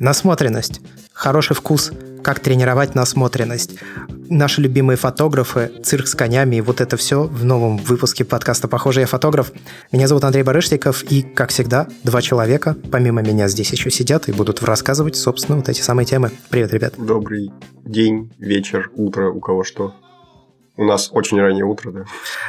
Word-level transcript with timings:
Насмотренность. 0.00 0.80
Хороший 1.12 1.54
вкус. 1.54 1.92
Как 2.22 2.40
тренировать 2.40 2.94
насмотренность. 2.94 3.78
Наши 4.30 4.60
любимые 4.60 4.96
фотографы, 4.96 5.72
цирк 5.82 6.06
с 6.06 6.14
конями 6.14 6.56
и 6.56 6.60
вот 6.60 6.80
это 6.80 6.96
все 6.96 7.22
в 7.22 7.44
новом 7.44 7.78
выпуске 7.78 8.24
подкаста 8.24 8.68
«Похоже, 8.68 9.00
я 9.00 9.06
фотограф». 9.06 9.52
Меня 9.90 10.06
зовут 10.06 10.24
Андрей 10.24 10.42
Барышников, 10.42 11.02
и, 11.04 11.22
как 11.22 11.50
всегда, 11.50 11.88
два 12.04 12.20
человека, 12.20 12.76
помимо 12.90 13.22
меня, 13.22 13.48
здесь 13.48 13.72
еще 13.72 13.90
сидят 13.90 14.28
и 14.28 14.32
будут 14.32 14.62
рассказывать, 14.62 15.16
собственно, 15.16 15.56
вот 15.56 15.68
эти 15.68 15.80
самые 15.80 16.04
темы. 16.04 16.30
Привет, 16.50 16.74
ребят. 16.74 16.94
Добрый 16.98 17.50
день, 17.84 18.30
вечер, 18.38 18.90
утро, 18.94 19.30
у 19.30 19.40
кого 19.40 19.64
что. 19.64 19.94
У 20.76 20.84
нас 20.84 21.08
очень 21.10 21.40
раннее 21.40 21.64
утро, 21.64 21.90
да. 21.90 22.04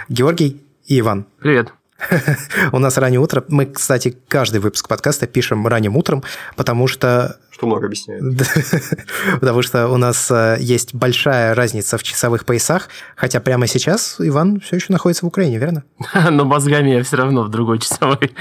Георгий 0.09 0.61
и 0.86 1.00
Иван. 1.00 1.27
Привет. 1.39 1.73
У 2.71 2.80
нас 2.80 2.98
раннее 2.98 3.20
утро. 3.20 3.44
Мы, 3.48 3.66
кстати, 3.66 4.16
каждый 4.27 4.59
выпуск 4.59 4.88
подкаста 4.88 5.27
пишем 5.27 5.67
ранним 5.67 5.98
утром, 5.98 6.23
потому 6.55 6.88
что... 6.88 7.38
Что 7.52 7.67
много 7.67 7.88
объясняет. 7.88 8.22
потому 9.41 9.62
что 9.62 9.89
у 9.89 9.98
нас 9.98 10.31
э, 10.31 10.58
есть 10.59 10.94
большая 10.94 11.53
разница 11.55 11.98
в 11.98 12.03
часовых 12.03 12.45
поясах, 12.45 12.89
хотя 13.16 13.39
прямо 13.39 13.67
сейчас 13.67 14.16
Иван 14.20 14.62
все 14.62 14.77
еще 14.77 14.94
находится 14.94 15.25
в 15.25 15.27
Украине, 15.27 15.58
верно? 15.58 15.84
Но 16.31 16.45
мозгами 16.45 16.91
я 16.91 17.03
все 17.03 17.17
равно 17.17 17.44
в 17.44 17.49
другой 17.49 17.80
часовой 17.80 18.31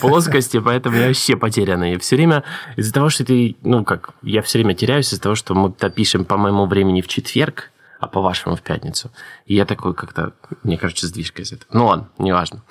плоскости, 0.00 0.58
поэтому 0.58 0.96
я 0.96 1.06
вообще 1.08 1.36
потерянный. 1.36 1.98
Все 1.98 2.16
время 2.16 2.42
из-за 2.76 2.92
того, 2.92 3.08
что 3.08 3.24
ты, 3.24 3.56
ну 3.62 3.84
как, 3.84 4.10
я 4.22 4.42
все 4.42 4.58
время 4.58 4.74
теряюсь 4.74 5.12
из-за 5.12 5.22
того, 5.22 5.34
что 5.34 5.54
мы 5.54 5.72
пишем 5.90 6.24
по 6.24 6.36
моему 6.36 6.66
времени 6.66 7.02
в 7.02 7.08
четверг, 7.08 7.70
а 7.98 8.06
по-вашему 8.06 8.56
в 8.56 8.62
пятницу. 8.62 9.10
И 9.46 9.54
я 9.54 9.64
такой 9.64 9.94
как-то, 9.94 10.32
мне 10.62 10.78
кажется, 10.78 11.06
сдвижка 11.06 11.42
из 11.42 11.52
этого. 11.52 11.70
Ну 11.72 11.86
ладно, 11.86 12.08
неважно. 12.18 12.62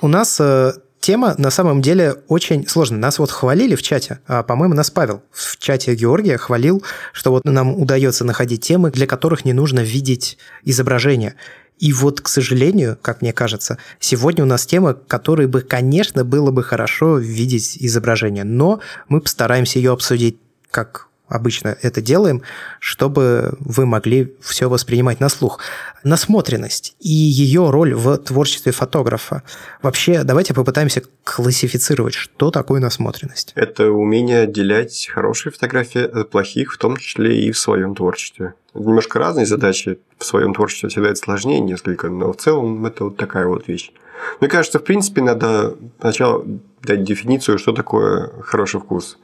У 0.00 0.08
нас 0.08 0.40
э, 0.40 0.72
тема 1.00 1.34
на 1.36 1.50
самом 1.50 1.82
деле 1.82 2.14
очень 2.28 2.66
сложная. 2.66 2.98
Нас 2.98 3.18
вот 3.18 3.30
хвалили 3.30 3.74
в 3.74 3.82
чате, 3.82 4.20
а, 4.26 4.42
по-моему, 4.42 4.74
нас 4.74 4.90
Павел 4.90 5.22
в 5.30 5.58
чате 5.58 5.94
Георгия 5.94 6.38
хвалил, 6.38 6.82
что 7.12 7.30
вот 7.30 7.44
нам 7.44 7.78
удается 7.78 8.24
находить 8.24 8.62
темы, 8.62 8.90
для 8.90 9.06
которых 9.06 9.44
не 9.44 9.52
нужно 9.52 9.80
видеть 9.80 10.38
изображение. 10.64 11.34
И 11.78 11.92
вот, 11.92 12.20
к 12.20 12.28
сожалению, 12.28 12.96
как 13.02 13.20
мне 13.20 13.32
кажется, 13.32 13.78
сегодня 13.98 14.44
у 14.44 14.46
нас 14.46 14.64
тема, 14.64 14.94
которой 14.94 15.46
бы, 15.46 15.60
конечно, 15.60 16.24
было 16.24 16.50
бы 16.50 16.62
хорошо 16.62 17.18
видеть 17.18 17.76
изображение, 17.80 18.44
но 18.44 18.80
мы 19.08 19.20
постараемся 19.20 19.78
ее 19.80 19.92
обсудить 19.92 20.38
как 20.70 21.08
обычно 21.28 21.76
это 21.82 22.00
делаем, 22.00 22.42
чтобы 22.80 23.54
вы 23.60 23.86
могли 23.86 24.34
все 24.40 24.68
воспринимать 24.68 25.20
на 25.20 25.28
слух. 25.28 25.60
Насмотренность 26.02 26.96
и 27.00 27.08
ее 27.08 27.70
роль 27.70 27.94
в 27.94 28.18
творчестве 28.18 28.72
фотографа. 28.72 29.42
Вообще, 29.82 30.22
давайте 30.22 30.52
попытаемся 30.52 31.02
классифицировать, 31.24 32.14
что 32.14 32.50
такое 32.50 32.80
насмотренность. 32.80 33.52
Это 33.54 33.90
умение 33.90 34.40
отделять 34.40 35.08
хорошие 35.12 35.52
фотографии 35.52 36.02
от 36.02 36.30
плохих, 36.30 36.74
в 36.74 36.78
том 36.78 36.96
числе 36.96 37.46
и 37.46 37.52
в 37.52 37.58
своем 37.58 37.94
творчестве. 37.94 38.54
Немножко 38.74 39.18
разные 39.18 39.46
задачи 39.46 39.98
в 40.18 40.24
своем 40.24 40.52
творчестве 40.52 40.88
всегда 40.88 41.08
это 41.08 41.16
сложнее 41.16 41.60
несколько, 41.60 42.08
но 42.10 42.32
в 42.32 42.36
целом 42.36 42.84
это 42.84 43.04
вот 43.04 43.16
такая 43.16 43.46
вот 43.46 43.68
вещь. 43.68 43.92
Мне 44.40 44.48
кажется, 44.48 44.78
в 44.78 44.84
принципе, 44.84 45.22
надо 45.22 45.76
сначала 46.00 46.44
дать 46.82 47.04
дефиницию, 47.04 47.58
что 47.58 47.72
такое 47.72 48.30
хороший 48.42 48.80
вкус– 48.80 49.18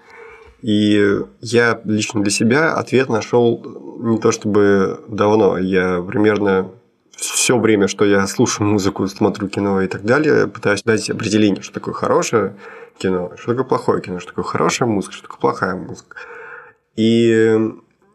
и 0.62 1.20
я 1.40 1.80
лично 1.84 2.22
для 2.22 2.30
себя 2.30 2.74
ответ 2.74 3.08
нашел 3.08 3.62
не 4.00 4.18
то 4.18 4.32
чтобы 4.32 5.00
давно. 5.08 5.58
Я 5.58 6.02
примерно 6.02 6.70
все 7.16 7.58
время, 7.58 7.88
что 7.88 8.04
я 8.04 8.26
слушаю 8.26 8.68
музыку, 8.68 9.06
смотрю 9.06 9.48
кино 9.48 9.82
и 9.82 9.86
так 9.88 10.04
далее, 10.04 10.46
пытаюсь 10.46 10.82
дать 10.82 11.10
определение, 11.10 11.62
что 11.62 11.74
такое 11.74 11.94
хорошее 11.94 12.56
кино, 12.98 13.32
что 13.36 13.48
такое 13.48 13.64
плохое 13.64 14.02
кино, 14.02 14.20
что 14.20 14.30
такое 14.30 14.44
хорошая 14.44 14.88
музыка, 14.88 15.14
что 15.14 15.22
такое 15.24 15.40
плохая 15.40 15.76
музыка. 15.76 16.16
И 16.96 17.58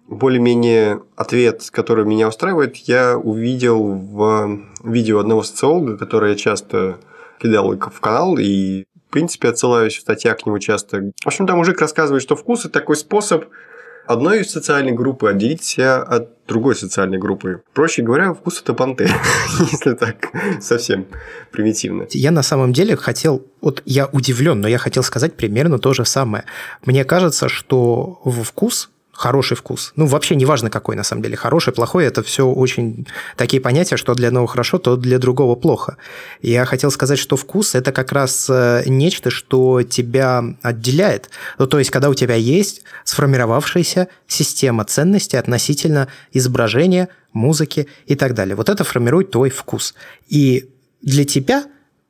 более-менее 0.07 1.01
ответ, 1.15 1.67
который 1.71 2.05
меня 2.05 2.27
устраивает, 2.27 2.75
я 2.77 3.17
увидел 3.17 3.83
в 3.83 4.59
видео 4.83 5.19
одного 5.19 5.43
социолога, 5.43 5.97
которое 5.97 6.31
я 6.31 6.37
часто 6.37 6.97
кидал 7.39 7.75
в 7.75 7.99
канал, 7.99 8.37
и 8.37 8.85
принципе, 9.15 9.47
отсылаюсь 9.47 9.95
в 9.95 10.01
статьях 10.01 10.39
к 10.39 10.45
нему 10.45 10.59
часто. 10.59 11.11
В 11.23 11.27
общем, 11.27 11.47
там 11.47 11.57
мужик 11.57 11.79
рассказывает, 11.79 12.21
что 12.21 12.35
вкус– 12.35 12.59
это 12.65 12.73
такой 12.73 12.97
способ 12.97 13.45
одной 14.07 14.43
социальной 14.43 14.91
группы 14.91 15.29
отделить 15.29 15.63
себя 15.63 16.01
от 16.01 16.45
другой 16.47 16.75
социальной 16.75 17.17
группы. 17.17 17.61
Проще 17.73 18.01
говоря, 18.01 18.33
вкус 18.33 18.61
это 18.61 18.73
понты, 18.73 19.09
если 19.71 19.93
так 19.93 20.27
совсем 20.59 21.05
примитивно. 21.49 22.07
Я 22.11 22.31
на 22.31 22.43
самом 22.43 22.73
деле 22.73 22.97
хотел, 22.97 23.45
вот 23.61 23.81
я 23.85 24.07
удивлен, 24.07 24.59
но 24.59 24.67
я 24.67 24.79
хотел 24.79 25.01
сказать 25.01 25.35
примерно 25.35 25.79
то 25.79 25.93
же 25.93 26.03
самое. 26.03 26.43
Мне 26.85 27.05
кажется, 27.05 27.47
что 27.47 28.19
вкус 28.43 28.89
хороший 29.15 29.55
вкус. 29.55 29.93
Ну, 29.95 30.05
вообще 30.05 30.35
не 30.35 30.45
важно, 30.45 30.69
какой 30.69 30.95
на 30.95 31.03
самом 31.03 31.23
деле. 31.23 31.37
Хороший, 31.37 31.73
плохой– 31.73 32.05
это 32.07 32.21
все 32.21 32.45
очень 32.45 33.07
такие 33.37 33.61
понятия, 33.61 33.97
что 33.97 34.13
для 34.13 34.27
одного 34.27 34.45
хорошо, 34.45 34.77
то 34.77 34.97
для 34.97 35.17
другого 35.17 35.55
плохо. 35.55 35.97
Я 36.41 36.65
хотел 36.65 36.91
сказать, 36.91 37.17
что 37.17 37.37
вкус– 37.37 37.73
это 37.75 37.91
как 37.91 38.11
раз 38.11 38.47
э, 38.49 38.83
нечто, 38.85 39.29
что 39.29 39.83
тебя 39.83 40.43
отделяет. 40.61 41.29
Ну, 41.57 41.67
то 41.67 41.79
есть, 41.79 41.91
когда 41.91 42.09
у 42.09 42.13
тебя 42.13 42.35
есть 42.35 42.83
сформировавшаяся 43.05 44.09
система 44.27 44.83
ценностей 44.83 45.37
относительно 45.37 46.09
изображения, 46.33 47.07
музыки 47.31 47.87
и 48.07 48.15
так 48.15 48.33
далее. 48.33 48.55
Вот 48.55 48.69
это 48.69 48.83
формирует 48.83 49.31
твой 49.31 49.49
вкус. 49.49 49.93
И 50.27 50.69
для 51.01 51.25
тебя 51.25 51.65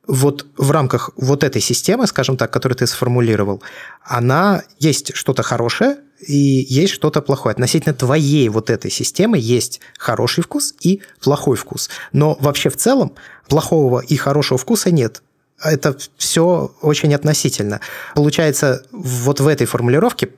вот 0.06 0.46
в 0.56 0.70
рамках 0.70 1.10
вот 1.16 1.42
этой 1.44 1.60
системы, 1.60 2.06
скажем 2.06 2.36
так, 2.36 2.52
которую 2.52 2.76
ты 2.76 2.86
сформулировал, 2.86 3.62
она 4.04 4.62
есть 4.78 5.14
что-то 5.14 5.42
хорошее, 5.42 5.98
и 6.20 6.66
есть 6.68 6.92
что-то 6.92 7.20
плохое. 7.22 7.52
Относительно 7.52 7.94
твоей 7.94 8.48
вот 8.48 8.70
этой 8.70 8.90
системы 8.90 9.38
есть 9.38 9.80
хороший 9.98 10.42
вкус 10.42 10.74
и 10.80 11.02
плохой 11.20 11.56
вкус. 11.56 11.90
Но 12.12 12.36
вообще 12.40 12.70
в 12.70 12.76
целом 12.76 13.14
плохого 13.48 14.00
и 14.00 14.16
хорошего 14.16 14.58
вкуса 14.58 14.90
нет. 14.90 15.22
Это 15.62 15.96
все 16.16 16.74
очень 16.82 17.14
относительно. 17.14 17.80
Получается, 18.14 18.84
вот 18.92 19.40
в 19.40 19.46
этой 19.46 19.66
формулировке, 19.66 20.30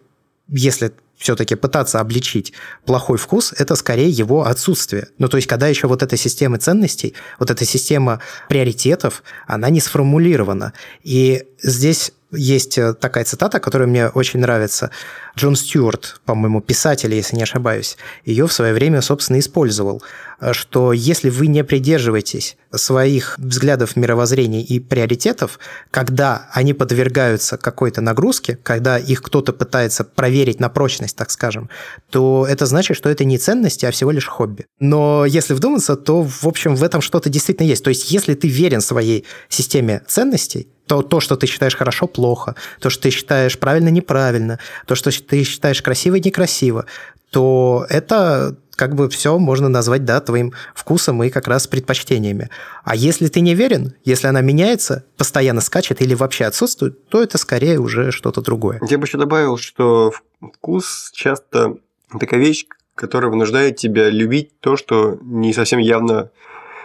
если 0.49 0.93
все-таки 1.17 1.57
пытаться 1.57 1.99
обличить 1.99 2.53
плохой 2.87 3.19
вкус, 3.19 3.53
это 3.57 3.75
скорее 3.75 4.09
его 4.09 4.47
отсутствие. 4.47 5.09
Ну, 5.19 5.29
то 5.29 5.37
есть, 5.37 5.49
когда 5.49 5.67
еще 5.67 5.89
вот 5.89 6.03
эта 6.03 6.17
система 6.17 6.59
ценностей, 6.59 7.15
вот 7.41 7.51
эта 7.51 7.65
система 7.65 8.21
приоритетов, 8.49 9.25
она 9.47 9.69
не 9.69 9.81
сформулирована. 9.81 10.73
И 11.03 11.45
здесь 11.61 12.13
есть 12.31 12.77
э, 12.77 12.95
такая 12.95 13.25
цитата, 13.25 13.59
которая 13.61 13.89
мне 13.89 14.09
очень 14.09 14.41
нравится. 14.41 14.91
Джон 15.37 15.57
Стюарт, 15.57 16.21
по-моему, 16.25 16.61
писатель, 16.61 17.15
если 17.15 17.37
не 17.37 17.43
ошибаюсь, 17.43 17.97
ее 18.25 18.47
в 18.47 18.53
свое 18.53 18.75
время, 18.75 19.01
собственно, 19.01 19.39
использовал, 19.39 20.03
э, 20.41 20.53
что 20.53 20.93
если 20.93 21.31
вы 21.31 21.47
не 21.47 21.65
придерживаетесь 21.65 22.57
своих 22.73 23.37
взглядов, 23.39 23.97
мировоззрений 23.97 24.63
и 24.63 24.79
приоритетов, 24.79 25.59
когда 25.91 26.49
они 26.53 26.75
подвергаются 26.75 27.57
какой-то 27.57 28.03
нагрузке, 28.03 28.59
когда 28.63 28.99
их 28.99 29.23
кто-то 29.23 29.55
пытается 29.55 30.05
проверить 30.05 30.61
на 30.61 30.69
прочность, 30.69 31.17
так 31.17 31.31
скажем, 31.31 31.71
то 32.11 32.47
это 32.49 32.67
значит, 32.67 32.97
что 32.97 33.09
это 33.09 33.25
не 33.25 33.39
ценности, 33.39 33.87
а 33.87 33.91
всего 33.91 34.11
лишь 34.11 34.27
хобби. 34.27 34.67
Но 34.81 35.25
если 35.25 35.55
вдуматься, 35.55 35.97
то, 35.97 36.23
в 36.23 36.45
общем, 36.45 36.77
в 36.77 36.83
этом 36.83 37.01
что-то 37.01 37.31
действительно 37.31 37.67
есть. 37.67 37.85
То 37.85 37.91
есть, 37.91 38.11
если 38.11 38.35
ты 38.35 38.49
верен 38.49 38.83
своей 38.83 39.25
системе 39.49 40.03
ценностей, 40.07 40.69
то, 40.89 41.03
то, 41.03 41.21
что 41.21 41.37
ты 41.37 41.47
считаешь 41.47 41.77
хорошо, 41.77 42.07
плохо, 42.07 42.57
то, 42.81 42.91
что 42.91 43.05
ты 43.05 43.11
считаешь 43.11 43.59
правильно, 43.59 43.91
неправильно, 43.91 44.59
то, 44.87 44.95
что 44.95 45.11
ты 45.11 45.45
считаешь 45.45 45.83
красиво, 45.83 46.17
некрасиво, 46.17 46.87
то 47.31 47.87
это 47.91 48.57
как 48.79 48.95
бы 48.95 49.09
все 49.09 49.39
можно 49.39 49.69
назвать, 49.69 50.05
да, 50.05 50.21
твоим 50.21 50.53
вкусом 50.75 51.23
и 51.25 51.31
как 51.31 51.49
раз 51.49 51.67
предпочтениями. 51.67 52.49
А 52.85 52.95
если 52.95 53.27
ты 53.27 53.41
не 53.41 53.55
верен, 53.55 53.95
если 54.05 54.29
она 54.29 54.41
меняется, 54.41 55.05
постоянно 55.17 55.61
скачет 55.61 56.01
или 56.01 56.15
вообще 56.15 56.45
отсутствует, 56.45 57.09
то 57.09 57.21
это 57.21 57.39
скорее 57.39 57.81
уже 57.81 58.13
что-то 58.13 58.41
другое. 58.41 58.81
Я 58.89 58.99
бы 58.99 59.05
еще 59.05 59.19
добавил, 59.19 59.59
что 59.59 60.13
вкус 60.41 61.11
часто 61.13 61.75
такая 62.19 62.39
вещь, 62.41 62.67
которая 62.95 63.31
вынуждает 63.31 63.77
тебя 63.77 64.11
любить 64.11 64.61
то, 64.61 64.77
что 64.77 65.19
не 65.23 65.53
совсем 65.53 65.81
явно 65.81 66.31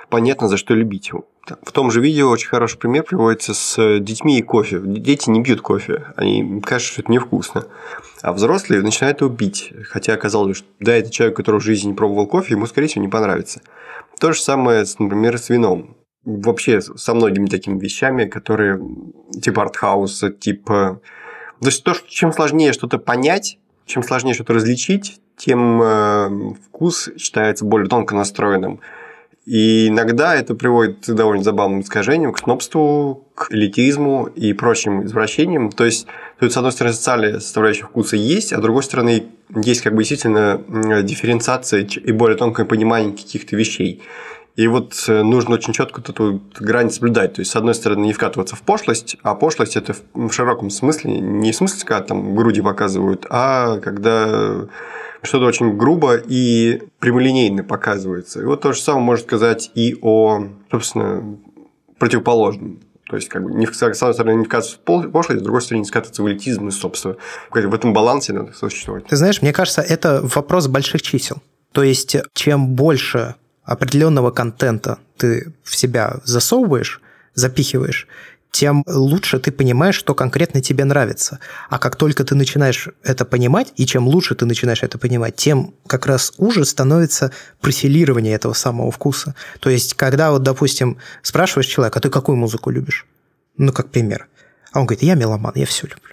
понятно, 0.10 0.48
за 0.48 0.58
что 0.58 0.74
любить. 0.74 1.12
В 1.46 1.72
том 1.74 1.92
же 1.92 2.00
видео 2.00 2.30
очень 2.30 2.48
хороший 2.48 2.78
пример 2.78 3.04
приводится 3.04 3.54
с 3.54 4.00
детьми 4.00 4.40
и 4.40 4.42
кофе. 4.42 4.80
Дети 4.82 5.30
не 5.30 5.44
пьют 5.44 5.60
кофе, 5.62 6.14
они 6.16 6.62
кажется, 6.62 6.94
что 6.94 7.02
это 7.02 7.12
невкусно. 7.12 7.66
А 8.22 8.32
взрослые 8.32 8.82
начинают 8.82 9.20
его 9.20 9.30
пить. 9.30 9.74
Хотя 9.90 10.14
оказалось, 10.14 10.58
что 10.58 10.68
да, 10.80 10.96
это 10.96 11.10
человек, 11.10 11.36
который 11.36 11.60
в 11.60 11.64
жизни 11.64 11.90
не 11.90 11.94
пробовал 11.94 12.28
кофе, 12.28 12.54
ему, 12.54 12.66
скорее 12.66 12.88
всего, 12.88 13.04
не 13.04 13.10
понравится. 13.10 13.62
То 14.20 14.32
же 14.32 14.40
самое, 14.40 14.86
например, 15.00 15.38
с 15.38 15.50
вином. 15.50 15.98
Вообще 16.24 16.80
со 16.82 17.14
многими 17.14 17.48
такими 17.48 17.78
вещами, 17.78 18.26
которые 18.26 18.80
типа 19.42 19.64
артхауса, 19.64 20.32
типа... 20.32 21.02
То 21.60 21.68
есть 21.68 21.84
то, 21.84 21.94
что 21.94 22.10
чем 22.10 22.32
сложнее 22.32 22.72
что-то 22.72 23.00
понять, 23.00 23.60
чем 23.86 24.04
сложнее 24.04 24.34
что-то 24.34 24.54
различить, 24.54 25.20
тем 25.36 25.82
э, 25.82 26.54
вкус 26.68 27.10
считается 27.18 27.66
более 27.66 27.90
тонко 27.90 28.16
настроенным. 28.16 28.80
И 29.46 29.90
иногда 29.90 30.36
это 30.36 30.56
приводит 30.56 31.06
к 31.06 31.14
довольно 31.14 31.44
забавным 31.44 31.82
искажениям, 31.82 32.32
к 32.32 32.40
снобству, 32.40 33.28
к 33.36 33.52
элитизму 33.52 34.26
и 34.28 34.54
прочим 34.54 35.06
извращениям. 35.06 35.70
То 35.70 35.84
есть, 35.84 36.08
тут, 36.40 36.54
с 36.54 36.58
одной 36.58 36.72
стороны, 36.72 36.94
социальная 36.94 37.40
составляющая 37.40 37.84
вкуса 37.84 38.16
есть, 38.16 38.54
а 38.54 38.60
с 38.60 38.62
другой 38.62 38.84
стороны, 38.84 39.26
есть 39.54 39.82
как 39.82 39.96
бы 39.96 40.04
действительно 40.04 40.62
дифференциация 41.04 41.82
и 41.82 42.12
более 42.14 42.38
тонкое 42.38 42.66
понимание 42.66 43.12
каких-то 43.12 43.58
вещей. 43.58 44.02
И 44.56 44.68
вот 44.68 44.94
э, 45.08 45.24
нужно 45.24 45.56
очень 45.56 45.74
четко 45.74 46.00
эту 46.00 46.40
грань 46.60 46.92
соблюдать. 46.92 47.34
То 47.34 47.42
есть, 47.42 47.52
с 47.52 47.56
одной 47.56 47.74
стороны, 47.74 48.06
не 48.06 48.14
вкатываться 48.14 48.56
в 48.56 48.62
пошлость, 48.62 49.18
а 49.24 49.34
пошлость 49.34 49.76
это 49.76 49.96
в 50.14 50.32
широком 50.32 50.70
смысле, 50.70 51.20
не 51.20 51.52
в 51.52 51.56
смысле, 51.56 51.86
когда 51.86 52.04
там 52.06 52.36
груди 52.36 52.62
показывают, 52.62 53.26
а 53.30 53.80
когда 53.80 54.68
что-то 55.24 55.46
очень 55.46 55.76
грубо 55.78 56.16
и 56.16 56.84
прямолинейно 57.00 57.64
показывается. 57.64 58.42
И 58.42 58.46
вот 58.46 58.62
то 58.62 58.74
же 58.74 58.82
самое 58.82 59.06
можно 59.06 59.26
сказать 59.26 59.72
и 59.74 59.98
о, 60.02 60.48
собственно, 60.70 61.38
противоположном. 61.98 62.82
То 63.10 63.18
есть, 63.18 63.30
как 63.30 63.44
бы, 63.44 63.52
не, 63.52 63.68
с 63.68 63.82
одной 63.82 64.14
стороны, 64.14 64.40
не 64.40 64.46
вкатываться 64.46 64.78
в 64.78 65.12
пошлость, 65.12 65.42
с 65.42 65.44
другой 65.44 65.62
стороны, 65.62 65.82
не 65.82 65.88
скатываться 65.88 66.24
в 66.24 66.30
элитизм 66.30 66.68
и, 66.68 66.72
собственно, 66.72 67.16
в 67.52 67.74
этом 67.74 67.94
балансе 67.94 68.34
надо 68.34 68.54
существовать. 68.54 69.06
Ты 69.06 69.16
знаешь, 69.16 69.42
мне 69.42 69.54
кажется, 69.54 69.82
это 69.82 70.22
вопрос 70.24 70.68
больших 70.68 71.02
чисел. 71.02 71.38
То 71.74 71.84
есть, 71.84 72.16
чем 72.34 72.76
больше 72.76 73.36
определенного 73.64 74.32
контента 74.32 75.00
ты 75.18 75.54
в 75.64 75.76
себя 75.76 76.18
засовываешь, 76.24 77.02
запихиваешь, 77.34 78.08
тем 78.54 78.84
лучше 78.86 79.40
ты 79.40 79.52
понимаешь, 79.52 79.96
что 79.96 80.14
конкретно 80.14 80.62
тебе 80.62 80.86
нравится. 80.86 81.40
А 81.70 81.80
как 81.80 81.96
только 81.96 82.24
ты 82.24 82.36
начинаешь 82.36 82.88
это 83.04 83.26
понимать, 83.26 83.74
и 83.76 83.86
чем 83.88 84.08
лучше 84.08 84.36
ты 84.36 84.46
начинаешь 84.46 84.84
это 84.84 85.00
понимать, 85.00 85.36
тем 85.36 85.74
как 85.88 86.06
раз 86.06 86.34
уже 86.38 86.64
становится 86.64 87.32
профилирование 87.62 88.36
этого 88.36 88.54
самого 88.54 88.92
вкуса. 88.92 89.34
То 89.60 89.72
есть, 89.72 89.96
когда 89.96 90.32
вот, 90.32 90.44
допустим, 90.44 90.98
спрашиваешь 91.24 91.66
человека, 91.66 91.98
а 91.98 92.02
ты 92.02 92.12
какую 92.12 92.36
музыку 92.36 92.70
любишь? 92.70 93.08
Ну, 93.58 93.74
как 93.74 93.90
пример. 93.90 94.28
А 94.72 94.80
он 94.80 94.86
говорит, 94.86 95.04
я 95.04 95.16
меломан, 95.16 95.54
я 95.56 95.66
все 95.66 95.88
люблю. 95.88 96.13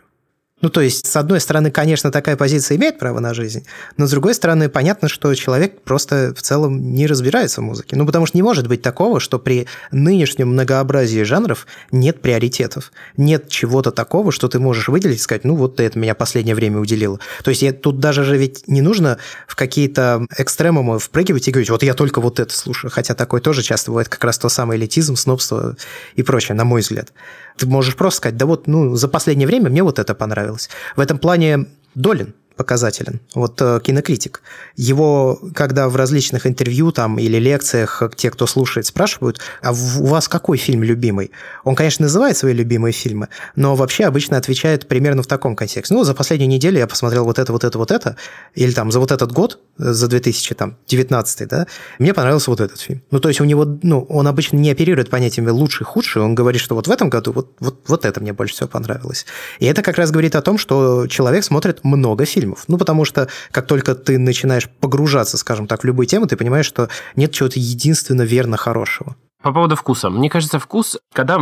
Ну, 0.61 0.69
то 0.69 0.81
есть, 0.81 1.07
с 1.07 1.17
одной 1.17 1.41
стороны, 1.41 1.71
конечно, 1.71 2.11
такая 2.11 2.37
позиция 2.37 2.77
имеет 2.77 2.99
право 2.99 3.21
на 3.21 3.33
жизнь, 3.35 3.67
но 3.97 4.07
с 4.07 4.11
другой 4.11 4.35
стороны, 4.35 4.69
понятно, 4.69 5.09
что 5.09 5.35
человек 5.35 5.81
просто 5.83 6.35
в 6.37 6.43
целом 6.43 6.93
не 6.93 7.07
разбирается 7.07 7.61
в 7.61 7.65
музыке. 7.65 7.97
Ну, 7.97 8.07
потому 8.07 8.27
что 8.27 8.37
не 8.37 8.43
может 8.43 8.67
быть 8.67 8.83
такого, 8.83 9.21
что 9.21 9.39
при 9.39 9.67
нынешнем 9.91 10.49
многообразии 10.49 11.23
жанров 11.23 11.67
нет 11.91 12.21
приоритетов, 12.21 12.93
нет 13.17 13.49
чего-то 13.49 13.91
такого, 13.91 14.33
что 14.33 14.49
ты 14.49 14.59
можешь 14.59 14.89
выделить 14.89 15.19
и 15.19 15.23
сказать, 15.23 15.45
ну, 15.45 15.55
вот 15.55 15.81
это 15.81 15.99
меня 15.99 16.15
последнее 16.15 16.55
время 16.55 16.79
уделило. 16.79 17.19
То 17.43 17.51
есть, 17.51 17.63
я, 17.63 17.73
тут 17.73 17.99
даже 17.99 18.25
же 18.25 18.37
ведь 18.37 18.69
не 18.69 18.83
нужно 18.83 19.19
в 19.47 19.57
какие-то 19.57 20.27
экстремумы 20.37 20.99
впрыгивать 20.99 21.49
и 21.49 21.51
говорить, 21.51 21.71
вот 21.71 21.83
я 21.83 21.95
только 21.95 22.21
вот 22.21 22.39
это 22.39 22.55
слушаю, 22.55 22.91
хотя 22.91 23.15
такое 23.15 23.41
тоже 23.41 23.63
часто 23.63 23.91
бывает 23.91 24.09
как 24.09 24.23
раз 24.25 24.39
то 24.39 24.49
самое 24.49 24.79
элитизм, 24.79 25.17
снобство 25.17 25.77
и 26.17 26.23
прочее, 26.23 26.55
на 26.55 26.65
мой 26.65 26.83
взгляд. 26.83 27.13
Ты 27.61 27.67
можешь 27.67 27.95
просто 27.95 28.17
сказать, 28.17 28.39
да 28.39 28.47
вот, 28.47 28.67
ну, 28.67 28.95
за 28.95 29.07
последнее 29.07 29.47
время 29.47 29.69
мне 29.69 29.83
вот 29.83 29.99
это 29.99 30.15
понравилось. 30.15 30.71
В 30.97 31.01
этом 31.01 31.19
плане 31.19 31.67
Долин 31.95 32.35
показателен. 32.61 33.21
Вот 33.35 33.59
э, 33.63 33.81
кинокритик. 33.83 34.43
Его, 34.77 35.41
когда 35.55 35.89
в 35.89 35.97
различных 35.97 36.47
интервью 36.47 36.93
там 36.93 37.19
или 37.19 37.39
лекциях 37.39 38.03
те, 38.17 38.31
кто 38.31 38.47
слушает, 38.47 38.85
спрашивают, 38.85 39.41
а 39.63 39.73
у 39.73 40.05
вас 40.05 40.29
какой 40.29 40.59
фильм 40.59 40.83
любимый? 40.83 41.31
Он, 41.65 41.75
конечно, 41.75 42.03
называет 42.03 42.37
свои 42.37 42.53
любимые 42.53 42.93
фильмы, 42.93 43.29
но 43.57 43.77
вообще 43.77 44.05
обычно 44.05 44.37
отвечает 44.37 44.89
примерно 44.89 45.23
в 45.23 45.27
таком 45.27 45.57
контексте. 45.57 45.95
Ну, 45.95 46.05
за 46.05 46.13
последнюю 46.13 46.51
неделю 46.51 46.77
я 46.77 46.87
посмотрел 46.87 47.25
вот 47.25 47.39
это, 47.39 47.51
вот 47.51 47.65
это, 47.65 47.79
вот 47.79 47.91
это, 47.91 48.17
или 48.55 48.73
там 48.73 48.93
за 48.93 49.01
вот 49.01 49.11
этот 49.11 49.33
год, 49.33 49.59
за 49.79 50.07
2019, 50.07 51.49
да, 51.49 51.67
мне 51.99 52.13
понравился 52.13 52.51
вот 52.51 52.61
этот 52.61 52.79
фильм. 52.79 53.01
Ну, 53.11 53.21
то 53.21 53.29
есть 53.29 53.41
у 53.41 53.45
него, 53.45 53.65
ну, 53.83 54.03
он 54.03 54.27
обычно 54.27 54.59
не 54.59 54.71
оперирует 54.71 55.09
понятиями 55.09 55.49
лучший, 55.49 55.87
худший, 55.87 56.21
он 56.21 56.35
говорит, 56.35 56.61
что 56.61 56.75
вот 56.75 56.89
в 56.89 56.91
этом 56.91 57.09
году 57.09 57.33
вот, 57.33 57.57
вот, 57.59 57.81
вот 57.87 58.05
это 58.05 58.21
мне 58.21 58.35
больше 58.35 58.53
всего 58.53 58.69
понравилось. 58.69 59.25
И 59.61 59.65
это 59.65 59.81
как 59.83 59.97
раз 59.97 60.11
говорит 60.11 60.35
о 60.35 60.43
том, 60.43 60.59
что 60.59 61.07
человек 61.07 61.43
смотрит 61.43 61.85
много 61.85 62.27
фильмов 62.27 62.50
фильмов. 62.51 62.65
Ну, 62.69 62.79
потому 62.79 63.05
что 63.05 63.29
как 63.53 63.67
только 63.67 63.95
ты 63.95 64.19
начинаешь 64.19 64.69
погружаться, 64.69 65.37
скажем 65.37 65.67
так, 65.67 65.83
в 65.83 65.87
любую 65.87 66.07
тему, 66.07 66.27
ты 66.27 66.37
понимаешь, 66.37 66.67
что 66.67 66.89
нет 67.17 67.33
чего-то 67.33 67.59
единственно 67.59 68.23
верно 68.23 68.57
хорошего. 68.57 69.17
По 69.43 69.53
поводу 69.53 69.77
вкуса. 69.77 70.11
Мне 70.11 70.29
кажется, 70.29 70.59
вкус, 70.59 70.99
когда 71.13 71.39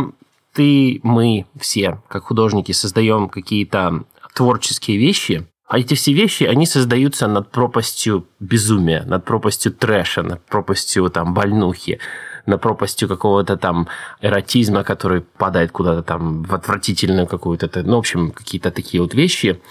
ты, 0.53 0.99
мы 1.03 1.45
все, 1.59 2.01
как 2.07 2.23
художники, 2.25 2.71
создаем 2.71 3.29
какие-то 3.29 4.03
творческие 4.33 4.97
вещи, 4.97 5.45
а 5.67 5.77
эти 5.77 5.93
все 5.93 6.13
вещи, 6.13 6.45
они 6.45 6.65
создаются 6.65 7.27
над 7.27 7.51
пропастью 7.51 8.25
безумия, 8.39 9.03
над 9.05 9.25
пропастью 9.25 9.71
трэша, 9.71 10.23
над 10.23 10.43
пропастью 10.45 11.09
там 11.09 11.33
больнухи, 11.33 11.99
над 12.47 12.61
пропастью 12.61 13.07
какого-то 13.07 13.55
там 13.55 13.87
эротизма, 14.21 14.83
который 14.83 15.21
падает 15.21 15.71
куда-то 15.71 16.01
там 16.01 16.43
в 16.43 16.55
отвратительную 16.55 17.27
какую-то, 17.27 17.69
ну, 17.83 17.95
в 17.95 17.99
общем, 17.99 18.31
какие-то 18.31 18.71
такие 18.71 19.03
вот 19.03 19.13
вещи 19.13 19.61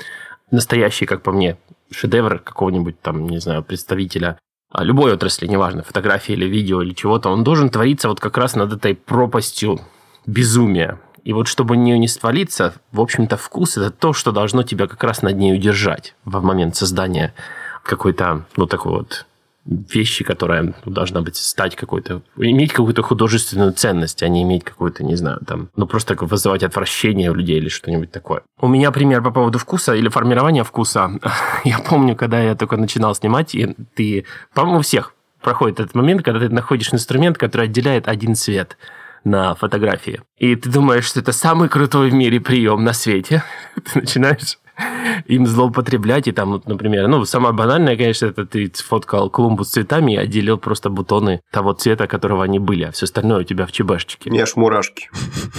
настоящий, 0.50 1.06
как 1.06 1.22
по 1.22 1.32
мне, 1.32 1.56
шедевр 1.90 2.38
какого-нибудь 2.38 3.00
там, 3.00 3.28
не 3.28 3.38
знаю, 3.38 3.62
представителя 3.62 4.38
а, 4.70 4.84
любой 4.84 5.14
отрасли, 5.14 5.46
неважно, 5.46 5.82
фотографии 5.82 6.32
или 6.32 6.46
видео 6.46 6.82
или 6.82 6.92
чего-то, 6.92 7.30
он 7.30 7.42
должен 7.42 7.70
твориться 7.70 8.08
вот 8.08 8.20
как 8.20 8.36
раз 8.36 8.54
над 8.54 8.72
этой 8.72 8.94
пропастью 8.94 9.80
безумия. 10.26 11.00
И 11.24 11.32
вот 11.32 11.48
чтобы 11.48 11.74
в 11.74 11.78
нее 11.78 11.98
не 11.98 12.08
свалиться, 12.08 12.74
в 12.92 13.00
общем-то, 13.00 13.36
вкус– 13.36 13.76
это 13.78 13.90
то, 13.90 14.12
что 14.12 14.32
должно 14.32 14.62
тебя 14.62 14.86
как 14.86 15.02
раз 15.04 15.22
над 15.22 15.36
ней 15.36 15.54
удержать 15.54 16.14
в 16.24 16.42
момент 16.42 16.76
создания 16.76 17.34
какой-то, 17.82 18.44
ну, 18.56 18.66
такой 18.66 18.92
вот 18.92 19.26
вещи, 19.68 20.24
которая 20.24 20.74
должна 20.84 21.20
быть 21.20 21.36
стать 21.36 21.76
какой-то, 21.76 22.22
иметь 22.36 22.72
какую-то 22.72 23.02
художественную 23.02 23.72
ценность, 23.72 24.22
а 24.22 24.28
не 24.28 24.42
иметь 24.42 24.64
какую-то, 24.64 25.04
не 25.04 25.16
знаю, 25.16 25.40
там, 25.46 25.68
ну 25.76 25.86
просто 25.86 26.16
вызывать 26.18 26.62
отвращение 26.62 27.30
у 27.30 27.34
людей 27.34 27.58
или 27.58 27.68
что-нибудь 27.68 28.10
такое. 28.10 28.42
У 28.60 28.68
меня 28.68 28.90
пример 28.90 29.22
по 29.22 29.30
поводу 29.30 29.58
вкуса 29.58 29.94
или 29.94 30.08
формирования 30.08 30.64
вкуса. 30.64 31.10
Я 31.64 31.78
помню, 31.78 32.16
когда 32.16 32.40
я 32.40 32.54
только 32.54 32.76
начинал 32.76 33.14
снимать, 33.14 33.54
и 33.54 33.74
ты, 33.94 34.24
по-моему, 34.54 34.78
у 34.78 34.82
всех 34.82 35.14
проходит 35.42 35.80
этот 35.80 35.94
момент, 35.94 36.22
когда 36.22 36.40
ты 36.40 36.48
находишь 36.48 36.92
инструмент, 36.92 37.38
который 37.38 37.66
отделяет 37.66 38.08
один 38.08 38.34
цвет 38.34 38.76
на 39.24 39.54
фотографии. 39.54 40.22
И 40.38 40.56
ты 40.56 40.70
думаешь, 40.70 41.04
что 41.04 41.20
это 41.20 41.32
самый 41.32 41.68
крутой 41.68 42.10
в 42.10 42.14
мире 42.14 42.40
прием 42.40 42.84
на 42.84 42.92
свете. 42.92 43.42
Ты 43.74 44.00
начинаешь 44.00 44.58
им 45.26 45.46
злоупотреблять. 45.46 46.28
И 46.28 46.32
там, 46.32 46.62
например, 46.66 47.08
ну, 47.08 47.24
самое 47.24 47.54
банальное, 47.54 47.96
конечно, 47.96 48.26
это 48.26 48.46
ты 48.46 48.70
сфоткал 48.74 49.30
клумбу 49.30 49.64
с 49.64 49.70
цветами 49.70 50.12
и 50.12 50.16
отделил 50.16 50.58
просто 50.58 50.90
бутоны 50.90 51.40
того 51.50 51.72
цвета, 51.72 52.06
которого 52.06 52.44
они 52.44 52.58
были, 52.58 52.84
а 52.84 52.92
все 52.92 53.04
остальное 53.04 53.40
у 53.40 53.44
тебя 53.44 53.66
в 53.66 53.72
чебашечке. 53.72 54.30
Не 54.30 54.40
аж 54.40 54.56
мурашки. 54.56 55.10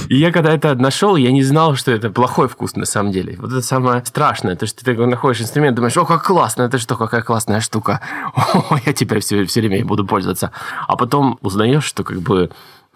И 0.08 0.16
я 0.16 0.32
когда 0.32 0.54
это 0.54 0.76
нашел, 0.76 1.16
я 1.16 1.32
не 1.32 1.44
знал, 1.44 1.76
что 1.76 1.92
это 1.92 2.10
плохой 2.10 2.48
вкус 2.48 2.76
на 2.76 2.86
самом 2.86 3.12
деле. 3.12 3.36
Вот 3.40 3.52
это 3.52 3.62
самое 3.62 4.04
страшное, 4.06 4.56
то, 4.56 4.66
что 4.66 4.84
ты 4.84 4.96
находишь 4.96 5.42
инструмент, 5.42 5.76
думаешь, 5.76 5.98
о, 5.98 6.06
как 6.06 6.24
классно, 6.24 6.64
это 6.64 6.78
что, 6.78 6.96
какая 6.96 7.22
классная 7.22 7.62
штука. 7.62 8.02
О, 8.36 8.78
я 8.86 8.94
теперь 8.94 9.20
все, 9.20 9.46
все 9.46 9.62
время 9.62 9.86
буду 9.86 10.06
пользоваться. 10.06 10.52
А 10.88 10.96
потом 10.96 11.38
узнаешь, 11.42 11.84
что 11.84 12.04
как 12.04 12.22
бы 12.22 12.50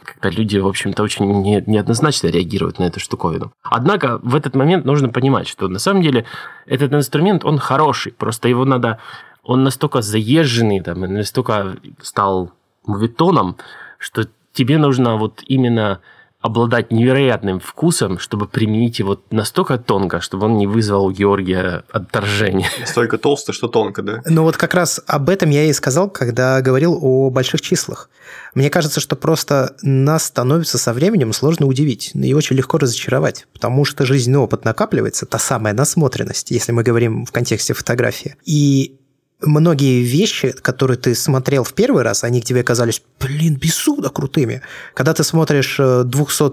когда 0.04 0.30
люди, 0.30 0.58
в 0.58 0.68
общем-то, 0.68 1.04
очень 1.04 1.26
не, 1.42 1.64
неоднозначно 1.66 2.28
реагируют 2.28 2.80
на 2.80 2.84
эту 2.84 3.00
штуковину. 3.00 3.52
Однако 3.64 4.20
в 4.24 4.36
этот 4.36 4.56
момент 4.56 4.86
нужно 4.86 5.10
понимать, 5.10 5.48
что 5.48 5.68
на 5.68 5.80
самом 5.80 6.02
деле 6.02 6.26
этот 6.66 6.94
инструмент, 6.94 7.46
он 7.46 7.58
хороший, 7.58 8.12
просто 8.12 8.48
его 8.50 8.66
надо... 8.66 9.00
Он 9.44 9.64
настолько 9.64 10.02
заезженный, 10.02 10.80
там, 10.80 11.02
настолько 11.02 11.76
стал 12.02 12.52
мувитоном, 12.86 13.58
что 13.98 14.26
тебе 14.54 14.78
нужно 14.78 15.18
вот 15.18 15.44
именно 15.48 16.00
обладать 16.44 16.92
невероятным 16.92 17.62
вкусом, 17.62 18.20
чтобы 18.20 18.48
применить 18.48 19.00
его 19.00 19.20
настолько 19.32 19.78
тонко, 19.78 20.20
чтобы 20.20 20.48
он 20.48 20.58
не 20.58 20.68
вызвал 20.68 21.06
у 21.06 21.12
Георгия 21.12 21.86
отторжения. 21.90 22.70
Настолько 22.82 23.18
толсто, 23.18 23.54
что 23.54 23.70
тонко, 23.70 24.02
да? 24.02 24.22
Ну 24.26 24.44
вот 24.44 24.58
как 24.58 24.74
раз 24.74 25.00
об 25.08 25.30
этом 25.30 25.50
я 25.50 25.64
и 25.64 25.72
сказал, 25.72 26.10
когда 26.10 26.60
говорил 26.62 27.00
о 27.02 27.30
больших 27.30 27.62
числах. 27.62 28.10
Мне 28.56 28.70
кажется, 28.70 29.00
что 29.00 29.16
просто 29.16 29.78
нас 29.82 30.26
становится 30.26 30.78
со 30.78 30.92
временем 30.92 31.32
сложно 31.32 31.66
удивить 31.66 32.12
и 32.14 32.34
очень 32.34 32.58
легко 32.58 32.78
разочаровать, 32.78 33.48
потому 33.54 33.86
что 33.86 34.06
жизненный 34.06 34.40
опыт 34.40 34.66
накапливается, 34.66 35.26
та 35.26 35.40
самая 35.40 35.74
насмотренность, 35.74 36.52
если 36.52 36.74
мы 36.74 36.84
говорим 36.84 37.26
в 37.26 37.32
контексте 37.32 37.74
фотографии. 37.74 38.36
И 38.44 38.98
многие 39.46 40.02
вещи, 40.02 40.52
которые 40.52 40.98
ты 40.98 41.16
смотрел 41.16 41.64
в 41.64 41.74
первый 41.74 42.04
раз, 42.04 42.24
они 42.24 42.42
тебе 42.42 42.64
казались, 42.64 43.02
блин, 43.20 43.56
безумно 43.56 44.10
крутыми. 44.10 44.62
Когда 44.94 45.14
ты 45.14 45.24
смотришь 45.24 45.78
200 45.78 46.44
э, 46.44 46.50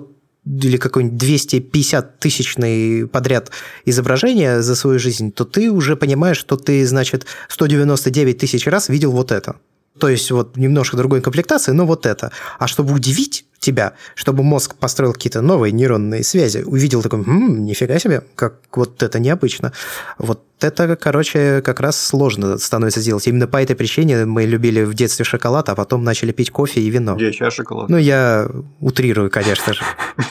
или 0.47 0.77
какой-нибудь 0.77 1.19
250 1.19 2.19
тысячный 2.19 3.07
подряд 3.07 3.51
изображение 3.85 4.63
за 4.63 4.75
свою 4.75 4.99
жизнь, 4.99 5.33
то 5.33 5.45
ты 5.45 5.71
уже 5.71 5.97
понимаешь, 5.97 6.39
что 6.39 6.57
ты, 6.57 6.87
значит, 6.87 7.27
199 7.49 8.39
тысяч 8.39 8.67
раз 8.67 8.89
видел 8.89 9.13
вот 9.13 9.33
это. 9.33 9.57
То 9.99 10.09
есть 10.09 10.31
вот 10.31 10.57
немножко 10.57 10.97
другой 10.97 11.21
комплектации, 11.21 11.73
но 11.73 11.85
вот 11.85 12.07
это. 12.07 12.31
А 12.59 12.67
чтобы 12.67 12.95
удивить 12.95 13.45
тебя, 13.59 13.93
чтобы 14.15 14.43
мозг 14.43 14.75
построил 14.77 15.13
какие-то 15.13 15.43
новые 15.43 15.73
нейронные 15.73 16.25
связи, 16.25 16.63
увидел 16.65 17.03
такой, 17.03 17.21
м-м, 17.21 17.65
нифига 17.65 17.99
себе, 17.99 18.23
как 18.35 18.55
вот 18.73 19.03
это 19.03 19.19
необычно. 19.19 19.73
Вот 20.19 20.43
это, 20.61 20.97
короче, 20.97 21.61
как 21.63 21.81
раз 21.81 22.01
сложно 22.01 22.57
становится 22.59 23.01
сделать. 23.01 23.27
Именно 23.27 23.47
по 23.47 23.63
этой 23.63 23.77
причине 23.77 24.25
мы 24.25 24.45
любили 24.45 24.83
в 24.83 24.95
детстве 24.95 25.25
шоколад, 25.25 25.69
а 25.69 25.75
потом 25.75 26.05
начали 26.05 26.33
пить 26.33 26.51
кофе 26.51 26.81
и 26.81 26.89
вино. 26.89 27.17
Я 27.19 27.33
сейчас 27.33 27.55
шоколад. 27.55 27.91
Ну, 27.91 27.99
я 27.99 28.49
утрирую, 28.81 29.31
конечно 29.31 29.75
же. 29.75 29.83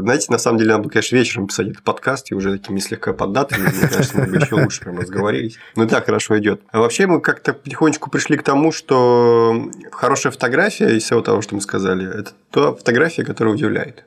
Знаете, 0.00 0.26
на 0.30 0.38
самом 0.38 0.58
деле, 0.58 0.72
надо 0.72 0.84
бы, 0.84 0.90
конечно, 0.90 1.16
вечером 1.16 1.46
писать 1.46 1.68
этот 1.68 1.82
подкаст, 1.82 2.30
и 2.30 2.34
уже 2.34 2.58
такими 2.58 2.78
слегка 2.78 3.12
поддатыми, 3.12 3.62
мне 3.62 3.88
кажется, 3.88 4.18
мы 4.18 4.26
бы 4.26 4.36
еще 4.36 4.54
лучше 4.54 4.80
прям 4.80 4.98
разговорились. 4.98 5.56
Ну, 5.76 5.86
так 5.86 6.06
хорошо 6.06 6.38
идет. 6.38 6.62
А 6.70 6.80
вообще 6.80 7.06
мы 7.06 7.20
как-то 7.20 7.52
потихонечку 7.52 8.10
пришли 8.10 8.36
к 8.36 8.42
тому, 8.42 8.72
что 8.72 9.70
хорошая 9.92 10.32
фотография 10.32 10.96
из 10.96 11.04
всего 11.04 11.20
того, 11.20 11.42
что 11.42 11.54
мы 11.54 11.60
сказали, 11.60 12.06
это 12.06 12.32
та 12.50 12.72
фотография, 12.74 13.24
которая 13.24 13.54
удивляет. 13.54 14.04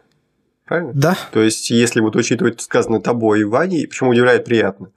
Правильно? 0.66 0.92
Да. 0.94 1.18
То 1.32 1.42
есть, 1.42 1.70
если 1.70 2.02
вот 2.02 2.16
учитывать 2.16 2.60
сказанное 2.62 3.00
тобой 3.00 3.42
и 3.42 3.44
Ваней, 3.46 3.88
почему 3.88 4.10
удивляет 4.10 4.46
приятно? 4.46 4.92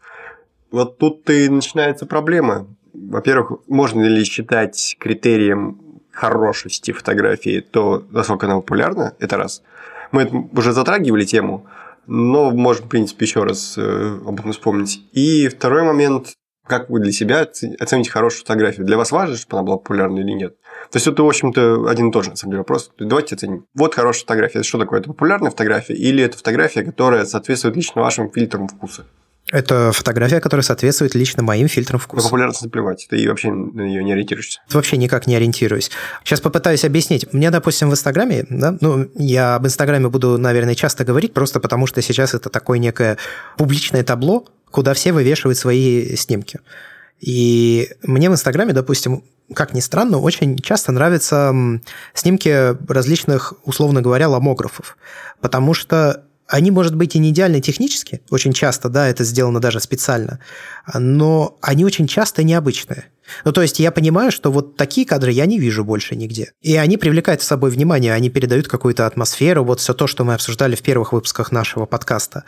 Вот 0.71 0.99
тут 0.99 1.29
и 1.31 1.49
начинается 1.49 2.07
проблема. 2.07 2.67
Во-первых, 2.93 3.61
можно 3.69 4.03
ли 4.03 4.25
считать 4.25 4.97
критерием 4.99 5.81
хорошести 6.11 6.91
фотографии 6.93 7.61
то, 7.61 8.05
насколько 8.11 8.47
она 8.47 8.57
популярна, 8.57 9.15
это 9.21 9.37
раз– 9.37 9.63
мы 10.13 10.49
уже 10.53 10.73
затрагивали 10.73 11.25
тему, 11.25 11.67
но 12.07 12.51
можем, 12.51 12.87
в 12.87 12.89
принципе, 12.89 13.25
еще 13.25 13.45
раз 13.45 13.75
э, 13.77 14.19
об 14.27 14.39
этом 14.39 14.53
вспомнить. 14.53 15.03
И 15.13 15.49
второй 15.49 15.83
момент, 15.83 16.35
как 16.67 16.89
вы 16.89 17.01
для 17.01 17.13
себя 17.13 17.41
оцените 17.81 18.11
хорошую 18.11 18.41
фотографию? 18.41 18.87
Для 18.87 18.97
вас 18.97 19.13
важно, 19.13 19.37
чтобы 19.37 19.59
она 19.59 19.67
была 19.67 19.77
популярна 19.77 20.19
или 20.19 20.33
нет? 20.33 20.57
То 20.91 20.97
есть 20.97 21.07
это, 21.07 21.23
в 21.23 21.29
общем-то, 21.29 21.89
один 21.89 22.09
и 22.09 22.13
тот 22.13 22.25
же, 22.25 22.31
на 22.31 22.37
самом 22.37 22.53
деле, 22.53 22.61
вопрос. 22.61 22.91
Давайте 22.99 23.35
оценим. 23.35 23.67
Вот 23.75 23.95
хорошая 23.95 24.23
фотография. 24.23 24.63
Что 24.63 24.79
такое? 24.79 25.01
Это 25.01 25.09
популярная 25.09 25.51
фотография 25.51 25.95
или 25.95 26.23
это 26.23 26.37
фотография, 26.37 26.83
которая 26.83 27.25
соответствует 27.27 27.77
лично 27.77 28.03
вашим 28.03 28.31
фильтрам 28.31 28.69
вкуса? 28.69 29.05
Это 29.51 29.93
фотография, 29.93 30.41
которая 30.41 30.63
соответствует 30.63 31.15
лично 31.15 31.43
моим 31.43 31.69
фильтрам 31.69 31.99
вкуса. 31.99 32.23
На 32.23 32.29
популярность 32.29 32.63
наплевать, 32.63 33.07
ты 33.11 33.29
вообще 33.29 33.51
на 33.51 33.83
нее 33.83 34.05
не 34.05 34.13
ориентируешься. 34.13 34.61
Вообще 34.71 34.97
никак 34.97 35.27
не 35.27 35.35
ориентируюсь. 35.35 35.91
Сейчас 36.25 36.41
попытаюсь 36.41 36.85
объяснить. 36.85 37.33
Мне, 37.33 37.51
допустим, 37.51 37.91
в 37.91 37.93
Инстаграме, 37.93 38.47
да, 38.49 38.77
ну, 38.81 39.09
я 39.17 39.57
об 39.57 39.67
Инстаграме 39.67 40.09
буду, 40.09 40.39
наверное, 40.39 40.75
часто 40.75 41.05
говорить, 41.05 41.35
просто 41.35 41.59
потому 41.61 41.87
что 41.87 42.01
сейчас 42.01 42.35
это 42.35 42.49
такое 42.49 42.79
некое 42.79 43.19
публичное 43.57 44.05
табло, 44.05 44.47
куда 44.71 44.95
все 44.95 45.13
вывешивают 45.13 45.59
свои 45.59 46.15
снимки. 46.17 46.61
И 47.21 47.91
мне 48.03 48.31
в 48.31 48.33
Инстаграме, 48.33 48.73
допустим, 48.73 49.25
как 49.55 49.75
ни 49.75 49.81
странно, 49.81 50.19
очень 50.19 50.57
часто 50.59 50.93
нравятся 50.93 51.53
снимки 52.15 52.77
различных, 52.91 53.55
условно 53.65 54.01
говоря, 54.01 54.29
ломографов. 54.29 54.97
Потому 55.41 55.75
что 55.75 56.25
они, 56.51 56.71
может 56.71 56.97
быть, 56.97 57.15
и 57.15 57.19
не 57.19 57.31
идеальны 57.31 57.61
технически, 57.61 58.21
очень 58.29 58.53
часто, 58.53 58.89
да, 58.89 59.09
это 59.09 59.25
сделано 59.25 59.61
даже 59.61 59.81
специально, 59.81 60.41
но 60.93 61.57
они 61.63 61.85
очень 61.85 62.07
часто 62.07 62.43
необычные. 62.43 63.07
Ну, 63.45 63.53
то 63.53 63.63
есть 63.63 63.79
я 63.79 63.93
понимаю, 63.93 64.33
что 64.33 64.51
вот 64.51 64.77
такие 64.77 65.07
кадры 65.07 65.31
я 65.31 65.47
не 65.47 65.61
вижу 65.61 65.85
больше 65.85 66.17
нигде. 66.17 66.53
И 66.61 66.75
они 66.75 66.97
привлекают 66.97 67.43
с 67.43 67.47
собой 67.47 67.71
внимание, 67.71 68.13
они 68.13 68.29
передают 68.29 68.67
какую-то 68.67 69.07
атмосферу, 69.07 69.65
вот 69.65 69.79
все 69.79 69.95
то, 69.95 70.09
что 70.09 70.25
мы 70.25 70.35
обсуждали 70.35 70.75
в 70.75 70.83
первых 70.83 71.13
выпусках 71.13 71.53
нашего 71.53 71.87
подкаста. 71.87 72.45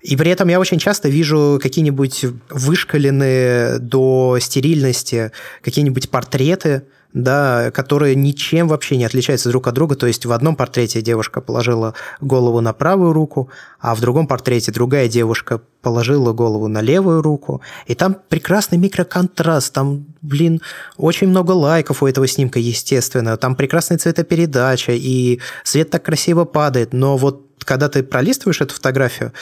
И 0.00 0.16
при 0.16 0.30
этом 0.30 0.48
я 0.48 0.60
очень 0.60 0.78
часто 0.78 1.08
вижу 1.08 1.58
какие-нибудь 1.62 2.26
вышкаленные 2.50 3.78
до 3.78 4.38
стерильности 4.40 5.32
какие-нибудь 5.62 6.10
портреты, 6.10 6.82
да, 7.16 7.70
которые 7.70 8.14
ничем 8.14 8.68
вообще 8.68 8.98
не 8.98 9.06
отличаются 9.06 9.48
друг 9.48 9.66
от 9.66 9.74
друга. 9.74 9.94
То 9.94 10.06
есть 10.06 10.26
в 10.26 10.32
одном 10.32 10.54
портрете 10.54 11.00
девушка 11.00 11.40
положила 11.40 11.94
голову 12.20 12.60
на 12.60 12.74
правую 12.74 13.14
руку, 13.14 13.48
а 13.80 13.94
в 13.94 14.02
другом 14.02 14.26
портрете 14.26 14.70
другая 14.70 15.08
девушка 15.08 15.62
положила 15.80 16.34
голову 16.34 16.68
на 16.68 16.82
левую 16.82 17.22
руку. 17.22 17.62
И 17.86 17.94
там 17.94 18.18
прекрасный 18.28 18.76
микроконтраст, 18.76 19.72
там, 19.72 20.04
блин, 20.20 20.60
очень 20.98 21.28
много 21.28 21.52
лайков 21.52 22.02
у 22.02 22.06
этого 22.06 22.28
снимка, 22.28 22.58
естественно. 22.58 23.38
Там 23.38 23.56
прекрасная 23.56 23.96
цветопередача, 23.96 24.92
и 24.92 25.40
свет 25.64 25.88
так 25.88 26.04
красиво 26.04 26.44
падает. 26.44 26.92
Но 26.92 27.16
вот 27.16 27.46
когда 27.60 27.88
ты 27.88 28.02
пролистываешь 28.02 28.60
эту 28.60 28.74
фотографию, 28.74 29.32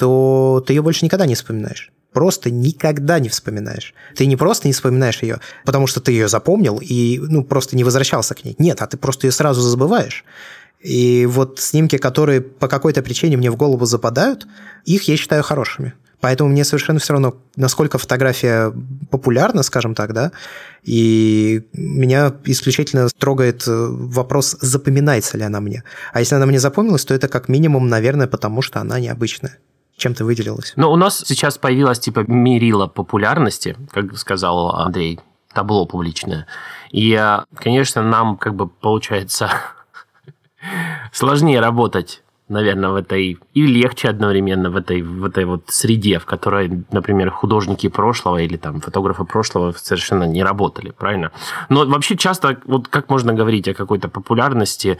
то 0.00 0.64
ты 0.66 0.72
ее 0.72 0.82
больше 0.82 1.04
никогда 1.04 1.26
не 1.26 1.34
вспоминаешь 1.34 1.92
просто 2.12 2.50
никогда 2.50 3.18
не 3.20 3.28
вспоминаешь. 3.28 3.94
Ты 4.16 4.26
не 4.26 4.36
просто 4.36 4.66
не 4.66 4.72
вспоминаешь 4.72 5.22
ее, 5.22 5.40
потому 5.64 5.86
что 5.86 6.00
ты 6.00 6.12
ее 6.12 6.28
запомнил 6.28 6.80
и 6.82 7.20
ну, 7.20 7.44
просто 7.44 7.76
не 7.76 7.84
возвращался 7.84 8.34
к 8.34 8.44
ней. 8.44 8.56
Нет, 8.58 8.82
а 8.82 8.86
ты 8.86 8.96
просто 8.96 9.26
ее 9.26 9.32
сразу 9.32 9.60
забываешь. 9.60 10.24
И 10.80 11.26
вот 11.26 11.60
снимки, 11.60 11.98
которые 11.98 12.40
по 12.40 12.66
какой-то 12.66 13.02
причине 13.02 13.36
мне 13.36 13.50
в 13.50 13.56
голову 13.56 13.84
западают, 13.84 14.46
их 14.84 15.04
я 15.04 15.16
считаю 15.16 15.42
хорошими. 15.42 15.94
Поэтому 16.20 16.50
мне 16.50 16.64
совершенно 16.64 16.98
все 16.98 17.14
равно, 17.14 17.36
насколько 17.56 17.96
фотография 17.96 18.74
популярна, 19.10 19.62
скажем 19.62 19.94
так, 19.94 20.12
да, 20.12 20.32
и 20.82 21.62
меня 21.72 22.34
исключительно 22.44 23.08
трогает 23.18 23.66
э, 23.66 23.86
вопрос, 23.88 24.56
запоминается 24.60 25.38
ли 25.38 25.44
она 25.44 25.60
мне. 25.60 25.82
А 26.12 26.20
если 26.20 26.34
она 26.34 26.44
мне 26.44 26.60
запомнилась, 26.60 27.06
то 27.06 27.14
это 27.14 27.28
как 27.28 27.48
минимум, 27.48 27.88
наверное, 27.88 28.26
потому 28.26 28.60
что 28.60 28.80
она 28.80 29.00
необычная 29.00 29.56
чем 30.00 30.14
ты 30.14 30.24
выделилась? 30.24 30.72
Ну, 30.76 30.90
у 30.90 30.96
нас 30.96 31.22
сейчас 31.26 31.58
появилась 31.58 32.00
типа 32.00 32.24
мерила 32.26 32.86
популярности, 32.86 33.76
как 33.92 34.16
сказал 34.16 34.74
Андрей, 34.74 35.20
табло 35.52 35.86
публичное. 35.86 36.46
И, 36.90 37.12
э, 37.12 37.40
конечно, 37.54 38.02
нам 38.02 38.36
как 38.36 38.54
бы 38.54 38.66
получается 38.66 39.50
сложнее 41.12 41.60
работать 41.60 42.22
наверное, 42.48 42.90
в 42.90 42.96
этой 42.96 43.38
и 43.54 43.66
легче 43.66 44.08
одновременно 44.08 44.70
в 44.70 44.76
этой 44.76 45.02
в 45.02 45.24
этой 45.24 45.44
вот 45.44 45.66
среде, 45.68 46.18
в 46.18 46.26
которой, 46.26 46.84
например, 46.90 47.30
художники 47.30 47.88
прошлого 47.88 48.38
или 48.38 48.56
там 48.56 48.80
фотографы 48.80 49.24
прошлого 49.24 49.72
совершенно 49.72 50.24
не 50.24 50.42
работали, 50.42 50.90
правильно? 50.90 51.30
Но 51.68 51.86
вообще 51.86 52.16
часто 52.16 52.58
вот 52.64 52.88
как 52.88 53.08
можно 53.08 53.32
говорить 53.34 53.68
о 53.68 53.74
какой-то 53.74 54.08
популярности 54.08 54.98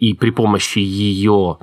и 0.00 0.14
при 0.14 0.30
помощи 0.30 0.80
ее 0.80 1.58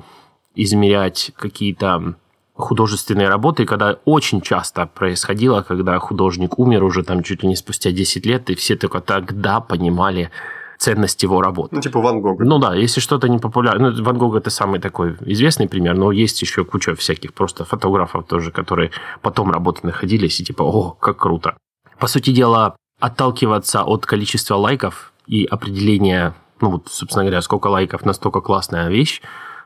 измерять 0.54 1.32
какие-то 1.36 2.14
художественные 2.62 3.28
работы, 3.28 3.66
когда 3.66 3.96
очень 4.04 4.40
часто 4.40 4.86
происходило, 4.86 5.62
когда 5.62 5.98
художник 5.98 6.58
умер 6.58 6.84
уже 6.84 7.02
там 7.02 7.22
чуть 7.22 7.42
ли 7.42 7.48
не 7.48 7.56
спустя 7.56 7.90
10 7.90 8.26
лет, 8.26 8.50
и 8.50 8.54
все 8.54 8.76
только 8.76 9.00
тогда 9.00 9.60
понимали 9.60 10.30
ценность 10.78 11.22
его 11.22 11.40
работы. 11.40 11.76
Ну, 11.76 11.80
типа 11.80 12.00
Ван 12.00 12.20
Гога. 12.20 12.44
Ну 12.44 12.58
да, 12.58 12.74
если 12.74 13.00
что-то 13.00 13.28
не 13.28 13.38
популярно. 13.38 13.90
Ну, 13.90 14.02
Ван 14.02 14.18
Гога 14.18 14.38
это 14.38 14.50
самый 14.50 14.80
такой 14.80 15.16
известный 15.20 15.68
пример, 15.68 15.96
но 15.96 16.10
есть 16.12 16.42
еще 16.42 16.64
куча 16.64 16.94
всяких 16.94 17.34
просто 17.34 17.64
фотографов 17.64 18.26
тоже, 18.26 18.50
которые 18.50 18.90
потом 19.20 19.52
работы 19.52 19.86
находились, 19.86 20.40
и 20.40 20.44
типа, 20.44 20.62
о, 20.62 20.90
как 20.90 21.18
круто. 21.18 21.56
По 21.98 22.08
сути 22.08 22.32
дела, 22.32 22.74
отталкиваться 22.98 23.84
от 23.84 24.06
количества 24.06 24.56
лайков 24.56 25.12
и 25.26 25.44
определения, 25.44 26.34
ну 26.60 26.70
вот, 26.70 26.88
собственно 26.88 27.24
говоря, 27.24 27.42
сколько 27.42 27.68
лайков, 27.68 28.04
настолько 28.04 28.40
классная 28.40 28.88
вещь, 28.88 29.22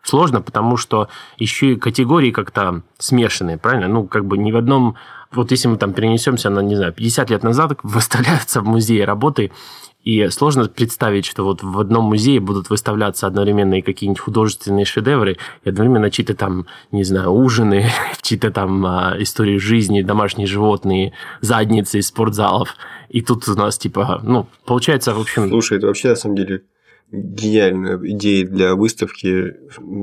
сложно, 0.06 0.40
потому 0.40 0.76
что 0.76 1.08
еще 1.38 1.72
и 1.72 1.76
категории 1.76 2.30
как-то 2.30 2.82
смешанные, 2.98 3.58
правильно? 3.58 3.88
Ну, 3.88 4.06
как 4.06 4.24
бы 4.24 4.38
ни 4.38 4.52
в 4.52 4.56
одном... 4.56 4.96
Вот 5.32 5.50
если 5.50 5.68
мы 5.68 5.76
там 5.76 5.92
перенесемся 5.92 6.50
на, 6.50 6.60
не 6.60 6.76
знаю, 6.76 6.92
50 6.92 7.30
лет 7.30 7.42
назад, 7.42 7.78
выставляются 7.82 8.60
в 8.60 8.64
музее 8.64 9.04
работы, 9.04 9.50
и 10.06 10.28
сложно 10.28 10.68
представить, 10.68 11.26
что 11.26 11.42
вот 11.42 11.64
в 11.64 11.80
одном 11.80 12.04
музее 12.04 12.38
будут 12.38 12.70
выставляться 12.70 13.26
одновременно 13.26 13.74
и 13.74 13.82
какие-нибудь 13.82 14.20
художественные 14.20 14.84
шедевры, 14.84 15.36
и 15.64 15.68
одновременно 15.68 16.12
чьи-то 16.12 16.34
там, 16.34 16.66
не 16.92 17.02
знаю, 17.02 17.32
ужины, 17.32 17.90
чьи-то 18.22 18.52
там 18.52 18.86
а, 18.86 19.16
истории 19.18 19.58
жизни, 19.58 20.02
домашние 20.02 20.46
животные, 20.46 21.12
задницы 21.40 21.98
из 21.98 22.06
спортзалов. 22.06 22.76
И 23.08 23.20
тут 23.20 23.48
у 23.48 23.54
нас, 23.56 23.78
типа, 23.78 24.20
ну, 24.22 24.46
получается, 24.64 25.12
в 25.12 25.20
общем... 25.20 25.48
Слушай, 25.48 25.78
это 25.78 25.88
вообще, 25.88 26.10
на 26.10 26.16
самом 26.16 26.36
деле, 26.36 26.62
гениальная 27.10 27.98
идея 28.02 28.46
для 28.46 28.74
выставки. 28.74 29.54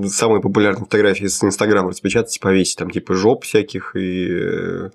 Самые 0.08 0.42
популярные 0.42 0.86
фотографии 0.86 1.26
с 1.26 1.44
Инстаграма 1.44 1.90
распечатать 1.90 2.36
и 2.36 2.40
повесить. 2.40 2.78
Там 2.78 2.90
типа 2.90 3.14
жоп 3.16 3.44
всяких 3.44 3.96
и 3.96 4.28
э, 4.30 4.90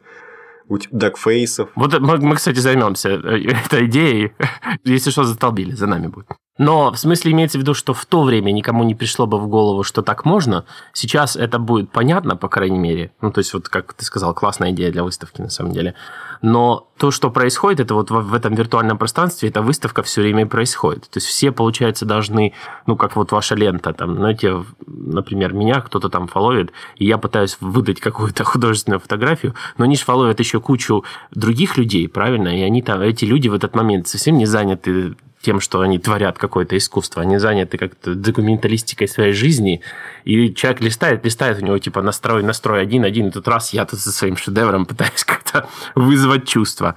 дакфейсов. 0.91 1.71
Вот 1.75 1.99
мы, 2.01 2.19
мы, 2.19 2.37
кстати, 2.37 2.59
займемся 2.59 3.11
э, 3.11 3.51
этой 3.51 3.87
идеей. 3.87 4.33
Если 4.85 5.11
что, 5.11 5.25
застолбили, 5.25 5.73
за 5.73 5.87
нами 5.87 6.09
будет. 6.09 6.29
Но 6.59 6.91
в 6.91 6.99
смысле 6.99 7.33
имеется 7.33 7.57
в 7.57 7.63
виду, 7.63 7.73
что 7.73 7.95
в 7.95 8.05
то 8.05 8.25
время 8.25 8.51
никому 8.51 8.83
не 8.83 8.95
пришло 8.95 9.27
бы 9.27 9.39
в 9.39 9.47
голову, 9.49 9.85
что 9.85 10.03
так 10.03 10.25
можно. 10.25 10.65
Сейчас 10.93 11.37
это 11.37 11.59
будет 11.59 11.91
понятно, 11.91 12.37
по 12.37 12.49
крайней 12.49 12.79
мере. 12.79 13.13
Ну, 13.21 13.31
то 13.31 13.39
есть, 13.39 13.55
вот 13.55 13.69
как 13.69 13.95
ты 13.95 14.05
сказал, 14.05 14.35
классная 14.35 14.73
идея 14.73 14.91
для 14.91 15.05
выставки 15.05 15.41
на 15.41 15.51
самом 15.51 15.73
деле. 15.73 15.95
Но 16.43 16.89
то, 16.99 17.11
что 17.11 17.31
происходит, 17.31 17.81
это 17.81 17.95
вот 17.95 18.11
в, 18.11 18.35
этом 18.35 18.55
виртуальном 18.55 18.99
пространстве, 18.99 19.49
эта 19.49 19.63
выставка 19.63 20.03
все 20.03 20.21
время 20.21 20.47
происходит. 20.47 21.03
То 21.11 21.19
есть 21.19 21.27
все, 21.27 21.53
получается, 21.53 22.05
должны, 22.05 22.55
ну, 22.87 22.97
как 22.97 23.17
вот 23.17 23.33
ваша 23.33 23.55
лента, 23.55 23.93
там, 23.93 24.17
знаете, 24.17 24.65
например, 24.87 25.53
меня 25.53 25.81
кто-то 25.81 26.09
там 26.09 26.27
фоловит, 26.27 26.73
и 26.97 27.07
я 27.07 27.19
пытаюсь 27.19 27.57
выдать 27.61 28.01
какую-то 28.01 28.45
художественную 28.45 29.01
фотографию, 29.01 29.55
но 29.79 29.85
они 29.85 29.97
же 29.97 30.05
фоловят 30.05 30.41
еще 30.41 30.61
кучу 30.61 31.05
других 31.31 31.77
людей, 31.77 32.09
правильно? 32.09 32.49
И 32.49 32.63
они 32.63 32.83
там, 32.83 33.01
эти 33.01 33.25
люди 33.25 33.49
в 33.49 33.55
этот 33.55 33.75
момент 33.75 34.09
совсем 34.09 34.37
не 34.39 34.47
заняты 34.47 35.17
тем, 35.41 35.61
что 35.61 35.81
они 35.81 35.99
творят 35.99 36.39
какое-то 36.39 36.77
искусство. 36.77 37.23
Они 37.23 37.39
заняты 37.39 37.79
как-то 37.79 38.15
документалистикой 38.15 39.09
своей 39.09 39.33
жизни. 39.33 39.83
И 40.25 40.53
человек 40.55 40.81
листает, 40.81 41.25
листает, 41.25 41.63
у 41.63 41.65
него 41.65 41.79
типа 41.79 42.03
настрой, 42.03 42.43
настрой 42.43 42.83
один, 42.83 43.05
один. 43.05 43.29
И 43.29 43.31
тут 43.31 43.47
раз 43.47 43.73
я 43.73 43.85
тут 43.85 44.01
со 44.01 44.11
своим 44.11 44.37
шедевром 44.37 44.87
пытаюсь 44.87 45.25
как-то 45.27 45.69
вызвать 45.95 46.49
чувство. 46.49 46.97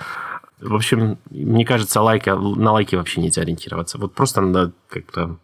В 0.59 0.75
общем, 0.75 1.17
мне 1.29 1.65
кажется, 1.65 2.01
лайки, 2.01 2.29
на 2.29 2.71
лайки 2.71 2.95
вообще 2.95 3.21
нельзя 3.21 3.41
ориентироваться. 3.41 3.97
Вот 3.97 4.13
просто 4.13 4.41
надо 4.41 4.73
как-то 4.89 5.37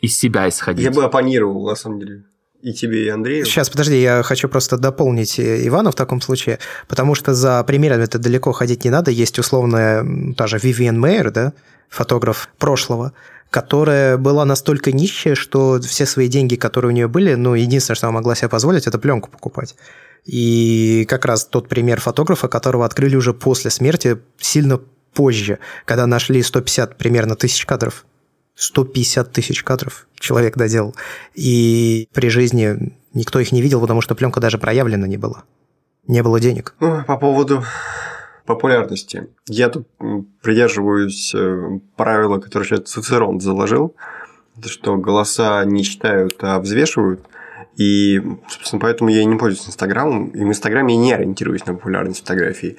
из 0.00 0.18
себя 0.18 0.48
исходить. 0.48 0.84
Я 0.84 0.90
бы 0.90 1.04
оппонировал, 1.04 1.66
на 1.66 1.74
самом 1.74 2.00
деле. 2.00 2.24
И 2.60 2.72
тебе, 2.72 3.06
и 3.06 3.08
Андрею. 3.08 3.44
Сейчас, 3.44 3.70
подожди, 3.70 4.00
я 4.00 4.22
хочу 4.24 4.48
просто 4.48 4.78
дополнить 4.78 5.38
Ивана 5.38 5.92
в 5.92 5.94
таком 5.94 6.20
случае, 6.20 6.58
потому 6.88 7.14
что 7.14 7.32
за 7.32 7.62
примерами 7.62 8.02
это 8.02 8.18
далеко 8.18 8.52
ходить 8.52 8.84
не 8.84 8.90
надо. 8.90 9.12
Есть 9.12 9.38
условная 9.38 10.34
та 10.34 10.48
же 10.48 10.58
Вивиан 10.58 10.98
Мейер, 10.98 11.30
да, 11.30 11.52
фотограф 11.88 12.48
прошлого, 12.58 13.12
которая 13.50 14.18
была 14.18 14.44
настолько 14.44 14.92
нищая, 14.92 15.34
что 15.34 15.80
все 15.80 16.06
свои 16.06 16.28
деньги, 16.28 16.56
которые 16.56 16.90
у 16.90 16.94
нее 16.94 17.08
были, 17.08 17.34
ну, 17.34 17.54
единственное, 17.54 17.96
что 17.96 18.06
она 18.06 18.14
могла 18.14 18.34
себе 18.34 18.48
позволить, 18.48 18.86
это 18.86 18.98
пленку 18.98 19.30
покупать. 19.30 19.74
И 20.24 21.06
как 21.08 21.24
раз 21.24 21.46
тот 21.46 21.68
пример 21.68 22.00
фотографа, 22.00 22.48
которого 22.48 22.84
открыли 22.84 23.16
уже 23.16 23.32
после 23.32 23.70
смерти, 23.70 24.18
сильно 24.38 24.80
позже, 25.14 25.58
когда 25.84 26.06
нашли 26.06 26.42
150 26.42 26.96
примерно 26.98 27.34
тысяч 27.34 27.64
кадров. 27.64 28.04
150 28.54 29.32
тысяч 29.32 29.62
кадров 29.62 30.06
человек 30.18 30.56
доделал. 30.56 30.94
И 31.34 32.08
при 32.12 32.28
жизни 32.28 32.92
никто 33.14 33.38
их 33.38 33.52
не 33.52 33.62
видел, 33.62 33.80
потому 33.80 34.00
что 34.00 34.14
пленка 34.14 34.40
даже 34.40 34.58
проявлена 34.58 35.06
не 35.06 35.16
была. 35.16 35.44
Не 36.06 36.22
было 36.22 36.40
денег. 36.40 36.74
По 36.78 37.16
поводу 37.16 37.64
популярности. 38.48 39.28
Я 39.46 39.68
тут 39.68 39.86
придерживаюсь 40.42 41.32
э, 41.34 41.80
правила, 41.96 42.38
которое 42.38 42.64
сейчас 42.64 42.80
Цицерон 42.80 43.40
заложил, 43.40 43.94
что 44.64 44.96
голоса 44.96 45.64
не 45.64 45.84
читают, 45.84 46.36
а 46.40 46.58
взвешивают. 46.58 47.20
И, 47.76 48.20
собственно, 48.48 48.80
поэтому 48.80 49.10
я 49.10 49.20
и 49.20 49.26
не 49.26 49.36
пользуюсь 49.36 49.68
Инстаграмом. 49.68 50.30
И 50.30 50.38
в 50.38 50.48
Инстаграме 50.48 50.94
я 50.94 51.00
не 51.00 51.12
ориентируюсь 51.12 51.66
на 51.66 51.74
популярность 51.74 52.20
фотографий. 52.20 52.78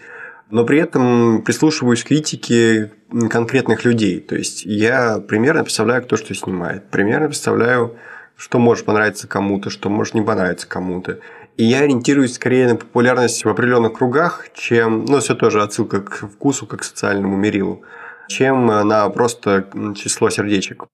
Но 0.49 0.65
при 0.65 0.79
этом 0.79 1.43
прислушиваюсь 1.43 2.03
к 2.03 2.07
критике 2.07 2.91
конкретных 3.29 3.85
людей. 3.85 4.19
То 4.19 4.35
есть 4.35 4.65
я 4.65 5.19
примерно 5.19 5.63
представляю, 5.63 6.01
кто 6.01 6.17
что 6.17 6.33
снимает. 6.33 6.89
Примерно 6.89 7.27
представляю, 7.27 7.95
что 8.35 8.57
может 8.57 8.85
понравиться 8.85 9.27
кому-то, 9.27 9.69
что 9.69 9.89
может 9.89 10.15
не 10.15 10.21
понравиться 10.23 10.67
кому-то. 10.67 11.19
И 11.59 11.65
я 11.65 11.79
ориентируюсь 11.79 12.35
скорее 12.35 12.69
на 12.69 12.77
популярность 12.77 13.43
в 13.43 13.49
определенных 13.49 13.91
кругах, 13.91 14.45
чем, 14.53 15.03
ну, 15.03 15.19
все 15.19 15.35
тоже 15.35 15.61
отсылка 15.61 15.99
к 15.99 16.29
вкусу, 16.29 16.65
как 16.65 16.79
к 16.79 16.83
социальному 16.85 17.35
мерилу, 17.35 17.81
чем 18.29 18.65
на 18.65 19.09
просто 19.09 19.67
число 19.97 20.29
сердечек. 20.29 20.85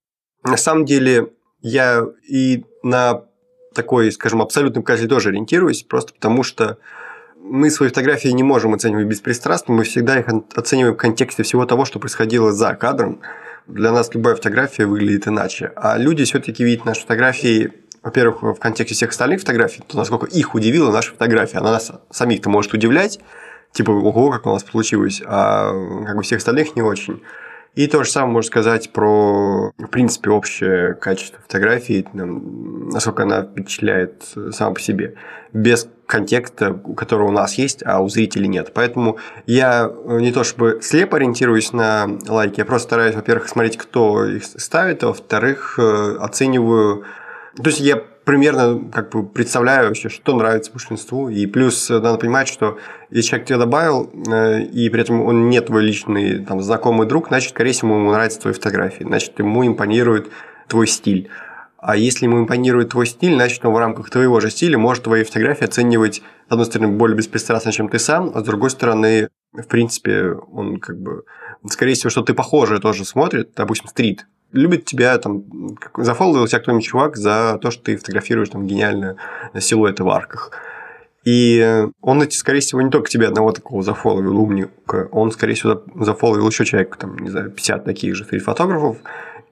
На 0.44 0.58
самом 0.58 0.86
деле, 0.86 1.28
я 1.62 2.04
и 2.28 2.66
на 2.82 3.26
такой, 3.76 4.12
скажем, 4.12 4.42
абсолютный 4.42 4.82
показатель 4.82 5.08
тоже 5.08 5.30
ориентируюсь, 5.30 5.84
просто 5.84 6.16
потому 6.16 6.42
что 6.42 6.80
мы 7.38 7.70
свои 7.70 7.90
фотографии 7.90 8.30
не 8.30 8.42
можем 8.42 8.74
оценивать 8.74 9.06
беспристрастно, 9.06 9.76
мы 9.76 9.84
всегда 9.84 10.18
их 10.18 10.26
оцениваем 10.56 10.96
в 10.96 10.98
контексте 10.98 11.44
всего 11.44 11.68
того, 11.68 11.86
что 11.86 12.00
происходило 12.00 12.52
за 12.52 12.74
кадром. 12.74 13.22
Для 13.68 13.92
нас 13.92 14.12
любая 14.16 14.34
фотография 14.34 14.88
выглядит 14.88 15.28
иначе. 15.28 15.72
А 15.76 16.00
люди 16.00 16.24
все-таки 16.24 16.64
видят 16.64 16.86
наши 16.86 17.02
фотографии 17.02 17.72
во-первых, 18.06 18.44
в 18.44 18.60
контексте 18.60 18.94
всех 18.94 19.10
остальных 19.10 19.40
фотографий, 19.40 19.82
то 19.86 19.98
насколько 19.98 20.28
их 20.28 20.54
удивила 20.54 20.92
наша 20.92 21.12
фотография. 21.12 21.58
Она 21.58 21.72
нас 21.72 21.92
самих-то 22.12 22.52
может 22.52 22.72
удивлять, 22.72 23.20
типа, 23.72 23.90
ого, 23.90 24.30
как 24.30 24.46
у 24.46 24.52
нас 24.52 24.64
получилось, 24.64 25.24
а 25.26 25.72
как 26.06 26.16
бы 26.16 26.22
всех 26.22 26.38
остальных 26.38 26.76
не 26.76 26.84
очень. 26.84 27.24
И 27.74 27.88
то 27.88 28.04
же 28.04 28.12
самое 28.12 28.32
можно 28.32 28.48
сказать 28.48 28.94
про, 28.94 29.72
в 29.76 29.88
принципе, 29.88 30.30
общее 30.30 30.94
качество 30.94 31.40
фотографии, 31.42 32.08
насколько 32.14 33.24
она 33.24 33.42
впечатляет 33.42 34.24
сама 34.52 34.76
по 34.76 34.80
себе, 34.80 35.16
без 35.52 35.88
контекста, 36.06 36.80
который 36.96 37.28
у 37.28 37.32
нас 37.32 37.56
есть, 37.56 37.84
а 37.84 38.02
у 38.02 38.08
зрителей 38.08 38.48
нет. 38.48 38.72
Поэтому 38.76 39.18
я 39.48 39.92
не 40.06 40.32
то 40.32 40.44
чтобы 40.44 40.80
слепо 40.84 41.18
ориентируюсь 41.18 41.74
на 41.74 42.08
лайки, 42.28 42.60
я 42.60 42.66
просто 42.66 42.90
стараюсь, 42.90 43.16
во-первых, 43.16 43.50
смотреть, 43.50 43.78
кто 43.78 44.26
их 44.26 44.44
ставит, 44.46 45.04
а 45.04 45.08
во-вторых, 45.08 45.80
э, 45.80 46.18
оцениваю 46.20 47.04
то 47.56 47.70
есть 47.70 47.80
я 47.80 48.02
примерно 48.26 48.90
как 48.92 49.12
бы 49.12 49.26
представляю 49.26 49.88
вообще, 49.88 50.10
что 50.10 50.36
нравится 50.36 50.72
большинству. 50.72 51.30
И 51.30 51.46
плюс 51.46 51.90
э, 51.90 52.00
надо 52.00 52.18
понимать, 52.18 52.48
что 52.48 52.78
если 53.10 53.30
человек 53.30 53.48
тебя 53.48 53.58
добавил, 53.60 54.12
э, 54.28 54.64
и 54.64 54.90
при 54.90 55.02
этом 55.02 55.22
он 55.22 55.50
не 55.50 55.62
твой 55.62 55.84
личный 55.84 56.44
там, 56.44 56.62
знакомый 56.62 57.08
друг, 57.08 57.28
значит, 57.28 57.52
скорее 57.52 57.72
всего, 57.72 57.96
ему 57.96 58.12
нравятся 58.12 58.42
твои 58.42 58.54
фотографии. 58.54 59.04
Значит, 59.04 59.40
ему 59.40 59.66
импонирует 59.66 60.30
твой 60.68 60.88
стиль. 60.88 61.30
А 61.78 61.96
если 61.96 62.26
ему 62.26 62.40
импонирует 62.40 62.90
твой 62.90 63.06
стиль, 63.06 63.36
значит, 63.36 63.64
он 63.64 63.74
в 63.74 63.78
рамках 63.78 64.10
твоего 64.10 64.40
же 64.40 64.50
стиля 64.50 64.78
может 64.78 65.04
твои 65.04 65.24
фотографии 65.24 65.66
оценивать, 65.66 66.24
с 66.50 66.52
одной 66.52 66.66
стороны, 66.66 66.94
более 66.94 67.16
беспристрастно, 67.16 67.72
чем 67.72 67.90
ты 67.90 68.00
сам, 68.00 68.32
а 68.34 68.40
с 68.40 68.44
другой 68.44 68.72
стороны, 68.72 69.30
в 69.54 69.68
принципе, 69.68 70.32
он 70.52 70.80
как 70.80 71.00
бы, 71.00 71.24
скорее 71.70 71.94
всего, 71.94 72.10
что 72.10 72.24
ты 72.24 72.34
похожее 72.34 72.82
тоже 72.82 73.06
смотрит, 73.06 73.52
допустим, 73.56 73.88
стрит 73.88 74.26
любит 74.56 74.86
тебя, 74.86 75.18
там, 75.18 75.44
зафолловил 75.98 76.48
тебя 76.48 76.60
кто-нибудь 76.60 76.86
чувак 76.86 77.18
за 77.18 77.60
то, 77.62 77.72
что 77.72 77.84
ты 77.84 77.98
фотографируешь 77.98 78.50
там 78.50 78.66
гениальные 78.66 79.18
силуэты 79.60 80.04
в 80.04 80.10
арках. 80.10 80.52
И 81.26 81.88
он, 82.02 82.30
скорее 82.32 82.60
всего, 82.60 82.82
не 82.82 82.92
только 82.92 83.10
тебя 83.10 83.28
одного 83.28 83.52
такого 83.52 83.82
зафолловил 83.82 84.40
умника, 84.40 85.10
он, 85.12 85.32
скорее 85.32 85.56
всего, 85.56 85.84
зафолловил 85.96 86.48
еще 86.48 86.66
человек, 86.66 86.96
там, 86.98 87.18
не 87.18 87.30
знаю, 87.30 87.50
50 87.50 87.84
таких 87.84 88.16
же 88.16 88.26
фотографов. 88.26 88.98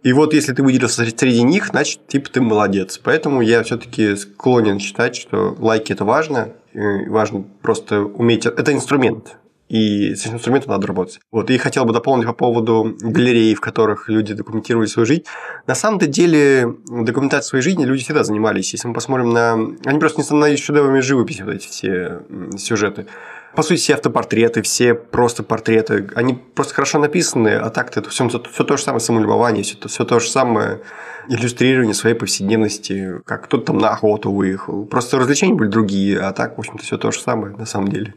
И 0.03 0.13
вот 0.13 0.33
если 0.33 0.53
ты 0.53 0.61
выделился 0.61 1.03
среди 1.03 1.41
них, 1.43 1.67
значит, 1.67 2.05
типа, 2.07 2.29
ты 2.29 2.41
молодец. 2.41 2.99
Поэтому 3.01 3.41
я 3.41 3.63
все-таки 3.63 4.15
склонен 4.15 4.79
считать, 4.79 5.15
что 5.15 5.55
лайки– 5.57 5.91
это 5.93 6.05
важно. 6.05 6.49
Важно 6.73 7.45
просто 7.61 8.01
уметь... 8.01 8.45
Это 8.45 8.73
инструмент 8.73 9.37
и 9.73 10.13
с 10.13 10.27
этим 10.27 10.35
инструментом 10.35 10.71
надо 10.71 10.85
работать. 10.85 11.19
Вот, 11.31 11.49
и 11.49 11.57
хотел 11.57 11.85
бы 11.85 11.93
дополнить 11.93 12.27
по 12.27 12.33
поводу 12.33 12.95
галерей, 13.01 13.55
в 13.55 13.59
которых 13.59 14.07
люди 14.07 14.35
документировали 14.35 14.85
свою 14.85 15.07
жизнь. 15.07 15.23
На 15.65 15.73
самом-то 15.73 16.05
деле, 16.05 16.75
документацией 16.85 17.49
своей 17.49 17.63
жизни 17.63 17.83
люди 17.83 18.03
всегда 18.03 18.23
занимались. 18.23 18.71
Если 18.71 18.87
мы 18.87 18.93
посмотрим 18.93 19.31
на... 19.31 19.53
Они 19.85 19.97
просто 19.97 20.19
не 20.19 20.25
становились 20.25 20.61
шедеврами 20.61 20.99
живописи, 20.99 21.41
вот 21.41 21.55
эти 21.55 21.67
все 21.67 22.21
сюжеты. 22.55 23.07
По 23.55 23.63
сути, 23.63 23.79
все 23.79 23.95
автопортреты, 23.95 24.61
все 24.61 24.93
просто 24.93 25.41
портреты, 25.41 26.07
они 26.13 26.35
просто 26.35 26.75
хорошо 26.75 26.99
написаны, 26.99 27.55
а 27.55 27.71
так-то 27.71 27.99
это 28.01 28.11
все, 28.11 28.29
все 28.29 28.63
то 28.63 28.77
же 28.77 28.83
самое 28.83 28.99
самолюбование, 28.99 29.63
все, 29.63 29.75
все 29.87 30.05
то 30.05 30.19
же 30.19 30.29
самое 30.29 30.81
иллюстрирование 31.29 31.95
своей 31.95 32.15
повседневности, 32.15 33.21
как 33.25 33.45
кто-то 33.45 33.65
там 33.65 33.79
на 33.79 33.89
охоту 33.89 34.31
выехал. 34.31 34.85
Просто 34.85 35.17
развлечения 35.17 35.55
были 35.55 35.69
другие, 35.69 36.19
а 36.19 36.31
так, 36.31 36.57
в 36.57 36.59
общем-то, 36.59 36.83
все 36.83 36.99
то 36.99 37.11
же 37.11 37.19
самое 37.19 37.55
на 37.55 37.65
самом 37.65 37.87
деле. 37.87 38.13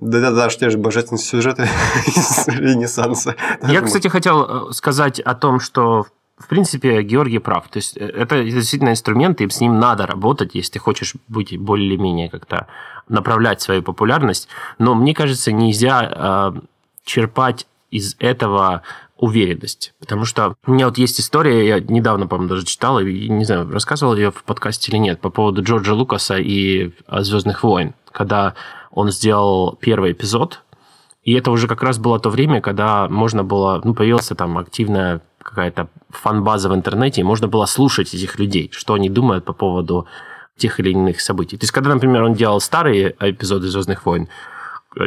Да-да-да, 0.00 0.48
те 0.48 0.70
же 0.70 0.78
божественные 0.78 1.22
сюжеты 1.22 1.68
из 2.06 2.48
Ренессанса. 2.48 3.36
Я, 3.62 3.82
кстати, 3.82 4.08
хотел 4.08 4.68
э, 4.70 4.72
сказать 4.72 5.20
о 5.20 5.34
том, 5.34 5.60
что 5.60 6.06
в 6.40 6.48
принципе, 6.48 7.02
Георгий 7.02 7.38
прав. 7.38 7.68
То 7.68 7.76
есть, 7.76 7.98
э, 7.98 8.06
это 8.06 8.42
действительно 8.42 8.90
инструмент, 8.90 9.40
и 9.40 9.48
с 9.48 9.60
ним 9.60 9.78
надо 9.78 10.06
работать, 10.06 10.54
если 10.54 10.72
ты 10.72 10.78
хочешь 10.78 11.14
быть 11.28 11.56
более-менее 11.58 12.30
как-то 12.30 12.66
направлять 13.08 13.60
свою 13.60 13.82
популярность. 13.82 14.48
Но 14.78 14.94
мне 14.94 15.14
кажется, 15.14 15.52
нельзя 15.52 16.10
э, 16.56 16.60
черпать 17.04 17.66
из 17.90 18.16
этого 18.18 18.82
уверенность. 19.18 19.92
Потому 20.00 20.24
что 20.24 20.54
у 20.66 20.72
меня 20.72 20.86
вот 20.86 20.96
есть 20.96 21.20
история, 21.20 21.66
я 21.68 21.80
недавно, 21.80 22.26
по-моему, 22.26 22.48
даже 22.48 22.64
читал, 22.64 23.00
и 23.00 23.28
не 23.28 23.44
знаю, 23.44 23.70
рассказывал 23.70 24.16
я 24.16 24.30
в 24.30 24.42
подкасте 24.44 24.90
или 24.90 24.96
нет, 24.96 25.20
по 25.20 25.28
поводу 25.28 25.62
Джорджа 25.62 25.92
Лукаса 25.92 26.38
и 26.38 26.92
«Звездных 27.06 27.62
войн», 27.62 27.92
когда 28.12 28.54
он 28.90 29.10
сделал 29.10 29.76
первый 29.80 30.12
эпизод, 30.12 30.62
и 31.22 31.32
это 31.34 31.50
уже 31.50 31.68
как 31.68 31.82
раз 31.82 31.98
было 31.98 32.18
то 32.18 32.30
время, 32.30 32.60
когда 32.60 33.08
можно 33.08 33.44
было, 33.44 33.80
ну, 33.84 33.94
появилась 33.94 34.28
там 34.28 34.58
активная 34.58 35.20
какая-то 35.42 35.88
фан-база 36.10 36.68
в 36.68 36.74
интернете, 36.74 37.20
и 37.20 37.24
можно 37.24 37.48
было 37.48 37.66
слушать 37.66 38.14
этих 38.14 38.38
людей, 38.38 38.70
что 38.72 38.94
они 38.94 39.08
думают 39.08 39.44
по 39.44 39.52
поводу 39.52 40.06
тех 40.56 40.80
или 40.80 40.90
иных 40.90 41.20
событий. 41.20 41.56
То 41.56 41.64
есть, 41.64 41.72
когда, 41.72 41.94
например, 41.94 42.22
он 42.22 42.34
делал 42.34 42.60
старые 42.60 43.16
эпизоды 43.20 43.68
«Звездных 43.68 44.04
войн», 44.04 44.28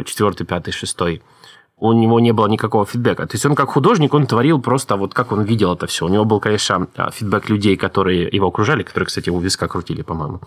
четвертый, 0.04 0.44
пятый, 0.44 0.72
шестой, 0.72 1.22
у 1.76 1.92
него 1.92 2.20
не 2.20 2.32
было 2.32 2.46
никакого 2.46 2.86
фидбэка. 2.86 3.26
То 3.26 3.34
есть 3.34 3.46
он 3.46 3.54
как 3.54 3.70
художник, 3.70 4.14
он 4.14 4.26
творил 4.26 4.60
просто 4.60 4.96
вот 4.96 5.12
как 5.12 5.32
он 5.32 5.42
видел 5.42 5.74
это 5.74 5.86
все. 5.86 6.06
У 6.06 6.08
него 6.08 6.24
был, 6.24 6.40
конечно, 6.40 6.86
фидбэк 7.12 7.48
людей, 7.48 7.76
которые 7.76 8.28
его 8.28 8.48
окружали, 8.48 8.82
которые, 8.82 9.06
кстати, 9.06 9.30
у 9.30 9.40
виска 9.40 9.66
крутили, 9.66 10.02
по-моему. 10.02 10.40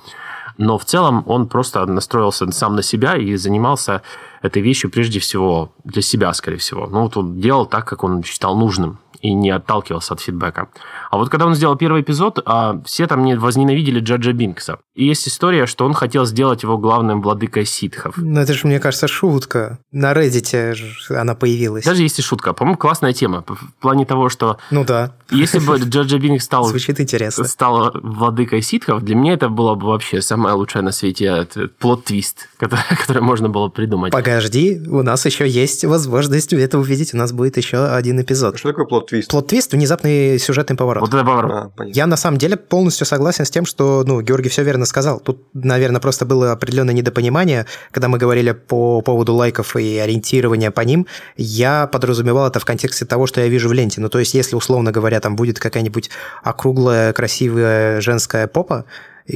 Но 0.57 0.77
в 0.77 0.85
целом 0.85 1.23
он 1.27 1.47
просто 1.47 1.85
настроился 1.85 2.49
сам 2.51 2.75
на 2.75 2.81
себя 2.81 3.15
и 3.15 3.35
занимался 3.35 4.01
этой 4.41 4.61
вещью 4.61 4.89
прежде 4.89 5.19
всего 5.19 5.71
для 5.83 6.01
себя, 6.01 6.33
скорее 6.33 6.57
всего. 6.57 6.87
Ну, 6.87 7.01
вот 7.01 7.17
он 7.17 7.39
делал 7.39 7.65
так, 7.65 7.85
как 7.85 8.03
он 8.03 8.23
считал 8.23 8.57
нужным 8.57 8.97
и 9.21 9.33
не 9.33 9.49
отталкивался 9.49 10.13
от 10.13 10.21
фидбэка. 10.21 10.69
А 11.09 11.17
вот 11.17 11.29
когда 11.29 11.45
он 11.45 11.55
сделал 11.55 11.75
первый 11.75 12.01
эпизод, 12.01 12.39
а, 12.45 12.81
все 12.85 13.07
там 13.07 13.23
не 13.23 13.35
возненавидели 13.35 13.99
Джаджа 13.99 14.33
Бинкса. 14.33 14.79
И 14.95 15.05
есть 15.05 15.27
история, 15.27 15.65
что 15.67 15.85
он 15.85 15.93
хотел 15.93 16.25
сделать 16.25 16.63
его 16.63 16.77
главным 16.77 17.21
владыкой 17.21 17.65
ситхов. 17.65 18.15
Ну, 18.17 18.39
это 18.41 18.53
же, 18.53 18.67
мне 18.67 18.79
кажется, 18.79 19.07
шутка. 19.07 19.79
На 19.91 20.13
Reddit 20.13 20.77
она 21.09 21.35
появилась. 21.35 21.85
Даже 21.85 22.01
если 22.01 22.21
шутка. 22.21 22.53
По-моему, 22.53 22.77
классная 22.77 23.13
тема. 23.13 23.43
В 23.47 23.73
плане 23.79 24.05
того, 24.05 24.29
что... 24.29 24.57
Ну 24.71 24.83
да. 24.83 25.13
Если 25.29 25.59
бы 25.59 25.77
Джаджа 25.77 26.17
Бинкс 26.17 26.45
стал... 26.45 26.65
Звучит 26.65 26.99
интересно. 26.99 27.43
Стал 27.43 27.91
владыкой 28.01 28.61
ситхов, 28.61 29.03
для 29.03 29.15
меня 29.15 29.33
это 29.33 29.49
было 29.49 29.75
бы 29.75 29.87
вообще 29.87 30.21
самое 30.21 30.55
лучшее 30.55 30.81
на 30.81 30.91
свете 30.91 31.47
plot 31.79 32.07
twist, 32.07 32.49
который, 32.57 32.83
который 32.99 33.21
можно 33.21 33.49
было 33.49 33.69
придумать. 33.69 34.11
Подожди, 34.11 34.81
у 34.87 35.03
нас 35.03 35.25
еще 35.25 35.47
есть 35.47 35.85
возможность 35.85 36.53
это 36.53 36.79
увидеть. 36.79 37.13
У 37.13 37.17
нас 37.17 37.31
будет 37.31 37.57
еще 37.57 37.85
один 37.85 38.21
эпизод. 38.21 38.57
Что 38.57 38.69
такое 38.69 38.85
plot 39.07 39.16
twist? 39.16 39.29
Plot 39.29 39.48
twist– 39.48 39.71
внезапный 39.73 40.39
сюжетный 40.39 40.75
поворот. 40.75 41.01
Вот 41.01 41.13
это 41.13 41.23
поворот. 41.23 41.71
А, 41.77 41.83
Я 41.85 42.07
на 42.07 42.17
самом 42.17 42.37
деле 42.37 42.57
полностью 42.57 43.05
согласен 43.05 43.45
с 43.45 43.49
тем, 43.49 43.65
что, 43.65 44.03
ну, 44.05 44.21
Георгий 44.21 44.49
все 44.49 44.63
верно 44.63 44.85
сказал. 44.85 45.19
Тут, 45.19 45.43
наверное, 45.53 46.01
просто 46.01 46.25
было 46.25 46.51
определенное 46.51 46.93
недопонимание, 46.93 47.65
когда 47.91 48.07
мы 48.07 48.17
говорили 48.17 48.51
по 48.51 49.01
поводу 49.01 49.33
лайков 49.33 49.75
и 49.75 49.97
ориентирования 49.97 50.71
по 50.71 50.81
ним. 50.81 51.07
Я 51.35 51.87
подразумевал 51.87 52.47
это 52.47 52.59
в 52.59 52.65
контексте 52.65 53.05
того, 53.05 53.27
что 53.27 53.41
я 53.41 53.47
вижу 53.47 53.69
в 53.69 53.73
ленте. 53.73 54.01
Ну, 54.01 54.09
то 54.09 54.19
есть, 54.19 54.33
если, 54.33 54.55
условно 54.55 54.91
говоря, 54.91 55.19
там 55.19 55.35
будет 55.35 55.59
какая-нибудь 55.59 56.09
округлая, 56.43 57.13
красивая 57.13 58.01
женская 58.01 58.47
попа, 58.47 58.85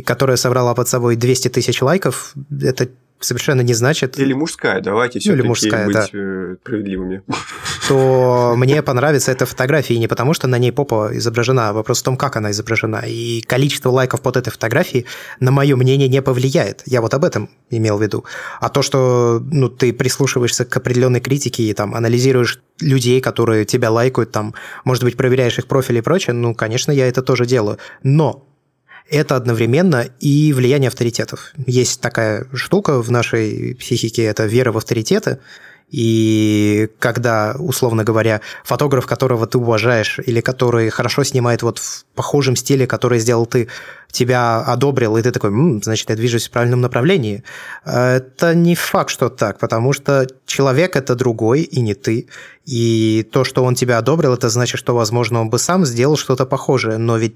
которая 0.05 0.37
собрала 0.37 0.73
под 0.73 0.87
собой 0.87 1.15
200 1.15 1.49
тысяч 1.49 1.81
лайков, 1.81 2.33
это 2.61 2.89
совершенно 3.21 3.61
не 3.61 3.73
значит... 3.73 4.19
Или 4.19 4.33
мужская, 4.33 4.81
давайте 4.81 5.19
все 5.19 5.33
Или 5.33 5.41
мужская, 5.41 5.85
быть 5.85 5.95
да. 5.95 6.07
Э, 6.13 6.55
справедливыми. 6.61 7.23
То 7.87 8.53
мне 8.57 8.81
понравится 8.81 9.31
эта 9.31 9.45
фотография 9.45 9.97
не 9.97 10.07
потому, 10.07 10.33
что 10.33 10.47
на 10.47 10.57
ней 10.57 10.71
попа 10.71 11.09
изображена, 11.13 11.69
а 11.69 11.73
вопрос 11.73 12.01
в 12.01 12.03
том, 12.03 12.17
как 12.17 12.35
она 12.35 12.51
изображена. 12.51 13.03
И 13.07 13.41
количество 13.41 13.89
лайков 13.89 14.21
под 14.21 14.37
этой 14.37 14.51
фотографией, 14.51 15.05
на 15.39 15.51
мое 15.51 15.75
мнение, 15.75 16.07
не 16.07 16.21
повлияет. 16.21 16.83
Я 16.85 17.01
вот 17.01 17.13
об 17.13 17.23
этом 17.23 17.49
имел 17.69 17.97
в 17.97 18.01
виду. 18.01 18.25
А 18.59 18.69
то, 18.69 18.81
что 18.81 19.41
ну, 19.51 19.69
ты 19.69 19.93
прислушиваешься 19.93 20.65
к 20.65 20.75
определенной 20.75 21.19
критике 21.19 21.63
и 21.63 21.73
там 21.73 21.95
анализируешь 21.95 22.61
людей, 22.79 23.21
которые 23.21 23.65
тебя 23.65 23.91
лайкают, 23.91 24.31
там, 24.31 24.53
может 24.83 25.03
быть, 25.03 25.17
проверяешь 25.17 25.57
их 25.57 25.67
профили 25.67 25.99
и 25.99 26.01
прочее, 26.01 26.33
ну, 26.33 26.55
конечно, 26.55 26.91
я 26.91 27.07
это 27.07 27.21
тоже 27.21 27.45
делаю. 27.45 27.77
Но 28.03 28.47
это 29.11 29.35
одновременно 29.35 30.07
и 30.19 30.53
влияние 30.53 30.87
авторитетов. 30.87 31.53
Есть 31.67 32.01
такая 32.01 32.47
штука 32.53 33.01
в 33.01 33.11
нашей 33.11 33.75
психике, 33.75 34.23
это 34.23 34.45
вера 34.45 34.71
в 34.71 34.77
авторитеты, 34.77 35.39
и 35.91 36.87
когда, 36.99 37.53
условно 37.59 38.05
говоря, 38.05 38.39
фотограф, 38.63 39.05
которого 39.05 39.45
ты 39.45 39.57
уважаешь, 39.57 40.19
или 40.25 40.39
который 40.39 40.89
хорошо 40.89 41.25
снимает 41.25 41.63
вот 41.63 41.79
в 41.79 42.05
похожем 42.15 42.55
стиле, 42.55 42.87
который 42.87 43.19
сделал 43.19 43.45
ты, 43.45 43.67
тебя 44.09 44.61
одобрил, 44.61 45.17
и 45.17 45.21
ты 45.21 45.31
такой, 45.31 45.49
М, 45.49 45.83
значит, 45.83 46.09
я 46.09 46.15
движусь 46.15 46.47
в 46.47 46.51
правильном 46.51 46.79
направлении. 46.79 47.43
Это 47.83 48.55
не 48.55 48.75
факт, 48.75 49.09
что 49.09 49.29
так, 49.29 49.59
потому 49.59 49.91
что 49.91 50.27
человек– 50.45 50.95
это 50.95 51.13
другой, 51.15 51.63
и 51.63 51.81
не 51.81 51.93
ты. 51.93 52.29
И 52.65 53.27
то, 53.29 53.43
что 53.43 53.65
он 53.65 53.75
тебя 53.75 53.97
одобрил, 53.97 54.33
это 54.33 54.47
значит, 54.47 54.79
что, 54.79 54.95
возможно, 54.95 55.41
он 55.41 55.49
бы 55.49 55.59
сам 55.59 55.85
сделал 55.85 56.15
что-то 56.15 56.45
похожее, 56.45 56.97
но 56.97 57.17
ведь 57.17 57.35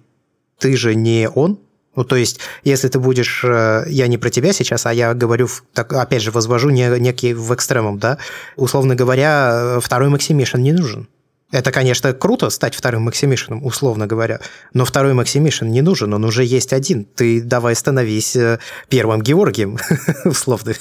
ты 0.59 0.75
же 0.77 0.95
не 0.95 1.29
он, 1.29 1.59
ну, 1.95 2.03
то 2.03 2.15
есть, 2.17 2.39
если 2.63 2.89
ты 2.89 2.99
будешь, 2.99 3.41
э, 3.43 3.85
я 3.87 4.07
не 4.07 4.17
про 4.17 4.29
тебя 4.29 4.51
сейчас, 4.51 4.85
а 4.85 4.93
я 4.93 5.13
говорю, 5.13 5.47
так, 5.73 5.93
опять 5.93 6.21
же, 6.21 6.31
возвожу 6.31 6.69
не, 6.69 6.89
некий 6.99 7.33
в 7.33 7.53
экстремум, 7.53 7.99
да, 7.99 8.17
условно 8.57 8.95
говоря, 8.95 9.51
э, 9.53 9.79
второй 9.81 10.09
Максимишин 10.09 10.61
не 10.61 10.73
нужен. 10.73 11.07
Это, 11.55 11.71
конечно, 11.71 12.11
круто 12.11 12.49
стать 12.49 12.75
вторым 12.75 13.03
Максимишином, 13.03 13.65
условно 13.65 14.07
говоря, 14.07 14.41
но 14.73 14.83
второй 14.83 15.13
Максимишин 15.13 15.71
не 15.71 15.81
нужен, 15.81 16.13
он 16.13 16.25
уже 16.25 16.43
есть 16.43 16.73
один. 16.73 17.05
Ты 17.05 17.41
давай 17.41 17.75
становись 17.75 18.35
э, 18.35 18.59
первым 18.89 19.21
Георгием, 19.21 19.77
условно. 20.25 20.73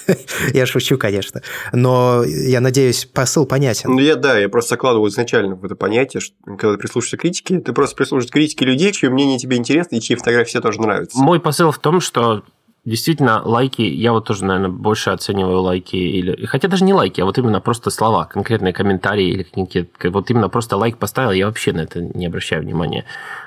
я 0.53 0.67
шучу, 0.67 0.99
конечно. 0.99 1.43
Но 1.73 2.25
я 2.25 2.61
надеюсь, 2.61 3.05
посыл 3.05 3.47
понятен. 3.47 3.89
Ну, 3.89 4.01
я, 4.01 4.17
да, 4.17 4.37
я 4.37 4.49
просто 4.49 4.71
закладываю 4.71 5.09
изначально 5.11 5.55
в 5.55 5.65
это 5.65 5.77
понятие, 5.77 6.21
что 6.21 6.35
когда 6.45 6.73
ты 6.73 6.79
прислушаешься 6.79 7.19
к 7.19 7.21
критике, 7.21 7.61
ты 7.61 7.73
просто 7.73 7.95
прислушаешься 7.95 8.33
к 8.33 8.35
критике 8.35 8.65
людей, 8.65 8.91
чье 8.91 9.11
мнение 9.11 9.39
тебе 9.39 9.57
интересно 9.57 9.95
и 9.95 10.01
чьи 10.01 10.17
фотографии 10.17 10.51
тебе 10.51 10.63
тоже 10.63 10.81
нравятся. 10.81 11.17
Мой 11.17 11.39
посыл 11.39 11.71
в 11.71 11.79
том, 11.79 12.01
что 12.01 12.43
Действительно, 12.85 13.41
лайки, 13.43 13.81
я 13.81 14.13
вот 14.13 14.27
тоже, 14.27 14.45
наверное, 14.45 14.69
больше 14.69 15.09
оцениваю 15.09 15.63
лайки, 15.63 15.97
или 15.97 16.45
хотя 16.45 16.69
даже 16.69 16.85
не 16.85 16.93
лайки, 16.93 17.19
а 17.23 17.25
вот 17.25 17.39
именно 17.39 17.61
просто 17.61 17.89
слова, 17.89 18.27
конкретные 18.27 18.75
комментарии 18.75 19.27
или 19.27 19.43
какие-то, 19.43 20.11
вот 20.11 20.31
именно 20.31 20.51
просто 20.51 20.77
лайк 20.77 20.99
поставил, 20.99 21.31
я 21.31 21.47
вообще 21.47 21.73
на 21.73 21.81
это 21.81 22.03
не 22.03 22.27
обращаю 22.27 22.61
внимания. 22.63 23.07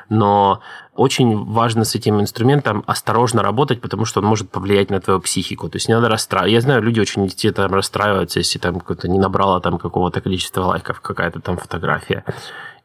Но 0.09 0.61
очень 0.95 1.45
важно 1.45 1.83
с 1.83 1.93
этим 1.93 2.19
инструментом 2.19 2.83
осторожно 2.87 3.43
работать, 3.43 3.79
потому 3.79 4.05
что 4.05 4.21
он 4.21 4.25
может 4.25 4.49
повлиять 4.49 4.89
на 4.89 4.99
твою 4.99 5.19
психику. 5.19 5.69
То 5.69 5.75
есть 5.75 5.87
не 5.87 5.93
надо 5.93 6.09
расстраиваться. 6.09 6.53
Я 6.53 6.61
знаю, 6.61 6.81
люди 6.81 6.99
очень 6.99 7.29
там 7.53 7.73
расстраиваются, 7.75 8.39
если 8.39 8.57
там 8.57 8.79
какое-то 8.79 9.07
не 9.07 9.19
набрало 9.19 9.61
там 9.61 9.77
какого-то 9.77 10.19
количества 10.21 10.63
лайков 10.63 10.99
какая-то 11.01 11.41
там 11.41 11.57
фотография. 11.57 12.23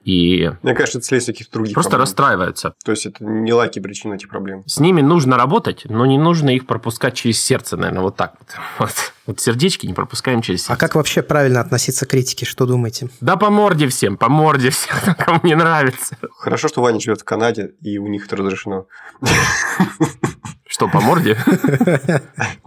И 0.05 0.51
Мне 0.63 0.75
кажется, 0.75 0.99
это 0.99 1.07
следствие 1.07 1.35
каких-то 1.35 1.53
других 1.55 1.75
просто 1.75 1.91
проблем. 1.91 2.03
расстраиваются. 2.03 2.75
То 2.85 2.91
есть 2.91 3.07
это 3.07 3.25
не 3.25 3.53
лайки 3.53 3.79
причина 3.79 4.15
этих 4.15 4.29
проблем. 4.29 4.65
С 4.67 4.81
ними 4.81 5.01
нужно 5.01 5.37
работать, 5.37 5.85
но 5.85 6.05
не 6.07 6.19
нужно 6.19 6.51
их 6.51 6.67
пропускать 6.67 7.15
через 7.15 7.41
сердце, 7.41 7.77
наверное, 7.77 8.03
вот 8.03 8.17
так 8.17 8.35
вот. 8.39 8.49
Вот, 8.79 8.93
вот 9.27 9.41
сердечки 9.41 9.87
не 9.87 9.95
пропускаем 9.95 10.43
через 10.43 10.63
сердце. 10.63 10.73
А 10.73 10.77
как 10.77 10.97
вообще 10.97 11.23
правильно 11.23 11.61
относиться 11.61 12.05
к 12.07 12.11
критике, 12.11 12.45
что 12.45 12.67
думаете? 12.67 13.09
Да 13.21 13.37
по 13.37 13.51
морде 13.51 13.87
всем, 13.87 14.17
по 14.17 14.29
морде 14.29 14.71
всем, 14.71 14.97
кому 15.19 15.41
не 15.45 15.55
нравится. 15.55 16.17
Хорошо, 16.39 16.67
что 16.67 16.83
Ваня 16.83 16.99
живет 16.99 17.21
в 17.21 17.25
Канаде, 17.25 17.75
и 17.81 17.99
у 17.99 18.09
них 18.09 18.27
это 18.27 18.37
разрешено. 18.37 18.87
Что, 20.73 20.89
по 20.89 21.03
морде? 21.03 21.35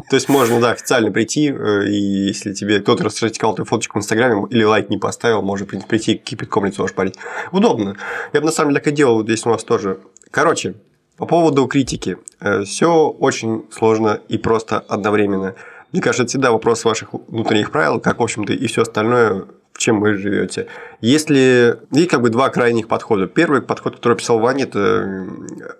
То 0.09 0.15
есть 0.15 0.29
можно, 0.29 0.59
да, 0.59 0.71
официально 0.73 1.11
прийти, 1.11 1.49
э, 1.49 1.87
и 1.87 2.27
если 2.27 2.53
тебе 2.53 2.79
кто-то 2.79 3.05
раскритиковал 3.05 3.55
твою 3.55 3.65
фоточку 3.65 3.97
в 3.97 4.01
Инстаграме 4.03 4.45
или 4.51 4.63
лайк 4.63 4.91
не 4.91 4.99
поставил, 4.99 5.41
можно 5.41 5.65
прийти 5.65 6.15
кипятком 6.15 6.65
лицо 6.65 6.83
ошпарить. 6.83 7.15
Удобно. 7.51 7.95
Я 8.31 8.41
бы 8.41 8.45
на 8.45 8.51
самом 8.51 8.69
деле 8.69 8.83
так 8.83 8.93
и 8.93 8.95
делал, 8.95 9.23
здесь 9.23 9.43
у 9.47 9.49
нас 9.49 9.63
тоже. 9.63 9.97
Короче, 10.29 10.75
по 11.17 11.25
поводу 11.25 11.65
критики. 11.65 12.17
Все 12.65 13.07
очень 13.07 13.65
сложно 13.71 14.19
и 14.29 14.37
просто 14.37 14.77
одновременно. 14.81 15.55
Мне 15.91 15.99
кажется, 15.99 16.23
это 16.23 16.29
всегда 16.29 16.51
вопрос 16.51 16.85
ваших 16.85 17.09
внутренних 17.11 17.71
правил, 17.71 17.99
как, 17.99 18.19
в 18.19 18.23
общем-то, 18.23 18.53
и 18.53 18.67
все 18.67 18.83
остальное 18.83 19.45
чем 19.85 19.99
вы 19.99 20.15
живете. 20.15 20.67
Если 20.99 21.77
есть 21.91 22.09
как 22.09 22.21
бы 22.21 22.29
два 22.29 22.49
крайних 22.49 22.87
подхода. 22.87 23.27
Первый 23.27 23.61
подход, 23.61 23.97
который 23.97 24.17
писал 24.17 24.39
Ваня, 24.39 24.63
это 24.63 25.27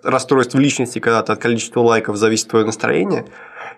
расстройство 0.04 0.58
личности, 0.58 1.00
когда 1.00 1.18
от 1.18 1.40
количества 1.40 1.80
лайков 1.80 2.16
зависит 2.16 2.48
твое 2.48 2.64
настроение. 2.64 3.26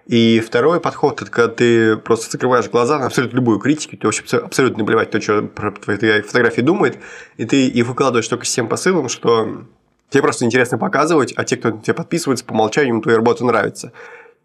И 0.07 0.41
второй 0.41 0.81
подход, 0.81 1.23
это 1.23 1.31
когда 1.31 1.53
ты 1.53 1.97
просто 1.97 2.31
закрываешь 2.31 2.69
глаза 2.69 2.99
на 2.99 3.07
абсолютно 3.07 3.37
любую 3.37 3.59
критику, 3.59 3.97
тебе 3.97 4.07
вообще 4.07 4.38
абсолютно 4.38 4.83
не 4.83 4.87
плевать, 4.87 5.09
кто 5.09 5.21
что 5.21 5.43
про 5.43 5.71
твои 5.73 5.97
фотографии 6.23 6.61
думает, 6.61 6.99
и 7.37 7.45
ты 7.45 7.67
их 7.67 7.87
выкладываешь 7.87 8.29
только 8.29 8.45
с 8.45 8.55
тем 8.55 8.69
посылом, 8.69 9.09
что 9.09 9.64
тебе 10.11 10.23
просто 10.23 10.45
интересно 10.45 10.79
показывать, 10.79 11.33
а 11.37 11.45
те, 11.45 11.57
кто 11.57 11.73
тебе 11.73 11.95
подписывается, 11.95 12.45
по 12.45 12.53
умолчанию, 12.53 12.95
им 12.95 13.03
твоя 13.03 13.17
работа 13.17 13.45
нравится. 13.45 13.93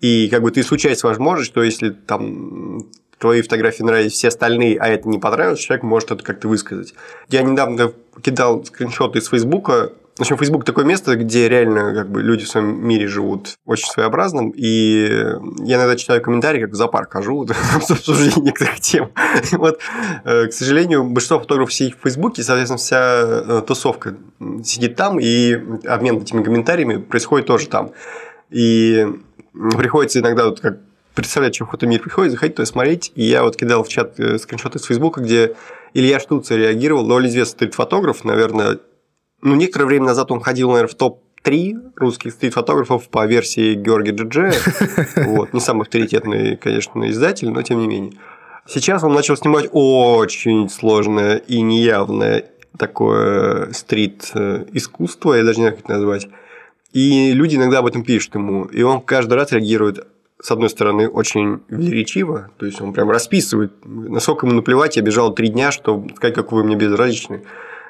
И 0.02 0.28
как 0.30 0.41
бы 0.41 0.52
ты 0.52 0.62
исключаешь 0.62 1.04
возможность, 1.04 1.50
что 1.50 1.63
если 1.63 1.91
там 1.91 2.89
твои 3.19 3.41
фотографии 3.41 3.84
нравились 3.84 4.13
все 4.13 4.30
остальные, 4.30 4.78
а 4.80 4.88
это 4.88 5.08
не 5.08 5.19
понравилось, 5.19 5.60
человек 5.60 5.84
может 5.84 6.12
это 6.12 6.23
как-то 6.23 6.47
высказать. 6.47 6.93
Я 7.30 7.41
недавно 7.41 7.93
кидал 8.21 8.63
скриншоты 8.65 9.19
из 9.19 9.28
Фейсбука, 9.28 9.91
в 10.15 10.21
общем, 10.21 10.38
Facebook 10.38 10.63
такое 10.63 10.86
место, 10.86 11.15
где 11.15 11.49
реально 11.49 11.91
как 11.95 12.12
бы 12.12 12.21
люди 12.21 12.45
в 12.45 12.47
своем 12.47 12.88
мире 12.88 13.08
живут 13.08 13.56
очень 13.65 13.88
своеобразным, 13.88 14.52
и 14.56 15.08
я 15.63 15.78
иногда 15.78 15.95
читаю 15.95 16.21
комментарии, 16.21 16.62
как 16.62 16.69
в 16.69 16.76
зоопарк 16.76 17.12
хожу, 17.12 17.47
с 17.82 17.89
обсуждением 17.89 18.43
некоторых 18.43 18.80
тем. 18.80 19.12
вот, 19.54 19.80
э, 20.23 20.47
к 20.47 20.54
сожалению, 20.54 21.04
большинство 21.06 21.39
фотографов 21.39 21.73
сидит 21.73 21.95
в 21.97 22.04
Фейсбуке, 22.04 22.43
соответственно, 22.43 22.78
вся 22.78 23.21
э, 23.23 23.62
тусовка 23.65 24.15
сидит 24.63 24.95
там, 24.95 25.19
и 25.19 25.56
обмен 25.88 26.17
этими 26.17 26.43
комментариями 26.43 26.97
происходит 26.97 27.47
тоже 27.47 27.67
там. 27.67 27.91
И 28.52 29.08
приходится 29.52 30.19
иногда 30.19 30.45
вот 30.45 30.60
как 30.60 30.78
представлять, 31.15 31.56
что 31.56 31.65
в 31.65 31.67
какой-то 31.67 31.88
мир 31.88 32.02
приходит, 32.02 32.32
заходить 32.32 32.56
туда 32.56 32.65
смотреть. 32.65 33.12
И 33.15 33.23
я 33.23 33.43
вот 33.43 33.56
кидал 33.56 33.84
в 33.84 33.89
чат 33.89 34.19
э, 34.19 34.38
скриншоты 34.38 34.80
из 34.80 34.86
Фейсбука, 34.86 35.21
где 35.21 35.56
Илья 35.93 36.19
Штуцер 36.19 36.58
реагировал, 36.58 37.06
довольно 37.06 37.28
известный 37.28 37.54
стрит-фотограф, 37.54 38.23
наверное. 38.23 38.80
Ну, 39.41 39.56
некоторое 39.56 39.86
время 39.86 40.08
назад 40.08 40.32
он 40.32 40.41
ходил, 40.41 40.69
наверное, 40.69 40.91
в 40.91 40.95
топ 40.95 41.21
три 41.43 41.76
русских 41.95 42.32
стрит-фотографов 42.32 43.10
по 43.10 43.26
версии 43.26 43.76
Георгия 43.76 44.12
Джиджея. 44.12 44.54
Вот. 45.28 45.54
Не 45.54 45.60
самый 45.60 45.82
авторитетный, 45.82 46.58
конечно, 46.58 47.10
издатель, 47.10 47.49
но 47.49 47.62
тем 47.62 47.80
не 47.80 47.88
менее. 47.88 48.13
Сейчас 48.65 49.04
он 49.04 49.13
начал 49.13 49.36
снимать 49.36 49.67
очень 49.71 50.69
сложное 50.69 51.38
и 51.38 51.62
неявное 51.62 52.45
такое 52.78 53.71
стрит-искусство, 53.73 55.34
я 55.34 55.43
даже 55.43 55.60
не 55.60 55.65
знаю, 55.65 55.76
как 55.76 55.86
это 55.86 55.93
назвать. 55.93 56.28
И 56.93 57.32
люди 57.34 57.56
иногда 57.56 57.80
об 57.80 57.88
этом 57.88 58.04
пишут 58.04 58.36
ему, 58.36 58.65
и 58.65 58.82
он 58.84 59.02
каждый 59.02 59.34
раз 59.34 59.52
реагирует 59.52 60.08
с 60.43 60.51
одной 60.51 60.69
стороны, 60.69 61.08
очень 61.08 61.62
велеречиво, 61.69 62.49
то 62.58 62.65
есть 62.65 62.82
он 62.82 62.91
прям 62.91 63.10
расписывает, 63.10 63.71
насколько 63.86 64.45
ему 64.45 64.58
наплевать, 64.58 64.97
я 64.97 65.01
бежал 65.01 65.34
три 65.34 65.47
дня, 65.47 65.71
что 65.71 66.06
сказать, 66.17 66.36
как 66.36 66.51
вы 66.51 66.65
мне 66.65 66.75
безразличны. 66.75 67.43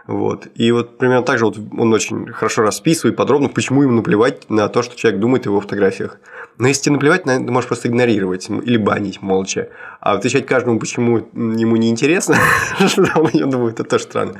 Вот. 0.05 0.47
И 0.53 0.71
вот 0.71 0.99
примерно 0.99 1.23
так 1.23 1.39
же 1.39 1.45
вот 1.45 1.57
он 1.57 1.91
очень 1.91 2.27
хорошо 2.27 2.61
расписывает 2.61 3.15
подробно, 3.15 3.49
почему 3.49 3.81
ему 3.81 3.93
наплевать 3.93 4.47
на 4.51 4.67
то, 4.67 4.83
что 4.83 4.95
человек 4.95 5.19
думает 5.19 5.47
о 5.47 5.49
его 5.49 5.61
фотографиях. 5.61 6.19
Но 6.59 6.67
если 6.67 6.83
тебе 6.83 6.93
наплевать, 6.93 7.23
ты 7.23 7.39
можешь 7.39 7.67
просто 7.67 7.87
игнорировать 7.87 8.47
или 8.47 8.77
банить 8.77 9.23
молча. 9.23 9.69
А 9.99 10.11
отвечать 10.11 10.45
каждому, 10.45 10.79
почему 10.79 11.27
ему 11.33 11.75
не 11.75 11.89
интересно, 11.89 12.35
что 12.87 13.01
он 13.15 13.31
нем 13.33 13.49
думает, 13.49 13.79
это 13.79 13.89
тоже 13.89 14.03
странно. 14.03 14.39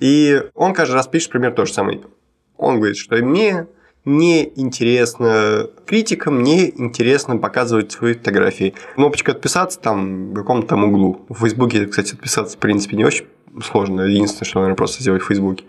И 0.00 0.42
он 0.54 0.74
каждый 0.74 0.94
раз 0.94 1.06
пишет 1.06 1.30
примерно 1.30 1.56
то 1.56 1.64
же 1.64 1.72
самое. 1.72 2.02
Он 2.58 2.76
говорит, 2.76 2.98
что 2.98 3.16
мне 3.16 3.68
не 4.08 4.52
интересно 4.56 5.68
критикам, 5.86 6.42
не 6.42 6.70
интересно 6.70 7.36
показывать 7.36 7.92
свои 7.92 8.14
фотографии. 8.14 8.74
Кнопочка 8.94 9.32
«Отписаться» 9.32 9.78
там 9.78 10.30
в 10.30 10.34
каком-то 10.34 10.68
там 10.68 10.84
углу. 10.84 11.26
В 11.28 11.40
Фейсбуке, 11.40 11.86
кстати, 11.86 12.14
отписаться, 12.14 12.56
в 12.56 12.60
принципе, 12.60 12.96
не 12.96 13.04
очень 13.04 13.26
сложно. 13.62 14.02
Единственное, 14.02 14.48
что, 14.48 14.58
наверное, 14.60 14.76
просто 14.76 15.02
сделать 15.02 15.22
в 15.22 15.26
Фейсбуке. 15.26 15.64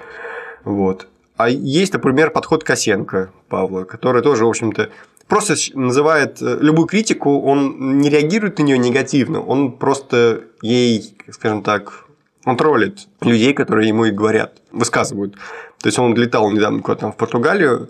Вот. 0.64 1.08
А 1.38 1.50
есть, 1.50 1.94
например, 1.94 2.32
подход 2.32 2.64
Косенко 2.64 3.32
Павла, 3.48 3.84
который 3.84 4.22
тоже, 4.22 4.46
в 4.46 4.50
общем-то, 4.50 4.90
просто 5.28 5.56
называет 5.74 6.42
э, 6.42 6.58
любую 6.60 6.88
критику, 6.88 7.42
он 7.42 8.00
не 8.00 8.10
реагирует 8.10 8.60
на 8.60 8.64
нее 8.64 8.78
негативно, 8.78 9.42
он 9.42 9.72
просто 9.72 10.42
ей, 10.62 11.16
скажем 11.30 11.64
так, 11.64 12.06
он 12.46 12.58
троллит 12.58 13.08
людей, 13.22 13.54
которые 13.54 13.88
ему 13.88 14.06
и 14.06 14.12
говорят, 14.12 14.62
высказывают. 14.72 15.36
То 15.82 15.88
есть 15.88 15.98
он 16.00 16.14
летал 16.16 16.52
недавно 16.52 16.82
куда-то 16.82 17.12
в 17.12 17.18
Португалию, 17.18 17.90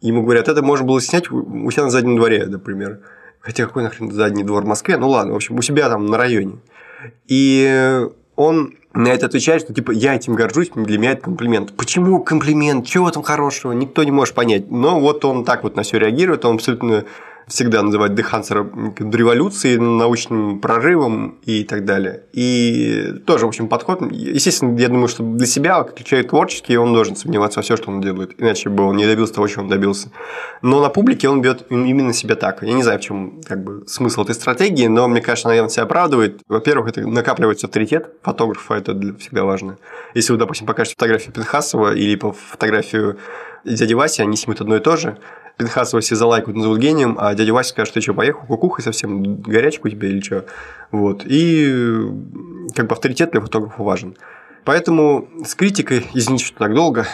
ему 0.00 0.22
говорят, 0.22 0.48
это 0.48 0.62
можно 0.62 0.86
было 0.86 1.00
снять 1.00 1.30
у 1.30 1.70
себя 1.70 1.84
на 1.84 1.90
заднем 1.90 2.16
дворе, 2.16 2.46
например. 2.46 3.00
Хотя 3.40 3.66
какой 3.66 3.82
нахрен 3.82 4.10
задний 4.10 4.42
двор 4.42 4.64
в 4.64 4.66
Москве? 4.66 4.96
Ну 4.96 5.08
ладно, 5.08 5.32
в 5.32 5.36
общем, 5.36 5.56
у 5.56 5.62
себя 5.62 5.88
там 5.88 6.06
на 6.06 6.16
районе. 6.16 6.58
И 7.28 8.08
он 8.34 8.74
на 8.92 9.08
это 9.08 9.26
отвечает, 9.26 9.62
что 9.62 9.74
типа 9.74 9.92
я 9.92 10.14
этим 10.14 10.34
горжусь, 10.34 10.70
для 10.74 10.98
меня 10.98 11.12
это 11.12 11.22
комплимент. 11.22 11.72
Почему 11.76 12.22
комплимент? 12.22 12.86
Чего 12.86 13.10
там 13.10 13.22
хорошего? 13.22 13.72
Никто 13.72 14.02
не 14.04 14.10
может 14.10 14.34
понять. 14.34 14.70
Но 14.70 15.00
вот 15.00 15.24
он 15.24 15.44
так 15.44 15.62
вот 15.62 15.76
на 15.76 15.82
все 15.82 15.98
реагирует, 15.98 16.44
он 16.44 16.56
абсолютно 16.56 17.04
всегда 17.46 17.82
называть 17.82 18.14
Дехансера 18.14 18.68
революцией, 18.98 19.78
научным 19.78 20.60
прорывом 20.60 21.38
и 21.44 21.62
так 21.64 21.84
далее. 21.84 22.24
И 22.32 23.14
тоже, 23.24 23.46
в 23.46 23.48
общем, 23.48 23.68
подход. 23.68 24.00
Естественно, 24.10 24.76
я 24.78 24.88
думаю, 24.88 25.08
что 25.08 25.22
для 25.22 25.46
себя, 25.46 25.84
как 25.84 26.02
человек 26.02 26.30
творческий, 26.30 26.76
он 26.76 26.92
должен 26.92 27.14
сомневаться 27.14 27.60
во 27.60 27.62
все, 27.62 27.76
что 27.76 27.90
он 27.90 28.00
делает. 28.00 28.34
Иначе 28.38 28.68
бы 28.68 28.84
он 28.84 28.96
не 28.96 29.06
добился 29.06 29.34
того, 29.34 29.46
чего 29.46 29.62
он 29.62 29.68
добился. 29.68 30.10
Но 30.62 30.80
на 30.80 30.88
публике 30.88 31.28
он 31.28 31.40
бьет 31.40 31.66
именно 31.70 32.12
себя 32.12 32.34
так. 32.34 32.62
Я 32.62 32.72
не 32.72 32.82
знаю, 32.82 32.98
в 32.98 33.02
чем 33.02 33.40
как 33.46 33.62
бы, 33.62 33.86
смысл 33.86 34.22
этой 34.22 34.34
стратегии, 34.34 34.86
но 34.88 35.06
мне 35.06 35.20
кажется, 35.20 35.48
наверное, 35.48 35.70
себя 35.70 35.84
оправдывает. 35.84 36.40
Во-первых, 36.48 36.88
это 36.88 37.06
накапливается 37.06 37.66
авторитет 37.66 38.10
фотографа, 38.22 38.74
это 38.74 38.92
всегда 39.18 39.44
важно. 39.44 39.78
Если 40.14 40.32
вы, 40.32 40.38
допустим, 40.38 40.66
покажете 40.66 40.96
фотографию 40.96 41.32
Пинхасова 41.32 41.94
или 41.94 42.16
по 42.16 42.32
фотографию 42.32 43.18
дяди 43.64 43.94
Васи, 43.94 44.22
они 44.22 44.36
снимут 44.36 44.60
одно 44.60 44.76
и 44.76 44.80
то 44.80 44.96
же, 44.96 45.18
Пинхасова 45.56 46.00
все 46.00 46.16
залайкают, 46.16 46.56
назовут 46.56 46.78
гением, 46.78 47.16
а 47.18 47.34
дядя 47.34 47.52
Вася 47.52 47.70
скажет, 47.70 47.94
ты 47.94 48.00
что, 48.00 48.12
поехал 48.12 48.46
кукухой 48.46 48.84
совсем, 48.84 49.40
горячку 49.40 49.88
тебе 49.88 50.10
или 50.10 50.20
что? 50.20 50.44
Вот. 50.90 51.22
И 51.24 52.04
как 52.74 52.88
бы 52.88 52.92
авторитет 52.92 53.30
для 53.30 53.40
фотографа 53.40 53.82
важен. 53.82 54.16
Поэтому 54.64 55.28
с 55.44 55.54
критикой, 55.54 56.06
извините, 56.12 56.44
что 56.44 56.58
так 56.58 56.74
долго, 56.74 57.06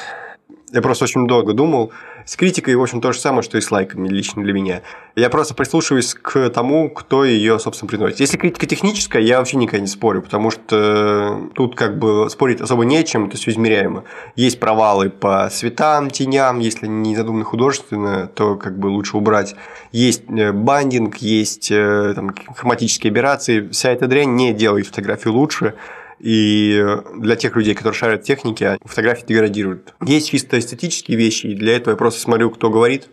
я 0.72 0.80
просто 0.80 1.04
очень 1.04 1.26
долго 1.26 1.52
думал. 1.52 1.92
С 2.24 2.36
критикой, 2.36 2.76
в 2.76 2.82
общем, 2.82 3.00
то 3.00 3.12
же 3.12 3.18
самое, 3.18 3.42
что 3.42 3.58
и 3.58 3.60
с 3.60 3.70
лайками 3.70 4.08
лично 4.08 4.42
для 4.42 4.52
меня. 4.52 4.82
Я 5.16 5.28
просто 5.28 5.54
прислушиваюсь 5.54 6.14
к 6.14 6.48
тому, 6.50 6.88
кто 6.88 7.24
ее, 7.24 7.58
собственно, 7.58 7.88
приносит. 7.88 8.20
Если 8.20 8.38
критика 8.38 8.66
техническая, 8.66 9.20
я 9.20 9.38
вообще 9.38 9.56
никогда 9.58 9.80
не 9.80 9.86
спорю, 9.86 10.22
потому 10.22 10.50
что 10.50 11.50
тут 11.54 11.74
как 11.74 11.98
бы 11.98 12.30
спорить 12.30 12.60
особо 12.60 12.84
не 12.84 12.96
о 12.96 13.02
чем, 13.02 13.26
это 13.26 13.36
все 13.36 13.50
измеряемо. 13.50 14.04
Есть 14.34 14.60
провалы 14.60 15.10
по 15.10 15.48
цветам, 15.50 16.10
теням, 16.10 16.58
если 16.60 16.86
они 16.86 17.10
не 17.10 17.16
задуманы 17.16 17.44
художественно, 17.44 18.28
то 18.28 18.56
как 18.56 18.78
бы 18.78 18.86
лучше 18.86 19.16
убрать. 19.16 19.54
Есть 19.90 20.22
э, 20.30 20.52
бандинг, 20.52 21.16
есть 21.18 21.70
э, 21.70 22.12
там, 22.14 22.34
хроматические 22.54 23.10
операции. 23.10 23.68
Вся 23.68 23.90
эта 23.90 24.06
дрянь 24.06 24.36
не 24.36 24.52
делает 24.54 24.86
фотографию 24.86 25.34
лучше. 25.34 25.74
И 26.22 26.80
для 27.16 27.34
тех 27.34 27.56
людей, 27.56 27.74
которые 27.74 27.94
шарят 27.94 28.22
в 28.22 28.26
технике, 28.26 28.78
фотографии 28.84 29.26
деградируют. 29.26 29.92
Есть 30.06 30.30
чисто 30.30 30.56
эстетические 30.56 31.18
вещи, 31.18 31.48
и 31.48 31.54
для 31.54 31.76
этого 31.76 31.94
я 31.94 31.96
просто 31.96 32.20
смотрю, 32.20 32.50
кто 32.50 32.70
говорит. 32.70 33.08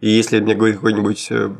И 0.00 0.10
если 0.10 0.40
мне 0.40 0.54
говорит 0.54 0.76
какой-нибудь 0.76 1.28
э, 1.30 1.50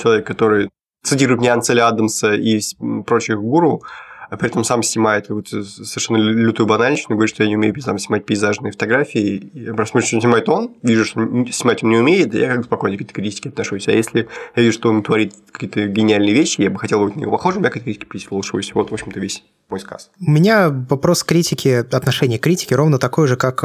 человек, 0.00 0.26
который 0.26 0.70
цитирует 1.02 1.40
мне 1.40 1.52
Анцеля 1.52 1.88
Адамса 1.88 2.34
и 2.34 2.60
прочих 3.04 3.40
гуру, 3.40 3.82
а 4.30 4.36
при 4.36 4.48
этом 4.48 4.64
сам 4.64 4.82
снимает 4.82 5.26
какую-то 5.26 5.64
совершенно 5.64 6.18
лютую 6.18 6.66
банальщину, 6.66 7.16
говорит, 7.16 7.34
что 7.34 7.42
я 7.42 7.48
не 7.48 7.56
умею 7.56 7.74
там, 7.74 7.98
снимать 7.98 8.26
пейзажные 8.26 8.72
фотографии. 8.72 9.50
Я 9.54 9.74
просто 9.74 10.00
что 10.00 10.20
снимает 10.20 10.48
он, 10.48 10.74
вижу, 10.82 11.04
что 11.04 11.20
снимать 11.50 11.82
он 11.82 11.90
не 11.90 11.96
умеет, 11.96 12.34
и 12.34 12.38
я 12.38 12.54
как 12.54 12.64
спокойно 12.64 12.96
к 12.96 13.02
этой 13.02 13.12
критике 13.12 13.48
отношусь. 13.48 13.88
А 13.88 13.92
если 13.92 14.28
я 14.56 14.62
вижу, 14.62 14.72
что 14.72 14.90
он 14.90 15.02
творит 15.02 15.34
какие-то 15.50 15.86
гениальные 15.86 16.34
вещи, 16.34 16.60
я 16.60 16.70
бы 16.70 16.78
хотел 16.78 17.04
быть 17.04 17.16
на 17.16 17.20
него 17.20 17.32
похожим, 17.32 17.64
я 17.64 17.70
к 17.70 17.76
этой 17.76 17.84
критике 17.84 18.06
прислушиваюсь. 18.06 18.72
Вот, 18.74 18.90
в 18.90 18.94
общем-то, 18.94 19.18
весь 19.20 19.44
мой 19.68 19.80
сказ. 19.80 20.10
У 20.20 20.30
меня 20.30 20.70
вопрос 20.70 21.24
критики, 21.24 21.68
отношение 21.68 22.38
к 22.38 22.42
критике 22.42 22.74
ровно 22.74 22.98
такой 22.98 23.28
же, 23.28 23.36
как 23.36 23.62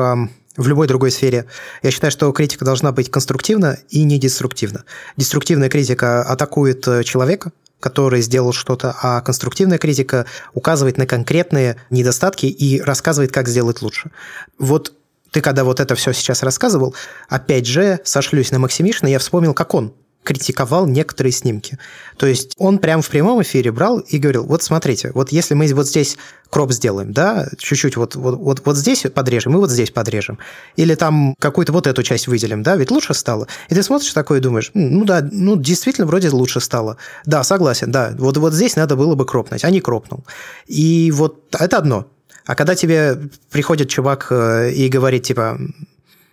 в 0.58 0.68
любой 0.68 0.88
другой 0.88 1.12
сфере. 1.12 1.46
Я 1.82 1.92
считаю, 1.92 2.12
что 2.12 2.32
критика 2.32 2.66
должна 2.66 2.92
быть 2.92 3.10
конструктивна 3.10 3.78
и 3.90 4.04
не 4.04 4.20
деструктивна. 4.20 4.84
Деструктивная 5.18 5.70
критика 5.70 6.22
атакует 6.22 6.88
э, 6.88 7.04
человека, 7.04 7.52
который 7.84 8.22
сделал 8.22 8.54
что-то, 8.54 8.96
а 9.02 9.20
конструктивная 9.20 9.78
критика 9.78 10.26
указывает 10.54 10.98
на 10.98 11.06
конкретные 11.06 11.76
недостатки 11.90 12.46
и 12.46 12.80
рассказывает, 12.80 13.34
как 13.34 13.50
сделать 13.50 13.82
лучше. 13.82 14.12
Вот 14.58 14.94
ты 15.32 15.42
когда 15.42 15.66
вот 15.66 15.82
это 15.82 15.96
все 15.96 16.14
сейчас 16.14 16.44
рассказывал, 16.44 16.96
опять 17.28 17.66
же, 17.66 18.00
сошлюсь 18.06 18.52
на 18.52 18.60
Максимишина, 18.60 19.10
я 19.10 19.20
вспомнил, 19.20 19.54
как 19.54 19.74
он 19.74 19.94
критиковал 20.24 20.88
некоторые 20.88 21.32
снимки. 21.32 21.78
То 22.18 22.26
есть 22.26 22.54
он 22.58 22.80
прямо 22.80 23.02
в 23.02 23.10
прямом 23.10 23.42
эфире 23.42 23.72
брал 23.72 24.00
и 24.00 24.18
говорил, 24.18 24.46
вот 24.46 24.64
смотрите, 24.64 25.12
вот 25.14 25.32
если 25.32 25.54
мы 25.54 25.72
вот 25.74 25.88
здесь 25.88 26.18
кроп 26.50 26.72
сделаем, 26.72 27.14
да, 27.14 27.48
чуть-чуть 27.58 27.98
вот, 27.98 28.16
вот, 28.16 28.38
вот, 28.38 28.62
вот 28.66 28.78
здесь 28.78 29.06
подрежем 29.14 29.54
и 29.54 29.58
вот 29.58 29.72
здесь 29.72 29.92
подрежем, 29.92 30.40
или 30.76 30.96
там 30.96 31.36
какую-то 31.40 31.74
вот 31.74 31.88
эту 31.88 32.04
часть 32.04 32.28
выделим, 32.28 32.64
да, 32.64 32.76
ведь 32.76 32.92
лучше 32.92 33.14
стало. 33.14 33.48
И 33.70 33.76
ты 33.76 33.84
смотришь 33.84 34.14
такое 34.14 34.40
и 34.40 34.42
думаешь, 34.42 34.72
ну 34.74 35.04
да, 35.04 35.28
ну 35.32 35.56
действительно 35.56 36.08
вроде 36.08 36.30
лучше 36.30 36.60
стало. 36.60 36.98
Да, 37.26 37.44
согласен, 37.44 37.92
да, 37.92 38.14
вот, 38.18 38.38
вот 38.38 38.54
здесь 38.54 38.76
надо 38.76 38.96
было 38.96 39.16
бы 39.16 39.26
кропнуть, 39.26 39.64
а 39.64 39.70
не 39.70 39.82
кропнул. 39.82 40.24
И 40.68 41.12
вот 41.12 41.56
это 41.60 41.78
одно. 41.78 42.08
А 42.46 42.56
когда 42.56 42.76
тебе 42.76 43.18
приходит 43.52 43.90
чувак 43.90 44.28
э, 44.30 44.72
и 44.72 44.90
говорит, 44.90 45.24
типа, 45.24 45.58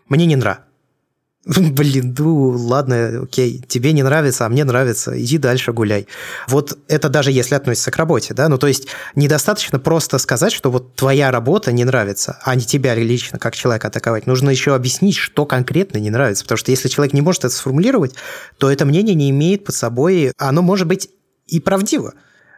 мне 0.09 0.27
не 0.27 0.37
нравится, 0.37 0.65
Блин, 1.47 2.15
ну 2.19 2.51
ладно, 2.51 3.23
окей, 3.23 3.65
тебе 3.67 3.93
не 3.93 4.03
нравится, 4.03 4.45
а 4.45 4.49
мне 4.51 4.63
нравится, 4.65 5.19
иди 5.19 5.39
дальше 5.39 5.73
гуляй. 5.73 6.07
Вот 6.49 6.77
это 6.87 7.09
даже 7.09 7.33
если 7.33 7.55
относится 7.55 7.91
к 7.91 7.97
работе, 7.97 8.35
да, 8.35 8.51
ну 8.51 8.59
то 8.59 8.67
есть 8.67 8.89
недостаточно 9.15 9.79
просто 9.79 10.19
сказать, 10.19 10.53
что 10.53 10.71
вот 10.71 10.97
твоя 10.97 11.31
работа 11.31 11.73
не 11.73 11.85
нравится, 11.85 12.39
а 12.45 12.55
не 12.55 12.63
тебя 12.63 12.95
лично 12.95 13.39
как 13.39 13.57
человека 13.57 13.89
атаковать. 13.89 14.27
Нужно 14.27 14.51
еще 14.51 14.75
объяснить, 14.75 15.17
что 15.17 15.47
конкретно 15.47 15.97
не 15.97 16.11
нравится, 16.11 16.45
потому 16.45 16.59
что 16.59 16.73
если 16.73 16.89
человек 16.89 17.15
не 17.15 17.23
может 17.23 17.47
это 17.47 17.55
сформулировать, 17.55 18.15
то 18.59 18.71
это 18.71 18.85
мнение 18.85 19.15
не 19.15 19.31
имеет 19.31 19.65
под 19.65 19.75
собой, 19.75 20.33
оно 20.37 20.61
может 20.61 20.87
быть 20.89 21.09
и 21.47 21.59
правдиво, 21.59 22.13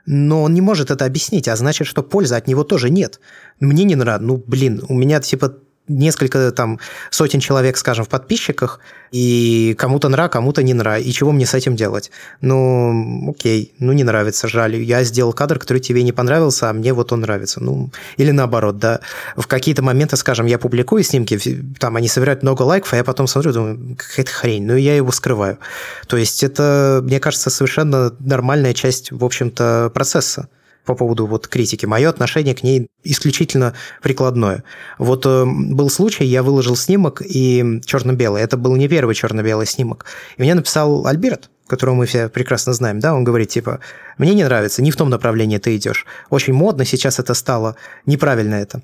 но 0.07 0.43
он 0.43 0.55
не 0.55 0.61
может 0.61 0.91
это 0.91 1.05
объяснить, 1.05 1.47
а 1.47 1.55
значит, 1.55 1.87
что 1.87 2.03
пользы 2.03 2.35
от 2.35 2.49
него 2.49 2.65
тоже 2.65 2.91
нет. 2.91 3.21
Мне 3.61 3.85
не 3.85 3.95
нравится, 3.95 4.27
ну, 4.27 4.43
блин, 4.45 4.83
у 4.89 4.95
меня 4.95 5.21
типа 5.21 5.55
несколько 5.89 6.53
там 6.53 6.79
сотен 7.11 7.41
человек, 7.41 7.77
скажем, 7.77 8.05
в 8.05 8.09
подписчиках, 8.09 8.81
и 9.11 9.75
кому-то 9.79 10.09
нра, 10.09 10.29
кому-то 10.29 10.63
не 10.63 10.75
нра. 10.75 10.99
И 10.99 11.11
чего 11.11 11.33
мне 11.33 11.45
с 11.45 11.55
этим 11.55 11.77
делать? 11.77 12.11
Ну, 12.41 13.31
окей, 13.31 13.75
ну 13.79 13.93
не 13.93 14.05
нравится, 14.05 14.49
жаль. 14.49 14.77
Я 14.77 15.05
сделал 15.05 15.33
кадр, 15.33 15.59
который 15.59 15.81
тебе 15.81 16.03
не 16.03 16.13
понравился, 16.13 16.71
а 16.71 16.73
мне 16.73 16.93
вот 16.93 17.13
он 17.13 17.21
нравится. 17.21 17.63
Ну, 17.63 17.91
или 18.17 18.31
наоборот, 18.31 18.79
да. 18.79 19.01
В 19.37 19.47
какие-то 19.47 19.83
моменты, 19.83 20.17
скажем, 20.17 20.47
я 20.47 20.59
публикую 20.59 21.03
снимки, 21.03 21.39
там 21.79 21.97
они 21.97 22.09
собирают 22.09 22.43
много 22.43 22.63
лайков, 22.63 22.93
а 22.93 22.97
я 22.97 23.05
потом 23.05 23.27
смотрю, 23.27 23.53
думаю, 23.53 23.97
какая-то 23.97 24.31
хрень, 24.31 24.65
ну 24.67 24.77
я 24.77 24.97
его 24.97 25.13
скрываю. 25.13 25.59
То 26.07 26.17
есть 26.17 26.43
это, 26.43 27.01
мне 27.03 27.21
кажется, 27.21 27.51
совершенно 27.51 28.15
нормальная 28.21 28.73
часть, 28.73 29.13
в 29.13 29.25
общем-то, 29.25 29.91
процесса. 29.93 30.49
По 30.85 30.95
поводу 30.95 31.27
вот 31.27 31.49
критики. 31.49 31.87
Мое 31.87 32.09
отношение 32.09 32.55
к 32.55 32.63
ней 32.63 32.89
исключительно 33.05 33.75
прикладное. 34.03 34.65
Вот 34.99 35.27
э, 35.27 35.45
был 35.47 35.91
случай, 35.91 36.25
я 36.25 36.43
выложил 36.43 36.77
снимок 36.77 37.23
и 37.25 37.81
черно-белый. 37.85 38.43
Это 38.43 38.57
был 38.57 38.77
не 38.77 38.89
первый 38.89 39.15
черно-белый 39.15 39.67
снимок. 39.67 40.07
И 40.37 40.43
мне 40.43 40.55
написал 40.55 41.07
Альберт, 41.07 41.51
которого 41.67 41.95
мы 41.95 42.07
все 42.07 42.29
прекрасно 42.29 42.73
знаем, 42.73 43.01
да, 43.01 43.15
он 43.15 43.25
говорит, 43.25 43.49
типа, 43.49 43.81
мне 44.19 44.35
не 44.35 44.45
нравится, 44.45 44.83
не 44.83 44.91
в 44.91 44.97
том 44.97 45.09
направлении 45.09 45.59
ты 45.59 45.77
идешь. 45.77 46.07
Очень 46.31 46.53
модно 46.53 46.85
сейчас 46.85 47.19
это 47.19 47.35
стало, 47.35 47.77
неправильно 48.07 48.57
это. 48.57 48.83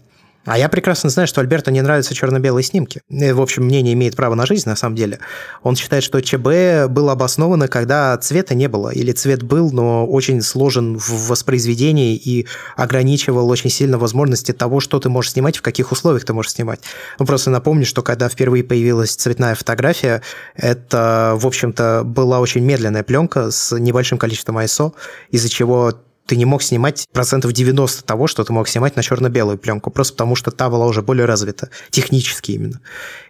А 0.48 0.56
я 0.56 0.70
прекрасно 0.70 1.11
знаю, 1.11 1.28
что 1.28 1.42
Альберту 1.42 1.70
не 1.70 1.82
нравятся 1.82 2.14
черно-белые 2.14 2.64
снимки. 2.64 3.02
И, 3.11 3.32
в 3.32 3.40
общем, 3.40 3.64
мнение 3.64 3.92
имеет 3.92 4.16
право 4.16 4.34
на 4.34 4.46
жизнь, 4.46 4.66
на 4.66 4.76
самом 4.76 4.96
деле. 4.96 5.18
Он 5.62 5.76
считает, 5.76 6.02
что 6.02 6.22
ЧБ 6.22 6.90
было 6.90 7.12
обосновано, 7.12 7.68
когда 7.68 8.16
цвета 8.16 8.54
не 8.54 8.66
было. 8.66 8.88
Или 8.88 9.12
цвет 9.12 9.42
был, 9.42 9.70
но 9.72 10.06
очень 10.06 10.40
сложен 10.40 10.96
в 10.96 11.28
воспроизведении 11.28 12.16
и 12.16 12.46
ограничивал 12.76 13.50
очень 13.50 13.68
сильно 13.68 13.98
возможности 13.98 14.52
того, 14.52 14.80
что 14.80 14.98
ты 14.98 15.11
можешь 15.11 15.32
снимать, 15.32 15.58
в 15.58 15.62
каких 15.62 15.92
условиях 15.92 16.24
ты 16.24 16.32
можешь 16.32 16.52
снимать. 16.52 16.80
Ну, 17.18 17.26
просто 17.26 17.50
напомню, 17.50 17.84
что 17.84 18.02
когда 18.02 18.30
впервые 18.30 18.64
появилась 18.64 19.14
цветная 19.14 19.54
фотография, 19.54 20.22
это, 20.54 21.34
в 21.37 21.46
общем-то, 21.46 22.04
была 22.04 22.40
очень 22.40 22.62
медленная 22.64 23.02
пленка 23.02 23.50
с 23.50 23.76
небольшим 23.78 24.16
количеством 24.16 24.56
ISO, 24.58 24.94
из-за 25.30 25.50
чего 25.50 25.92
ты 26.28 26.36
не 26.36 26.44
мог 26.44 26.62
снимать 26.62 27.06
процентов 27.12 27.52
90 27.52 28.04
того, 28.04 28.26
что 28.26 28.44
ты 28.44 28.52
мог 28.52 28.68
снимать 28.68 28.96
на 28.96 29.02
черно-белую 29.02 29.56
пленку, 29.56 29.90
просто 29.90 30.12
потому 30.12 30.36
что 30.36 30.50
та 30.50 30.68
была 30.68 30.86
уже 30.86 31.00
более 31.00 31.24
развита, 31.24 31.70
технически 31.90 32.52
именно. 32.52 32.80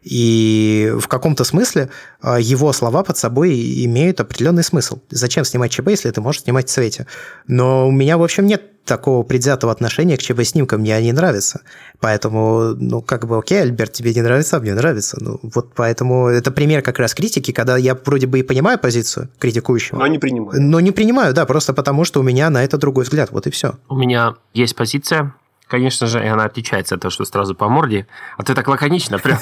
И 0.02 0.92
в 0.98 1.06
каком-то 1.06 1.44
смысле 1.44 1.90
а, 2.20 2.40
его 2.40 2.72
слова 2.72 3.04
под 3.04 3.16
собой 3.16 3.84
имеют 3.84 4.20
определенный 4.20 4.64
смысл. 4.64 4.98
Зачем 5.10 5.44
снимать 5.44 5.70
ЧБ, 5.70 5.88
если 5.90 6.10
ты 6.10 6.20
можешь 6.20 6.42
снимать 6.42 6.68
в 6.68 6.72
цвете? 6.72 7.06
Но 7.46 7.88
у 7.88 7.92
меня, 7.92 8.18
в 8.18 8.24
общем, 8.24 8.46
нет 8.46 8.62
такого 8.88 9.22
предвзятого 9.22 9.72
отношения 9.72 10.16
к 10.16 10.20
ЧБ-снимкам, 10.20 10.80
мне 10.80 10.96
они 10.96 11.12
нравятся. 11.12 11.60
Поэтому, 12.00 12.74
ну, 12.74 13.00
как 13.02 13.26
бы, 13.26 13.38
окей, 13.38 13.62
Альберт, 13.62 13.92
тебе 13.92 14.12
не 14.12 14.22
нравится, 14.22 14.56
а 14.56 14.60
мне 14.60 14.74
нравится. 14.74 15.18
Ну, 15.20 15.38
вот 15.42 15.74
поэтому 15.74 16.26
это 16.26 16.50
пример 16.50 16.82
как 16.82 16.98
раз 16.98 17.14
критики, 17.14 17.52
когда 17.52 17.76
я 17.76 17.94
вроде 17.94 18.26
бы 18.26 18.40
и 18.40 18.42
понимаю 18.42 18.78
позицию 18.78 19.28
критикующего. 19.38 19.98
Но 19.98 20.06
не 20.06 20.18
принимаю. 20.18 20.60
Но 20.60 20.80
не 20.80 20.90
принимаю, 20.90 21.34
да, 21.34 21.46
просто 21.46 21.72
потому 21.72 22.04
что 22.04 22.20
у 22.20 22.22
меня 22.22 22.50
на 22.50 22.64
это 22.64 22.78
другой 22.78 23.04
взгляд, 23.04 23.30
вот 23.30 23.46
и 23.46 23.50
все. 23.50 23.74
У 23.88 23.96
меня 23.96 24.34
есть 24.54 24.74
позиция, 24.74 25.34
Конечно 25.68 26.06
же, 26.06 26.24
и 26.24 26.26
она 26.26 26.44
отличается 26.44 26.94
от 26.94 27.02
того, 27.02 27.10
что 27.10 27.26
сразу 27.26 27.54
по 27.54 27.68
морде. 27.68 28.06
А 28.38 28.42
ты 28.42 28.54
так 28.54 28.66
лаконично, 28.68 29.18
прям, 29.22 29.38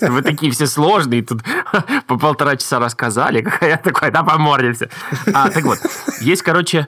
вы 0.00 0.22
такие 0.22 0.52
все 0.52 0.66
сложные, 0.66 1.22
тут 1.22 1.42
по 2.06 2.18
полтора 2.18 2.56
часа 2.56 2.78
рассказали, 2.78 3.40
какая 3.40 3.70
я 3.70 3.76
такой, 3.78 4.10
да, 4.10 4.22
по 4.22 4.36
морде 4.36 4.74
все. 4.74 4.90
А, 5.32 5.48
так 5.48 5.64
вот, 5.64 5.78
есть, 6.20 6.42
короче, 6.42 6.86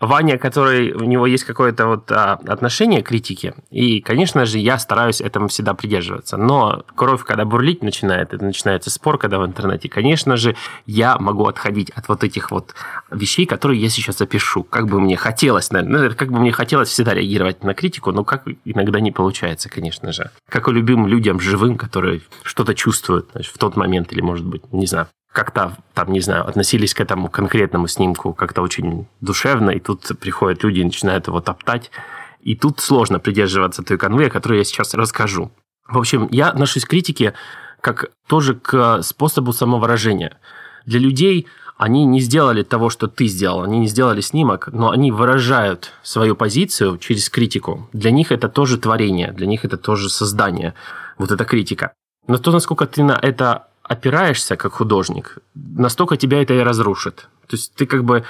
Ваня, 0.00 0.38
который 0.38 0.92
у 0.92 1.04
него 1.04 1.26
есть 1.26 1.44
какое-то 1.44 1.86
вот 1.86 2.12
а, 2.12 2.34
отношение 2.46 3.02
к 3.02 3.08
критике, 3.08 3.54
и, 3.70 4.00
конечно 4.00 4.46
же, 4.46 4.58
я 4.58 4.78
стараюсь 4.78 5.20
этому 5.20 5.48
всегда 5.48 5.74
придерживаться. 5.74 6.36
Но 6.36 6.84
кровь, 6.94 7.24
когда 7.24 7.44
бурлить 7.44 7.82
начинает, 7.82 8.32
это 8.32 8.44
начинается 8.44 8.90
спор, 8.90 9.18
когда 9.18 9.40
в 9.40 9.46
интернете, 9.46 9.88
конечно 9.88 10.36
же, 10.36 10.54
я 10.86 11.18
могу 11.18 11.46
отходить 11.46 11.90
от 11.90 12.08
вот 12.08 12.22
этих 12.22 12.52
вот 12.52 12.74
вещей, 13.10 13.44
которые 13.44 13.80
я 13.80 13.88
сейчас 13.88 14.18
запишу. 14.18 14.62
Как 14.62 14.86
бы 14.86 15.00
мне 15.00 15.16
хотелось, 15.16 15.70
наверное, 15.72 16.10
ну, 16.10 16.14
как 16.14 16.30
бы 16.30 16.38
мне 16.38 16.52
хотелось 16.52 16.90
всегда 16.90 17.14
реагировать 17.14 17.64
на 17.64 17.74
критику, 17.74 18.12
но 18.12 18.22
как 18.22 18.44
иногда 18.64 19.00
не 19.00 19.10
получается, 19.10 19.68
конечно 19.68 20.12
же. 20.12 20.30
Как 20.48 20.68
и 20.68 20.72
любым 20.72 21.08
людям 21.08 21.40
живым, 21.40 21.76
которые 21.76 22.20
что-то 22.44 22.74
чувствуют 22.74 23.30
значит, 23.32 23.52
в 23.52 23.58
тот 23.58 23.76
момент 23.76 24.12
или, 24.12 24.20
может 24.20 24.46
быть, 24.46 24.62
не 24.72 24.86
знаю, 24.86 25.08
как-то, 25.38 25.76
там, 25.94 26.12
не 26.12 26.20
знаю, 26.20 26.48
относились 26.48 26.94
к 26.94 27.00
этому 27.00 27.28
конкретному 27.28 27.86
снимку 27.86 28.34
как-то 28.34 28.60
очень 28.60 29.06
душевно, 29.20 29.70
и 29.70 29.78
тут 29.78 30.18
приходят 30.18 30.64
люди 30.64 30.80
и 30.80 30.84
начинают 30.84 31.28
его 31.28 31.40
топтать. 31.40 31.92
И 32.40 32.56
тут 32.56 32.80
сложно 32.80 33.20
придерживаться 33.20 33.84
той 33.84 33.98
канвы, 33.98 34.26
о 34.26 34.30
которой 34.30 34.58
я 34.58 34.64
сейчас 34.64 34.94
расскажу. 34.94 35.52
В 35.86 35.96
общем, 35.96 36.26
я 36.32 36.48
отношусь 36.48 36.84
к 36.84 36.88
критике 36.88 37.34
как 37.80 38.10
тоже 38.26 38.56
к 38.56 39.00
способу 39.02 39.52
самовыражения. 39.52 40.38
Для 40.86 40.98
людей 40.98 41.46
они 41.76 42.04
не 42.04 42.18
сделали 42.18 42.64
того, 42.64 42.90
что 42.90 43.06
ты 43.06 43.28
сделал, 43.28 43.62
они 43.62 43.78
не 43.78 43.86
сделали 43.86 44.20
снимок, 44.20 44.70
но 44.72 44.90
они 44.90 45.12
выражают 45.12 45.92
свою 46.02 46.34
позицию 46.34 46.98
через 46.98 47.30
критику. 47.30 47.88
Для 47.92 48.10
них 48.10 48.32
это 48.32 48.48
тоже 48.48 48.76
творение, 48.76 49.30
для 49.30 49.46
них 49.46 49.64
это 49.64 49.76
тоже 49.76 50.10
создание, 50.10 50.74
вот 51.16 51.30
эта 51.30 51.44
критика. 51.44 51.92
Но 52.26 52.38
то, 52.38 52.50
насколько 52.50 52.86
ты 52.86 53.04
на 53.04 53.16
это 53.22 53.67
опираешься 53.88 54.56
как 54.56 54.72
художник, 54.74 55.38
настолько 55.54 56.16
тебя 56.16 56.42
это 56.42 56.54
и 56.54 56.60
разрушит. 56.60 57.28
То 57.46 57.56
есть 57.56 57.74
ты 57.74 57.86
как 57.86 58.04
бы, 58.04 58.24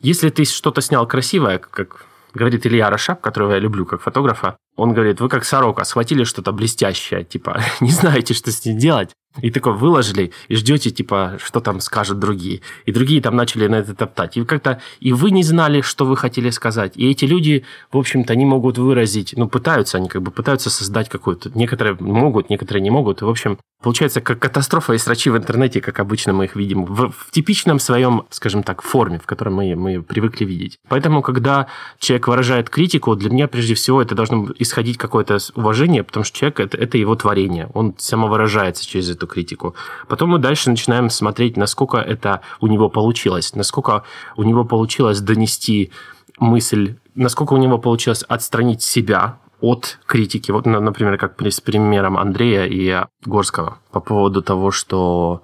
если 0.00 0.28
ты 0.28 0.44
что-то 0.44 0.80
снял 0.80 1.06
красивое, 1.06 1.58
как 1.58 2.06
говорит 2.34 2.66
Илья 2.66 2.90
Рашаб, 2.90 3.20
которого 3.20 3.52
я 3.52 3.58
люблю 3.58 3.86
как 3.86 4.02
фотографа, 4.02 4.56
он 4.78 4.94
говорит, 4.94 5.20
вы 5.20 5.28
как 5.28 5.44
сорока, 5.44 5.84
схватили 5.84 6.22
что-то 6.22 6.52
блестящее, 6.52 7.24
типа, 7.24 7.60
не 7.80 7.90
знаете, 7.90 8.32
что 8.32 8.52
с 8.52 8.64
ним 8.64 8.78
делать, 8.78 9.10
и 9.42 9.50
такое 9.50 9.74
выложили, 9.74 10.32
и 10.48 10.56
ждете, 10.56 10.90
типа, 10.90 11.38
что 11.42 11.60
там 11.60 11.80
скажут 11.80 12.18
другие. 12.18 12.60
И 12.86 12.92
другие 12.92 13.20
там 13.20 13.36
начали 13.36 13.68
на 13.68 13.76
это 13.76 13.94
топтать. 13.94 14.36
И 14.36 14.44
как-то 14.44 14.80
и 15.00 15.12
вы 15.12 15.30
не 15.30 15.42
знали, 15.42 15.80
что 15.80 16.06
вы 16.06 16.16
хотели 16.16 16.50
сказать. 16.50 16.94
И 16.96 17.08
эти 17.08 17.24
люди, 17.24 17.64
в 17.92 17.98
общем-то, 17.98 18.32
они 18.32 18.44
могут 18.44 18.78
выразить, 18.78 19.34
ну, 19.36 19.48
пытаются, 19.48 19.98
они 19.98 20.08
как 20.08 20.22
бы 20.22 20.30
пытаются 20.30 20.70
создать 20.70 21.08
какую-то... 21.08 21.50
Некоторые 21.54 21.96
могут, 22.00 22.50
некоторые 22.50 22.82
не 22.82 22.90
могут. 22.90 23.22
И, 23.22 23.24
в 23.24 23.28
общем, 23.28 23.58
получается, 23.82 24.20
как 24.20 24.40
катастрофа 24.40 24.94
и 24.94 24.98
срачи 24.98 25.30
в 25.30 25.36
интернете, 25.36 25.80
как 25.80 26.00
обычно 26.00 26.32
мы 26.32 26.46
их 26.46 26.56
видим, 26.56 26.84
в, 26.84 27.10
в 27.10 27.30
типичном 27.30 27.78
своем, 27.78 28.24
скажем 28.30 28.62
так, 28.62 28.82
форме, 28.82 29.20
в 29.20 29.26
которой 29.26 29.50
мы, 29.50 29.76
мы 29.76 30.02
привыкли 30.02 30.44
видеть. 30.44 30.78
Поэтому, 30.88 31.22
когда 31.22 31.68
человек 32.00 32.26
выражает 32.26 32.70
критику, 32.70 33.14
для 33.14 33.30
меня, 33.30 33.46
прежде 33.46 33.74
всего, 33.74 34.02
это 34.02 34.16
должно 34.16 34.48
исходить 34.68 34.98
какое-то 34.98 35.38
уважение, 35.54 36.02
потому 36.04 36.24
что 36.24 36.38
человек 36.38 36.60
это, 36.60 36.76
это 36.76 36.98
его 36.98 37.14
творение. 37.14 37.68
Он 37.74 37.94
самовыражается 37.98 38.86
через 38.86 39.10
эту 39.10 39.26
критику. 39.26 39.74
Потом 40.06 40.30
мы 40.30 40.38
дальше 40.38 40.70
начинаем 40.70 41.10
смотреть, 41.10 41.56
насколько 41.56 41.98
это 41.98 42.42
у 42.60 42.66
него 42.66 42.88
получилось, 42.88 43.54
насколько 43.54 44.04
у 44.36 44.42
него 44.42 44.64
получилось 44.64 45.20
донести 45.20 45.90
мысль, 46.38 46.96
насколько 47.14 47.54
у 47.54 47.56
него 47.56 47.78
получилось 47.78 48.22
отстранить 48.22 48.82
себя 48.82 49.38
от 49.60 49.98
критики. 50.06 50.50
Вот, 50.52 50.66
например, 50.66 51.18
как 51.18 51.40
с 51.42 51.60
примером 51.60 52.16
Андрея 52.16 52.64
и 52.64 53.06
Горского 53.24 53.78
по 53.90 54.00
поводу 54.00 54.42
того, 54.42 54.70
что, 54.70 55.42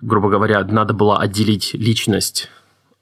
грубо 0.00 0.28
говоря, 0.28 0.64
надо 0.64 0.94
было 0.94 1.18
отделить 1.18 1.74
личность 1.74 2.50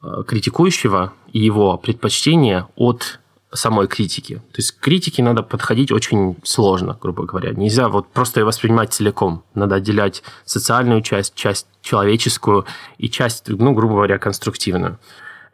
э, 0.03 0.23
критикующего 0.27 1.13
и 1.33 1.41
его 1.41 1.77
предпочтения 1.77 2.67
от 2.77 3.21
самой 3.57 3.88
критики. 3.88 4.37
То 4.37 4.59
есть 4.59 4.73
к 4.73 4.81
критике 4.81 5.23
надо 5.23 5.42
подходить 5.42 5.90
очень 5.90 6.37
сложно, 6.45 6.97
грубо 7.01 7.25
говоря. 7.25 7.53
Нельзя 7.53 7.88
вот 7.88 8.09
просто 8.09 8.40
ее 8.40 8.47
воспринимать 8.47 8.92
целиком. 8.92 9.42
Надо 9.55 9.77
отделять 9.77 10.23
социальную 10.45 11.03
часть, 11.03 11.35
часть 11.35 11.66
человеческую 11.83 12.66
и 12.99 13.09
часть, 13.09 13.49
ну, 13.49 13.73
грубо 13.73 13.95
говоря, 13.95 14.19
конструктивную. 14.19 14.99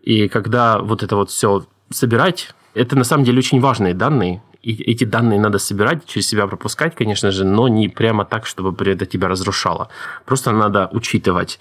И 0.02 0.28
когда 0.28 0.78
вот 0.78 1.02
это 1.02 1.16
вот 1.16 1.30
все 1.30 1.64
собирать, 1.90 2.54
это 2.74 2.96
на 2.96 3.04
самом 3.04 3.24
деле 3.24 3.38
очень 3.38 3.60
важные 3.60 3.94
данные. 3.94 4.42
И 4.62 4.74
эти 4.82 5.04
данные 5.04 5.40
надо 5.40 5.58
собирать, 5.58 6.06
через 6.06 6.28
себя 6.28 6.46
пропускать, 6.46 6.94
конечно 6.94 7.30
же, 7.30 7.44
но 7.44 7.68
не 7.68 7.88
прямо 7.88 8.24
так, 8.24 8.46
чтобы 8.46 8.74
это 8.88 9.06
тебя 9.06 9.28
разрушало. 9.28 9.88
Просто 10.24 10.52
надо 10.52 10.88
учитывать 10.92 11.58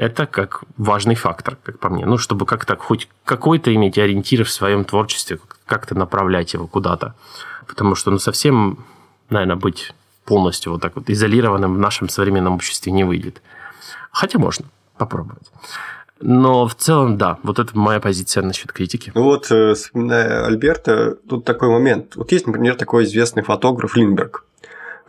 это 0.00 0.26
как 0.26 0.62
важный 0.78 1.14
фактор, 1.14 1.58
как 1.62 1.78
по 1.78 1.90
мне. 1.90 2.06
Ну, 2.06 2.16
чтобы 2.16 2.46
как-то 2.46 2.74
хоть 2.76 3.06
какой-то 3.26 3.74
иметь 3.74 3.98
ориентир 3.98 4.44
в 4.44 4.50
своем 4.50 4.86
творчестве, 4.86 5.38
как-то 5.66 5.94
направлять 5.94 6.54
его 6.54 6.66
куда-то. 6.66 7.14
Потому 7.68 7.94
что, 7.94 8.10
ну, 8.10 8.18
совсем, 8.18 8.78
наверное, 9.28 9.56
быть 9.56 9.92
полностью 10.24 10.72
вот 10.72 10.80
так 10.80 10.96
вот 10.96 11.10
изолированным 11.10 11.74
в 11.74 11.78
нашем 11.78 12.08
современном 12.08 12.54
обществе 12.54 12.92
не 12.92 13.04
выйдет. 13.04 13.42
Хотя 14.10 14.38
можно 14.38 14.64
попробовать. 14.96 15.52
Но 16.18 16.66
в 16.66 16.74
целом, 16.74 17.18
да, 17.18 17.38
вот 17.42 17.58
это 17.58 17.76
моя 17.76 18.00
позиция 18.00 18.42
насчет 18.42 18.72
критики. 18.72 19.12
Ну 19.14 19.24
вот, 19.24 19.50
э, 19.50 19.74
вспоминая 19.74 20.46
Альберта, 20.46 21.16
тут 21.28 21.44
такой 21.44 21.68
момент. 21.68 22.16
Вот 22.16 22.32
есть, 22.32 22.46
например, 22.46 22.76
такой 22.76 23.04
известный 23.04 23.42
фотограф 23.42 23.96
Линдберг 23.96 24.46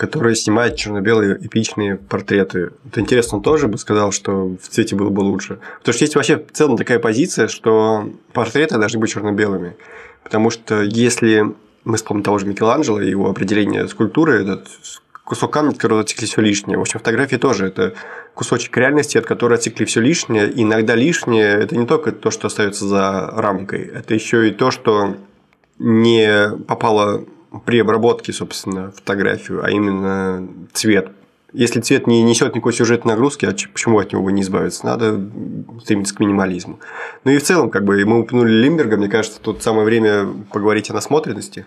который 0.02 0.36
снимает 0.36 0.78
черно-белые 0.78 1.38
эпичные 1.46 1.96
портреты. 1.96 2.72
Это 2.88 3.02
интересно, 3.02 3.38
он 3.38 3.44
тоже 3.44 3.68
бы 3.68 3.78
сказал, 3.78 4.12
что 4.12 4.58
в 4.60 4.68
цвете 4.68 4.96
было 4.96 5.12
бы 5.12 5.20
лучше. 5.22 5.60
Потому 5.78 5.94
что 5.94 6.04
есть 6.04 6.16
вообще 6.16 6.38
в 6.38 6.52
целом 6.54 6.76
такая 6.76 6.98
позиция, 6.98 7.48
что 7.48 8.10
портреты 8.34 8.80
должны 8.80 9.00
быть 9.00 9.12
черно-белыми. 9.12 9.78
Потому 10.24 10.50
что 10.50 10.82
если 10.82 11.54
мы 11.84 11.98
вспомним 11.98 12.24
того 12.24 12.40
же 12.40 12.48
Микеланджело 12.48 13.00
и 13.00 13.12
его 13.12 13.30
определение 13.30 13.88
скульптуры, 13.88 14.42
этот 14.42 14.70
кусок 15.24 15.54
камня, 15.54 15.70
от 15.70 15.76
которого 15.76 16.02
отсекли 16.02 16.26
все 16.26 16.42
лишнее. 16.42 16.80
В 16.80 16.82
общем, 16.82 16.98
фотографии 16.98 17.36
тоже 17.36 17.68
это 17.68 17.94
кусочек 18.34 18.76
реальности, 18.76 19.20
от 19.20 19.28
которого 19.28 19.60
отсекли 19.60 19.86
все 19.86 20.02
лишнее. 20.02 20.50
И 20.50 20.64
иногда 20.64 20.96
лишнее– 20.96 21.54
это 21.62 21.78
не 21.78 21.86
только 21.86 22.12
то, 22.12 22.32
что 22.32 22.48
остается 22.48 22.88
за 22.88 23.30
рамкой, 23.36 23.82
это 23.82 24.16
еще 24.16 24.48
и 24.48 24.52
то, 24.52 24.72
что 24.72 25.16
не 25.78 26.58
попало 26.68 27.26
при 27.66 27.80
обработке, 27.80 28.34
собственно, 28.34 28.92
фотографию, 28.92 29.64
а 29.64 29.70
именно 29.70 30.48
цвет 30.74 31.12
Если 31.54 31.82
цвет 31.82 32.08
не 32.08 32.24
несет 32.24 32.56
никакой 32.56 32.74
сюжетной 32.74 33.14
нагрузки, 33.14 33.46
а 33.46 33.52
почему 33.52 34.00
от 34.00 34.14
него 34.14 34.30
не 34.30 34.42
избавиться? 34.42 34.86
Надо 34.86 35.20
стремиться 35.82 36.16
к 36.16 36.20
минимализму. 36.20 36.80
Ну 37.26 37.32
и 37.32 37.38
в 37.38 37.44
целом, 37.44 37.70
как 37.70 37.84
бы 37.84 38.04
мы 38.06 38.22
упомянули 38.22 38.54
Лимберга, 38.54 38.96
мне 38.96 39.10
кажется, 39.10 39.40
тут 39.42 39.62
самое 39.62 39.86
время 39.86 40.28
поговорить 40.52 40.90
о 40.90 40.94
насмотренности. 40.94 41.66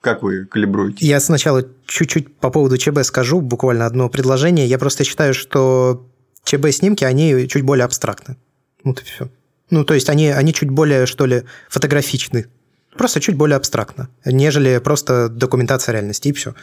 Как 0.00 0.22
вы 0.22 0.46
калибруете? 0.46 1.04
Я 1.04 1.20
сначала 1.20 1.64
чуть-чуть 1.86 2.36
по 2.36 2.50
поводу 2.50 2.78
ЧБ 2.78 3.02
скажу, 3.02 3.40
буквально 3.40 3.84
одно 3.84 4.08
предложение. 4.08 4.66
Я 4.66 4.78
просто 4.78 5.04
считаю, 5.04 5.34
что 5.34 6.06
ЧБ-снимки, 6.44 7.04
они 7.04 7.48
чуть 7.48 7.64
более 7.64 7.84
абстрактны. 7.84 8.36
Вот 8.84 9.00
и 9.00 9.04
все. 9.04 9.28
Ну, 9.70 9.84
то 9.84 9.92
есть 9.94 10.08
они, 10.08 10.28
они 10.28 10.54
чуть 10.54 10.70
более, 10.70 11.04
что 11.04 11.26
ли, 11.26 11.42
фотографичны. 11.68 12.46
Просто 12.96 13.20
чуть 13.20 13.36
более 13.36 13.56
абстрактно, 13.56 14.08
нежели 14.24 14.78
просто 14.78 15.28
документация 15.28 15.92
реальности, 15.92 16.28
и 16.28 16.32
все. 16.32 16.54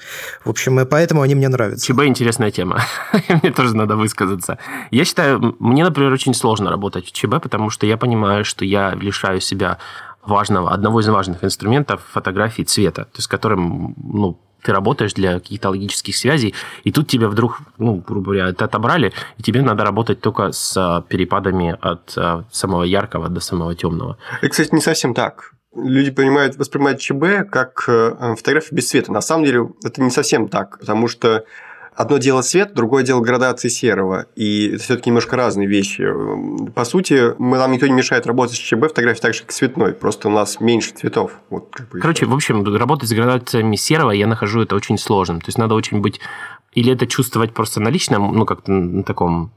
В 0.43 0.49
общем, 0.49 0.79
и 0.79 0.85
поэтому 0.85 1.21
они 1.21 1.35
мне 1.35 1.47
нравятся. 1.47 1.85
ЧБ 1.85 2.05
интересная 2.05 2.51
тема. 2.51 2.81
мне 3.41 3.51
тоже 3.51 3.75
надо 3.75 3.95
высказаться. 3.95 4.57
Я 4.91 5.05
считаю, 5.05 5.55
мне, 5.59 5.83
например, 5.83 6.11
очень 6.11 6.33
сложно 6.33 6.69
работать 6.69 7.05
в 7.05 7.11
ЧБ, 7.11 7.41
потому 7.41 7.69
что 7.69 7.85
я 7.85 7.95
понимаю, 7.95 8.43
что 8.43 8.65
я 8.65 8.95
лишаю 8.95 9.39
себя 9.39 9.77
важного, 10.25 10.71
одного 10.71 10.99
из 10.99 11.07
важных 11.07 11.43
инструментов 11.43 12.01
фотографии 12.11 12.63
цвета, 12.63 13.03
то 13.03 13.17
есть 13.17 13.27
которым 13.27 13.93
ну, 13.97 14.39
ты 14.65 14.73
работаешь 14.73 15.13
для 15.13 15.33
каких-то 15.33 15.69
логических 15.69 16.15
связей, 16.15 16.55
и 16.83 16.91
тут 16.91 17.07
тебя 17.07 17.27
вдруг, 17.27 17.59
ну, 17.77 18.03
грубо 18.07 18.31
говоря, 18.31 18.49
это 18.49 18.65
отобрали, 18.65 19.13
и 19.37 19.43
тебе 19.43 19.61
надо 19.61 19.83
работать 19.83 20.21
только 20.21 20.51
с 20.51 20.75
а, 20.75 21.01
перепадами 21.01 21.77
от 21.79 22.17
а, 22.17 22.43
самого 22.51 22.83
яркого 22.83 23.29
до 23.29 23.39
самого 23.39 23.75
темного. 23.75 24.17
Это, 24.41 24.49
кстати, 24.49 24.73
не 24.73 24.81
совсем 24.81 25.13
так. 25.13 25.54
Люди 25.75 26.11
понимают, 26.11 26.55
воспринимают 26.57 26.99
ЧБ 26.99 27.49
как 27.49 27.85
э, 27.87 28.35
фотографию 28.35 28.77
без 28.77 28.89
цвета. 28.89 29.11
На 29.11 29.21
самом 29.21 29.45
деле 29.45 29.69
это 29.83 30.01
не 30.01 30.09
совсем 30.09 30.47
так, 30.47 30.79
потому 30.79 31.07
что 31.07 31.45
Одно 31.95 32.17
дело 32.17 32.41
цвет, 32.41 32.73
другое 32.73 33.03
дело 33.03 33.21
градации 33.21 33.69
серого. 33.69 34.25
И 34.35 34.67
это 34.67 34.83
все-таки 34.83 35.09
немножко 35.09 35.37
разные 35.37 35.65
вещи. 35.65 36.05
По 36.71 36.83
сути, 36.83 37.33
мы, 37.37 37.57
нам 37.57 37.71
никто 37.71 37.87
не 37.87 37.93
мешает 37.93 38.27
работать 38.27 38.57
с 38.57 38.59
ЧБ 38.59 38.89
фотографии 38.89 39.21
так 39.21 39.33
же, 39.33 39.41
как 39.41 39.53
цветной. 39.53 39.93
Просто 39.93 40.27
у 40.27 40.31
нас 40.31 40.59
меньше 40.59 40.93
цветов. 40.93 41.31
Вот, 41.49 41.69
как 41.71 41.87
бы 41.87 41.99
Короче, 41.99 42.25
в 42.25 42.33
общем, 42.33 42.65
работать 42.75 43.07
с 43.07 43.13
градациями 43.13 43.77
серого 43.77 44.11
я 44.11 44.27
нахожу 44.27 44.61
это 44.61 44.75
очень 44.75 44.97
сложным. 44.97 45.39
То 45.39 45.47
есть 45.47 45.57
надо 45.57 45.73
очень 45.75 46.01
быть... 46.01 46.19
Или 46.73 46.91
это 46.91 47.07
чувствовать 47.07 47.53
просто 47.53 47.79
на 47.79 47.87
личном, 47.87 48.35
ну, 48.35 48.45
как-то 48.45 48.71
на 48.71 49.03
таком 49.03 49.53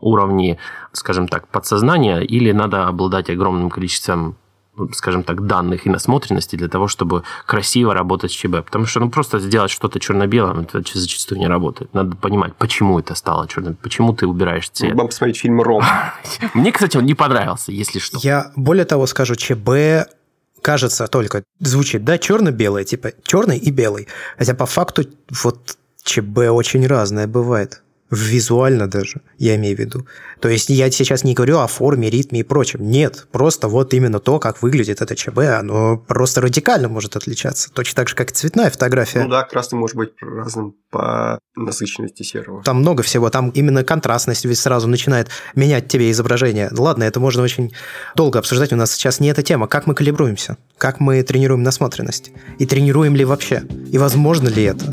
уровне, 0.00 0.58
скажем 0.92 1.28
так, 1.28 1.46
подсознания, 1.48 2.20
или 2.20 2.52
надо 2.52 2.88
обладать 2.88 3.28
огромным 3.28 3.68
количеством 3.68 4.36
скажем 4.92 5.22
так, 5.22 5.46
данных 5.46 5.86
и 5.86 5.90
насмотренности 5.90 6.56
для 6.56 6.68
того, 6.68 6.88
чтобы 6.88 7.22
красиво 7.46 7.94
работать 7.94 8.32
с 8.32 8.34
ЧБ. 8.34 8.64
Потому 8.64 8.86
что 8.86 9.00
ну, 9.00 9.10
просто 9.10 9.38
сделать 9.38 9.70
что-то 9.70 10.00
черно-белым, 10.00 10.60
это 10.60 10.82
зачастую 10.94 11.38
не 11.38 11.46
работает. 11.46 11.92
Надо 11.94 12.16
понимать, 12.16 12.54
почему 12.56 12.98
это 12.98 13.14
стало 13.14 13.46
черным, 13.48 13.74
почему 13.74 14.12
ты 14.14 14.26
убираешь 14.26 14.68
цвет. 14.70 14.94
Вам 14.94 15.08
посмотреть 15.08 15.38
фильм 15.38 15.60
«Ром». 15.60 15.84
Мне, 16.54 16.72
кстати, 16.72 16.96
он 16.96 17.04
не 17.04 17.14
понравился, 17.14 17.72
если 17.72 17.98
что. 17.98 18.18
Я 18.22 18.52
более 18.56 18.84
того 18.84 19.06
скажу, 19.06 19.34
ЧБ 19.34 20.08
кажется 20.62 21.06
только, 21.08 21.42
звучит, 21.58 22.04
да, 22.04 22.18
черно-белое, 22.18 22.84
типа 22.84 23.12
черный 23.24 23.58
и 23.58 23.70
белый. 23.70 24.08
Хотя 24.38 24.54
по 24.54 24.66
факту 24.66 25.04
вот 25.42 25.76
ЧБ 26.04 26.38
очень 26.50 26.86
разное 26.86 27.26
бывает 27.26 27.81
визуально 28.12 28.86
даже, 28.88 29.22
я 29.38 29.56
имею 29.56 29.74
в 29.74 29.80
виду. 29.80 30.06
То 30.38 30.48
есть 30.48 30.68
я 30.68 30.90
сейчас 30.90 31.24
не 31.24 31.32
говорю 31.34 31.58
о 31.58 31.66
форме, 31.66 32.10
ритме 32.10 32.40
и 32.40 32.42
прочем. 32.42 32.88
Нет, 32.88 33.26
просто 33.32 33.68
вот 33.68 33.94
именно 33.94 34.20
то, 34.20 34.38
как 34.38 34.62
выглядит 34.62 35.00
это 35.00 35.16
ЧБ, 35.16 35.38
оно 35.58 35.96
просто 35.96 36.42
радикально 36.42 36.88
может 36.88 37.16
отличаться. 37.16 37.72
Точно 37.72 37.96
так 37.96 38.08
же, 38.10 38.14
как 38.14 38.30
и 38.30 38.34
цветная 38.34 38.70
фотография. 38.70 39.22
Ну 39.24 39.30
да, 39.30 39.44
красный 39.44 39.78
может 39.78 39.96
быть 39.96 40.10
разным 40.20 40.74
по 40.90 41.38
насыщенности 41.56 42.22
серого. 42.22 42.62
Там 42.62 42.80
много 42.80 43.02
всего, 43.02 43.30
там 43.30 43.48
именно 43.50 43.82
контрастность 43.82 44.44
ведь 44.44 44.58
сразу 44.58 44.88
начинает 44.88 45.28
менять 45.54 45.88
тебе 45.88 46.10
изображение. 46.10 46.68
Ладно, 46.70 47.04
это 47.04 47.18
можно 47.18 47.42
очень 47.42 47.72
долго 48.14 48.38
обсуждать, 48.38 48.74
у 48.74 48.76
нас 48.76 48.92
сейчас 48.92 49.20
не 49.20 49.28
эта 49.28 49.42
тема. 49.42 49.68
Как 49.68 49.86
мы 49.86 49.94
калибруемся? 49.94 50.58
Как 50.76 51.00
мы 51.00 51.22
тренируем 51.22 51.62
насмотренность? 51.62 52.30
И 52.58 52.66
тренируем 52.66 53.16
ли 53.16 53.24
вообще? 53.24 53.62
И 53.90 53.96
возможно 53.96 54.48
ли 54.48 54.64
это? 54.64 54.92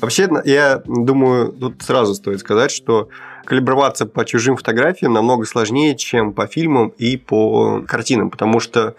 Вообще, 0.00 0.28
я 0.44 0.82
думаю, 0.86 1.52
тут 1.52 1.82
сразу 1.82 2.14
стоит 2.14 2.40
сказать, 2.40 2.72
что 2.72 3.08
калиброваться 3.44 4.06
по 4.06 4.24
чужим 4.24 4.56
фотографиям 4.56 5.12
намного 5.12 5.44
сложнее, 5.46 5.96
чем 5.96 6.32
по 6.32 6.46
фильмам 6.48 6.88
и 6.98 7.16
по 7.16 7.82
картинам, 7.86 8.30
потому 8.30 8.58
что 8.58 8.96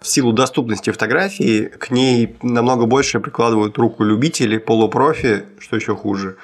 в 0.00 0.08
силу 0.08 0.32
доступности 0.32 0.90
фотографии 0.90 1.64
к 1.64 1.90
ней 1.90 2.36
намного 2.42 2.86
больше 2.86 3.20
прикладывают 3.20 3.76
руку 3.76 4.04
любители, 4.04 4.56
полупрофи, 4.56 5.44
что 5.58 5.76
еще 5.76 5.94
хуже. 5.94 6.36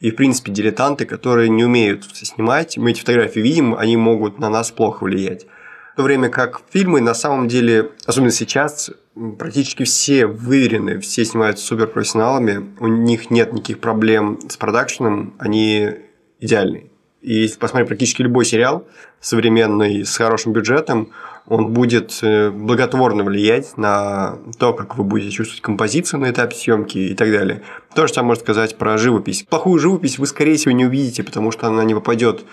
И, 0.00 0.10
в 0.10 0.16
принципе, 0.16 0.50
дилетанты, 0.50 1.04
которые 1.04 1.50
не 1.50 1.64
умеют 1.64 2.04
снимать, 2.04 2.78
мы 2.78 2.90
эти 2.90 3.00
фотографии 3.00 3.40
видим, 3.40 3.76
они 3.76 3.96
могут 3.96 4.38
на 4.38 4.48
нас 4.48 4.72
плохо 4.72 5.04
влиять. 5.04 5.46
В 5.92 5.96
то 5.96 6.02
время 6.02 6.28
как 6.28 6.62
фильмы 6.70 7.00
на 7.00 7.14
самом 7.14 7.48
деле, 7.48 7.90
особенно 8.06 8.30
сейчас, 8.30 8.90
практически 9.38 9.84
все 9.84 10.26
выверены, 10.26 11.00
все 11.00 11.24
снимаются 11.24 11.66
суперпрофессионалами, 11.66 12.74
у 12.78 12.86
них 12.86 13.30
нет 13.30 13.52
никаких 13.52 13.80
проблем 13.80 14.38
с 14.48 14.56
продакшеном, 14.56 15.34
они 15.38 15.90
идеальные. 16.38 16.90
И 17.20 17.42
если 17.42 17.58
посмотреть 17.58 17.88
практически 17.88 18.22
любой 18.22 18.46
сериал 18.46 18.86
современный 19.20 20.04
с 20.06 20.16
хорошим 20.16 20.52
бюджетом, 20.52 21.10
он 21.46 21.72
будет 21.72 22.18
э, 22.22 22.50
благотворно 22.50 23.24
влиять 23.24 23.76
на 23.76 24.38
то, 24.58 24.72
как 24.72 24.96
вы 24.96 25.04
будете 25.04 25.30
чувствовать 25.30 25.60
композицию 25.60 26.20
на 26.20 26.30
этапе 26.30 26.54
съемки 26.54 26.96
и 26.96 27.14
так 27.14 27.30
далее. 27.30 27.62
То 27.94 28.06
же 28.06 28.14
самое 28.14 28.28
можно 28.28 28.44
сказать 28.44 28.78
про 28.78 28.96
живопись. 28.96 29.44
Плохую 29.48 29.78
живопись 29.78 30.18
вы, 30.18 30.26
скорее 30.26 30.56
всего, 30.56 30.72
не 30.72 30.86
увидите, 30.86 31.22
потому 31.22 31.50
что 31.50 31.66
она 31.66 31.84
не 31.84 31.94
попадет 31.94 32.44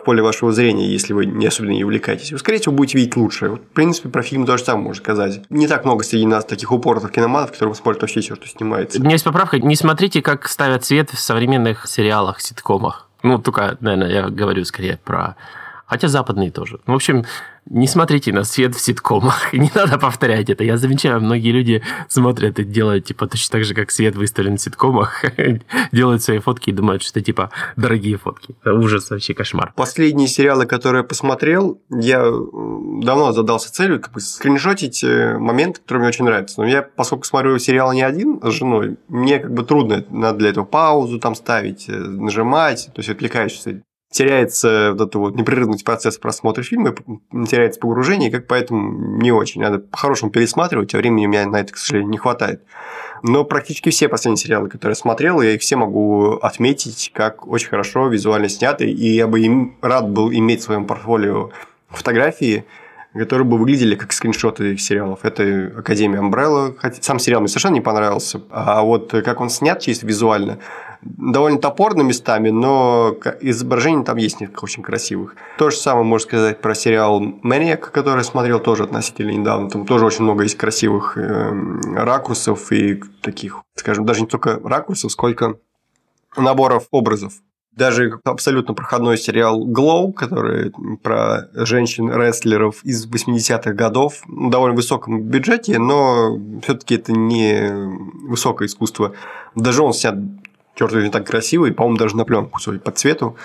в 0.00 0.04
поле 0.04 0.22
вашего 0.22 0.52
зрения, 0.52 0.88
если 0.88 1.12
вы 1.12 1.26
не 1.26 1.46
особенно 1.46 1.72
не 1.72 1.84
увлекаетесь. 1.84 2.32
Вы, 2.32 2.38
скорее 2.38 2.58
всего, 2.58 2.74
будете 2.74 2.98
видеть 2.98 3.16
лучше. 3.16 3.50
Вот, 3.50 3.60
в 3.60 3.74
принципе, 3.74 4.08
про 4.08 4.22
фильм 4.22 4.46
то 4.46 4.56
же 4.56 4.64
самое 4.64 4.86
можно 4.86 5.02
сказать. 5.02 5.40
Не 5.50 5.66
так 5.66 5.84
много 5.84 6.04
среди 6.04 6.26
нас 6.26 6.44
таких 6.44 6.70
упоротых 6.72 7.12
киноманов, 7.12 7.52
которые 7.52 7.74
смотрят 7.74 8.02
вообще 8.02 8.20
все, 8.20 8.34
что 8.34 8.46
снимается. 8.46 8.98
У 8.98 9.02
меня 9.02 9.12
есть 9.12 9.24
поправка. 9.24 9.58
Не 9.58 9.76
смотрите, 9.76 10.22
как 10.22 10.48
ставят 10.48 10.84
цвет 10.84 11.10
в 11.10 11.18
современных 11.18 11.86
сериалах, 11.86 12.40
ситкомах. 12.40 13.08
Ну, 13.22 13.38
только, 13.38 13.76
наверное, 13.80 14.10
я 14.10 14.28
говорю 14.28 14.64
скорее 14.64 14.98
про... 15.04 15.36
Хотя 15.86 16.08
западные 16.08 16.50
тоже. 16.50 16.80
В 16.84 16.92
общем, 16.92 17.24
не 17.70 17.86
смотрите 17.86 18.32
на 18.32 18.44
свет 18.44 18.74
в 18.74 18.80
ситкомах. 18.80 19.52
Не 19.52 19.70
надо 19.74 19.98
повторять 19.98 20.50
это. 20.50 20.64
Я 20.64 20.76
замечаю, 20.76 21.20
многие 21.20 21.52
люди 21.52 21.82
смотрят 22.08 22.58
и 22.58 22.64
делают, 22.64 23.04
типа, 23.04 23.26
точно 23.26 23.52
так 23.52 23.64
же, 23.64 23.74
как 23.74 23.90
свет 23.90 24.16
выставлен 24.16 24.56
в 24.56 24.60
ситкомах. 24.60 25.24
делают 25.92 26.22
свои 26.22 26.38
фотки 26.38 26.70
и 26.70 26.72
думают, 26.72 27.02
что 27.02 27.18
это, 27.18 27.26
типа, 27.26 27.50
дорогие 27.76 28.16
фотки. 28.16 28.56
Это 28.62 28.74
ужас, 28.74 29.10
вообще 29.10 29.34
кошмар. 29.34 29.72
Последние 29.76 30.28
сериалы, 30.28 30.66
которые 30.66 31.00
я 31.02 31.04
посмотрел, 31.04 31.80
я 31.90 32.22
давно 32.22 33.32
задался 33.32 33.72
целью 33.72 34.00
как 34.00 34.12
бы 34.12 34.20
скриншотить 34.20 35.04
э, 35.04 35.36
момент, 35.38 35.78
который 35.78 35.98
мне 35.98 36.08
очень 36.08 36.24
нравится. 36.24 36.60
Но 36.60 36.66
я, 36.66 36.82
поскольку 36.82 37.24
смотрю 37.24 37.58
сериал 37.58 37.92
не 37.92 38.02
один 38.02 38.40
с 38.42 38.50
женой, 38.50 38.96
мне 39.08 39.38
как 39.38 39.52
бы 39.52 39.64
трудно, 39.64 40.04
надо 40.10 40.38
для 40.38 40.50
этого 40.50 40.64
паузу 40.64 41.18
там 41.18 41.34
ставить, 41.34 41.88
э, 41.88 41.92
нажимать, 41.92 42.86
то 42.94 43.00
есть 43.00 43.10
отвлекаешься 43.10 43.82
теряется 44.10 44.90
вот 44.92 45.00
этот 45.00 45.14
вот 45.16 45.34
непрерывный 45.34 45.78
процесс 45.84 46.18
просмотра 46.18 46.62
фильма, 46.62 46.94
теряется 47.48 47.78
погружение, 47.80 48.30
и 48.30 48.32
как 48.32 48.46
поэтому 48.46 49.18
не 49.18 49.32
очень. 49.32 49.60
Надо 49.60 49.78
по-хорошему 49.78 50.30
пересматривать, 50.30 50.94
а 50.94 50.98
времени 50.98 51.26
у 51.26 51.28
меня 51.28 51.46
на 51.46 51.60
это, 51.60 51.72
к 51.72 51.76
сожалению, 51.76 52.10
не 52.10 52.18
хватает. 52.18 52.62
Но 53.22 53.44
практически 53.44 53.90
все 53.90 54.08
последние 54.08 54.42
сериалы, 54.42 54.68
которые 54.68 54.92
я 54.92 55.00
смотрел, 55.00 55.40
я 55.42 55.54
их 55.54 55.60
все 55.60 55.76
могу 55.76 56.34
отметить, 56.36 57.10
как 57.14 57.46
очень 57.46 57.68
хорошо 57.68 58.08
визуально 58.08 58.48
сняты, 58.48 58.90
и 58.90 59.14
я 59.14 59.26
бы 59.26 59.40
им 59.40 59.76
рад 59.82 60.08
был 60.08 60.32
иметь 60.32 60.60
в 60.60 60.64
своем 60.64 60.86
портфолио 60.86 61.50
фотографии, 61.88 62.64
которые 63.14 63.46
бы 63.46 63.58
выглядели 63.58 63.94
как 63.94 64.12
скриншоты 64.12 64.76
сериалов. 64.76 65.20
Это 65.24 65.72
Академия 65.78 66.20
Umbrella. 66.20 66.74
Сам 67.00 67.18
сериал 67.18 67.40
мне 67.40 67.48
совершенно 67.48 67.74
не 67.74 67.80
понравился. 67.80 68.42
А 68.50 68.82
вот 68.82 69.10
как 69.10 69.40
он 69.40 69.50
снят 69.50 69.80
чисто 69.80 70.06
визуально, 70.06 70.58
довольно 71.02 71.58
топорно 71.58 72.02
местами, 72.02 72.50
но 72.50 73.16
изображений 73.40 74.04
там 74.04 74.16
есть 74.16 74.40
несколько 74.40 74.64
очень 74.64 74.82
красивых. 74.82 75.36
То 75.56 75.70
же 75.70 75.76
самое 75.76 76.04
можно 76.04 76.28
сказать 76.28 76.60
про 76.60 76.74
сериал 76.74 77.22
«Maniac», 77.22 77.90
который 77.90 78.18
я 78.18 78.24
смотрел 78.24 78.60
тоже 78.60 78.84
относительно 78.84 79.30
недавно. 79.30 79.70
Там 79.70 79.86
тоже 79.86 80.04
очень 80.04 80.24
много 80.24 80.42
есть 80.42 80.56
красивых 80.56 81.16
э, 81.16 81.52
ракурсов 81.94 82.70
и 82.72 83.02
таких, 83.22 83.62
скажем, 83.74 84.04
даже 84.04 84.22
не 84.22 84.26
только 84.26 84.60
ракурсов, 84.62 85.12
сколько 85.12 85.56
наборов 86.36 86.86
образов. 86.90 87.32
Даже 87.78 88.18
абсолютно 88.24 88.74
проходной 88.74 89.16
сериал 89.16 89.64
«Glow», 89.64 90.12
который 90.12 90.72
про 91.00 91.48
женщин-рестлеров 91.54 92.82
из 92.82 93.06
80-х 93.06 93.72
годов, 93.72 94.22
в 94.26 94.50
довольно 94.50 94.74
высоком 94.74 95.22
бюджете, 95.22 95.78
но 95.78 96.36
все-таки 96.64 96.96
это 96.96 97.12
не 97.12 97.70
высокое 98.26 98.66
искусство. 98.66 99.12
Даже 99.54 99.82
он 99.82 99.92
снят 99.92 100.16
черт 100.74 100.92
возьми, 100.92 101.10
так 101.10 101.24
красивый, 101.28 101.72
по-моему, 101.72 101.98
даже 101.98 102.16
на 102.16 102.24
пленку, 102.24 102.58
судя 102.58 102.80
по 102.80 102.90
цвету, 102.90 103.36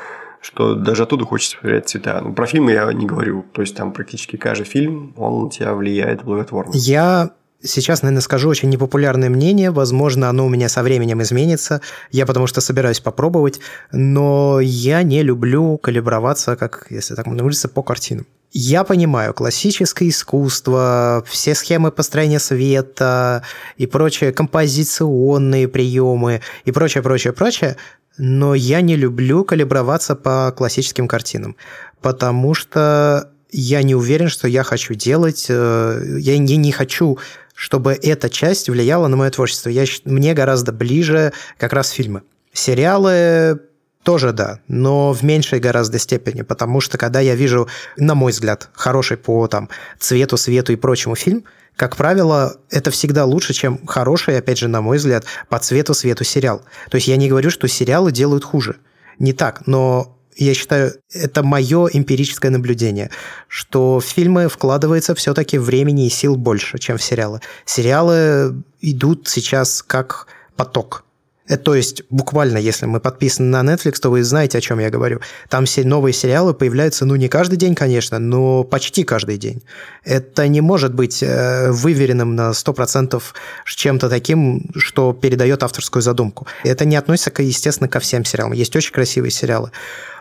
что 0.42 0.74
даже 0.74 1.04
оттуда 1.04 1.26
хочется 1.26 1.60
проверять 1.60 1.88
цвета. 1.88 2.20
Но 2.20 2.34
про 2.34 2.48
фильмы 2.48 2.72
я 2.72 2.92
не 2.92 3.06
говорю. 3.06 3.46
То 3.54 3.62
есть 3.62 3.76
там 3.76 3.92
практически 3.92 4.36
каждый 4.36 4.66
фильм, 4.66 5.14
он 5.16 5.44
на 5.44 5.50
тебя 5.52 5.76
влияет 5.76 6.24
благотворно. 6.24 6.72
Я 6.74 7.30
сейчас, 7.64 8.02
наверное, 8.02 8.22
скажу 8.22 8.50
очень 8.50 8.70
непопулярное 8.70 9.30
мнение. 9.30 9.72
Возможно, 9.72 10.30
оно 10.30 10.46
у 10.46 10.50
меня 10.50 10.70
со 10.70 10.84
временем 10.84 11.22
изменится. 11.22 11.82
Я 12.12 12.26
потому 12.26 12.48
что 12.48 12.62
собираюсь 12.62 13.00
попробовать. 13.00 13.60
Но 13.92 14.60
я 14.60 15.04
не 15.04 15.24
люблю 15.24 15.78
калиброваться, 15.78 16.56
как, 16.56 16.88
если 16.90 17.16
так 17.16 17.26
можно 17.26 17.44
выразиться, 17.44 17.70
по 17.70 17.84
картинам. 17.84 18.26
Я 18.56 18.84
понимаю, 18.84 19.34
классическое 19.34 20.10
искусство, 20.10 21.24
все 21.28 21.56
схемы 21.56 21.92
построения 21.92 22.38
света 22.38 23.42
и 23.78 23.88
прочие 23.88 24.32
композиционные 24.32 25.68
приемы 25.68 26.42
и 26.64 26.72
прочее, 26.72 27.02
прочее, 27.02 27.34
прочее, 27.34 27.78
но 28.20 28.54
я 28.54 28.82
не 28.82 28.96
люблю 28.96 29.44
калиброваться 29.44 30.16
по 30.16 30.54
классическим 30.56 31.08
картинам, 31.08 31.56
потому 32.00 32.54
что 32.54 33.32
я 33.52 33.82
не 33.82 33.96
уверен, 33.96 34.30
что 34.30 34.48
я 34.48 34.64
хочу 34.64 34.94
делать, 34.94 35.48
э, 35.50 36.18
я 36.20 36.38
не 36.38 36.72
хочу 36.72 37.18
чтобы 37.54 37.94
эта 37.94 38.30
часть 38.30 38.70
влияла 38.70 39.08
на 39.08 39.16
мое 39.16 39.30
творчество. 39.30 39.70
Я, 39.70 39.86
мне 40.06 40.34
гораздо 40.34 40.72
ближе 40.72 41.34
как 41.58 41.74
раз 41.74 41.90
фильмы. 41.90 42.24
Сериалы 42.52 43.60
тоже 44.04 44.34
да, 44.34 44.60
но 44.68 45.14
в 45.14 45.24
меньшей 45.24 45.60
гораздо 45.60 45.98
степени, 45.98 46.42
потому 46.42 46.82
что 46.82 46.98
когда 46.98 47.20
я 47.20 47.36
вижу, 47.36 47.68
на 47.98 48.16
мой 48.16 48.32
взгляд, 48.32 48.70
хороший 48.74 49.18
по 49.18 49.48
там, 49.48 49.70
цвету, 49.98 50.38
свету 50.38 50.74
и 50.74 50.76
прочему 50.76 51.16
фильм, 51.16 51.46
как 51.76 51.96
правило, 51.96 52.58
это 52.70 52.92
всегда 52.92 53.26
лучше, 53.26 53.54
чем 53.54 53.86
хороший, 53.88 54.38
опять 54.38 54.60
же, 54.60 54.68
на 54.68 54.82
мой 54.82 54.98
взгляд, 54.98 55.26
по 55.50 55.58
цвету, 55.58 55.94
свету 55.94 56.24
сериал. 56.24 56.62
То 56.92 56.96
есть 56.96 57.08
я 57.08 57.18
не 57.18 57.30
говорю, 57.30 57.50
что 57.50 57.68
сериалы 57.68 58.12
делают 58.12 58.44
хуже. 58.44 58.76
Не 59.18 59.34
так, 59.34 59.66
но 59.66 60.18
я 60.38 60.54
считаю, 60.54 60.94
это 61.12 61.44
мое 61.44 61.88
эмпирическое 61.92 62.52
наблюдение, 62.52 63.10
что 63.48 64.00
в 64.00 64.06
фильмы 64.06 64.48
вкладывается 64.48 65.16
все-таки 65.16 65.58
времени 65.58 66.08
и 66.08 66.10
сил 66.10 66.36
больше, 66.36 66.78
чем 66.78 66.98
в 66.98 67.04
сериалы. 67.04 67.42
Сериалы 67.66 68.64
идут 68.82 69.28
сейчас 69.28 69.84
как 69.84 70.28
поток. 70.56 71.04
Это, 71.48 71.64
то 71.64 71.76
есть, 71.76 72.04
буквально, 72.10 72.58
если 72.58 72.86
мы 72.86 73.00
подписаны 73.00 73.50
на 73.50 73.74
Netflix, 73.74 74.00
то 74.00 74.10
вы 74.10 74.24
знаете, 74.24 74.58
о 74.58 74.62
чем 74.62 74.80
я 74.80 74.90
говорю. 74.90 75.20
Там 75.50 75.66
все 75.66 75.84
новые 75.84 76.14
сериалы 76.14 76.54
появляются, 76.54 77.06
ну, 77.06 77.16
не 77.16 77.28
каждый 77.28 77.58
день, 77.58 77.76
конечно, 77.76 78.18
но 78.20 78.64
почти 78.64 79.04
каждый 79.04 79.38
день. 79.38 79.62
Это 80.06 80.48
не 80.48 80.62
может 80.62 80.94
быть 80.94 81.22
э, 81.22 81.70
выверенным 81.72 82.36
на 82.36 82.52
100% 82.52 83.22
чем-то 83.66 84.10
таким, 84.10 84.70
что 84.76 85.12
передает 85.14 85.64
авторскую 85.64 86.02
задумку. 86.02 86.48
Это 86.64 86.86
не 86.86 86.96
относится, 86.96 87.32
естественно, 87.42 87.90
ко 87.90 88.00
всем 88.00 88.24
сериалам. 88.24 88.54
Есть 88.54 88.76
очень 88.76 88.94
красивые 88.94 89.32
сериалы. 89.32 89.72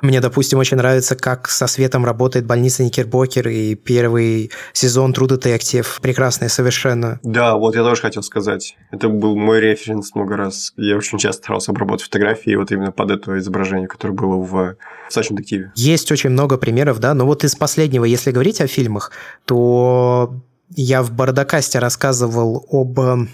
Мне, 0.02 0.20
допустим, 0.20 0.58
очень 0.58 0.78
нравится, 0.78 1.14
как 1.14 1.48
со 1.48 1.68
светом 1.68 2.04
работает 2.04 2.44
больница 2.44 2.82
Никербокер 2.82 3.48
и 3.48 3.76
первый 3.76 4.50
сезон 4.72 5.12
True 5.12 5.28
Detective. 5.28 5.86
Прекрасный 6.00 6.48
совершенно. 6.48 7.20
Да, 7.22 7.54
вот 7.54 7.76
я 7.76 7.84
тоже 7.84 8.02
хотел 8.02 8.24
сказать. 8.24 8.76
Это 8.90 9.08
был 9.08 9.36
мой 9.36 9.60
референс 9.60 10.12
много 10.16 10.36
раз. 10.36 10.72
Я 10.76 10.96
очень 10.96 11.11
часто 11.18 11.42
старался 11.42 11.72
обработать 11.72 12.04
фотографии 12.04 12.54
вот 12.54 12.70
именно 12.70 12.92
под 12.92 13.10
это 13.10 13.38
изображение, 13.38 13.88
которое 13.88 14.14
было 14.14 14.36
в 14.36 14.76
«Сачном 15.08 15.36
детективе». 15.36 15.72
Есть 15.74 16.10
очень 16.12 16.30
много 16.30 16.58
примеров, 16.58 16.98
да, 16.98 17.14
но 17.14 17.26
вот 17.26 17.44
из 17.44 17.54
последнего, 17.54 18.04
если 18.04 18.30
говорить 18.30 18.60
о 18.60 18.66
фильмах, 18.66 19.12
то 19.44 20.34
я 20.70 21.02
в 21.02 21.12
Бардакасте 21.12 21.78
рассказывал 21.78 22.66
об 22.70 22.98
э, 22.98 23.26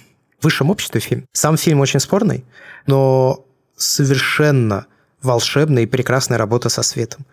высшем 0.43 0.71
обществе 0.71 1.01
фильм. 1.01 1.27
Сам 1.33 1.57
фильм 1.57 1.81
очень 1.81 2.01
спорный, 2.01 2.45
но 2.87 3.45
совершенно 3.77 4.87
волшебная 5.23 5.85
и 5.85 5.87
прекрасная 5.87 6.39
работа 6.39 6.69
со 6.69 6.83
светом. 6.83 7.27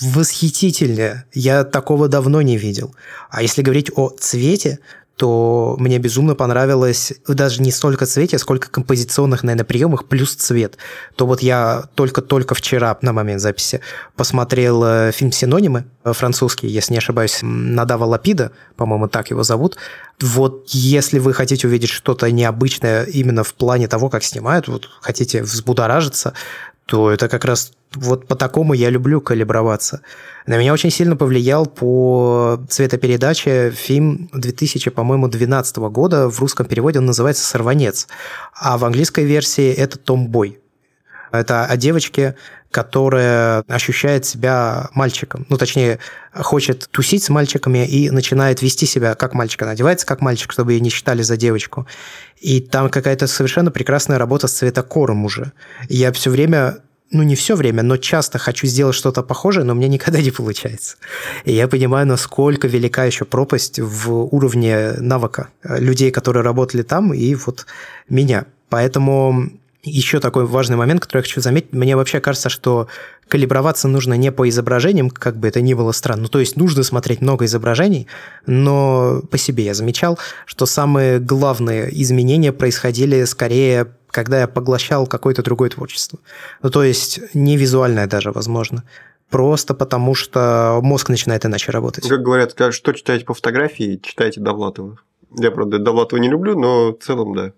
Восхитительная. 0.00 1.24
Я 1.32 1.64
такого 1.64 2.08
давно 2.08 2.42
не 2.42 2.56
видел. 2.56 2.94
А 3.30 3.42
если 3.42 3.62
говорить 3.62 3.90
о 3.94 4.08
цвете, 4.08 4.80
то 5.16 5.76
мне 5.78 5.98
безумно 5.98 6.34
понравилось 6.34 7.12
даже 7.28 7.62
не 7.62 7.70
столько 7.70 8.04
цвете, 8.04 8.38
сколько 8.38 8.68
композиционных, 8.68 9.44
наверное, 9.44 9.64
приемах 9.64 10.06
плюс 10.06 10.34
цвет. 10.34 10.76
То 11.14 11.26
вот 11.26 11.40
я 11.40 11.84
только-только 11.94 12.54
вчера 12.54 12.96
на 13.00 13.12
момент 13.12 13.40
записи 13.40 13.80
посмотрел 14.16 14.82
э, 14.84 15.12
фильм 15.12 15.30
«Синонимы», 15.30 15.84
французский, 16.04 16.66
если 16.66 16.92
не 16.92 16.98
ошибаюсь, 16.98 17.38
Надава 17.42 18.04
Лапида, 18.04 18.52
по-моему, 18.76 19.08
так 19.08 19.30
его 19.30 19.42
зовут. 19.42 19.76
Вот 20.20 20.68
если 20.68 21.18
вы 21.18 21.32
хотите 21.32 21.66
увидеть 21.66 21.90
что-то 21.90 22.30
необычное 22.30 23.04
именно 23.04 23.44
в 23.44 23.54
плане 23.54 23.88
того, 23.88 24.08
как 24.10 24.24
снимают, 24.24 24.68
вот 24.68 24.88
хотите 25.00 25.42
взбудоражиться, 25.42 26.34
то 26.86 27.10
это 27.10 27.28
как 27.28 27.44
раз 27.44 27.72
вот 27.94 28.26
по 28.26 28.34
такому 28.34 28.74
я 28.74 28.90
люблю 28.90 29.20
калиброваться. 29.20 30.02
На 30.46 30.58
меня 30.58 30.72
очень 30.72 30.90
сильно 30.90 31.16
повлиял 31.16 31.66
по 31.66 32.60
цветопередаче 32.68 33.70
фильм 33.70 34.28
2000, 34.32 34.90
по-моему, 34.90 35.28
12 35.28 35.76
года. 35.76 36.28
В 36.28 36.38
русском 36.40 36.66
переводе 36.66 36.98
он 36.98 37.06
называется 37.06 37.44
«Сорванец», 37.44 38.08
а 38.54 38.76
в 38.76 38.84
английской 38.84 39.24
версии 39.24 39.72
это 39.72 39.98
«Томбой». 39.98 40.58
Это 41.32 41.64
о 41.64 41.76
девочке, 41.76 42.36
которая 42.74 43.60
ощущает 43.68 44.26
себя 44.26 44.88
мальчиком. 44.94 45.46
Ну, 45.48 45.56
точнее, 45.56 46.00
хочет 46.34 46.88
тусить 46.90 47.22
с 47.22 47.28
мальчиками 47.28 47.86
и 47.86 48.10
начинает 48.10 48.62
вести 48.62 48.84
себя 48.84 49.14
как 49.14 49.32
мальчик. 49.32 49.62
Она 49.62 49.70
одевается 49.70 50.04
как 50.04 50.20
мальчик, 50.20 50.50
чтобы 50.50 50.72
ее 50.72 50.80
не 50.80 50.90
считали 50.90 51.22
за 51.22 51.36
девочку. 51.36 51.86
И 52.40 52.60
там 52.60 52.90
какая-то 52.90 53.28
совершенно 53.28 53.70
прекрасная 53.70 54.18
работа 54.18 54.48
с 54.48 54.54
цветокором 54.54 55.24
уже. 55.24 55.52
Я 55.88 56.10
все 56.10 56.30
время 56.30 56.78
ну, 57.12 57.22
не 57.22 57.36
все 57.36 57.54
время, 57.54 57.84
но 57.84 57.96
часто 57.96 58.38
хочу 58.38 58.66
сделать 58.66 58.96
что-то 58.96 59.22
похожее, 59.22 59.64
но 59.64 59.74
мне 59.76 59.86
никогда 59.86 60.20
не 60.20 60.32
получается. 60.32 60.96
И 61.44 61.52
я 61.52 61.68
понимаю, 61.68 62.08
насколько 62.08 62.66
велика 62.66 63.04
еще 63.04 63.24
пропасть 63.24 63.78
в 63.78 64.34
уровне 64.34 64.94
навыка 64.98 65.50
людей, 65.62 66.10
которые 66.10 66.42
работали 66.42 66.82
там, 66.82 67.14
и 67.14 67.36
вот 67.36 67.66
меня. 68.08 68.46
Поэтому 68.68 69.52
еще 69.84 70.20
такой 70.20 70.46
важный 70.46 70.76
момент, 70.76 71.00
который 71.00 71.18
я 71.18 71.22
хочу 71.22 71.40
заметить. 71.40 71.72
Мне 71.72 71.96
вообще 71.96 72.20
кажется, 72.20 72.48
что 72.48 72.88
калиброваться 73.28 73.88
нужно 73.88 74.14
не 74.14 74.32
по 74.32 74.48
изображениям, 74.48 75.10
как 75.10 75.36
бы 75.36 75.48
это 75.48 75.60
ни 75.60 75.74
было 75.74 75.92
странно. 75.92 76.22
Ну, 76.22 76.28
то 76.28 76.40
есть 76.40 76.56
нужно 76.56 76.82
смотреть 76.82 77.20
много 77.20 77.44
изображений, 77.44 78.06
но 78.46 79.22
по 79.30 79.38
себе 79.38 79.64
я 79.64 79.74
замечал, 79.74 80.18
что 80.46 80.66
самые 80.66 81.20
главные 81.20 81.88
изменения 82.02 82.52
происходили 82.52 83.24
скорее 83.24 83.88
когда 84.14 84.42
я 84.42 84.46
поглощал 84.46 85.08
какое-то 85.08 85.42
другое 85.42 85.70
творчество. 85.70 86.20
Ну, 86.62 86.70
то 86.70 86.84
есть 86.84 87.18
не 87.34 87.56
визуальное 87.56 88.06
даже, 88.06 88.30
возможно. 88.30 88.84
Просто 89.28 89.74
потому, 89.74 90.14
что 90.14 90.78
мозг 90.84 91.08
начинает 91.08 91.44
иначе 91.44 91.72
работать. 91.72 92.08
Как 92.08 92.22
говорят, 92.22 92.54
что 92.72 92.92
читаете 92.92 93.24
по 93.24 93.34
фотографии, 93.34 94.00
читайте 94.00 94.40
Довлатова. 94.40 95.00
Я, 95.36 95.50
правда, 95.50 95.80
Довлатова 95.80 96.20
не 96.20 96.28
люблю, 96.28 96.56
но 96.56 96.92
в 96.92 96.98
целом, 97.02 97.34
да 97.34 97.52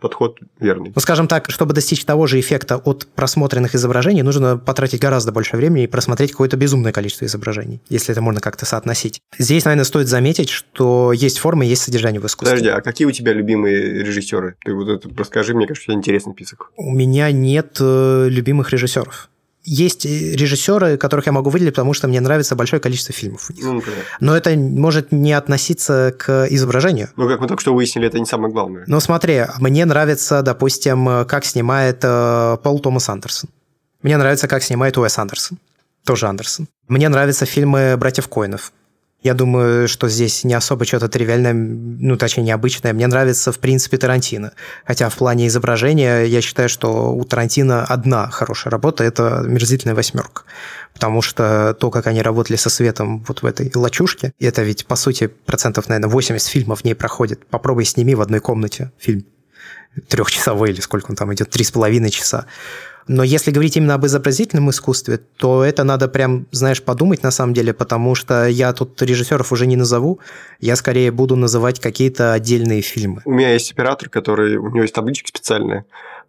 подход 0.00 0.38
верный. 0.58 0.92
Ну, 0.94 1.00
скажем 1.00 1.28
так, 1.28 1.50
чтобы 1.50 1.74
достичь 1.74 2.04
того 2.04 2.26
же 2.26 2.38
эффекта 2.40 2.76
от 2.76 3.06
просмотренных 3.14 3.74
изображений, 3.74 4.22
нужно 4.22 4.56
потратить 4.56 5.00
гораздо 5.00 5.32
больше 5.32 5.56
времени 5.56 5.84
и 5.84 5.86
просмотреть 5.86 6.32
какое-то 6.32 6.56
безумное 6.56 6.92
количество 6.92 7.24
изображений, 7.24 7.80
если 7.88 8.12
это 8.12 8.20
можно 8.22 8.40
как-то 8.40 8.66
соотносить. 8.66 9.20
Здесь, 9.38 9.64
наверное, 9.64 9.84
стоит 9.84 10.08
заметить, 10.08 10.50
что 10.50 11.12
есть 11.12 11.38
форма 11.38 11.64
есть 11.64 11.82
содержание 11.82 12.20
в 12.20 12.26
искусстве. 12.26 12.56
Подожди, 12.56 12.68
а 12.68 12.80
какие 12.80 13.06
у 13.06 13.12
тебя 13.12 13.32
любимые 13.32 14.04
режиссеры? 14.04 14.56
Ты 14.64 14.74
вот 14.74 14.88
это 14.88 15.08
расскажи, 15.16 15.54
мне 15.54 15.66
кажется, 15.66 15.90
у 15.90 15.92
тебя 15.92 15.98
интересный 15.98 16.32
список. 16.32 16.72
У 16.76 16.90
меня 16.90 17.30
нет 17.32 17.76
э, 17.80 18.28
любимых 18.28 18.72
режиссеров 18.72 19.28
есть 19.64 20.04
режиссеры, 20.04 20.96
которых 20.96 21.26
я 21.26 21.32
могу 21.32 21.50
выделить, 21.50 21.74
потому 21.74 21.92
что 21.92 22.08
мне 22.08 22.20
нравится 22.20 22.56
большое 22.56 22.80
количество 22.80 23.12
фильмов 23.12 23.50
у 23.50 23.52
них. 23.52 23.64
Ну, 23.64 23.82
Но 24.20 24.36
это 24.36 24.50
может 24.56 25.12
не 25.12 25.32
относиться 25.32 26.14
к 26.16 26.46
изображению. 26.50 27.10
Ну, 27.16 27.28
как 27.28 27.40
мы 27.40 27.48
только 27.48 27.60
что 27.60 27.74
выяснили, 27.74 28.06
это 28.06 28.18
не 28.18 28.26
самое 28.26 28.52
главное. 28.52 28.84
Ну, 28.86 29.00
смотри, 29.00 29.42
мне 29.58 29.84
нравится, 29.84 30.42
допустим, 30.42 31.26
как 31.26 31.44
снимает 31.44 32.00
э, 32.02 32.56
Пол 32.62 32.80
Томас 32.80 33.08
Андерсон. 33.08 33.50
Мне 34.02 34.16
нравится, 34.16 34.48
как 34.48 34.62
снимает 34.62 34.96
Уэс 34.96 35.18
Андерсон. 35.18 35.58
Тоже 36.04 36.26
Андерсон. 36.26 36.68
Мне 36.86 37.08
нравятся 37.08 37.44
фильмы 37.44 37.96
братьев 37.98 38.28
Коинов. 38.28 38.72
Я 39.20 39.34
думаю, 39.34 39.88
что 39.88 40.08
здесь 40.08 40.44
не 40.44 40.54
особо 40.54 40.84
что-то 40.84 41.08
тривиальное, 41.08 41.52
ну, 41.52 42.16
точнее, 42.16 42.44
необычное. 42.44 42.92
Мне 42.92 43.08
нравится, 43.08 43.50
в 43.50 43.58
принципе, 43.58 43.96
Тарантино. 43.96 44.52
Хотя 44.86 45.08
в 45.08 45.16
плане 45.16 45.48
изображения 45.48 46.22
я 46.22 46.40
считаю, 46.40 46.68
что 46.68 47.12
у 47.12 47.24
Тарантино 47.24 47.84
одна 47.84 48.30
хорошая 48.30 48.70
работа– 48.70 49.02
это 49.04 49.42
«Мерзительная 49.44 49.96
восьмерка». 49.96 50.42
Потому 50.94 51.20
что 51.20 51.74
то, 51.74 51.90
как 51.90 52.06
они 52.06 52.22
работали 52.22 52.56
со 52.56 52.70
светом 52.70 53.24
вот 53.26 53.42
в 53.42 53.46
этой 53.46 53.72
лачушке, 53.74 54.32
это 54.38 54.62
ведь, 54.62 54.86
по 54.86 54.94
сути, 54.94 55.26
процентов, 55.26 55.88
наверное, 55.88 56.10
80 56.10 56.48
фильмов 56.48 56.80
в 56.80 56.84
ней 56.84 56.94
проходит. 56.94 57.44
Попробуй 57.46 57.86
сними 57.86 58.14
в 58.14 58.20
одной 58.20 58.38
комнате 58.38 58.92
фильм 58.98 59.24
трехчасовой 60.08 60.70
или 60.70 60.80
сколько 60.80 61.10
он 61.10 61.16
там 61.16 61.34
идет, 61.34 61.50
три 61.50 61.64
с 61.64 61.72
половиной 61.72 62.10
часа. 62.10 62.46
Но 63.08 63.22
если 63.24 63.50
говорить 63.50 63.76
именно 63.76 63.94
об 63.94 64.04
изобразительном 64.04 64.68
искусстве, 64.70 65.18
то 65.38 65.64
это 65.64 65.82
надо 65.82 66.08
прям, 66.08 66.46
знаешь, 66.50 66.82
подумать 66.82 67.22
на 67.22 67.30
самом 67.30 67.54
деле, 67.54 67.72
потому 67.72 68.14
что 68.14 68.46
я 68.46 68.72
тут 68.74 69.00
режиссеров 69.00 69.50
уже 69.50 69.66
не 69.66 69.76
назову, 69.76 70.20
я 70.60 70.76
скорее 70.76 71.10
буду 71.10 71.34
называть 71.34 71.80
какие-то 71.80 72.34
отдельные 72.34 72.82
фильмы. 72.82 73.22
У 73.24 73.32
меня 73.32 73.52
есть 73.52 73.72
оператор, 73.72 74.10
который, 74.10 74.56
у 74.56 74.68
него 74.68 74.82
есть 74.82 74.94
табличка 74.94 75.28
специальная, 75.28 75.86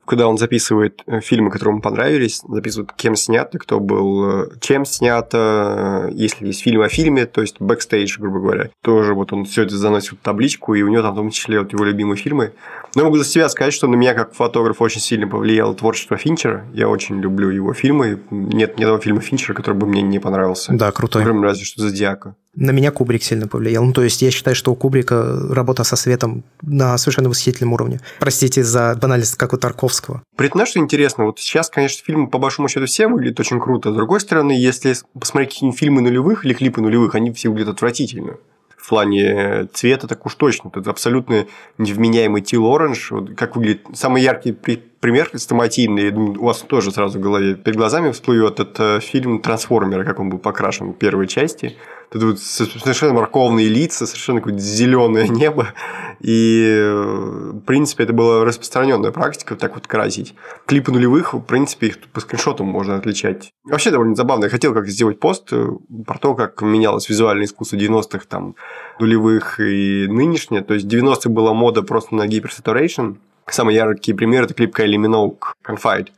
когда 0.09 0.27
он 0.27 0.39
записывает 0.39 1.03
э, 1.05 1.21
фильмы, 1.21 1.51
которые 1.51 1.73
ему 1.73 1.81
понравились, 1.81 2.41
записывает, 2.47 2.91
кем 2.93 3.15
снято, 3.15 3.59
кто 3.59 3.79
был, 3.79 4.41
э, 4.41 4.49
чем 4.59 4.83
снято, 4.83 6.07
э, 6.09 6.11
если 6.13 6.47
есть 6.47 6.63
фильм 6.63 6.81
о 6.81 6.89
фильме, 6.89 7.27
то 7.27 7.41
есть 7.41 7.57
бэкстейдж, 7.59 8.17
грубо 8.19 8.39
говоря. 8.39 8.71
Тоже 8.81 9.13
вот 9.13 9.31
он 9.33 9.45
все 9.45 9.61
это 9.61 9.77
заносит 9.77 10.13
в 10.13 10.23
табличку, 10.23 10.73
и 10.73 10.81
у 10.81 10.87
него 10.87 11.03
там 11.03 11.13
в 11.13 11.17
том 11.17 11.29
числе 11.29 11.59
вот 11.59 11.73
его 11.73 11.83
любимые 11.83 12.17
фильмы. 12.17 12.53
Но 12.95 13.03
могу 13.03 13.17
за 13.17 13.23
себя 13.23 13.47
сказать, 13.49 13.71
что 13.71 13.87
на 13.87 13.95
меня 13.95 14.15
как 14.15 14.33
фотографа 14.33 14.81
очень 14.81 14.99
сильно 14.99 15.27
повлияло 15.27 15.75
творчество 15.75 16.17
Финчера. 16.17 16.65
Я 16.73 16.89
очень 16.89 17.21
люблю 17.21 17.51
его 17.51 17.75
фильмы. 17.75 18.19
Нет 18.31 18.79
ни 18.79 18.83
одного 18.83 18.99
фильма 18.99 19.21
Финчера, 19.21 19.53
который 19.53 19.75
бы 19.75 19.85
мне 19.85 20.01
не 20.01 20.17
понравился. 20.17 20.73
Да, 20.73 20.91
крутой. 20.91 21.23
Кроме 21.23 21.43
разве 21.43 21.65
что 21.65 21.83
«Зодиака». 21.83 22.35
На 22.55 22.71
меня 22.71 22.91
Кубрик 22.91 23.23
сильно 23.23 23.47
повлиял. 23.47 23.83
Ну, 23.85 23.93
то 23.93 24.01
есть 24.01 24.21
я 24.21 24.31
считаю, 24.31 24.55
что 24.55 24.71
у 24.71 24.75
Кубрика 24.75 25.39
работа 25.49 25.83
со 25.83 25.95
светом 25.95 26.43
на 26.61 26.97
совершенно 26.97 27.29
восхитительном 27.29 27.73
уровне. 27.73 28.01
Простите 28.19 28.63
за 28.63 28.97
банальность, 28.99 29.35
как 29.35 29.53
у 29.53 29.57
Тарковского. 29.57 30.23
При 30.35 30.47
этом, 30.47 30.65
что 30.65 30.79
интересно, 30.79 31.25
вот 31.25 31.39
сейчас, 31.39 31.69
конечно, 31.69 32.03
фильмы 32.03 32.27
по 32.27 32.39
большому 32.39 32.67
счету 32.67 32.87
все 32.87 33.07
выглядят 33.07 33.39
очень 33.39 33.59
круто. 33.59 33.91
С 33.91 33.95
другой 33.95 34.19
стороны, 34.19 34.51
если 34.51 34.95
посмотреть 35.17 35.53
какие-нибудь 35.53 35.79
фильмы 35.79 36.01
нулевых 36.01 36.43
или 36.43 36.53
клипы 36.53 36.81
нулевых, 36.81 37.15
они 37.15 37.31
все 37.31 37.49
выглядят 37.49 37.75
отвратительно 37.75 38.37
в 38.75 38.89
плане 38.89 39.67
цвета, 39.73 40.07
так 40.07 40.25
уж 40.25 40.33
точно. 40.35 40.71
Это 40.73 40.89
абсолютно 40.89 41.45
невменяемый 41.77 42.41
Тил 42.41 42.65
Оранж. 42.65 43.11
Вот 43.11 43.35
как 43.35 43.55
выглядит 43.55 43.81
самый 43.93 44.23
яркий 44.23 44.53
пример 44.53 45.29
стоматийный, 45.35 46.05
я 46.05 46.11
думаю, 46.11 46.41
у 46.41 46.45
вас 46.45 46.59
тоже 46.61 46.91
сразу 46.91 47.19
в 47.19 47.21
голове 47.21 47.55
перед 47.55 47.77
глазами 47.77 48.11
всплывет, 48.11 48.59
это 48.59 48.99
фильм 49.01 49.41
«Трансформеры», 49.41 50.05
как 50.05 50.19
он 50.19 50.29
был 50.29 50.39
покрашен 50.39 50.93
в 50.93 50.97
первой 50.97 51.27
части. 51.27 51.77
Тут 52.11 52.23
вот 52.23 52.39
совершенно 52.39 53.13
морковные 53.13 53.67
лица, 53.67 54.07
совершенно 54.07 54.39
какое-то 54.39 54.61
зеленое 54.61 55.27
небо. 55.29 55.73
И, 56.19 56.91
в 56.91 57.59
принципе, 57.61 58.03
это 58.03 58.13
была 58.13 58.43
распространенная 58.43 59.11
практика 59.11 59.55
так 59.55 59.75
вот 59.75 59.87
красить. 59.87 60.35
Клипы 60.65 60.91
нулевых, 60.91 61.33
в 61.33 61.41
принципе, 61.41 61.87
их 61.87 61.99
по 62.11 62.19
скриншотам 62.19 62.67
можно 62.67 62.95
отличать. 62.95 63.51
Вообще 63.63 63.91
довольно 63.91 64.15
забавно. 64.15 64.45
Я 64.45 64.49
хотел 64.49 64.73
как 64.73 64.87
сделать 64.87 65.19
пост 65.19 65.47
э, 65.51 65.67
про 66.05 66.17
то, 66.17 66.35
как 66.35 66.61
менялось 66.61 67.07
визуальное 67.07 67.45
искусство 67.45 67.77
90-х, 67.77 68.25
там, 68.27 68.55
нулевых 68.99 69.59
и 69.59 70.07
нынешнее. 70.07 70.61
То 70.61 70.73
есть, 70.73 70.85
в 70.85 70.89
90-х 70.89 71.29
была 71.29 71.53
мода 71.53 71.83
просто 71.83 72.15
на 72.15 72.27
гиперсатурейшн, 72.27 73.13
Самый 73.51 73.75
яркий 73.75 74.13
пример– 74.13 74.43
это 74.45 74.53
клип 74.53 74.73
Кайли 74.73 74.97
Миноук 74.97 75.55
«Confide». 75.67 76.09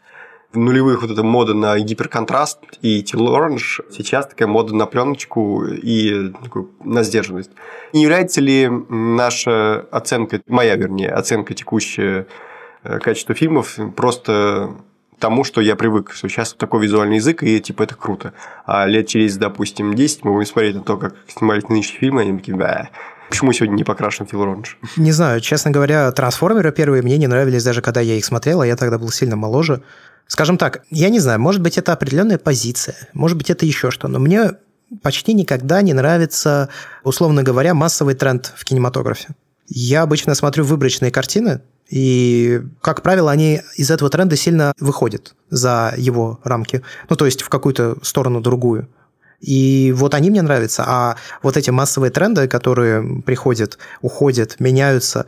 Нулевых 0.54 1.02
вот 1.02 1.12
эта 1.12 1.24
мода 1.24 1.54
на 1.54 1.80
гиперконтраст 1.80 2.60
и 2.82 3.02
Orange, 3.02 3.84
сейчас 3.92 4.28
такая 4.28 4.48
мода 4.48 4.76
на 4.76 4.86
пленочку 4.86 5.66
и 5.66 6.34
на 6.84 7.04
сдержанность. 7.04 7.52
Не 7.94 8.04
является 8.04 8.42
ли 8.42 8.70
наша 8.90 9.86
оценка, 9.92 10.42
моя 10.48 10.76
вернее, 10.76 11.10
оценка 11.10 11.54
текущая 11.54 12.28
э, 12.84 13.00
качества 13.00 13.34
фильмов 13.34 13.78
просто 13.96 14.72
тому, 15.20 15.44
что 15.44 15.62
я 15.62 15.76
привык, 15.76 16.12
что 16.12 16.28
сейчас 16.28 16.54
такой 16.54 16.82
визуальный 16.82 17.18
язык, 17.18 17.44
и 17.44 17.60
типа 17.60 17.84
это 17.84 17.96
круто. 17.96 18.34
А 18.66 18.86
лет 18.88 19.08
через, 19.08 19.38
допустим, 19.38 19.94
10 19.94 20.26
мы 20.26 20.34
будем 20.34 20.48
смотреть 20.48 20.76
на 20.76 20.82
то, 20.82 20.98
как 20.98 21.16
снимались 21.28 21.70
нынешние 21.70 22.00
фильмы, 22.00 22.24
и 22.24 22.28
они 22.28 22.40
такие, 22.40 22.58
бля, 22.58 22.90
Почему 23.32 23.54
сегодня 23.54 23.76
не 23.76 23.86
покрашен 23.86 24.26
Фил 24.26 24.44
Ронж? 24.44 24.78
Не 24.98 25.14
знаю, 25.14 25.40
честно 25.40 25.72
говоря, 25.72 26.12
трансформеры 26.12 26.74
первые 26.74 27.02
мне 27.02 27.18
не 27.18 27.28
нравились 27.28 27.64
даже 27.64 27.82
когда 27.82 28.02
я 28.02 28.16
их 28.16 28.26
смотрел, 28.26 28.60
а 28.60 28.68
я 28.68 28.76
тогда 28.76 29.00
был 29.00 29.10
сильно 29.10 29.38
моложе. 29.38 29.84
Скажем 30.28 30.58
так, 30.58 30.84
я 30.90 31.10
не 31.10 31.20
знаю, 31.20 31.40
может 31.40 31.62
быть, 31.62 31.78
это 31.78 31.94
определенная 31.94 32.38
позиция, 32.38 32.96
может 33.14 33.38
быть, 33.38 33.50
это 33.50 33.66
еще 33.66 33.92
что, 33.92 34.08
но 34.08 34.20
мне 34.20 34.52
почти 35.02 35.34
никогда 35.34 35.82
не 35.82 35.94
нравится, 35.94 36.70
условно 37.04 37.44
говоря, 37.44 37.74
массовый 37.74 38.16
тренд 38.16 38.54
в 38.56 38.64
кинематографе. 38.66 39.30
Я 39.68 40.02
обычно 40.02 40.36
смотрю 40.36 40.66
выборочные 40.66 41.12
картины, 41.12 41.62
и, 41.90 42.62
как 42.82 43.02
правило, 43.02 43.30
они 43.32 43.62
из 43.76 43.92
этого 43.92 44.10
тренда 44.10 44.38
сильно 44.38 44.74
выходят 44.80 45.36
за 45.50 45.94
его 45.98 46.40
рамки. 46.44 46.82
Ну, 47.10 47.18
то 47.18 47.26
есть 47.26 47.42
в 47.42 47.50
какую-то 47.50 47.98
сторону 48.02 48.40
другую. 48.40 48.88
И 49.42 49.92
вот 49.96 50.14
они 50.14 50.30
мне 50.30 50.42
нравятся. 50.42 50.84
А 50.88 51.16
вот 51.42 51.58
эти 51.58 51.72
массовые 51.72 52.12
тренды, 52.12 52.48
которые 52.48 53.22
приходят, 53.26 53.78
уходят, 54.02 54.60
меняются, 54.60 55.26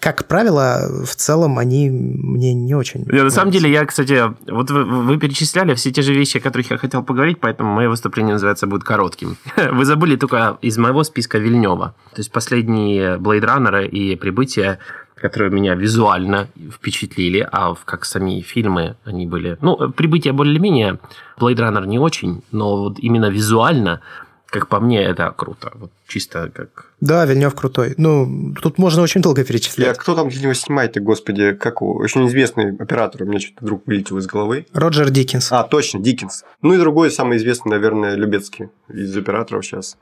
как 0.00 0.26
правило, 0.26 0.88
в 1.04 1.14
целом 1.14 1.58
они 1.58 1.90
мне 1.90 2.54
не 2.54 2.74
очень. 2.74 3.04
На 3.06 3.30
самом 3.30 3.50
деле, 3.50 3.70
я, 3.70 3.84
кстати, 3.84 4.22
вот 4.50 4.70
вы, 4.70 4.84
вы 4.84 5.18
перечисляли 5.18 5.74
все 5.74 5.90
те 5.90 6.02
же 6.02 6.14
вещи, 6.14 6.38
о 6.38 6.40
которых 6.40 6.70
я 6.70 6.78
хотел 6.78 7.02
поговорить, 7.02 7.38
поэтому 7.40 7.74
мое 7.74 7.88
выступление 7.88 8.34
называется 8.34 8.66
будет 8.66 8.84
коротким. 8.84 9.36
Вы 9.72 9.84
забыли 9.84 10.16
только 10.16 10.56
из 10.62 10.78
моего 10.78 11.04
списка 11.04 11.38
Вильнева. 11.38 11.94
То 12.14 12.20
есть 12.20 12.32
последние 12.32 13.18
Blade 13.18 13.44
Runner 13.44 13.86
и 13.86 14.16
Прибытие 14.16 14.78
которые 15.24 15.50
меня 15.50 15.74
визуально 15.74 16.48
впечатлили, 16.70 17.48
а 17.50 17.74
как 17.86 18.04
сами 18.04 18.42
фильмы 18.42 18.96
они 19.06 19.26
были... 19.26 19.56
Ну, 19.62 19.90
«Прибытие» 19.90 20.34
более-менее, 20.34 20.98
«Blade 21.38 21.56
Runner» 21.56 21.86
не 21.86 21.98
очень, 21.98 22.42
но 22.52 22.76
вот 22.76 22.98
именно 22.98 23.30
визуально 23.30 24.02
как 24.50 24.68
по 24.68 24.80
мне, 24.80 25.02
это 25.02 25.32
круто. 25.36 25.72
Вот 25.74 25.90
чисто 26.06 26.50
как... 26.54 26.92
Да, 27.00 27.24
Вильнев 27.24 27.54
крутой. 27.54 27.94
Ну, 27.96 28.54
тут 28.62 28.78
можно 28.78 29.02
очень 29.02 29.22
долго 29.22 29.44
перечислять. 29.44 29.96
А 29.96 30.00
кто 30.00 30.14
там 30.14 30.28
для 30.28 30.42
него 30.42 30.52
снимает-то, 30.52 31.00
господи, 31.00 31.54
как 31.54 31.80
его? 31.80 31.94
Очень 31.94 32.26
известный 32.26 32.76
оператор, 32.76 33.22
у 33.22 33.24
меня 33.24 33.40
что-то 33.40 33.64
вдруг 33.64 33.86
вылетело 33.86 34.18
из 34.18 34.26
головы. 34.26 34.66
Роджер 34.74 35.10
Диккенс. 35.10 35.50
А, 35.50 35.64
точно, 35.64 36.00
Диккенс. 36.00 36.44
Ну 36.60 36.74
и 36.74 36.78
другой 36.78 37.10
самый 37.10 37.38
известный, 37.38 37.70
наверное, 37.70 38.14
Любецкий 38.14 38.68
из 38.90 39.16
операторов 39.16 39.64
сейчас. 39.64 39.96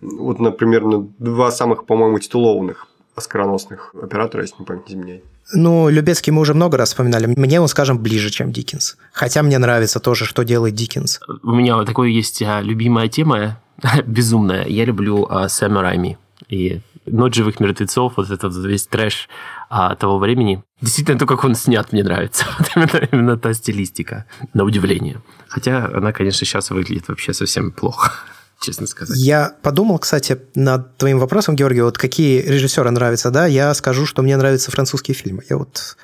Вот, 0.00 0.40
например, 0.40 0.82
два 1.18 1.50
самых, 1.52 1.86
по-моему, 1.86 2.18
титулованных 2.18 2.88
оскароносных 3.16 3.94
оператора, 4.00 4.42
если 4.42 4.56
не 4.60 4.66
память 4.66 4.88
не 4.88 4.94
изменяет. 4.94 5.24
Ну, 5.52 5.88
Любецкий 5.88 6.32
мы 6.32 6.40
уже 6.42 6.54
много 6.54 6.76
раз 6.76 6.90
вспоминали. 6.90 7.26
Мне 7.26 7.60
он, 7.60 7.68
скажем, 7.68 7.98
ближе, 7.98 8.30
чем 8.30 8.52
Диккенс. 8.52 8.96
Хотя 9.12 9.42
мне 9.42 9.58
нравится 9.58 10.00
тоже, 10.00 10.24
что 10.24 10.42
делает 10.42 10.74
Диккенс. 10.74 11.20
У 11.42 11.52
меня 11.52 11.76
вот 11.76 11.86
такое 11.86 12.08
есть 12.08 12.42
а, 12.42 12.60
любимая 12.60 13.08
тема, 13.08 13.60
безумная. 14.06 14.66
Я 14.66 14.84
люблю 14.84 15.26
а, 15.28 15.48
Сэма 15.48 15.82
Райми. 15.82 16.18
И 16.48 16.80
«Ночь 17.06 17.36
живых 17.36 17.60
мертвецов», 17.60 18.14
вот 18.16 18.30
этот 18.30 18.54
весь 18.56 18.86
трэш 18.86 19.28
а, 19.70 19.94
того 19.94 20.18
времени. 20.18 20.62
Действительно, 20.80 21.18
то, 21.18 21.26
как 21.26 21.44
он 21.44 21.54
снят, 21.54 21.92
мне 21.92 22.02
нравится. 22.02 22.44
Вот 22.58 22.68
именно, 22.74 23.08
именно 23.12 23.36
та 23.38 23.54
стилистика, 23.54 24.26
на 24.52 24.64
удивление. 24.64 25.22
Хотя 25.48 25.86
она, 25.86 26.12
конечно, 26.12 26.44
сейчас 26.44 26.70
выглядит 26.70 27.08
вообще 27.08 27.32
совсем 27.32 27.70
плохо 27.70 28.12
честно 28.60 28.86
сказать. 28.86 29.16
Я 29.18 29.54
подумал, 29.62 29.98
кстати, 29.98 30.38
над 30.54 30.96
твоим 30.96 31.18
вопросом, 31.18 31.56
Георгий, 31.56 31.82
вот 31.82 31.98
какие 31.98 32.40
режиссеры 32.42 32.90
нравятся, 32.90 33.30
да, 33.30 33.46
я 33.46 33.72
скажу, 33.74 34.06
что 34.06 34.22
мне 34.22 34.36
нравятся 34.36 34.70
французские 34.70 35.14
фильмы. 35.14 35.42
Я 35.48 35.56
вот 35.58 35.96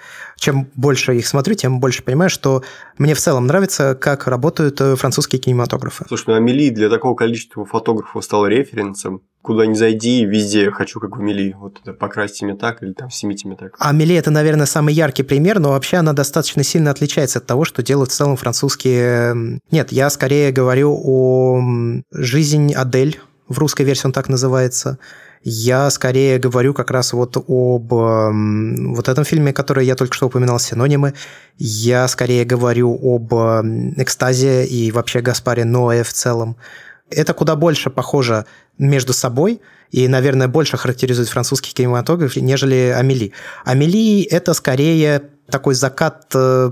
чем 0.43 0.69
больше 0.75 1.17
их 1.17 1.27
смотрю, 1.29 1.55
тем 1.55 1.79
больше 1.79 2.03
понимаю, 2.03 2.29
что 2.29 2.65
мне 2.99 3.15
в 3.15 3.21
целом 3.21 3.47
нравится, 3.47 3.95
как 3.95 4.27
работают 4.27 4.81
э, 4.81 4.97
французские 4.97 5.41
кинематографы. 5.41 6.05
Слушай, 6.09 6.25
ну 6.31 6.35
Амели 6.35 6.71
для 6.71 6.89
такого 6.91 7.15
количества 7.15 7.65
фотографов 7.65 8.25
стал 8.25 8.49
референсом. 8.49 9.23
Куда 9.41 9.67
ни 9.67 9.75
зайди, 9.75 10.25
везде 10.25 10.73
хочу, 10.73 10.99
как 10.99 11.17
в 11.17 11.21
Амели. 11.21 11.55
Вот 11.57 11.79
это 11.81 11.93
покрасьте 11.93 12.45
меня 12.45 12.57
так 12.57 12.83
или 12.83 12.93
там 12.93 13.09
снимите 13.09 13.47
меня 13.47 13.57
так. 13.57 13.77
Амели– 13.79 14.15
это, 14.17 14.33
наверное, 14.33 14.67
самый 14.67 14.95
яркий 14.95 15.23
пример, 15.23 15.61
но 15.61 15.71
вообще 15.71 15.99
она 15.99 16.13
достаточно 16.13 16.65
сильно 16.65 16.91
отличается 16.91 17.39
от 17.39 17.47
того, 17.47 17.65
что 17.65 17.85
делают 17.85 18.11
в 18.11 18.15
целом 18.15 18.35
французские... 18.37 19.61
Нет, 19.71 19.93
я 19.93 20.11
скорее 20.11 20.51
говорю 20.51 21.01
о 21.05 21.63
«Жизнь 22.11 22.75
Адель», 22.75 23.21
в 23.47 23.59
русской 23.59 23.83
версии 23.83 24.07
он 24.07 24.13
так 24.13 24.29
называется– 24.29 24.99
я 25.45 25.91
скорее 25.91 26.39
говорю 26.39 26.73
как 26.73 26.91
раз 26.91 27.13
вот 27.13 27.37
об 27.37 27.93
эм, 27.93 28.95
вот 28.95 29.09
этом 29.09 29.25
фильме, 29.25 29.53
который 29.53 29.85
я 29.85 29.97
только 29.97 30.15
что 30.15 30.27
упоминал, 30.27 30.59
«Синонимы». 30.59 31.15
Я 31.59 32.07
скорее 32.09 32.45
говорю 32.45 32.99
об 33.03 33.35
эм, 33.35 34.01
«Экстазе» 34.01 34.65
и 34.65 34.93
вообще 34.93 35.21
Гаспаре 35.21 35.65
Ноэ 35.65 36.05
в 36.05 36.13
целом. 36.13 36.57
Это 37.11 37.35
куда 37.35 37.57
больше 37.57 37.91
похоже 37.91 38.47
между 38.79 39.13
собой 39.13 39.61
и, 39.91 40.07
наверное, 40.09 40.49
больше 40.49 40.77
характеризует 40.77 41.29
французский 41.29 41.75
кинематограф, 41.75 42.37
нежели 42.37 42.95
«Амели». 42.97 43.33
«Амели»— 43.65 44.23
это 44.31 44.55
скорее 44.55 45.23
такой 45.51 45.75
закат 45.75 46.27
э, 46.35 46.71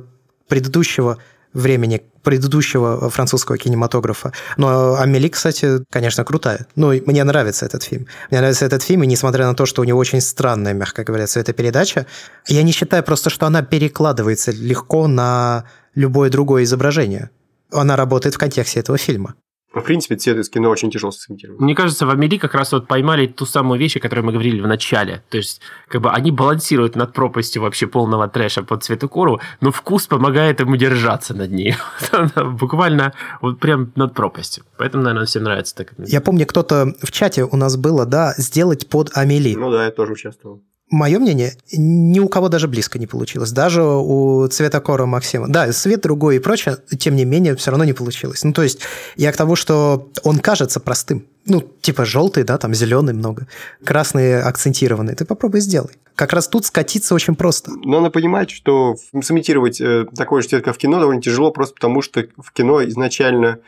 предыдущего 0.48 1.18
времени 1.52 2.02
предыдущего 2.22 3.10
французского 3.10 3.58
кинематографа. 3.58 4.32
Но 4.56 4.96
Амели, 4.96 5.28
кстати, 5.28 5.84
конечно, 5.90 6.24
крутая. 6.24 6.66
Ну, 6.76 6.92
мне 7.06 7.24
нравится 7.24 7.66
этот 7.66 7.82
фильм. 7.82 8.06
Мне 8.30 8.40
нравится 8.40 8.66
этот 8.66 8.82
фильм, 8.82 9.02
и 9.02 9.06
несмотря 9.06 9.46
на 9.46 9.54
то, 9.54 9.66
что 9.66 9.82
у 9.82 9.84
него 9.84 9.98
очень 9.98 10.20
странная, 10.20 10.74
мягко 10.74 11.04
говоря, 11.04 11.26
цветопередача, 11.26 12.06
я 12.46 12.62
не 12.62 12.72
считаю 12.72 13.02
просто, 13.02 13.30
что 13.30 13.46
она 13.46 13.62
перекладывается 13.62 14.52
легко 14.52 15.06
на 15.06 15.64
любое 15.94 16.30
другое 16.30 16.64
изображение. 16.64 17.30
Она 17.72 17.96
работает 17.96 18.34
в 18.34 18.38
контексте 18.38 18.80
этого 18.80 18.98
фильма. 18.98 19.34
В 19.72 19.82
принципе, 19.82 20.16
цвет 20.16 20.36
из 20.36 20.50
кино 20.50 20.68
очень 20.68 20.90
тяжело 20.90 21.12
сымитировать. 21.12 21.60
Мне 21.60 21.76
кажется, 21.76 22.04
в 22.04 22.10
Амели 22.10 22.38
как 22.38 22.54
раз 22.54 22.72
вот 22.72 22.88
поймали 22.88 23.28
ту 23.28 23.46
самую 23.46 23.78
вещь, 23.78 23.96
о 23.96 24.00
которой 24.00 24.22
мы 24.22 24.32
говорили 24.32 24.60
в 24.60 24.66
начале. 24.66 25.22
То 25.28 25.36
есть, 25.36 25.60
как 25.86 26.00
бы 26.00 26.10
они 26.10 26.32
балансируют 26.32 26.96
над 26.96 27.12
пропастью 27.12 27.62
вообще 27.62 27.86
полного 27.86 28.26
трэша 28.26 28.64
под 28.64 28.82
цветокору, 28.82 29.40
но 29.60 29.70
вкус 29.70 30.08
помогает 30.08 30.58
ему 30.58 30.74
держаться 30.74 31.34
над 31.34 31.52
ней. 31.52 31.76
Буквально 32.36 33.12
вот 33.40 33.60
прям 33.60 33.92
над 33.94 34.12
пропастью. 34.12 34.64
Поэтому, 34.76 35.04
наверное, 35.04 35.26
всем 35.26 35.44
нравится 35.44 35.76
так. 35.76 35.92
Я 35.98 36.20
помню, 36.20 36.46
кто-то 36.46 36.92
в 37.00 37.12
чате 37.12 37.44
у 37.44 37.56
нас 37.56 37.76
было, 37.76 38.06
да, 38.06 38.34
сделать 38.38 38.88
под 38.88 39.10
Амели. 39.14 39.54
Ну 39.54 39.70
да, 39.70 39.84
я 39.84 39.92
тоже 39.92 40.14
участвовал. 40.14 40.62
Мое 40.90 41.20
мнение, 41.20 41.52
ни 41.72 42.18
у 42.18 42.28
кого 42.28 42.48
даже 42.48 42.66
близко 42.66 42.98
не 42.98 43.06
получилось. 43.06 43.52
Даже 43.52 43.82
у 43.82 44.48
цветокора 44.48 45.06
Максима. 45.06 45.46
Да, 45.48 45.72
свет 45.72 46.00
другой 46.00 46.36
и 46.36 46.38
прочее, 46.40 46.78
тем 46.98 47.14
не 47.14 47.24
менее, 47.24 47.54
все 47.54 47.70
равно 47.70 47.84
не 47.84 47.92
получилось. 47.92 48.42
Ну, 48.42 48.52
то 48.52 48.62
есть, 48.62 48.80
я 49.16 49.30
к 49.30 49.36
тому, 49.36 49.54
что 49.54 50.08
он 50.24 50.40
кажется 50.40 50.80
простым. 50.80 51.26
Ну, 51.46 51.62
типа 51.80 52.04
желтый, 52.04 52.42
да, 52.42 52.58
там 52.58 52.74
зеленый 52.74 53.14
много. 53.14 53.46
Красный 53.84 54.42
акцентированный. 54.42 55.14
Ты 55.14 55.24
попробуй 55.24 55.60
сделай. 55.60 55.92
Как 56.16 56.32
раз 56.32 56.48
тут 56.48 56.66
скатиться 56.66 57.14
очень 57.14 57.36
просто. 57.36 57.70
Но 57.70 58.00
надо 58.00 58.10
понимать, 58.10 58.50
что 58.50 58.96
сымитировать 59.22 59.80
э, 59.80 60.06
такой 60.16 60.42
же 60.42 60.48
цвет, 60.48 60.64
как 60.64 60.74
в 60.74 60.78
кино, 60.78 60.98
довольно 60.98 61.22
тяжело, 61.22 61.52
просто 61.52 61.74
потому 61.76 62.02
что 62.02 62.26
в 62.36 62.52
кино 62.52 62.84
изначально, 62.84 63.60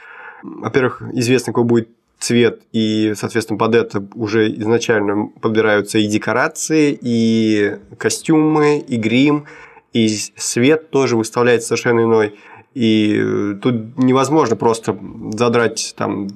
во-первых, 0.43 1.03
известно, 1.13 1.53
какой 1.53 1.65
будет 1.65 1.89
цвет, 2.23 2.63
и, 2.73 3.15
соответственно, 3.17 3.59
под 3.59 3.75
это 3.75 4.07
уже 4.15 4.49
изначально 4.55 5.27
подбираются 5.41 5.99
и 5.99 6.07
декорации, 6.07 6.97
и 7.01 7.79
костюмы, 7.99 8.79
и 8.79 8.97
грим, 8.97 9.47
и 9.93 10.09
свет 10.37 10.91
тоже 10.91 11.17
выставляется 11.17 11.69
совершенно 11.69 12.05
иной. 12.05 12.39
И 12.75 13.21
э, 13.21 13.55
тут 13.61 13.99
невозможно 13.99 14.57
просто 14.57 14.97
задрать 15.33 15.95
там 15.97 16.29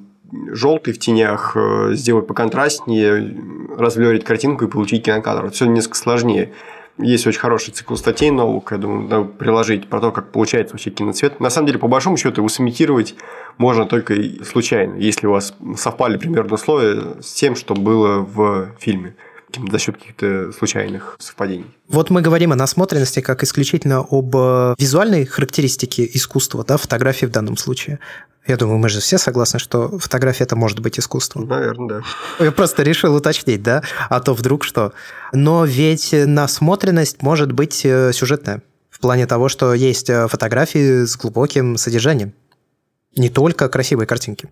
желтый 0.50 0.92
в 0.92 0.98
тенях, 0.98 1.56
э, 1.56 1.92
сделать 1.92 2.26
поконтрастнее, 2.26 3.36
разблерить 3.78 4.24
картинку 4.24 4.64
и 4.64 4.68
получить 4.68 5.04
кинокадр. 5.04 5.50
Все 5.50 5.66
несколько 5.66 5.96
сложнее. 5.96 6.52
Есть 6.98 7.26
очень 7.26 7.40
хороший 7.40 7.72
цикл 7.72 7.94
статей 7.94 8.30
новых, 8.30 8.72
я 8.72 8.78
думаю, 8.78 9.02
надо 9.08 9.24
приложить 9.24 9.86
про 9.88 10.00
то, 10.00 10.12
как 10.12 10.32
получается 10.32 10.74
вообще 10.74 10.90
киноцвет. 10.90 11.40
На 11.40 11.50
самом 11.50 11.66
деле, 11.66 11.78
по 11.78 11.88
большому 11.88 12.16
счету, 12.16 12.40
его 12.40 12.48
сымитировать 12.48 13.14
можно 13.58 13.84
только 13.84 14.14
случайно, 14.44 14.94
если 14.94 15.26
у 15.26 15.32
вас 15.32 15.54
совпали 15.76 16.16
примерно 16.16 16.54
условия 16.54 17.20
с 17.20 17.34
тем, 17.34 17.54
что 17.54 17.74
было 17.74 18.20
в 18.20 18.70
фильме 18.78 19.14
за 19.70 19.78
счет 19.78 19.96
каких-то 19.96 20.52
случайных 20.52 21.16
совпадений. 21.18 21.66
Вот 21.88 22.10
мы 22.10 22.22
говорим 22.22 22.52
о 22.52 22.56
насмотренности 22.56 23.20
как 23.20 23.42
исключительно 23.42 24.00
об 24.00 24.34
э, 24.36 24.74
визуальной 24.78 25.24
характеристике 25.26 26.08
искусства, 26.12 26.64
да, 26.64 26.76
фотографии 26.76 27.26
в 27.26 27.30
данном 27.30 27.56
случае. 27.56 27.98
Я 28.46 28.56
думаю, 28.56 28.78
мы 28.78 28.88
же 28.88 29.00
все 29.00 29.18
согласны, 29.18 29.58
что 29.58 29.98
фотография 29.98 30.44
это 30.44 30.54
может 30.54 30.78
быть 30.78 30.98
искусство. 31.00 31.44
Наверное, 31.44 32.02
да. 32.38 32.44
Я 32.44 32.52
просто 32.52 32.84
решил 32.84 33.14
уточнить, 33.14 33.62
да? 33.62 33.82
А 34.08 34.20
то 34.20 34.34
вдруг 34.34 34.62
что. 34.62 34.92
Но 35.32 35.64
ведь 35.64 36.12
насмотренность 36.12 37.22
может 37.22 37.50
быть 37.52 37.84
э, 37.84 38.12
сюжетная. 38.12 38.62
В 38.88 39.00
плане 39.00 39.26
того, 39.26 39.48
что 39.48 39.74
есть 39.74 40.08
э, 40.10 40.28
фотографии 40.28 41.04
с 41.04 41.16
глубоким 41.16 41.76
содержанием. 41.76 42.32
Не 43.16 43.30
только 43.30 43.68
красивые 43.68 44.06
картинки. 44.06 44.48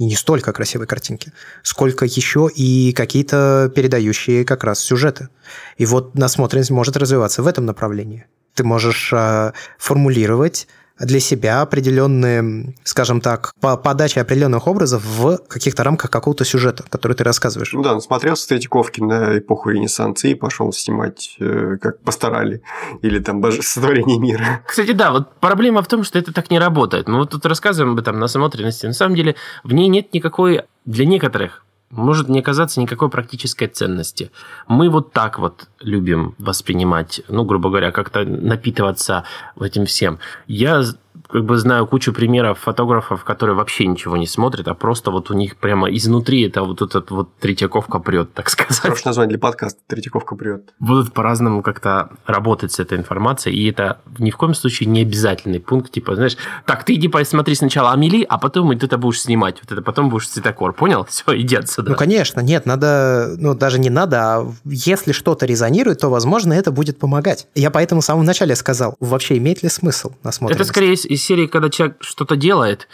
И 0.00 0.06
не 0.06 0.16
столько 0.16 0.54
красивые 0.54 0.88
картинки, 0.88 1.30
сколько 1.62 2.06
еще 2.06 2.48
и 2.56 2.94
какие-то 2.94 3.70
передающие 3.74 4.46
как 4.46 4.64
раз 4.64 4.80
сюжеты. 4.80 5.28
И 5.76 5.84
вот 5.84 6.14
насмотренность 6.14 6.70
может 6.70 6.96
развиваться 6.96 7.42
в 7.42 7.46
этом 7.46 7.66
направлении. 7.66 8.24
Ты 8.54 8.64
можешь 8.64 9.12
э, 9.12 9.52
формулировать 9.76 10.68
для 11.00 11.20
себя 11.20 11.62
определенные, 11.62 12.74
скажем 12.84 13.20
так, 13.20 13.52
по 13.60 13.76
подаче 13.76 14.20
определенных 14.20 14.66
образов 14.66 15.02
в 15.04 15.38
каких-то 15.48 15.82
рамках 15.82 16.10
какого-то 16.10 16.44
сюжета, 16.44 16.84
который 16.88 17.14
ты 17.14 17.24
рассказываешь. 17.24 17.72
Ну 17.72 17.82
да, 17.82 17.94
насмотрелся 17.94 18.48
Третьяковки 18.48 19.00
на 19.00 19.38
эпоху 19.38 19.70
Ренессанса 19.70 20.28
и 20.28 20.34
пошел 20.34 20.72
снимать, 20.72 21.36
э, 21.40 21.76
как 21.80 22.00
постарали, 22.00 22.62
или 23.02 23.18
там 23.18 23.42
сотворение 23.62 24.18
мира. 24.18 24.62
Кстати, 24.66 24.92
да, 24.92 25.12
вот 25.12 25.34
проблема 25.40 25.82
в 25.82 25.88
том, 25.88 26.04
что 26.04 26.18
это 26.18 26.32
так 26.32 26.50
не 26.50 26.58
работает. 26.58 27.08
Мы 27.08 27.18
вот 27.18 27.30
тут 27.30 27.46
рассказываем 27.46 27.94
об 27.94 28.00
этом 28.00 28.18
насмотренности. 28.18 28.86
На 28.86 28.92
самом 28.92 29.16
деле 29.16 29.36
в 29.64 29.72
ней 29.72 29.88
нет 29.88 30.12
никакой 30.12 30.62
для 30.84 31.06
некоторых 31.06 31.64
может 31.90 32.28
не 32.28 32.38
оказаться 32.38 32.80
никакой 32.80 33.08
практической 33.08 33.66
ценности. 33.66 34.30
Мы 34.68 34.88
вот 34.88 35.12
так 35.12 35.38
вот 35.38 35.68
любим 35.80 36.34
воспринимать, 36.38 37.20
ну, 37.28 37.44
грубо 37.44 37.68
говоря, 37.68 37.90
как-то 37.90 38.24
напитываться 38.24 39.24
этим 39.60 39.86
всем. 39.86 40.18
Я 40.46 40.84
как 41.32 41.44
бы 41.44 41.58
знаю 41.58 41.86
кучу 41.86 42.12
примеров 42.12 42.58
фотографов, 42.58 43.24
которые 43.24 43.56
вообще 43.56 43.86
ничего 43.86 44.16
не 44.16 44.26
смотрят, 44.26 44.68
а 44.68 44.74
просто 44.74 45.10
вот 45.10 45.30
у 45.30 45.34
них 45.34 45.56
прямо 45.56 45.88
изнутри 45.94 46.46
это 46.46 46.62
вот 46.62 46.82
этот 46.82 47.10
вот 47.10 47.28
Третьяковка 47.38 47.98
прет, 47.98 48.32
так 48.34 48.50
сказать. 48.50 48.78
Хорошее 48.78 49.04
название 49.06 49.30
для 49.30 49.38
подкаста 49.38 49.80
Третьяковка 49.86 50.34
прет. 50.34 50.74
Будут 50.78 51.12
по-разному 51.12 51.62
как-то 51.62 52.10
работать 52.26 52.72
с 52.72 52.80
этой 52.80 52.98
информацией, 52.98 53.56
и 53.56 53.70
это 53.70 54.00
ни 54.18 54.30
в 54.30 54.36
коем 54.36 54.54
случае 54.54 54.88
не 54.88 55.02
обязательный 55.02 55.60
пункт, 55.60 55.92
типа, 55.92 56.14
знаешь, 56.14 56.36
так, 56.66 56.84
ты 56.84 56.94
иди 56.94 57.08
посмотри 57.08 57.54
сначала 57.54 57.92
Амели, 57.92 58.24
а 58.28 58.38
потом 58.38 58.76
ты 58.78 58.86
это 58.86 58.98
будешь 58.98 59.20
снимать, 59.20 59.60
вот 59.62 59.72
это 59.72 59.82
потом 59.82 60.08
будешь 60.10 60.28
цветокор, 60.28 60.72
понял? 60.72 61.04
Все, 61.08 61.40
иди 61.40 61.56
отсюда. 61.56 61.90
Ну, 61.90 61.96
конечно, 61.96 62.40
нет, 62.40 62.66
надо, 62.66 63.34
ну, 63.38 63.54
даже 63.54 63.78
не 63.78 63.90
надо, 63.90 64.20
а 64.20 64.52
если 64.64 65.12
что-то 65.12 65.46
резонирует, 65.46 66.00
то, 66.00 66.08
возможно, 66.08 66.52
это 66.52 66.72
будет 66.72 66.98
помогать. 66.98 67.46
Я 67.54 67.70
поэтому 67.70 68.00
в 68.00 68.04
самом 68.04 68.24
начале 68.24 68.54
сказал, 68.56 68.96
вообще 69.00 69.38
имеет 69.38 69.62
ли 69.62 69.68
смысл 69.68 70.12
насмотренность? 70.22 70.60
Это 70.60 70.68
скорее 70.68 70.96
серии, 71.20 71.46
когда 71.46 71.70
человек 71.70 71.96
что-то 72.00 72.36
делает, 72.36 72.88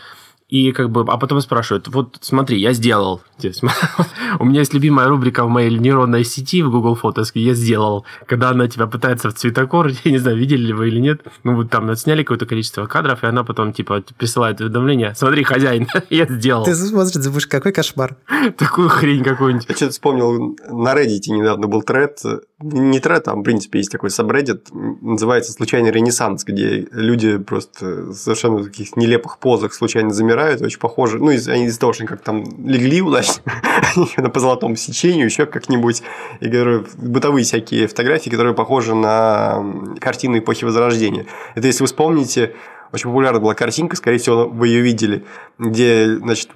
и 0.48 0.70
как 0.72 0.90
бы, 0.90 1.04
а 1.08 1.16
потом 1.16 1.40
спрашивают, 1.40 1.88
вот 1.88 2.18
смотри, 2.20 2.58
я 2.60 2.72
сделал. 2.72 3.22
У 4.38 4.44
меня 4.44 4.60
есть 4.60 4.72
любимая 4.72 5.08
рубрика 5.08 5.44
в 5.44 5.48
моей 5.48 5.76
нейронной 5.76 6.24
сети 6.24 6.62
в 6.62 6.70
Google 6.70 6.98
Photos, 7.00 7.30
я 7.34 7.54
сделал. 7.54 8.04
Когда 8.26 8.50
она 8.50 8.68
тебя 8.68 8.86
пытается 8.86 9.30
в 9.30 9.34
цветокор, 9.34 9.88
я 10.04 10.10
не 10.10 10.18
знаю, 10.18 10.36
видели 10.36 10.66
ли 10.66 10.72
вы 10.72 10.88
или 10.88 11.00
нет, 11.00 11.22
ну 11.42 11.56
вот 11.56 11.70
там 11.70 11.94
сняли 11.96 12.22
какое-то 12.22 12.46
количество 12.46 12.86
кадров, 12.86 13.24
и 13.24 13.26
она 13.26 13.42
потом 13.42 13.72
типа 13.72 14.04
присылает 14.16 14.60
уведомление, 14.60 15.14
смотри, 15.16 15.42
хозяин, 15.42 15.88
я 16.10 16.26
сделал. 16.26 16.64
Ты 16.64 16.74
смотришь, 16.74 17.24
думаешь, 17.24 17.46
какой 17.46 17.72
кошмар. 17.72 18.16
Такую 18.56 18.88
хрень 18.88 19.24
какую-нибудь. 19.24 19.68
Я 19.68 19.74
что-то 19.74 19.92
вспомнил, 19.92 20.56
на 20.70 20.94
Reddit 20.94 21.28
недавно 21.28 21.66
был 21.66 21.82
тред, 21.82 22.20
не 22.60 23.00
тред, 23.00 23.24
там, 23.24 23.40
в 23.40 23.42
принципе, 23.42 23.78
есть 23.78 23.90
такой 23.90 24.10
сабреддит, 24.10 24.68
называется 24.72 25.52
«Случайный 25.52 25.90
ренессанс», 25.90 26.44
где 26.44 26.86
люди 26.92 27.36
просто 27.38 28.12
совершенно 28.12 28.58
в 28.58 28.64
таких 28.64 28.96
нелепых 28.96 29.38
позах 29.38 29.74
случайно 29.74 30.10
замирают, 30.10 30.35
очень 30.44 30.78
похожи, 30.78 31.18
ну, 31.18 31.28
они 31.28 31.66
из-за 31.66 31.80
того, 31.80 31.92
что 31.92 32.02
они 32.02 32.08
как 32.08 32.20
там 32.20 32.44
легли 32.66 33.02
удачно, 33.02 33.42
по 34.32 34.40
золотому 34.40 34.76
сечению, 34.76 35.26
еще 35.26 35.46
как-нибудь, 35.46 36.02
и 36.40 36.48
говорю, 36.48 36.86
бытовые 36.96 37.44
всякие 37.44 37.86
фотографии, 37.86 38.30
которые 38.30 38.54
похожи 38.54 38.94
на 38.94 39.64
картины 40.00 40.38
эпохи 40.38 40.64
Возрождения. 40.64 41.26
Это 41.54 41.66
если 41.66 41.82
вы 41.82 41.86
вспомните, 41.86 42.54
очень 42.92 43.10
популярна 43.10 43.40
была 43.40 43.54
картинка, 43.54 43.96
скорее 43.96 44.18
всего, 44.18 44.48
вы 44.48 44.68
ее 44.68 44.80
видели, 44.80 45.24
где, 45.58 46.16
значит, 46.16 46.50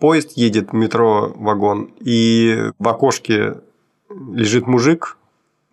поезд 0.00 0.32
едет, 0.36 0.72
метро, 0.72 1.32
вагон, 1.36 1.90
и 2.00 2.70
в 2.78 2.88
окошке 2.88 3.56
лежит 4.10 4.66
мужик, 4.66 5.16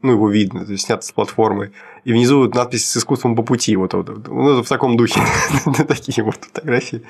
ну, 0.02 0.14
его 0.14 0.30
видно, 0.30 0.66
то 0.66 0.72
есть 0.72 0.86
снято 0.86 1.06
с 1.06 1.12
платформы, 1.12 1.72
и 2.04 2.14
внизу 2.14 2.40
вот 2.40 2.56
надпись 2.56 2.90
с 2.90 2.98
искусством 2.98 3.36
по 3.36 3.44
пути, 3.44 3.76
вот, 3.76 3.94
вот 3.94 4.28
ну, 4.28 4.64
в 4.64 4.68
таком 4.68 4.98
духе, 4.98 5.22
такие 5.88 6.24
вот 6.24 6.36
фотографии, 6.36 7.04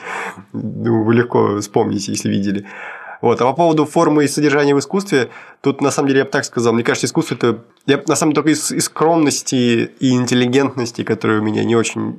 думаю, 0.54 1.04
вы 1.04 1.14
легко 1.14 1.60
вспомните, 1.60 2.12
если 2.12 2.30
видели. 2.30 2.66
Вот. 3.22 3.42
А 3.42 3.46
по 3.46 3.54
поводу 3.54 3.86
формы 3.86 4.24
и 4.24 4.28
содержания 4.28 4.74
в 4.74 4.80
искусстве, 4.80 5.30
тут 5.62 5.82
на 5.82 5.92
самом 5.92 6.08
деле 6.08 6.20
я 6.20 6.26
бы 6.26 6.32
так 6.32 6.46
сказал, 6.46 6.74
мне 6.74 6.84
кажется, 6.84 7.06
искусство 7.08 7.36
это... 7.36 7.64
Я 7.86 8.02
на 8.08 8.16
самом 8.16 8.32
деле 8.32 8.44
только 8.44 8.50
из, 8.52 8.72
из 8.72 8.86
скромности 8.86 9.92
и 10.00 10.12
интеллигентности, 10.12 11.04
которые 11.04 11.42
у 11.42 11.44
меня 11.44 11.64
не 11.64 11.76
очень 11.76 12.18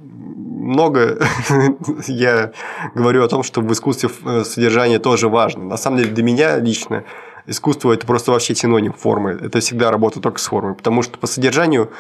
много, 0.71 1.18
я 2.07 2.53
говорю 2.95 3.25
о 3.25 3.29
том, 3.29 3.43
что 3.43 3.61
в 3.62 3.73
искусстве 3.73 4.11
э, 4.25 4.45
содержание 4.45 4.99
тоже 4.99 5.29
важно. 5.29 5.64
На 5.64 5.77
самом 5.79 5.99
деле 5.99 6.11
для 6.11 6.23
меня 6.23 6.59
лично 6.59 7.05
искусство 7.47 7.93
это 7.93 8.07
просто 8.07 8.33
вообще 8.33 8.55
синоним 8.55 8.93
формы. 8.93 9.39
Это 9.43 9.61
всегда 9.61 9.91
работа 9.91 10.21
только 10.21 10.39
с 10.39 10.47
формой. 10.47 10.75
Потому 10.75 11.03
что 11.03 11.18
по 11.18 11.27
содержанию 11.27 11.91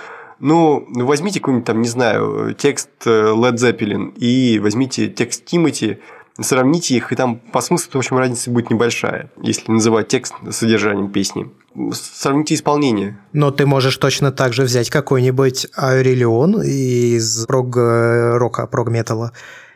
ну, 0.40 0.86
возьмите 0.88 1.40
какой-нибудь 1.40 1.66
там, 1.66 1.82
не 1.82 1.88
знаю, 1.88 2.54
текст 2.54 2.90
э, 3.04 3.10
Led 3.10 3.54
Zeppelin 3.54 4.14
и 4.16 4.58
возьмите 4.58 5.08
текст 5.08 5.44
Тимати, 5.44 5.98
сравните 6.40 6.96
их, 6.96 7.12
и 7.12 7.16
там 7.16 7.36
по 7.36 7.60
смыслу, 7.60 7.92
в 7.92 7.96
общем, 7.96 8.18
разница 8.18 8.50
будет 8.50 8.70
небольшая, 8.70 9.30
если 9.42 9.70
называть 9.70 10.08
текст 10.08 10.34
содержанием 10.50 11.10
песни. 11.10 11.50
Сравните 11.92 12.54
исполнение. 12.54 13.18
Но 13.32 13.50
ты 13.50 13.66
можешь 13.66 13.96
точно 13.96 14.32
так 14.32 14.52
же 14.52 14.62
взять 14.62 14.90
какой-нибудь 14.90 15.68
Аурелион 15.76 16.62
из 16.62 17.46
прог-рока, 17.46 18.66
прог-металла, 18.66 19.32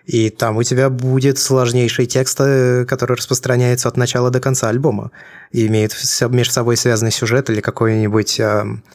и 0.06 0.30
там 0.30 0.56
у 0.56 0.62
тебя 0.62 0.90
будет 0.90 1.38
сложнейший 1.38 2.06
текст, 2.06 2.36
который 2.36 3.16
распространяется 3.16 3.88
от 3.88 3.96
начала 3.96 4.30
до 4.30 4.40
конца 4.40 4.68
альбома. 4.68 5.10
И 5.50 5.66
имеет 5.66 5.94
между 6.30 6.52
собой 6.52 6.76
связанный 6.76 7.12
сюжет 7.12 7.48
или 7.48 7.60
какой-нибудь... 7.60 8.40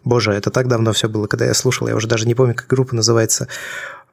Боже, 0.03 0.33
это 0.33 0.51
так 0.51 0.67
давно 0.67 0.93
все 0.93 1.09
было, 1.09 1.27
когда 1.27 1.45
я 1.45 1.53
слушал. 1.53 1.87
Я 1.87 1.95
уже 1.95 2.07
даже 2.07 2.27
не 2.27 2.35
помню, 2.35 2.53
как 2.53 2.67
группа 2.67 2.95
называется. 2.95 3.47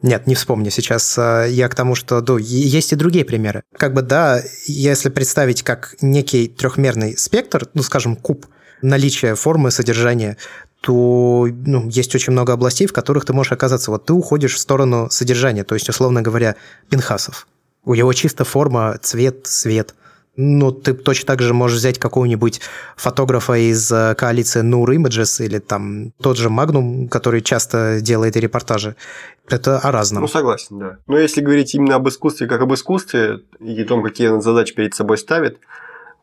Нет, 0.03 0.27
не 0.27 0.35
вспомню 0.35 0.71
сейчас. 0.71 1.17
Э, 1.19 1.47
я 1.49 1.69
к 1.69 1.75
тому, 1.75 1.95
что 1.95 2.23
ну, 2.27 2.37
есть 2.37 2.93
и 2.93 2.97
другие 2.97 3.25
примеры. 3.25 3.63
Как 3.77 3.95
бы 3.95 4.03
да, 4.03 4.43
если 4.67 5.09
представить 5.09 5.63
как 5.63 5.95
некий 6.01 6.49
трехмерный 6.49 7.17
спектр, 7.17 7.67
ну, 7.75 7.83
скажем, 7.83 8.15
куб, 8.15 8.47
наличия 8.83 9.35
формы, 9.35 9.71
содержания, 9.71 10.37
то 10.87 11.49
ну, 11.67 11.89
есть 11.89 12.15
очень 12.15 12.33
много 12.33 12.53
областей, 12.53 12.87
в 12.87 12.93
которых 12.93 13.25
ты 13.25 13.33
можешь 13.33 13.51
оказаться. 13.51 13.91
Вот 13.91 14.05
ты 14.05 14.13
уходишь 14.13 14.55
в 14.55 14.59
сторону 14.59 15.09
содержания, 15.11 15.65
то 15.65 15.75
есть, 15.75 15.89
условно 15.89 16.23
говоря, 16.23 16.55
пинхасов. 16.89 17.49
У 17.85 17.97
него 17.97 18.13
чисто 18.13 18.45
форма, 18.45 18.97
цвет, 19.03 19.49
свет. 19.49 19.97
Ну, 20.37 20.71
ты 20.71 20.95
точно 20.95 21.27
так 21.27 21.43
же 21.43 21.55
можешь 21.55 21.79
взять 21.79 21.99
какого-нибудь 21.99 22.61
фотографа 22.97 23.55
из 23.55 23.91
э, 23.91 24.15
коалиции 24.15 24.63
Nur 24.63 24.95
Images 24.95 25.45
или 25.45 25.59
там 25.59 26.13
тот 26.23 26.37
же 26.37 26.51
Magnum, 26.51 27.09
который 27.09 27.41
часто 27.43 28.01
делает 28.01 28.37
репортажи. 28.37 28.95
Это 29.49 29.81
о 29.81 29.91
разном. 29.91 30.23
Ну, 30.23 30.29
согласен, 30.29 30.79
да. 30.79 30.99
Но 31.09 31.19
если 31.19 31.41
говорить 31.41 31.75
именно 31.75 31.97
об 31.97 32.09
искусстве 32.09 32.47
как 32.47 32.61
об 32.61 32.73
искусстве 32.73 33.41
и 33.59 33.83
о 33.83 33.87
том, 33.87 34.05
какие 34.05 34.41
задачи 34.41 34.73
перед 34.73 34.95
собой 34.95 35.19
ставит, 35.19 35.59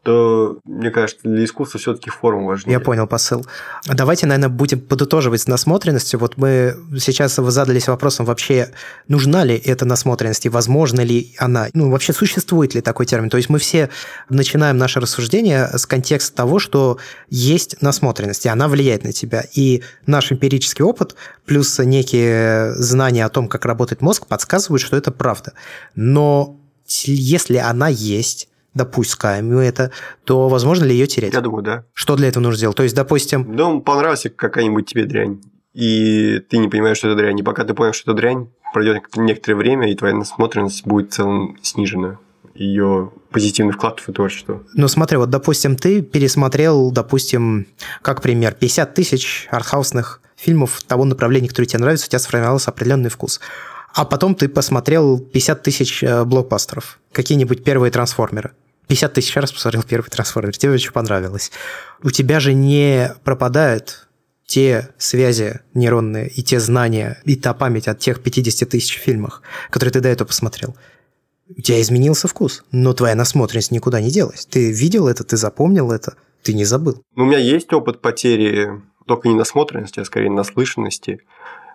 то, 0.04 0.60
мне 0.66 0.91
кажется, 0.91 1.22
для 1.24 1.45
искусства 1.45 1.80
все-таки 1.80 2.10
форма 2.10 2.47
важнее. 2.47 2.74
Я 2.74 2.80
понял 2.82 3.08
посыл. 3.08 3.45
Давайте, 3.86 4.28
наверное, 4.28 4.49
будем 4.49 4.82
подытоживать 4.82 5.41
с 5.41 5.47
насмотренностью. 5.47 6.20
Вот 6.20 6.36
мы 6.36 6.76
сейчас 6.99 7.36
задались 7.36 7.88
вопросом 7.88 8.26
вообще, 8.26 8.74
нужна 9.08 9.45
ли 9.45 9.56
эта 9.56 9.86
насмотренность 9.86 10.45
и 10.45 10.49
возможно 10.49 10.99
ли 10.99 11.34
она, 11.38 11.68
ну, 11.74 11.89
вообще 11.89 12.12
существует 12.12 12.76
ли 12.76 12.82
такой 12.82 13.06
термин. 13.06 13.30
То 13.30 13.38
есть 13.38 13.49
мы 13.49 13.60
все 13.60 13.89
начинаем 14.28 14.78
наше 14.78 14.99
рассуждение 14.99 15.70
с 15.74 15.86
контекста 15.86 16.36
того, 16.36 16.60
что 16.60 16.97
есть 17.30 17.82
насмотренность, 17.82 18.45
и 18.45 18.49
она 18.49 18.68
влияет 18.68 19.06
на 19.06 19.14
тебя. 19.14 19.45
И 19.54 19.84
наш 20.06 20.34
эмпирический 20.34 20.84
опыт 20.84 21.16
плюс 21.45 21.80
некие 21.80 22.74
знания 22.76 23.24
о 23.24 23.30
том, 23.30 23.47
как 23.47 23.64
работает 23.66 24.01
мозг, 24.01 24.28
подсказывают, 24.28 24.82
что 24.82 24.97
это 24.97 25.12
правда. 25.12 25.54
Но 25.95 26.60
если 26.86 27.56
она 27.56 27.88
есть, 27.88 28.49
допускаем 28.74 29.49
мы 29.49 29.63
это, 29.63 29.91
то 30.24 30.49
возможно 30.49 30.86
ли 30.86 30.93
ее 30.93 31.07
терять? 31.07 31.34
Я 31.34 31.41
думаю, 31.41 31.63
да. 31.63 31.86
Что 31.93 32.15
для 32.15 32.28
этого 32.28 32.43
нужно 32.43 32.57
сделать? 32.57 32.78
То 32.78 32.84
есть, 32.84 32.95
допустим... 32.95 33.45
Ну, 33.55 33.82
понравилась 33.82 34.26
какая-нибудь 34.36 34.86
тебе 34.86 35.05
дрянь, 35.05 35.41
и 35.74 36.39
ты 36.49 36.57
не 36.57 36.69
понимаешь, 36.69 36.97
что 36.97 37.07
это 37.09 37.17
дрянь. 37.17 37.39
И 37.39 37.43
пока 37.43 37.63
ты 37.63 37.74
понял, 37.74 37.93
что 37.93 38.11
это 38.11 38.19
дрянь, 38.19 38.49
пройдет 38.74 39.03
некоторое 39.15 39.55
время, 39.55 39.91
и 39.91 39.95
твоя 39.95 40.15
насмотренность 40.15 40.86
будет 40.86 41.11
в 41.11 41.15
целом 41.15 41.57
снижена 41.61 42.17
ее 42.55 43.11
позитивный 43.32 43.74
вклад 43.74 43.99
в 43.99 44.11
творчество. 44.13 44.61
Ну, 44.74 44.88
смотри, 44.88 45.17
вот, 45.17 45.30
допустим, 45.30 45.76
ты 45.76 46.01
пересмотрел, 46.01 46.91
допустим, 46.91 47.67
как 48.01 48.21
пример, 48.21 48.53
50 48.53 48.93
тысяч 48.93 49.47
артхаусных 49.49 50.21
фильмов 50.36 50.84
того 50.84 51.05
направления, 51.05 51.47
которое 51.47 51.65
тебе 51.65 51.80
нравится, 51.80 52.05
у 52.05 52.09
тебя 52.09 52.19
сформировался 52.19 52.69
определенный 52.69 53.09
вкус. 53.09 53.39
А 53.93 54.05
потом 54.05 54.36
ты 54.36 54.49
посмотрел 54.49 55.19
50 55.19 55.63
тысяч 55.63 56.03
э, 56.03 56.24
блокбастеров, 56.26 56.99
какие-нибудь 57.11 57.63
первые 57.63 57.91
трансформеры. 57.91 58.51
50 58.88 59.13
тысяч 59.13 59.36
раз 59.36 59.51
посмотрел 59.51 59.84
первый 59.84 60.09
трансформер, 60.09 60.55
тебе 60.57 60.73
очень 60.73 60.91
понравилось. 60.91 61.51
У 62.01 62.11
тебя 62.11 62.39
же 62.39 62.53
не 62.53 63.13
пропадают 63.23 64.07
те 64.45 64.89
связи 64.97 65.61
нейронные 65.73 66.27
и 66.27 66.43
те 66.43 66.59
знания, 66.59 67.21
и 67.25 67.36
та 67.36 67.53
память 67.53 67.88
от 67.88 67.99
тех 67.99 68.21
50 68.21 68.69
тысяч 68.69 68.97
фильмах, 68.97 69.41
которые 69.69 69.93
ты 69.93 70.01
до 70.01 70.09
этого 70.09 70.27
посмотрел. 70.27 70.75
У 71.49 71.61
тебя 71.61 71.81
изменился 71.81 72.27
вкус, 72.27 72.63
но 72.71 72.93
твоя 72.93 73.15
насмотренность 73.15 73.71
никуда 73.71 74.01
не 74.01 74.11
делась. 74.11 74.45
Ты 74.45 74.71
видел 74.71 75.07
это, 75.07 75.23
ты 75.23 75.38
запомнил 75.38 75.91
это, 75.91 76.15
ты 76.41 76.53
не 76.53 76.65
забыл. 76.65 77.03
Ну, 77.15 77.23
у 77.23 77.27
меня 77.27 77.38
есть 77.38 77.71
опыт 77.73 78.01
потери 78.01 78.81
только 79.07 79.27
не 79.27 79.36
насмотренности, 79.36 79.99
а 79.99 80.05
скорее 80.05 80.31
наслышанности. 80.31 81.21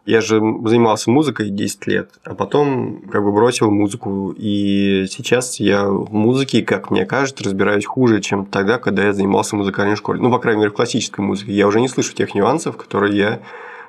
Я 0.09 0.23
же 0.23 0.39
занимался 0.65 1.11
музыкой 1.11 1.51
10 1.51 1.87
лет, 1.87 2.13
а 2.25 2.35
потом 2.35 3.03
как 3.13 3.23
бы 3.23 3.31
бросил 3.31 3.71
музыку. 3.71 4.35
И 4.35 5.05
сейчас 5.11 5.61
я 5.61 5.87
в 5.87 6.11
музыке, 6.15 6.63
как 6.63 6.91
мне 6.91 7.05
кажется, 7.05 7.45
разбираюсь 7.45 7.85
хуже, 7.85 8.23
чем 8.23 8.47
тогда, 8.47 8.79
когда 8.79 9.05
я 9.05 9.13
занимался 9.13 9.55
в 9.55 9.59
музыкальной 9.59 9.97
школе. 9.97 10.19
Ну, 10.23 10.31
по 10.31 10.39
крайней 10.39 10.61
мере, 10.61 10.71
в 10.71 10.75
классической 10.75 11.21
музыке. 11.21 11.53
Я 11.53 11.67
уже 11.67 11.83
не 11.83 11.89
слышу 11.89 12.15
тех 12.15 12.35
нюансов, 12.35 12.79
которые 12.79 13.19
я 13.19 13.41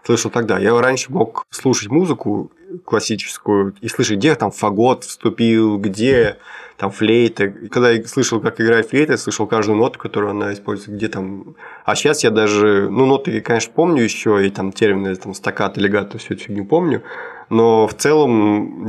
слышал 0.06 0.30
тогда. 0.30 0.60
Я 0.60 0.78
раньше 0.78 1.10
мог 1.10 1.46
слушать 1.52 1.90
музыку 1.90 2.52
классическую 2.84 3.74
и 3.80 3.88
слышать, 3.88 4.18
где 4.18 4.36
там 4.36 4.52
фагот 4.52 5.06
вступил, 5.06 5.78
где 5.78 6.36
там 6.80 6.92
флейта. 6.92 7.50
Когда 7.50 7.92
я 7.92 8.02
слышал, 8.06 8.40
как 8.40 8.62
играет 8.62 8.88
флейта, 8.88 9.12
я 9.12 9.18
слышал 9.18 9.48
каждую 9.48 9.78
ноту, 9.78 10.00
которую 10.00 10.32
она 10.32 10.54
использует, 10.54 10.98
где 10.98 11.10
там... 11.10 11.56
А 11.84 11.94
сейчас 11.94 12.24
я 12.24 12.32
даже, 12.32 12.90
ну, 12.90 13.06
ноты, 13.06 13.32
я, 13.32 13.42
конечно, 13.42 13.74
помню 13.76 14.02
еще, 14.02 14.48
и 14.48 14.50
там 14.50 14.72
термины, 14.72 15.14
там, 15.16 15.34
стаккато, 15.34 15.82
легато, 15.82 16.18
всю 16.18 16.36
эту 16.36 16.44
фигню 16.44 16.66
помню, 16.66 17.04
но 17.50 17.86
в 17.86 17.96
целом, 17.96 18.32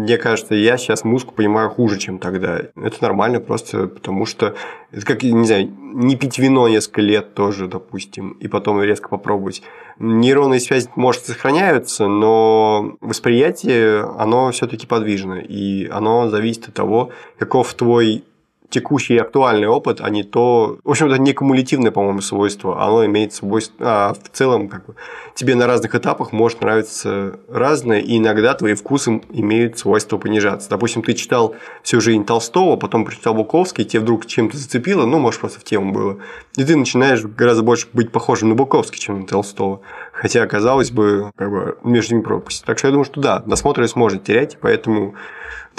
мне 0.03 0.19
кажется, 0.19 0.55
я 0.55 0.77
сейчас 0.77 1.03
музыку 1.03 1.35
понимаю 1.35 1.69
хуже, 1.69 1.99
чем 1.99 2.21
тогда. 2.21 2.61
Это 2.77 2.97
нормально 3.01 3.41
просто 3.41 3.89
потому, 3.89 4.25
что 4.25 4.55
это 4.93 5.05
как, 5.05 5.25
не 5.25 5.47
знаю, 5.47 5.69
не 5.69 6.15
пить 6.15 6.39
вино 6.39 6.69
несколько 6.69 7.01
лет 7.01 7.35
тоже, 7.35 7.67
допустим, 7.67 8.37
и 8.39 8.47
потом 8.47 8.81
резко 8.83 9.09
попробовать. 9.09 9.63
Нейронные 10.03 10.61
связи, 10.61 10.89
может, 10.97 11.27
сохраняются, 11.27 12.07
но 12.07 12.97
восприятие, 13.03 14.01
оно 14.19 14.51
все-таки 14.51 14.87
подвижно, 14.87 15.35
и 15.35 15.87
оно 15.89 16.31
зависит 16.31 16.69
от 16.69 16.75
того, 16.75 17.11
каков 17.39 17.75
твой 17.75 18.25
текущий 18.71 19.15
и 19.15 19.19
актуальный 19.19 19.67
опыт, 19.67 20.01
а 20.01 20.09
не 20.11 20.23
то... 20.23 20.79
В 20.85 20.91
общем, 20.91 21.07
это 21.07 21.19
не 21.19 21.33
кумулятивное, 21.33 21.91
по-моему, 21.91 22.21
свойство. 22.21 22.83
Оно 22.83 23.05
имеет 23.07 23.35
свойство... 23.35 23.77
А 23.81 24.15
в 24.15 24.29
целом, 24.31 24.69
как 24.69 24.87
бы, 24.87 24.95
тебе 25.35 25.55
на 25.55 25.67
разных 25.67 25.95
этапах 25.95 26.33
может 26.33 26.61
нравиться 26.63 27.41
разное, 27.49 28.01
и 28.01 28.19
иногда 28.19 28.55
твои 28.55 28.75
вкусы 28.75 29.21
имеют 29.31 29.79
свойство 29.79 30.17
понижаться. 30.19 30.71
Допустим, 30.71 31.03
ты 31.03 31.15
читал 31.15 31.55
всю 31.83 32.01
жизнь 32.01 32.25
Толстого, 32.25 32.77
потом 32.77 33.05
прочитал 33.05 33.35
Буковский, 33.35 33.85
и 33.85 33.87
тебе 33.87 34.01
вдруг 34.01 34.27
чем-то 34.27 34.57
зацепило, 34.57 35.05
ну, 35.05 35.19
может, 35.19 35.41
просто 35.41 35.61
в 35.61 35.65
тему 35.65 35.93
было. 35.93 36.19
И 36.57 36.65
ты 36.65 36.77
начинаешь 36.77 37.23
гораздо 37.25 37.63
больше 37.63 37.89
быть 37.93 38.13
похожим 38.13 38.51
на 38.51 38.55
Буковский, 38.55 39.01
чем 39.01 39.21
на 39.21 39.27
Толстого. 39.27 39.81
Хотя, 40.13 40.47
казалось 40.47 40.91
бы, 40.91 41.33
как 41.37 41.51
бы 41.51 41.79
между 41.83 42.15
ними 42.15 42.25
пропасть. 42.25 42.65
Так 42.65 42.79
что 42.79 42.89
я 42.89 42.93
думаю, 42.93 43.05
что 43.05 43.21
да, 43.21 43.43
насмотренность 43.47 43.97
может 43.97 44.25
терять, 44.25 44.59
поэтому 44.61 45.15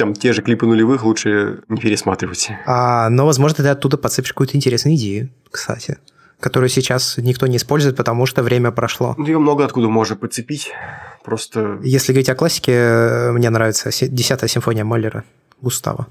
там 0.02 0.16
те 0.16 0.34
же 0.34 0.41
клипы 0.41 0.66
нулевых 0.66 1.04
лучше 1.04 1.62
не 1.70 1.80
пересматривать. 1.80 2.49
А, 2.66 3.08
но, 3.10 3.28
возможно, 3.28 3.64
ты 3.64 3.70
оттуда 3.70 3.97
подцепишь 3.97 4.34
какую-то 4.34 4.58
интересную 4.58 4.95
идею, 4.95 5.30
кстати, 5.52 5.99
которую 6.39 6.70
сейчас 6.70 7.18
никто 7.18 7.45
не 7.45 7.58
использует, 7.58 7.95
потому 7.95 8.26
что 8.26 8.41
время 8.41 8.72
прошло. 8.72 9.14
Ну, 9.16 9.28
ее 9.28 9.38
много 9.38 9.64
откуда 9.64 9.89
можно 9.89 10.16
подцепить. 10.16 10.72
Просто... 11.24 11.80
Если 11.84 12.14
говорить 12.14 12.30
о 12.30 12.36
классике, 12.36 13.30
мне 13.32 13.52
нравится 13.52 13.89
10-я 13.89 14.47
симфония 14.47 14.84
Маллера 14.84 15.24
Густава. 15.62 16.08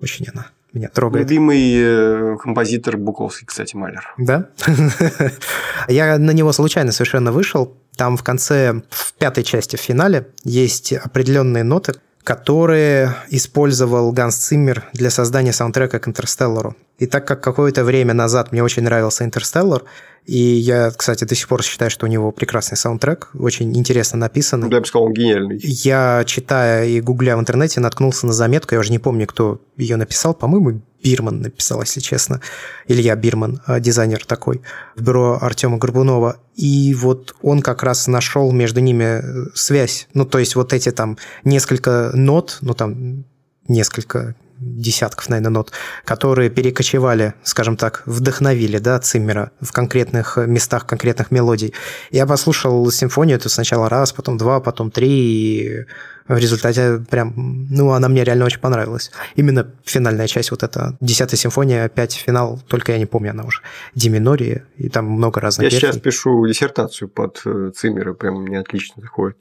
Очень 0.00 0.26
она 0.32 0.46
меня 0.72 0.88
трогает. 0.88 1.28
Любимый 1.28 1.74
э, 1.76 2.36
композитор 2.42 2.96
Буковский, 2.96 3.46
кстати, 3.46 3.76
Малер. 3.76 4.14
Да? 4.16 4.48
Я 5.88 6.16
на 6.16 6.30
него 6.30 6.52
случайно 6.52 6.92
совершенно 6.92 7.30
вышел. 7.30 7.76
Там 7.96 8.16
в 8.16 8.22
конце, 8.22 8.82
в 8.88 9.12
пятой 9.14 9.44
части, 9.44 9.76
в 9.76 9.80
финале, 9.80 10.28
есть 10.44 10.94
определенные 10.94 11.64
ноты, 11.64 11.94
которые 12.24 13.14
использовал 13.30 14.12
Ганс 14.12 14.36
Циммер 14.36 14.84
для 14.92 15.10
создания 15.10 15.52
саундтрека 15.52 15.98
к 15.98 16.08
«Интерстеллару». 16.08 16.76
И 16.98 17.06
так 17.06 17.26
как 17.26 17.40
какое-то 17.40 17.84
время 17.84 18.12
назад 18.12 18.52
мне 18.52 18.62
очень 18.62 18.82
нравился 18.82 19.24
«Интерстеллар», 19.24 19.84
и 20.24 20.36
я, 20.36 20.90
кстати, 20.90 21.24
до 21.24 21.34
сих 21.34 21.48
пор 21.48 21.62
считаю, 21.62 21.90
что 21.90 22.04
у 22.04 22.08
него 22.08 22.32
прекрасный 22.32 22.76
саундтрек, 22.76 23.30
очень 23.32 23.74
интересно 23.74 24.18
написанный. 24.18 24.70
Я 24.70 24.80
бы 24.80 24.86
сказал, 24.86 25.06
он 25.06 25.14
гениальный. 25.14 25.58
Я, 25.62 26.22
читая 26.26 26.84
и 26.84 27.00
гугля 27.00 27.34
в 27.36 27.40
интернете, 27.40 27.80
наткнулся 27.80 28.26
на 28.26 28.34
заметку, 28.34 28.74
я 28.74 28.80
уже 28.80 28.90
не 28.90 28.98
помню, 28.98 29.26
кто 29.26 29.62
ее 29.78 29.96
написал, 29.96 30.34
по-моему, 30.34 30.82
Бирман 31.02 31.40
написал, 31.40 31.80
если 31.80 32.00
честно. 32.00 32.40
Илья 32.88 33.14
Бирман, 33.16 33.62
а, 33.66 33.80
дизайнер 33.80 34.24
такой, 34.24 34.60
в 34.96 35.02
бюро 35.02 35.38
Артема 35.40 35.78
Горбунова. 35.78 36.36
И 36.56 36.92
вот 36.94 37.34
он 37.40 37.62
как 37.62 37.82
раз 37.82 38.06
нашел 38.08 38.50
между 38.52 38.80
ними 38.80 39.22
э, 39.22 39.46
связь. 39.54 40.08
Ну, 40.12 40.26
то 40.26 40.38
есть 40.38 40.56
вот 40.56 40.72
эти 40.72 40.90
там 40.90 41.16
несколько 41.44 42.10
нот, 42.14 42.58
ну, 42.60 42.74
там 42.74 43.24
несколько 43.68 44.34
десятков, 44.60 45.28
наверное, 45.28 45.50
нот, 45.50 45.72
которые 46.04 46.50
перекочевали, 46.50 47.34
скажем 47.42 47.76
так, 47.76 48.02
вдохновили, 48.06 48.78
да, 48.78 48.98
Циммера 48.98 49.52
в 49.60 49.72
конкретных 49.72 50.36
местах, 50.36 50.86
конкретных 50.86 51.30
мелодий. 51.30 51.74
Я 52.10 52.26
послушал 52.26 52.90
симфонию 52.90 53.36
эту 53.36 53.48
сначала 53.48 53.88
раз, 53.88 54.12
потом 54.12 54.36
два, 54.36 54.60
потом 54.60 54.90
три, 54.90 55.08
и 55.10 55.86
в 56.28 56.36
результате 56.36 57.02
прям, 57.10 57.32
ну, 57.70 57.92
она 57.92 58.08
мне 58.08 58.22
реально 58.22 58.44
очень 58.44 58.60
понравилась. 58.60 59.10
Именно 59.34 59.72
финальная 59.84 60.26
часть, 60.26 60.50
вот 60.50 60.62
эта 60.62 60.96
десятая 61.00 61.36
симфония, 61.36 61.84
опять 61.84 62.12
финал, 62.12 62.60
только 62.68 62.92
я 62.92 62.98
не 62.98 63.06
помню, 63.06 63.30
она 63.30 63.44
уже 63.44 63.62
Диминори, 63.94 64.62
и 64.76 64.88
там 64.88 65.06
много 65.06 65.40
разных 65.40 65.64
Я 65.64 65.70
версий. 65.70 65.86
сейчас 65.86 65.98
пишу 65.98 66.46
диссертацию 66.46 67.08
под 67.08 67.40
э, 67.46 67.70
Циммера, 67.74 68.12
прям 68.12 68.42
мне 68.42 68.58
отлично 68.58 69.00
заходит. 69.00 69.38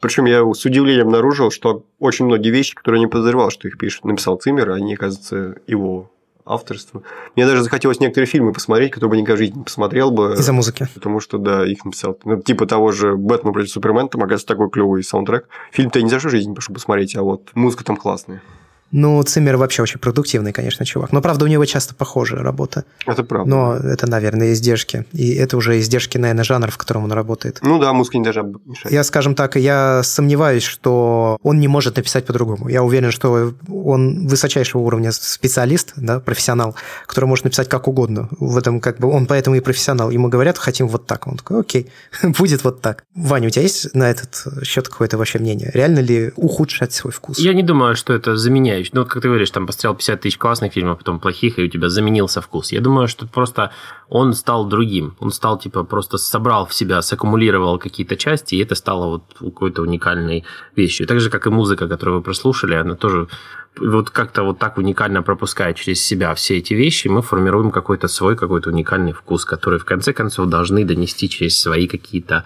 Причем 0.00 0.26
я 0.26 0.44
с 0.52 0.64
удивлением 0.64 1.06
обнаружил, 1.06 1.50
что 1.50 1.84
очень 1.98 2.26
многие 2.26 2.50
вещи, 2.50 2.74
которые 2.74 3.00
не 3.00 3.06
подозревал, 3.06 3.50
что 3.50 3.66
их 3.66 3.78
пишет, 3.78 4.04
написал 4.04 4.36
Циммер, 4.36 4.70
они, 4.70 4.94
оказывается, 4.94 5.56
его 5.66 6.10
авторство. 6.48 7.02
Мне 7.36 7.46
даже 7.46 7.62
захотелось 7.62 8.00
некоторые 8.00 8.26
фильмы 8.26 8.52
посмотреть, 8.52 8.92
которые 8.92 9.10
бы 9.10 9.16
никогда 9.18 9.34
в 9.34 9.38
жизни 9.38 9.58
не 9.58 9.64
посмотрел 9.64 10.10
бы. 10.10 10.34
Из-за 10.34 10.52
музыки. 10.52 10.86
Потому 10.94 11.20
что, 11.20 11.38
да, 11.38 11.66
их 11.66 11.84
написал. 11.84 12.18
Ну, 12.24 12.40
типа 12.40 12.66
того 12.66 12.90
же 12.92 13.16
«Бэтмен 13.16 13.52
против 13.52 13.70
Супермена», 13.70 14.08
там, 14.08 14.22
оказывается, 14.22 14.46
такой 14.46 14.70
клевый 14.70 15.02
саундтрек. 15.02 15.48
Фильм-то 15.72 15.98
я 15.98 16.04
ни 16.04 16.08
за 16.08 16.18
что 16.18 16.28
в 16.28 16.30
жизни 16.30 16.50
не 16.50 16.54
пошел 16.54 16.74
посмотреть, 16.74 17.16
а 17.16 17.22
вот 17.22 17.50
музыка 17.54 17.84
там 17.84 17.96
классная. 17.96 18.42
Ну, 18.90 19.22
Циммер 19.22 19.56
вообще 19.56 19.82
очень 19.82 19.98
продуктивный, 19.98 20.52
конечно, 20.52 20.84
чувак. 20.86 21.12
Но, 21.12 21.20
правда, 21.20 21.44
у 21.44 21.48
него 21.48 21.64
часто 21.64 21.94
похожая 21.94 22.40
работа. 22.40 22.84
Это 23.06 23.22
правда. 23.22 23.50
Но 23.50 23.74
это, 23.76 24.06
наверное, 24.08 24.52
издержки. 24.52 25.04
И 25.12 25.34
это 25.34 25.56
уже 25.56 25.78
издержки, 25.78 26.16
наверное, 26.16 26.44
жанра, 26.44 26.70
в 26.70 26.78
котором 26.78 27.04
он 27.04 27.12
работает. 27.12 27.58
Ну 27.62 27.78
да, 27.78 27.92
музыка 27.92 28.18
не 28.18 28.24
даже 28.24 28.42
мешает. 28.42 28.92
Я, 28.92 29.04
скажем 29.04 29.34
так, 29.34 29.56
я 29.56 30.02
сомневаюсь, 30.02 30.62
что 30.62 31.38
он 31.42 31.60
не 31.60 31.68
может 31.68 31.96
написать 31.96 32.24
по-другому. 32.24 32.68
Я 32.68 32.82
уверен, 32.82 33.10
что 33.10 33.52
он 33.68 34.26
высочайшего 34.26 34.80
уровня 34.80 35.12
специалист, 35.12 35.92
да, 35.96 36.20
профессионал, 36.20 36.74
который 37.06 37.26
может 37.26 37.44
написать 37.44 37.68
как 37.68 37.88
угодно. 37.88 38.28
В 38.38 38.56
этом 38.56 38.80
как 38.80 38.98
бы 38.98 39.10
он 39.10 39.26
поэтому 39.26 39.56
и 39.56 39.60
профессионал. 39.60 40.10
Ему 40.10 40.28
говорят, 40.28 40.56
хотим 40.56 40.88
вот 40.88 41.06
так. 41.06 41.26
Он 41.26 41.36
такой, 41.36 41.60
окей, 41.60 41.90
будет 42.22 42.64
вот 42.64 42.80
так. 42.80 43.04
Ваня, 43.14 43.48
у 43.48 43.50
тебя 43.50 43.62
есть 43.62 43.94
на 43.94 44.10
этот 44.10 44.64
счет 44.64 44.88
какое-то 44.88 45.18
вообще 45.18 45.38
мнение? 45.38 45.70
Реально 45.74 45.98
ли 45.98 46.32
ухудшать 46.36 46.92
свой 46.92 47.12
вкус? 47.12 47.38
Я 47.38 47.52
не 47.52 47.62
думаю, 47.62 47.94
что 47.94 48.14
это 48.14 48.36
заменяет 48.36 48.77
меняющий. 48.78 48.90
Ну, 48.94 49.00
вот 49.00 49.10
как 49.10 49.22
ты 49.22 49.28
говоришь, 49.28 49.50
там 49.50 49.66
посмотрел 49.66 49.94
50 49.94 50.20
тысяч 50.20 50.38
классных 50.38 50.72
фильмов, 50.72 50.98
потом 50.98 51.20
плохих, 51.20 51.58
и 51.58 51.64
у 51.64 51.68
тебя 51.68 51.88
заменился 51.88 52.40
вкус. 52.40 52.72
Я 52.72 52.80
думаю, 52.80 53.08
что 53.08 53.26
просто 53.26 53.70
он 54.08 54.32
стал 54.34 54.66
другим. 54.66 55.16
Он 55.20 55.30
стал, 55.30 55.58
типа, 55.58 55.84
просто 55.84 56.18
собрал 56.18 56.66
в 56.66 56.74
себя, 56.74 57.02
саккумулировал 57.02 57.78
какие-то 57.78 58.16
части, 58.16 58.54
и 58.54 58.62
это 58.62 58.74
стало 58.74 59.06
вот 59.06 59.22
какой-то 59.38 59.82
уникальной 59.82 60.44
вещью. 60.76 61.06
Так 61.06 61.20
же, 61.20 61.30
как 61.30 61.46
и 61.46 61.50
музыка, 61.50 61.88
которую 61.88 62.18
вы 62.18 62.22
прослушали, 62.22 62.74
она 62.74 62.94
тоже 62.94 63.28
вот 63.76 64.10
как-то 64.10 64.42
вот 64.42 64.58
так 64.58 64.78
уникально 64.78 65.22
пропуская 65.22 65.72
через 65.74 66.04
себя 66.04 66.34
все 66.34 66.58
эти 66.58 66.74
вещи, 66.74 67.08
мы 67.08 67.22
формируем 67.22 67.70
какой-то 67.70 68.08
свой, 68.08 68.36
какой-то 68.36 68.70
уникальный 68.70 69.12
вкус, 69.12 69.44
который 69.44 69.78
в 69.78 69.84
конце 69.84 70.12
концов 70.12 70.48
должны 70.48 70.84
донести 70.84 71.28
через 71.28 71.60
свои 71.60 71.86
какие-то 71.86 72.44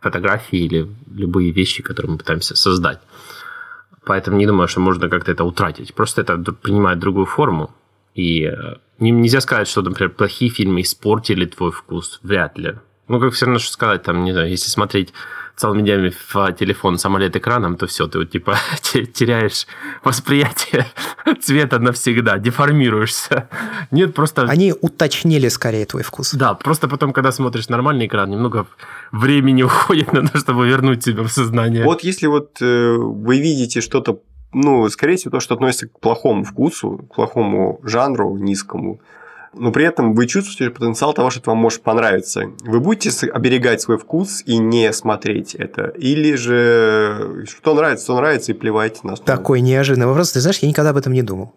фотографии 0.00 0.58
или 0.58 0.90
любые 1.10 1.52
вещи, 1.52 1.82
которые 1.82 2.12
мы 2.12 2.18
пытаемся 2.18 2.54
создать. 2.54 2.98
Поэтому 4.06 4.36
не 4.36 4.46
думаю, 4.46 4.68
что 4.68 4.80
можно 4.80 5.08
как-то 5.08 5.32
это 5.32 5.44
утратить. 5.44 5.94
Просто 5.94 6.20
это 6.20 6.36
принимает 6.36 6.98
другую 6.98 7.26
форму. 7.26 7.70
И 8.14 8.44
э, 8.44 8.76
нельзя 8.98 9.40
сказать, 9.40 9.68
что, 9.68 9.82
например, 9.82 10.12
плохие 10.12 10.50
фильмы 10.50 10.82
испортили 10.82 11.46
твой 11.46 11.70
вкус. 11.70 12.20
Вряд 12.22 12.58
ли. 12.58 12.74
Ну, 13.08 13.20
как 13.20 13.32
все 13.32 13.46
равно, 13.46 13.58
что 13.58 13.72
сказать, 13.72 14.02
там, 14.02 14.24
не 14.24 14.32
знаю, 14.32 14.50
если 14.50 14.70
смотреть 14.70 15.12
целыми 15.56 15.82
днями 15.82 16.12
в 16.32 16.52
телефон 16.52 16.98
самолет 16.98 17.36
экраном, 17.36 17.76
то 17.76 17.86
все, 17.86 18.06
ты 18.06 18.18
вот, 18.18 18.30
типа 18.30 18.56
теряешь 18.82 19.66
восприятие 20.02 20.86
цвета 21.40 21.78
навсегда, 21.78 22.38
деформируешься. 22.38 23.48
Нет, 23.90 24.14
просто... 24.14 24.42
Они 24.42 24.74
уточнили 24.80 25.48
скорее 25.48 25.86
твой 25.86 26.02
вкус. 26.02 26.34
Да, 26.34 26.54
просто 26.54 26.88
потом, 26.88 27.12
когда 27.12 27.32
смотришь 27.32 27.68
нормальный 27.68 28.06
экран, 28.06 28.30
немного 28.30 28.66
времени 29.12 29.62
уходит 29.64 30.12
на 30.12 30.26
то, 30.26 30.38
чтобы 30.38 30.66
вернуть 30.66 31.04
себя 31.04 31.22
в 31.22 31.28
сознание. 31.28 31.84
Вот 31.84 32.02
если 32.02 32.26
вот 32.26 32.60
э, 32.60 32.96
вы 32.96 33.40
видите 33.40 33.80
что-то 33.80 34.20
ну, 34.56 34.88
скорее 34.88 35.16
всего, 35.16 35.32
то, 35.32 35.40
что 35.40 35.54
относится 35.54 35.88
к 35.88 35.98
плохому 35.98 36.44
вкусу, 36.44 37.08
к 37.10 37.16
плохому 37.16 37.80
жанру, 37.82 38.36
низкому, 38.38 39.00
но 39.56 39.72
при 39.72 39.84
этом 39.84 40.14
вы 40.14 40.26
чувствуете 40.26 40.70
потенциал 40.74 41.12
того, 41.12 41.30
что 41.30 41.40
это 41.40 41.50
вам 41.50 41.58
может 41.58 41.82
понравиться. 41.82 42.50
Вы 42.62 42.80
будете 42.80 43.28
оберегать 43.28 43.80
свой 43.80 43.98
вкус 43.98 44.42
и 44.46 44.58
не 44.58 44.92
смотреть 44.92 45.54
это? 45.54 45.88
Или 45.96 46.34
же 46.34 47.44
что 47.48 47.74
нравится, 47.74 48.06
то 48.06 48.16
нравится, 48.16 48.52
и 48.52 48.54
плевать 48.54 49.04
на 49.04 49.14
основу? 49.14 49.26
Такой 49.26 49.60
неожиданный 49.60 50.06
вопрос. 50.06 50.32
Ты 50.32 50.40
знаешь, 50.40 50.58
я 50.58 50.68
никогда 50.68 50.90
об 50.90 50.96
этом 50.96 51.12
не 51.12 51.22
думал. 51.22 51.54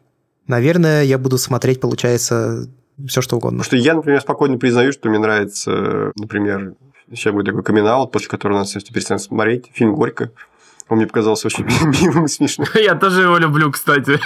Наверное, 0.47 1.03
я 1.03 1.17
буду 1.17 1.37
смотреть, 1.37 1.81
получается, 1.81 2.69
все 3.05 3.21
что 3.21 3.37
угодно. 3.37 3.59
Потому 3.59 3.65
что 3.65 3.75
я, 3.77 3.93
например, 3.93 4.21
спокойно 4.21 4.57
признаю, 4.57 4.91
что 4.91 5.09
мне 5.09 5.19
нравится, 5.19 6.11
например, 6.15 6.75
сейчас 7.09 7.33
будет 7.33 7.47
такой 7.47 7.63
камин 7.63 7.85
после 8.11 8.27
которого 8.29 8.59
нас 8.59 8.69
все 8.69 8.79
перестанут 8.79 9.21
смотреть, 9.21 9.71
фильм 9.73 9.95
«Горько». 9.95 10.31
Он 10.89 10.97
мне 10.97 11.07
показался 11.07 11.47
очень 11.47 11.65
милым 12.01 12.25
и 12.25 12.27
смешным. 12.27 12.67
Я 12.75 12.95
тоже 12.95 13.23
его 13.23 13.37
люблю, 13.37 13.71
кстати. 13.71 14.19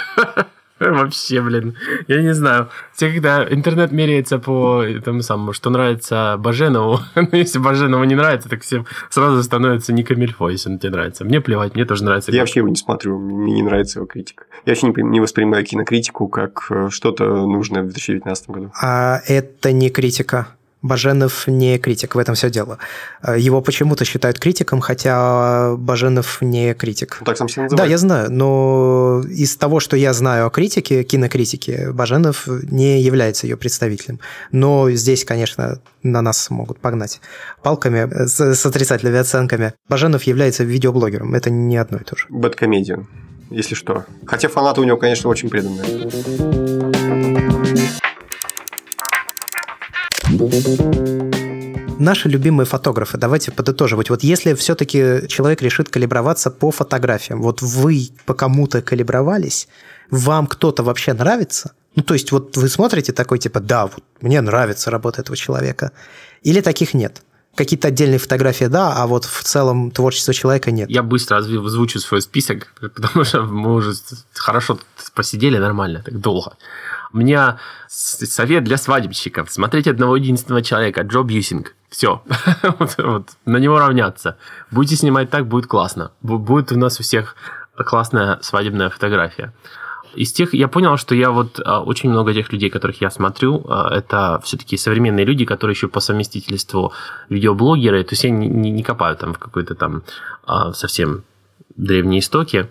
Вообще, 0.90 1.40
блин. 1.40 1.76
Я 2.08 2.22
не 2.22 2.34
знаю. 2.34 2.68
Все, 2.92 3.10
когда 3.12 3.46
интернет 3.48 3.92
меряется 3.92 4.38
по 4.38 4.84
тому 5.04 5.22
самому, 5.22 5.52
что 5.52 5.70
нравится 5.70 6.36
Баженову, 6.38 7.00
ну, 7.14 7.28
если 7.32 7.58
Баженову 7.58 8.04
не 8.04 8.14
нравится, 8.14 8.48
так 8.48 8.62
всем 8.62 8.86
сразу 9.10 9.42
становится 9.42 9.92
не 9.92 10.02
Камильфо, 10.02 10.50
если 10.50 10.70
он 10.70 10.78
тебе 10.78 10.90
нравится. 10.90 11.24
Мне 11.24 11.40
плевать, 11.40 11.74
мне 11.74 11.84
тоже 11.84 12.04
нравится. 12.04 12.32
Я 12.32 12.40
вообще 12.40 12.60
его 12.60 12.68
не 12.68 12.76
смотрю, 12.76 13.18
мне 13.18 13.54
не 13.54 13.62
нравится 13.62 13.98
его 13.98 14.06
критика. 14.06 14.44
Я 14.66 14.72
вообще 14.72 14.88
не, 14.88 15.02
не 15.02 15.20
воспринимаю 15.20 15.64
кинокритику 15.64 16.28
как 16.28 16.66
э, 16.70 16.88
что-то 16.90 17.24
нужное 17.46 17.82
в 17.82 17.86
2019 17.86 18.50
году. 18.50 18.72
А 18.80 19.20
это 19.26 19.72
не 19.72 19.90
критика. 19.90 20.48
Баженов 20.82 21.46
не 21.46 21.78
критик, 21.78 22.14
в 22.14 22.18
этом 22.18 22.34
все 22.34 22.50
дело. 22.50 22.78
Его 23.36 23.62
почему-то 23.62 24.04
считают 24.04 24.38
критиком, 24.38 24.80
хотя 24.80 25.76
Баженов 25.76 26.42
не 26.42 26.74
критик. 26.74 27.20
Так 27.24 27.36
сам 27.36 27.48
себя 27.48 27.64
называет? 27.64 27.86
Да, 27.86 27.90
я 27.90 27.98
знаю, 27.98 28.32
но 28.32 29.22
из 29.28 29.56
того, 29.56 29.80
что 29.80 29.96
я 29.96 30.12
знаю 30.12 30.46
о 30.46 30.50
критике, 30.50 31.04
кинокритике, 31.04 31.92
Баженов 31.92 32.46
не 32.46 33.00
является 33.00 33.46
ее 33.46 33.56
представителем. 33.56 34.18
Но 34.50 34.90
здесь, 34.90 35.24
конечно, 35.24 35.80
на 36.02 36.20
нас 36.20 36.50
могут 36.50 36.80
погнать 36.80 37.20
палками 37.62 38.26
с, 38.26 38.40
с 38.40 38.66
отрицательными 38.66 39.18
оценками. 39.18 39.74
Баженов 39.88 40.24
является 40.24 40.64
видеоблогером, 40.64 41.34
это 41.34 41.50
не 41.50 41.76
одно 41.76 41.98
и 41.98 42.04
то 42.04 42.16
же. 42.16 42.26
Бэткомедиан, 42.28 43.06
если 43.50 43.76
что. 43.76 44.04
Хотя 44.26 44.48
фанаты 44.48 44.80
у 44.80 44.84
него, 44.84 44.96
конечно, 44.96 45.30
очень 45.30 45.48
преданные. 45.48 46.10
Наши 51.98 52.28
любимые 52.28 52.66
фотографы, 52.66 53.18
давайте 53.18 53.52
подытоживать. 53.52 54.10
Вот 54.10 54.22
если 54.22 54.54
все-таки 54.54 55.28
человек 55.28 55.62
решит 55.62 55.88
калиброваться 55.88 56.50
по 56.50 56.70
фотографиям, 56.70 57.42
вот 57.42 57.60
вы 57.62 58.08
по 58.24 58.34
кому-то 58.34 58.80
калибровались, 58.82 59.68
вам 60.10 60.46
кто-то 60.46 60.82
вообще 60.82 61.12
нравится? 61.12 61.72
Ну, 61.94 62.02
то 62.02 62.14
есть, 62.14 62.32
вот 62.32 62.56
вы 62.56 62.68
смотрите 62.68 63.12
такой, 63.12 63.38
типа, 63.38 63.60
да, 63.60 63.86
вот 63.86 64.02
мне 64.22 64.40
нравится 64.40 64.90
работа 64.90 65.20
этого 65.20 65.36
человека. 65.36 65.92
Или 66.42 66.62
таких 66.62 66.94
нет? 66.94 67.22
Какие-то 67.54 67.88
отдельные 67.88 68.18
фотографии, 68.18 68.64
да, 68.64 68.94
а 68.96 69.06
вот 69.06 69.24
в 69.24 69.42
целом 69.42 69.90
творчество 69.90 70.32
человека 70.32 70.70
нет. 70.70 70.88
Я 70.88 71.02
быстро 71.02 71.36
озвучу 71.36 72.00
свой 72.00 72.22
список, 72.22 72.72
потому 72.80 73.24
что 73.24 73.42
мы 73.42 73.74
уже 73.74 73.92
хорошо 74.34 74.78
посидели 75.14 75.58
нормально, 75.58 76.02
так 76.04 76.18
долго. 76.18 76.52
У 77.12 77.18
меня 77.18 77.58
совет 77.88 78.64
для 78.64 78.78
свадебщиков. 78.78 79.52
Смотреть 79.52 79.86
одного 79.86 80.16
единственного 80.16 80.62
человека. 80.62 81.02
Джо 81.02 81.22
Бьюсинг. 81.22 81.74
Все. 81.90 82.22
вот, 82.78 82.94
вот, 82.96 83.28
на 83.44 83.58
него 83.58 83.78
равняться. 83.78 84.38
Будете 84.70 84.96
снимать 84.96 85.28
так, 85.28 85.46
будет 85.46 85.66
классно. 85.66 86.12
Будет 86.22 86.72
у 86.72 86.78
нас 86.78 86.98
у 87.00 87.02
всех 87.02 87.36
классная 87.76 88.38
свадебная 88.40 88.88
фотография. 88.88 89.52
Из 90.14 90.32
тех, 90.32 90.54
я 90.54 90.68
понял, 90.68 90.96
что 90.96 91.14
я 91.14 91.30
вот 91.30 91.60
а, 91.64 91.80
очень 91.80 92.10
много 92.10 92.34
тех 92.34 92.52
людей, 92.52 92.70
которых 92.70 93.00
я 93.00 93.10
смотрю, 93.10 93.64
а, 93.68 93.94
это 93.94 94.40
все-таки 94.44 94.76
современные 94.76 95.24
люди, 95.24 95.44
которые 95.44 95.74
еще 95.74 95.88
по 95.88 96.00
совместительству 96.00 96.92
видеоблогеры, 97.30 98.04
то 98.04 98.12
есть 98.12 98.24
я 98.24 98.30
не, 98.30 98.48
не, 98.48 98.70
не 98.70 98.82
копаю 98.82 99.16
там 99.16 99.32
в 99.32 99.38
какой-то 99.38 99.74
там 99.74 100.02
а, 100.46 100.72
совсем 100.72 101.24
древние 101.76 102.20
истоки, 102.20 102.68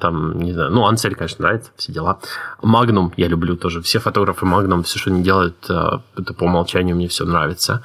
там, 0.00 0.38
не 0.38 0.52
знаю, 0.52 0.70
ну, 0.70 0.86
Ансель, 0.86 1.14
конечно, 1.14 1.42
нравится, 1.42 1.70
все 1.76 1.92
дела. 1.92 2.20
Магнум 2.62 3.12
я 3.16 3.26
люблю 3.26 3.56
тоже. 3.56 3.82
Все 3.82 3.98
фотографы 3.98 4.46
Магнум, 4.46 4.84
все, 4.84 4.98
что 4.98 5.10
они 5.10 5.22
делают, 5.22 5.56
это 5.64 6.34
по 6.34 6.44
умолчанию 6.44 6.94
мне 6.94 7.08
все 7.08 7.24
нравится. 7.24 7.82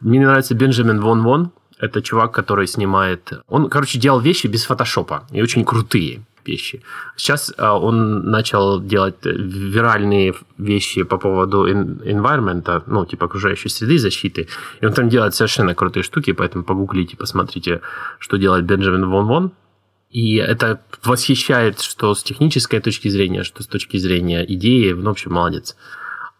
Мне 0.00 0.20
нравится 0.20 0.54
Бенджамин 0.54 1.00
Вон 1.00 1.22
Вонг. 1.22 1.52
Это 1.78 2.02
чувак, 2.02 2.32
который 2.32 2.66
снимает... 2.66 3.32
Он, 3.48 3.68
короче, 3.68 3.98
делал 3.98 4.18
вещи 4.18 4.48
без 4.48 4.64
фотошопа. 4.64 5.24
И 5.30 5.40
очень 5.40 5.64
крутые 5.64 6.24
вещи. 6.48 6.82
Сейчас 7.16 7.52
э, 7.56 7.68
он 7.68 8.30
начал 8.30 8.80
делать 8.80 9.16
виральные 9.24 10.34
вещи 10.58 11.02
по 11.02 11.18
поводу 11.18 11.66
environment, 11.68 12.82
ну, 12.86 13.04
типа 13.06 13.26
окружающей 13.26 13.68
среды, 13.68 13.98
защиты. 13.98 14.48
И 14.80 14.86
он 14.86 14.92
там 14.92 15.08
делает 15.08 15.34
совершенно 15.34 15.74
крутые 15.74 16.02
штуки, 16.02 16.32
поэтому 16.32 16.64
погуглите, 16.64 17.16
посмотрите, 17.16 17.80
что 18.18 18.36
делает 18.36 18.64
Бенджамин 18.64 19.08
Вон 19.08 19.26
Вон. 19.26 19.52
И 20.10 20.36
это 20.36 20.80
восхищает, 21.04 21.80
что 21.80 22.14
с 22.14 22.22
технической 22.22 22.80
точки 22.80 23.08
зрения, 23.08 23.42
что 23.42 23.62
с 23.62 23.66
точки 23.66 23.98
зрения 23.98 24.44
идеи, 24.54 24.92
в 24.92 25.08
общем, 25.08 25.32
молодец. 25.32 25.76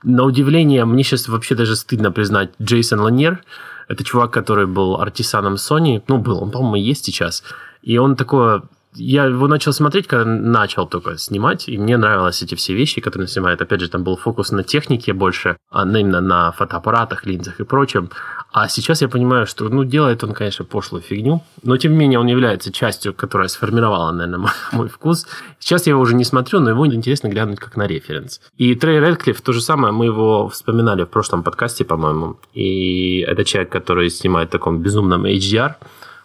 На 0.03 0.25
удивление, 0.25 0.85
мне 0.85 1.03
сейчас 1.03 1.29
вообще 1.29 1.55
даже 1.55 1.75
стыдно 1.75 2.13
признать, 2.13 2.51
Джейсон 2.63 3.01
Ланьер, 3.01 3.43
это 3.89 4.05
чувак, 4.05 4.33
который 4.33 4.67
был 4.67 5.01
артисаном 5.01 5.55
Sony, 5.55 6.03
ну, 6.09 6.19
был, 6.19 6.43
он, 6.43 6.51
по-моему, 6.51 6.77
есть 6.77 7.05
сейчас, 7.05 7.43
и 7.83 7.99
он 7.99 8.17
такое 8.17 8.63
я 8.97 9.25
его 9.25 9.49
начал 9.49 9.73
смотреть, 9.73 10.07
когда 10.07 10.25
начал 10.25 10.87
только 10.87 11.19
снимать, 11.19 11.69
и 11.69 11.79
мне 11.79 11.97
нравились 11.97 12.43
эти 12.43 12.55
все 12.55 12.75
вещи, 12.75 13.01
которые 13.01 13.25
он 13.25 13.29
снимает. 13.29 13.61
Опять 13.61 13.81
же, 13.81 13.89
там 13.89 14.05
был 14.05 14.17
фокус 14.17 14.51
на 14.53 14.63
технике 14.63 15.13
больше, 15.13 15.57
а 15.71 15.83
именно 15.83 16.21
на 16.21 16.53
фотоаппаратах, 16.53 17.27
линзах 17.27 17.61
и 17.61 17.65
прочем. 17.65 18.11
А 18.53 18.69
сейчас 18.69 19.03
я 19.03 19.09
понимаю, 19.09 19.47
что, 19.47 19.69
ну, 19.69 19.85
делает 19.85 20.25
он, 20.25 20.33
конечно, 20.33 20.65
пошлую 20.65 21.03
фигню, 21.03 21.43
но, 21.63 21.77
тем 21.77 21.93
не 21.93 21.99
менее, 21.99 22.19
он 22.19 22.27
является 22.27 22.73
частью, 22.73 23.13
которая 23.13 23.49
сформировала, 23.49 24.13
наверное, 24.13 24.39
мой, 24.39 24.51
мой 24.73 24.89
вкус. 24.89 25.27
Сейчас 25.59 25.87
я 25.87 25.91
его 25.91 26.01
уже 26.01 26.15
не 26.15 26.25
смотрю, 26.25 26.61
но 26.61 26.71
его 26.71 26.87
интересно 26.87 27.29
глянуть 27.29 27.59
как 27.59 27.77
на 27.77 27.87
референс. 27.87 28.41
И 28.57 28.75
Трей 28.75 29.01
Редклифф, 29.01 29.41
то 29.41 29.53
же 29.53 29.61
самое, 29.61 29.93
мы 29.93 30.07
его 30.07 30.49
вспоминали 30.49 31.05
в 31.05 31.09
прошлом 31.09 31.43
подкасте, 31.43 31.85
по-моему, 31.85 32.39
и 32.55 33.21
это 33.21 33.45
человек, 33.45 33.71
который 33.71 34.11
снимает 34.11 34.49
в 34.49 34.53
таком 34.53 34.79
безумном 34.79 35.27
HDR, 35.27 35.75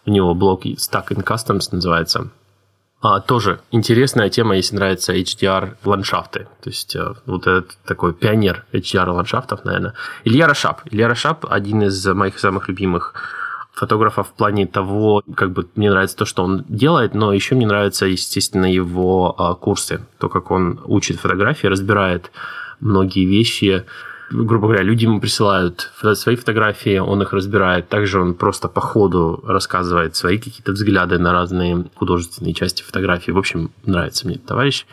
у 0.06 0.10
него 0.10 0.34
блог 0.34 0.66
Stack 0.66 1.10
in 1.10 1.24
Customs 1.24 1.70
называется, 1.72 2.32
А, 3.02 3.20
тоже 3.20 3.62
интересная 3.72 4.30
тема, 4.30 4.56
если 4.56 4.76
нравится 4.76 5.16
HDR-ландшафты. 5.16 6.48
То 6.62 6.70
есть 6.70 6.96
э, 6.96 7.14
вот 7.26 7.48
этот 7.48 7.78
такой 7.84 8.14
пионер 8.14 8.66
HDR-ландшафтов, 8.74 9.66
наверное. 9.66 9.96
Илья 10.24 10.48
Рашап. 10.48 10.82
Илья 10.86 11.08
Рашап– 11.08 11.46
один 11.50 11.82
из 11.82 12.06
моих 12.06 12.38
самых 12.38 12.70
любимых 12.70 13.16
фотографа 13.74 14.22
в 14.22 14.34
плане 14.34 14.68
того, 14.68 15.24
как 15.36 15.52
бы 15.52 15.68
мне 15.76 15.90
нравится 15.90 16.18
то, 16.18 16.26
что 16.26 16.44
он 16.44 16.64
делает, 16.68 17.16
но 17.16 17.34
еще 17.34 17.56
мне 17.56 17.66
нравятся, 17.66 18.06
естественно, 18.06 18.72
его 18.72 19.34
а, 19.36 19.56
курсы, 19.56 20.06
то, 20.20 20.30
как 20.30 20.52
он 20.52 20.80
учит 20.86 21.20
фотографии, 21.20 21.66
разбирает 21.66 22.32
многие 22.80 23.26
вещи. 23.26 23.86
Грубо 24.32 24.68
говоря, 24.68 24.82
люди 24.82 25.04
ему 25.04 25.20
присылают 25.20 25.92
свои 26.14 26.38
фотографии, 26.38 26.98
он 27.00 27.22
их 27.22 27.34
разбирает. 27.34 27.90
Также 27.90 28.22
он 28.22 28.34
просто 28.34 28.70
по 28.70 28.80
ходу 28.80 29.44
рассказывает 29.46 30.16
свои 30.16 30.38
какие-то 30.38 30.72
взгляды 30.72 31.20
на 31.20 31.34
разные 31.34 31.86
художественные 31.96 32.54
части 32.54 32.82
фотографии. 32.82 33.32
В 33.32 33.38
общем, 33.38 33.72
нравится 33.86 34.26
мне 34.26 34.36
этот 34.36 34.48
товарищ. 34.48 34.86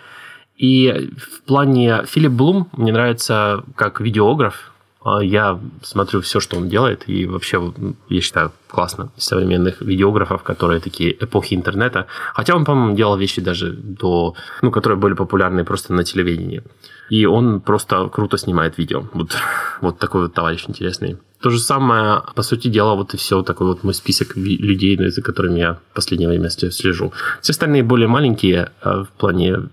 И 0.57 1.13
в 1.17 1.43
плане 1.43 2.03
Филипп 2.07 2.33
Блум 2.33 2.69
мне 2.73 2.93
нравится 2.93 3.63
как 3.77 4.01
видеограф, 4.01 4.73
я 5.21 5.61
смотрю 5.83 6.21
все, 6.21 6.41
что 6.41 6.57
он 6.57 6.69
делает, 6.69 7.05
и 7.09 7.27
вообще, 7.27 7.73
я 8.09 8.21
считаю, 8.21 8.53
классно 8.69 9.11
современных 9.17 9.81
видеографов, 9.81 10.43
которые 10.43 10.81
такие 10.81 11.13
эпохи 11.25 11.55
интернета. 11.55 12.07
Хотя 12.35 12.57
он, 12.57 12.65
по-моему, 12.65 12.97
делал 12.97 13.17
вещи 13.17 13.41
даже 13.41 13.73
до... 13.73 14.35
Ну, 14.63 14.71
которые 14.71 14.99
были 14.99 15.15
популярны 15.15 15.65
просто 15.65 15.93
на 15.95 16.05
телевидении. 16.05 16.63
И 17.11 17.27
он 17.27 17.61
просто 17.61 18.09
круто 18.09 18.39
снимает 18.39 18.79
видео. 18.79 19.05
Вот, 19.13 19.37
вот 19.81 19.99
такой 19.99 20.23
вот 20.23 20.35
товарищ 20.35 20.65
интересный. 20.69 21.17
То 21.41 21.51
же 21.51 21.61
самое, 21.61 22.23
по 22.35 22.43
сути 22.43 22.69
дела, 22.69 22.95
вот 22.95 23.15
и 23.15 23.17
все, 23.17 23.43
такой 23.43 23.69
вот 23.69 23.85
мой 23.85 23.95
список 23.95 24.37
людей, 24.37 24.99
за 25.11 25.23
которыми 25.23 25.61
я 25.61 25.75
в 25.75 25.95
последнее 25.95 26.29
время 26.29 26.51
слежу. 26.51 27.13
Все 27.41 27.53
остальные 27.53 27.85
более 27.85 28.09
маленькие 28.09 28.73
а, 28.81 29.05
в 29.05 29.09
плане 29.11 29.69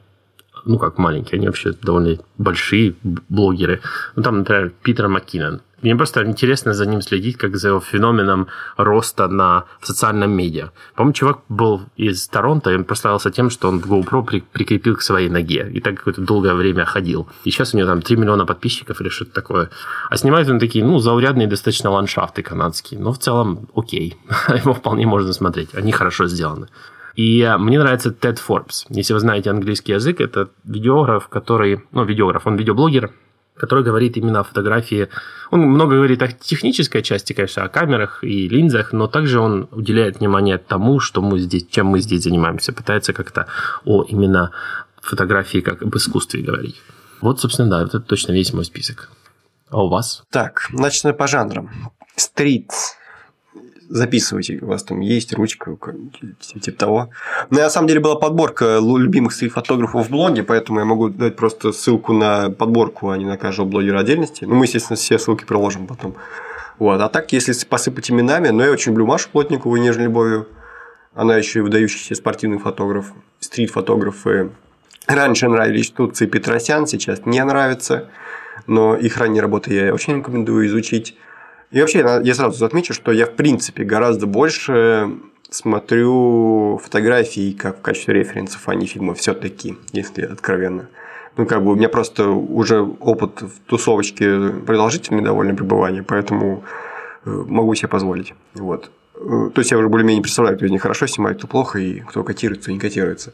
ну 0.65 0.77
как 0.77 0.97
маленькие, 0.97 1.37
они 1.37 1.47
вообще 1.47 1.71
довольно 1.71 2.17
большие 2.37 2.95
блогеры. 3.03 3.81
Ну 4.15 4.23
там, 4.23 4.39
например, 4.39 4.73
Питер 4.83 5.07
Маккинон. 5.07 5.61
Мне 5.81 5.95
просто 5.95 6.25
интересно 6.25 6.73
за 6.73 6.87
ним 6.87 7.01
следить, 7.01 7.37
как 7.37 7.57
за 7.57 7.67
его 7.67 7.79
феноменом 7.79 8.47
роста 8.75 9.27
на 9.27 9.65
социальном 9.81 10.31
медиа. 10.31 10.71
По-моему, 10.95 11.13
чувак 11.13 11.39
был 11.47 11.81
из 11.95 12.27
Торонто, 12.27 12.71
и 12.71 12.75
он 12.75 12.85
прославился 12.85 13.29
тем, 13.29 13.51
что 13.51 13.67
он 13.67 13.79
GoPro 13.79 14.23
при, 14.25 14.39
прикрепил 14.39 14.95
к 14.95 15.03
своей 15.03 15.29
ноге. 15.29 15.69
И 15.71 15.81
так 15.81 15.97
какое-то 15.97 16.21
долгое 16.21 16.55
время 16.55 16.85
ходил. 16.85 17.27
И 17.43 17.51
сейчас 17.51 17.75
у 17.75 17.77
него 17.77 17.87
там 17.87 18.01
3 18.01 18.17
миллиона 18.17 18.47
подписчиков 18.47 18.99
или 18.99 19.09
что-то 19.09 19.31
такое. 19.31 19.69
А 20.09 20.17
снимает 20.17 20.49
он 20.49 20.59
такие, 20.59 20.83
ну, 20.83 20.97
заурядные 20.97 21.47
достаточно 21.47 21.91
ландшафты 21.91 22.41
канадские. 22.41 22.99
Но 22.99 23.11
в 23.11 23.19
целом 23.19 23.69
окей. 23.75 24.17
Его 24.47 24.73
вполне 24.73 25.05
можно 25.05 25.33
смотреть. 25.33 25.75
Они 25.75 25.91
хорошо 25.91 26.25
сделаны. 26.25 26.67
И 27.15 27.41
э, 27.41 27.57
мне 27.57 27.79
нравится 27.79 28.11
Тед 28.11 28.39
Форбс. 28.39 28.85
Если 28.89 29.13
вы 29.13 29.19
знаете 29.19 29.49
английский 29.49 29.93
язык, 29.93 30.21
это 30.21 30.49
видеограф, 30.63 31.27
который... 31.27 31.83
Ну, 31.91 32.03
видеограф, 32.03 32.45
он 32.45 32.57
видеоблогер, 32.57 33.11
который 33.55 33.83
говорит 33.83 34.17
именно 34.17 34.41
о 34.41 34.43
фотографии. 34.43 35.09
Он 35.51 35.61
много 35.61 35.95
говорит 35.95 36.21
о 36.21 36.27
технической 36.27 37.01
части, 37.01 37.33
конечно, 37.33 37.63
о 37.63 37.69
камерах 37.69 38.23
и 38.23 38.49
линзах, 38.49 38.91
но 38.91 39.07
также 39.07 39.39
он 39.39 39.67
уделяет 39.71 40.19
внимание 40.19 40.57
тому, 40.57 40.99
что 40.99 41.21
мы 41.21 41.39
здесь, 41.39 41.65
чем 41.67 41.87
мы 41.87 41.99
здесь 42.01 42.23
занимаемся, 42.23 42.73
пытается 42.73 43.13
как-то 43.13 43.47
о 43.85 44.03
именно 44.03 44.51
фотографии 45.01 45.59
как 45.59 45.81
об 45.81 45.95
искусстве 45.95 46.41
говорить. 46.41 46.81
Вот, 47.21 47.39
собственно, 47.39 47.69
да, 47.69 47.83
это 47.83 47.99
точно 47.99 48.33
весь 48.33 48.53
мой 48.53 48.65
список. 48.65 49.09
А 49.69 49.83
у 49.83 49.87
вас? 49.87 50.23
Так, 50.31 50.67
начну 50.71 51.13
по 51.13 51.27
жанрам. 51.27 51.69
Стрит 52.15 52.71
записывайте, 53.89 54.59
у 54.61 54.67
вас 54.67 54.83
там 54.83 54.99
есть 54.99 55.33
ручка, 55.33 55.77
типа 56.39 56.77
того. 56.77 57.09
Но 57.49 57.59
на 57.59 57.69
самом 57.69 57.87
деле 57.87 57.99
была 57.99 58.15
подборка 58.15 58.79
любимых 58.79 59.33
своих 59.33 59.53
фотографов 59.53 60.07
в 60.07 60.11
блоге, 60.11 60.43
поэтому 60.43 60.79
я 60.79 60.85
могу 60.85 61.09
дать 61.09 61.35
просто 61.35 61.71
ссылку 61.71 62.13
на 62.13 62.49
подборку, 62.49 63.09
а 63.09 63.17
не 63.17 63.25
на 63.25 63.37
каждого 63.37 63.67
блогера 63.67 63.99
отдельности. 63.99 64.45
Ну, 64.45 64.55
мы, 64.55 64.65
естественно, 64.65 64.97
все 64.97 65.19
ссылки 65.19 65.45
приложим 65.45 65.87
потом. 65.87 66.15
Вот. 66.79 66.99
А 67.01 67.09
так, 67.09 67.31
если 67.31 67.53
посыпать 67.65 68.11
именами, 68.11 68.49
но 68.49 68.57
ну, 68.57 68.63
я 68.63 68.71
очень 68.71 68.91
люблю 68.91 69.05
Машу 69.05 69.29
Плотникову, 69.29 69.75
нежной 69.77 70.05
любовью. 70.05 70.47
Она 71.13 71.37
еще 71.37 71.59
и 71.59 71.61
выдающийся 71.61 72.15
спортивный 72.15 72.57
фотограф, 72.57 73.13
стрит-фотографы. 73.39 74.51
Раньше 75.07 75.47
нравились 75.47 75.91
Туци 75.91 76.25
и 76.25 76.27
Петросян, 76.27 76.87
сейчас 76.87 77.25
не 77.25 77.43
нравится. 77.43 78.09
Но 78.67 78.95
их 78.95 79.17
ранние 79.17 79.41
работы 79.41 79.73
я 79.73 79.93
очень 79.93 80.17
рекомендую 80.17 80.67
изучить. 80.67 81.15
И 81.71 81.79
вообще, 81.79 81.99
я 82.23 82.33
сразу 82.33 82.65
отмечу, 82.65 82.93
что 82.93 83.11
я, 83.11 83.25
в 83.25 83.33
принципе, 83.35 83.83
гораздо 83.83 84.27
больше 84.27 85.11
смотрю 85.49 86.79
фотографии 86.83 87.53
как 87.53 87.79
в 87.79 87.81
качестве 87.81 88.15
референсов, 88.15 88.67
а 88.67 88.75
не 88.75 88.85
фильмов 88.85 89.19
все-таки, 89.19 89.77
если 89.91 90.23
откровенно. 90.23 90.89
Ну, 91.37 91.45
как 91.45 91.63
бы 91.63 91.73
у 91.73 91.75
меня 91.75 91.89
просто 91.89 92.29
уже 92.29 92.81
опыт 92.81 93.41
в 93.41 93.59
тусовочке 93.67 94.49
продолжительный 94.65 95.23
довольно 95.23 95.53
пребывания, 95.53 96.01
поэтому 96.01 96.63
э, 97.25 97.29
могу 97.29 97.75
себе 97.75 97.89
позволить. 97.89 98.33
Вот. 98.53 98.89
Э, 99.15 99.49
то 99.53 99.59
есть 99.59 99.71
я 99.71 99.77
уже 99.77 99.89
более-менее 99.89 100.21
представляю, 100.21 100.55
кто 100.55 100.65
из 100.65 100.71
них 100.71 100.81
хорошо 100.81 101.07
снимает, 101.07 101.37
кто 101.37 101.47
плохо, 101.47 101.79
и 101.79 101.99
кто 101.99 102.23
котируется, 102.23 102.63
кто 102.63 102.71
не 102.71 102.79
котируется. 102.79 103.33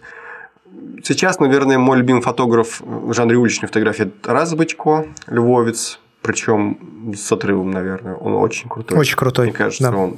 Сейчас, 1.04 1.40
наверное, 1.40 1.78
мой 1.78 1.98
любимый 1.98 2.22
фотограф 2.22 2.82
в 2.82 3.14
жанре 3.14 3.38
уличной 3.38 3.68
фотографии– 3.68 4.12
Тарас 4.22 4.54
Бычко, 4.56 5.06
львовец, 5.28 6.00
причем 6.22 7.14
с 7.16 7.32
отрывом, 7.32 7.72
наверное. 7.72 8.16
Он 8.16 8.34
очень 8.34 8.70
крутой. 8.70 8.98
Очень 8.98 9.18
крутой. 9.18 9.48
Мне 9.48 9.54
кажется, 9.54 9.92
да. 9.92 9.98
он, 9.98 10.18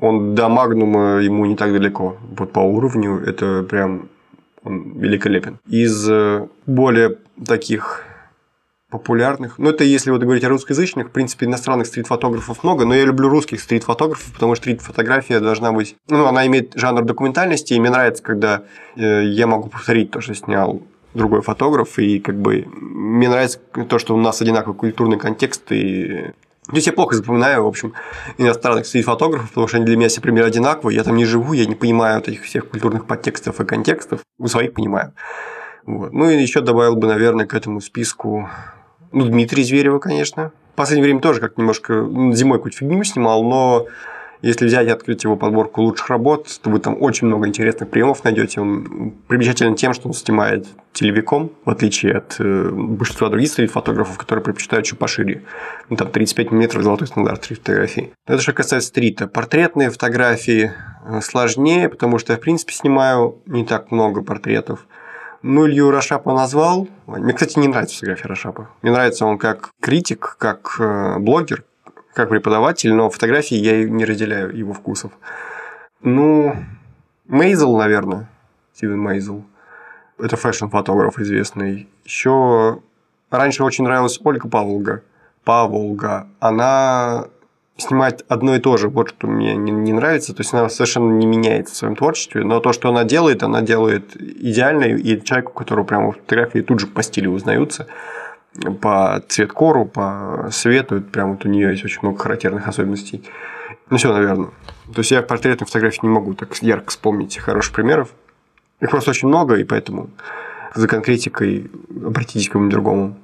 он 0.00 0.34
до 0.34 0.48
магнума 0.48 1.20
ему 1.20 1.46
не 1.46 1.56
так 1.56 1.72
далеко. 1.72 2.16
Вот 2.36 2.52
по 2.52 2.60
уровню 2.60 3.20
это 3.20 3.62
прям 3.62 4.08
он 4.62 4.98
великолепен. 4.98 5.58
Из 5.66 6.08
э, 6.08 6.46
более 6.66 7.16
таких 7.46 8.04
популярных. 8.90 9.58
Ну, 9.58 9.70
это 9.70 9.84
если 9.84 10.10
вот 10.10 10.20
говорить 10.22 10.44
о 10.44 10.48
русскоязычных, 10.48 11.08
в 11.08 11.10
принципе, 11.10 11.46
иностранных 11.46 11.86
стрит-фотографов 11.86 12.64
много, 12.64 12.84
но 12.84 12.94
я 12.94 13.04
люблю 13.04 13.28
русских 13.28 13.60
стрит-фотографов, 13.60 14.32
потому 14.32 14.56
что 14.56 14.64
стрит-фотография 14.64 15.40
должна 15.40 15.72
быть... 15.72 15.96
Ну, 16.08 16.26
она 16.26 16.46
имеет 16.48 16.72
жанр 16.74 17.04
документальности, 17.04 17.72
и 17.74 17.80
мне 17.80 17.90
нравится, 17.90 18.22
когда 18.22 18.64
э, 18.96 19.24
я 19.24 19.46
могу 19.46 19.68
повторить 19.68 20.10
то, 20.10 20.20
что 20.20 20.34
снял 20.34 20.82
другой 21.14 21.42
фотограф, 21.42 21.98
и 21.98 22.20
как 22.20 22.40
бы 22.40 22.66
мне 22.66 23.28
нравится 23.28 23.58
то, 23.88 23.98
что 23.98 24.14
у 24.14 24.18
нас 24.18 24.40
одинаковый 24.40 24.76
культурный 24.76 25.18
контекст, 25.18 25.70
и 25.72 26.32
то 26.66 26.76
есть 26.76 26.86
я 26.86 26.92
плохо 26.92 27.16
запоминаю, 27.16 27.64
в 27.64 27.66
общем, 27.66 27.94
иностранных 28.38 28.86
стрит-фотографов, 28.86 29.48
потому 29.48 29.66
что 29.66 29.78
они 29.78 29.86
для 29.86 29.96
меня 29.96 30.08
все 30.08 30.20
примерно 30.20 30.46
одинаковые. 30.46 30.94
Я 30.94 31.02
там 31.02 31.16
не 31.16 31.24
живу, 31.24 31.52
я 31.52 31.66
не 31.66 31.74
понимаю 31.74 32.16
вот 32.16 32.28
этих 32.28 32.44
всех 32.44 32.68
культурных 32.68 33.06
подтекстов 33.06 33.60
и 33.60 33.64
контекстов. 33.64 34.20
У 34.38 34.46
своих 34.46 34.72
понимаю. 34.74 35.12
Вот. 35.84 36.12
Ну 36.12 36.30
и 36.30 36.40
еще 36.40 36.60
добавил 36.60 36.94
бы, 36.94 37.08
наверное, 37.08 37.46
к 37.46 37.54
этому 37.54 37.80
списку 37.80 38.48
ну, 39.10 39.24
Дмитрий 39.24 39.64
Зверева, 39.64 39.98
конечно. 39.98 40.52
В 40.74 40.76
последнее 40.76 41.06
время 41.06 41.20
тоже 41.20 41.40
как 41.40 41.58
немножко 41.58 41.94
ну, 41.94 42.32
зимой 42.32 42.58
какую-то 42.58 42.78
фигню 42.78 43.02
снимал, 43.02 43.42
но 43.42 43.86
если 44.42 44.66
взять 44.66 44.86
и 44.86 44.90
открыть 44.90 45.24
его 45.24 45.36
подборку 45.36 45.82
лучших 45.82 46.08
работ, 46.08 46.48
то 46.62 46.70
вы 46.70 46.80
там 46.80 46.96
очень 47.00 47.26
много 47.26 47.46
интересных 47.46 47.90
приемов 47.90 48.24
найдете. 48.24 48.60
Он 48.60 49.12
примечателен 49.28 49.74
тем, 49.74 49.92
что 49.92 50.08
он 50.08 50.14
снимает 50.14 50.66
телевиком, 50.92 51.52
в 51.64 51.70
отличие 51.70 52.16
от 52.16 52.36
э, 52.38 52.70
большинства 52.70 53.28
других 53.28 53.50
стрит-фотографов, 53.50 54.16
которые 54.18 54.42
предпочитают 54.42 54.86
чуть 54.86 54.98
пошире. 54.98 55.42
Ну, 55.88 55.96
там 55.96 56.10
35 56.10 56.50
метров 56.52 56.82
золотой 56.82 57.06
стандарт 57.06 57.44
стрит-фотографий. 57.44 58.12
Это 58.26 58.40
что 58.40 58.52
касается 58.52 58.88
стрита. 58.88 59.26
Портретные 59.26 59.90
фотографии 59.90 60.72
э, 61.04 61.20
сложнее, 61.20 61.88
потому 61.88 62.18
что 62.18 62.32
я, 62.32 62.38
в 62.38 62.40
принципе, 62.40 62.72
снимаю 62.72 63.42
не 63.46 63.64
так 63.64 63.90
много 63.90 64.22
портретов. 64.22 64.86
Ну, 65.42 65.66
Илью 65.66 65.90
Рашапа 65.90 66.34
назвал. 66.34 66.88
Мне, 67.06 67.32
кстати, 67.32 67.58
не 67.58 67.68
нравится 67.68 67.96
фотография 67.96 68.28
Рашапа. 68.28 68.68
Мне 68.82 68.92
нравится 68.92 69.24
он 69.24 69.38
как 69.38 69.70
критик, 69.80 70.36
как 70.38 70.76
э, 70.78 71.18
блогер, 71.18 71.64
как 72.20 72.28
преподаватель, 72.28 72.92
но 72.92 73.08
фотографии 73.08 73.56
я 73.56 73.84
не 73.88 74.04
разделяю 74.04 74.54
его 74.54 74.74
вкусов. 74.74 75.12
Ну, 76.02 76.54
Мейзел, 77.26 77.76
наверное, 77.78 78.28
Стивен 78.74 78.98
Мейзел. 78.98 79.44
Это 80.18 80.36
фэшн-фотограф 80.36 81.18
известный. 81.18 81.88
Еще 82.04 82.80
раньше 83.30 83.64
очень 83.64 83.84
нравилась 83.84 84.20
Ольга 84.22 84.48
Паволга. 84.48 85.02
Паволга. 85.44 86.26
Она 86.40 87.24
снимает 87.78 88.26
одно 88.28 88.54
и 88.54 88.58
то 88.58 88.76
же. 88.76 88.90
Вот 88.90 89.08
что 89.08 89.26
мне 89.26 89.56
не, 89.56 89.72
не 89.72 89.94
нравится. 89.94 90.34
То 90.34 90.42
есть 90.42 90.52
она 90.52 90.68
совершенно 90.68 91.12
не 91.12 91.26
меняется 91.26 91.72
в 91.72 91.76
своем 91.78 91.96
творчестве. 91.96 92.44
Но 92.44 92.60
то, 92.60 92.74
что 92.74 92.90
она 92.90 93.04
делает, 93.04 93.42
она 93.42 93.62
делает 93.62 94.14
идеально. 94.14 94.84
И 94.84 95.22
человек, 95.22 95.50
у 95.50 95.52
которого 95.54 95.84
прямо 95.84 96.12
фотографии 96.12 96.58
тут 96.58 96.80
же 96.80 96.86
по 96.86 97.02
стилю 97.02 97.30
узнаются 97.30 97.86
по 98.80 99.22
цветкору, 99.28 99.86
по 99.86 100.48
свету. 100.50 101.00
Прям 101.00 101.32
вот 101.32 101.44
у 101.44 101.48
нее 101.48 101.70
есть 101.70 101.84
очень 101.84 102.00
много 102.02 102.18
характерных 102.18 102.66
особенностей. 102.68 103.22
Ну, 103.88 103.96
все, 103.96 104.12
наверное. 104.12 104.50
То 104.92 104.98
есть 104.98 105.10
я 105.10 105.22
портретных 105.22 105.68
фотографий 105.68 106.00
не 106.02 106.08
могу 106.08 106.34
так 106.34 106.56
ярко 106.62 106.90
вспомнить 106.90 107.38
хороших 107.38 107.74
примеров. 107.74 108.10
Их 108.80 108.90
просто 108.90 109.10
очень 109.10 109.28
много, 109.28 109.56
и 109.56 109.64
поэтому 109.64 110.10
за 110.74 110.88
конкретикой 110.88 111.70
обратитесь 111.90 112.48
к 112.48 112.52
кому-нибудь 112.52 112.72
другому. 112.72 113.16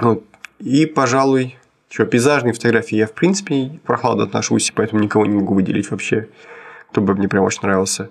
Вот. 0.00 0.24
И, 0.58 0.86
пожалуй, 0.86 1.56
что, 1.88 2.06
пейзажные 2.06 2.52
фотографии 2.52 2.96
я, 2.96 3.06
в 3.06 3.12
принципе, 3.12 3.78
прохладно 3.84 4.24
отношусь, 4.24 4.72
поэтому 4.74 5.02
никого 5.02 5.26
не 5.26 5.34
могу 5.34 5.54
выделить 5.54 5.90
вообще, 5.90 6.28
кто 6.90 7.00
бы 7.00 7.14
мне 7.14 7.28
прям 7.28 7.44
очень 7.44 7.60
нравился. 7.62 8.10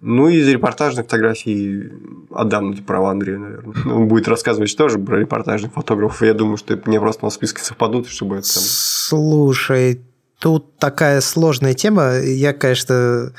Ну, 0.00 0.28
из 0.28 0.46
репортажных 0.48 1.06
фотографий 1.06 1.90
отдам 2.30 2.70
на 2.70 2.82
право 2.82 3.10
Андрею, 3.10 3.40
наверное. 3.40 3.74
Он 3.94 4.06
будет 4.06 4.28
рассказывать 4.28 4.76
тоже 4.76 4.98
про 4.98 5.18
репортажных 5.18 5.72
фотографов. 5.72 6.22
Я 6.22 6.34
думаю, 6.34 6.56
что 6.56 6.80
мне 6.86 7.00
просто 7.00 7.24
на 7.24 7.30
списке 7.30 7.62
совпадут, 7.62 8.08
чтобы 8.08 8.36
это 8.36 8.54
там... 8.54 8.62
Слушай, 8.62 10.00
тут 10.38 10.78
такая 10.78 11.20
сложная 11.20 11.74
тема. 11.74 12.18
Я, 12.18 12.52
конечно, 12.52 13.32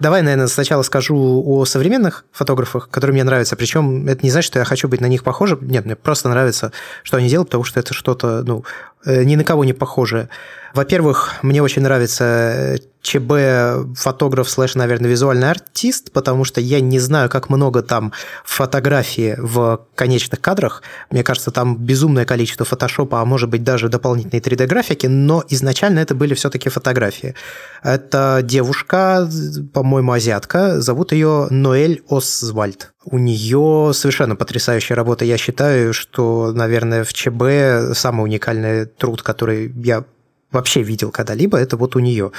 Давай, 0.00 0.22
наверное, 0.22 0.46
сначала 0.46 0.82
скажу 0.82 1.42
о 1.44 1.66
современных 1.66 2.24
фотографах, 2.32 2.88
которые 2.88 3.12
мне 3.12 3.22
нравятся. 3.22 3.54
Причем 3.54 4.08
это 4.08 4.22
не 4.22 4.30
значит, 4.30 4.48
что 4.48 4.58
я 4.58 4.64
хочу 4.64 4.88
быть 4.88 5.02
на 5.02 5.06
них 5.06 5.22
похожим. 5.22 5.68
Нет, 5.68 5.84
мне 5.84 5.94
просто 5.94 6.30
нравится, 6.30 6.72
что 7.02 7.18
они 7.18 7.28
делают, 7.28 7.50
потому 7.50 7.64
что 7.64 7.78
это 7.78 7.92
что-то, 7.92 8.42
ну, 8.42 8.64
ни 9.06 9.36
на 9.36 9.44
кого 9.44 9.64
не 9.64 9.72
похожее. 9.72 10.28
Во-первых, 10.74 11.34
мне 11.42 11.62
очень 11.62 11.82
нравится 11.82 12.24
э, 12.24 12.78
ЧБ 13.02 13.96
фотограф 13.98 14.48
слэш, 14.48 14.74
наверное, 14.74 15.10
визуальный 15.10 15.50
артист, 15.50 16.12
потому 16.12 16.44
что 16.44 16.60
я 16.60 16.80
не 16.80 17.00
знаю, 17.00 17.28
как 17.28 17.48
много 17.50 17.82
там 17.82 18.12
фотографии 18.44 19.36
в 19.38 19.80
конечных 19.94 20.40
кадрах. 20.40 20.82
Мне 21.10 21.24
кажется, 21.24 21.50
там 21.50 21.76
безумное 21.76 22.24
количество 22.24 22.64
фотошопа, 22.64 23.20
а 23.20 23.24
может 23.24 23.48
быть 23.48 23.64
даже 23.64 23.88
дополнительной 23.88 24.40
3D-графики, 24.40 25.06
но 25.06 25.42
изначально 25.48 26.00
это 26.00 26.14
были 26.14 26.34
все-таки 26.34 26.68
фотографии. 26.68 27.34
Это 27.82 28.40
девушка, 28.44 29.28
по-моему, 29.72 30.12
азиатка, 30.12 30.80
зовут 30.80 31.12
ее 31.12 31.48
Ноэль 31.50 32.02
Освальд. 32.08 32.92
У 33.04 33.18
нее 33.18 33.92
совершенно 33.94 34.36
потрясающая 34.36 34.94
работа. 34.94 35.24
Я 35.24 35.38
считаю, 35.38 35.94
что, 35.94 36.52
наверное, 36.52 37.02
в 37.04 37.12
ЧБ 37.14 37.94
самый 37.96 38.24
уникальный 38.24 38.84
труд, 38.84 39.22
который 39.22 39.72
я 39.76 40.04
вообще 40.52 40.82
видел 40.82 41.10
когда-либо, 41.10 41.58
это 41.58 41.76
вот 41.76 41.96
у 41.96 42.00
нее. 42.00 42.32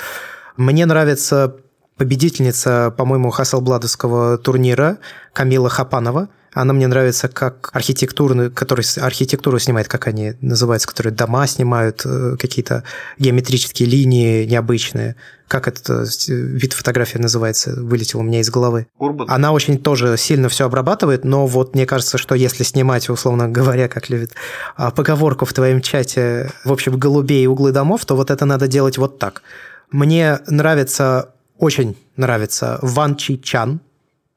Мне 0.57 0.85
нравится 0.85 1.55
победительница, 1.97 2.93
по-моему, 2.95 3.31
Хаселбладовского 3.31 4.37
турнира 4.37 4.99
Камила 5.33 5.69
Хапанова. 5.69 6.29
Она 6.53 6.73
мне 6.73 6.87
нравится 6.87 7.29
как 7.29 7.69
архитектурный, 7.71 8.51
который 8.51 8.85
архитектуру 8.97 9.57
снимает, 9.57 9.87
как 9.87 10.07
они 10.07 10.33
называются, 10.41 10.87
которые 10.87 11.13
дома 11.13 11.47
снимают, 11.47 12.01
э, 12.03 12.35
какие-то 12.37 12.83
геометрические 13.17 13.87
линии 13.87 14.45
необычные. 14.45 15.15
Как 15.47 15.69
этот 15.69 15.89
э, 15.89 16.33
вид 16.33 16.73
фотографии 16.73 17.17
называется, 17.17 17.73
вылетел 17.81 18.19
у 18.19 18.23
меня 18.23 18.41
из 18.41 18.49
головы. 18.49 18.87
Урбан. 18.97 19.27
Она 19.29 19.53
очень 19.53 19.81
тоже 19.81 20.17
сильно 20.17 20.49
все 20.49 20.65
обрабатывает, 20.65 21.23
но 21.23 21.47
вот 21.47 21.73
мне 21.73 21.85
кажется, 21.85 22.17
что 22.17 22.35
если 22.35 22.63
снимать, 22.63 23.09
условно 23.09 23.47
говоря, 23.47 23.87
как 23.87 24.09
любит 24.09 24.31
а, 24.75 24.91
поговорку 24.91 25.45
в 25.45 25.53
твоем 25.53 25.81
чате, 25.81 26.51
в 26.65 26.71
общем, 26.73 26.99
голубей 26.99 27.45
и 27.45 27.47
углы 27.47 27.71
домов, 27.71 28.05
то 28.05 28.15
вот 28.17 28.29
это 28.29 28.43
надо 28.43 28.67
делать 28.67 28.97
вот 28.97 29.19
так. 29.19 29.41
Мне 29.89 30.39
нравится, 30.47 31.33
очень 31.57 31.95
нравится 32.17 32.77
Ван 32.81 33.15
Чи 33.15 33.41
Чан, 33.41 33.79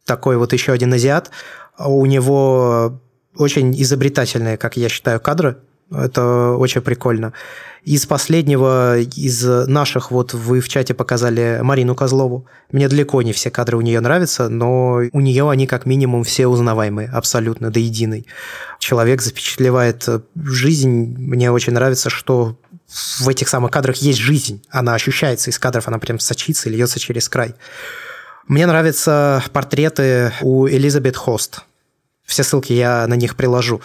такой 0.05 0.37
вот 0.37 0.53
еще 0.53 0.73
один 0.73 0.93
азиат. 0.93 1.31
У 1.79 2.07
него 2.07 3.01
очень 3.37 3.81
изобретательные, 3.81 4.57
как 4.57 4.77
я 4.77 4.89
считаю, 4.89 5.21
кадры. 5.21 5.59
Это 5.91 6.53
очень 6.53 6.81
прикольно. 6.81 7.33
Из 7.85 8.07
последнего, 8.07 8.99
из 8.99 9.45
наших, 9.45 10.11
вот 10.11 10.33
вы 10.33 10.61
в 10.61 10.69
чате 10.69 10.95
показали 10.95 11.61
Марину 11.63 11.95
Козлову. 11.95 12.47
Мне 12.73 12.89
далеко 12.89 13.21
не 13.21 13.35
все 13.35 13.51
кадры 13.51 13.77
у 13.77 13.83
нее 13.83 14.01
нравятся, 14.01 14.49
но 14.49 15.03
у 15.13 15.21
нее 15.21 15.51
они 15.51 15.67
как 15.67 15.85
минимум 15.85 16.25
все 16.25 16.47
узнаваемые, 16.47 17.11
абсолютно 17.11 17.71
до 17.71 17.81
единой. 17.81 18.27
Человек 18.79 19.21
запечатлевает 19.21 20.09
жизнь. 20.35 21.15
Мне 21.19 21.53
очень 21.53 21.75
нравится, 21.75 22.09
что 22.09 22.57
в 23.21 23.29
этих 23.29 23.49
самых 23.49 23.71
кадрах 23.71 23.97
есть 23.97 24.19
жизнь. 24.19 24.63
Она 24.71 24.95
ощущается 24.95 25.51
из 25.51 25.59
кадров, 25.59 25.87
она 25.87 25.99
прям 25.99 26.19
сочится 26.19 26.71
и 26.71 26.73
льется 26.73 26.99
через 26.99 27.29
край. 27.29 27.55
Мне 28.47 28.67
нравятся 28.67 29.43
портреты 29.53 30.33
у 30.43 30.69
Элизабет 30.69 31.17
Хост. 31.17 31.61
Все 32.27 32.43
ссылки 32.43 32.75
я 32.75 33.07
на 33.07 33.15
них 33.15 33.37
приложу. 33.37 33.81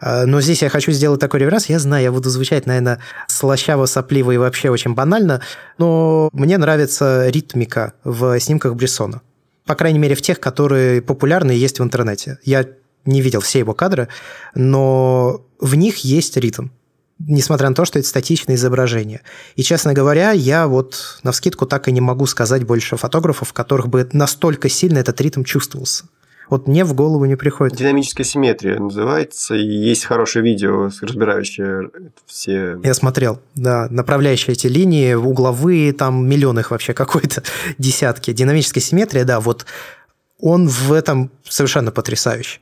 А, 0.00 0.26
но 0.26 0.40
здесь 0.40 0.62
я 0.62 0.68
хочу 0.68 0.90
сделать 0.90 1.20
такой 1.20 1.40
реверанс. 1.40 1.66
Я 1.66 1.78
знаю, 1.78 2.02
я 2.02 2.12
буду 2.12 2.28
звучать, 2.28 2.66
наверное, 2.66 2.98
слащаво, 3.28 3.86
сопливо 3.86 4.32
и 4.32 4.36
вообще 4.36 4.70
очень 4.70 4.94
банально, 4.94 5.42
но 5.78 6.28
мне 6.32 6.58
нравится 6.58 7.28
ритмика 7.28 7.92
в 8.02 8.40
снимках 8.40 8.74
Брессона. 8.74 9.22
По 9.64 9.76
крайней 9.76 10.00
мере, 10.00 10.16
в 10.16 10.22
тех, 10.22 10.40
которые 10.40 11.02
популярны 11.02 11.52
есть 11.52 11.78
в 11.78 11.84
интернете. 11.84 12.38
Я 12.42 12.66
не 13.04 13.20
видел 13.22 13.40
все 13.40 13.60
его 13.60 13.74
кадры, 13.74 14.08
но 14.54 15.42
в 15.60 15.76
них 15.76 15.98
есть 15.98 16.36
ритм 16.36 16.68
несмотря 17.26 17.68
на 17.68 17.74
то, 17.74 17.84
что 17.84 17.98
это 17.98 18.08
статичное 18.08 18.56
изображение. 18.56 19.20
И, 19.56 19.62
честно 19.62 19.92
говоря, 19.92 20.32
я 20.32 20.66
вот 20.66 21.20
на 21.22 21.32
вскидку 21.32 21.66
так 21.66 21.88
и 21.88 21.92
не 21.92 22.00
могу 22.00 22.26
сказать 22.26 22.64
больше 22.64 22.96
фотографов, 22.96 23.52
которых 23.52 23.88
бы 23.88 24.08
настолько 24.12 24.68
сильно 24.68 24.98
этот 24.98 25.20
ритм 25.20 25.44
чувствовался. 25.44 26.04
Вот 26.48 26.66
мне 26.66 26.84
в 26.84 26.94
голову 26.94 27.26
не 27.26 27.36
приходит. 27.36 27.78
Динамическая 27.78 28.24
симметрия 28.24 28.76
называется, 28.80 29.54
и 29.54 29.64
есть 29.64 30.04
хорошее 30.04 30.44
видео, 30.44 30.90
разбирающее 31.00 31.90
все... 32.26 32.80
Я 32.82 32.92
смотрел, 32.94 33.40
да, 33.54 33.86
направляющие 33.88 34.54
эти 34.54 34.66
линии, 34.66 35.14
угловые, 35.14 35.92
там 35.92 36.28
миллион 36.28 36.58
их 36.58 36.72
вообще 36.72 36.92
какой-то, 36.92 37.44
десятки. 37.78 38.32
Динамическая 38.32 38.82
симметрия, 38.82 39.24
да, 39.24 39.38
вот 39.38 39.64
он 40.40 40.66
в 40.66 40.92
этом 40.92 41.30
совершенно 41.48 41.92
потрясающий. 41.92 42.60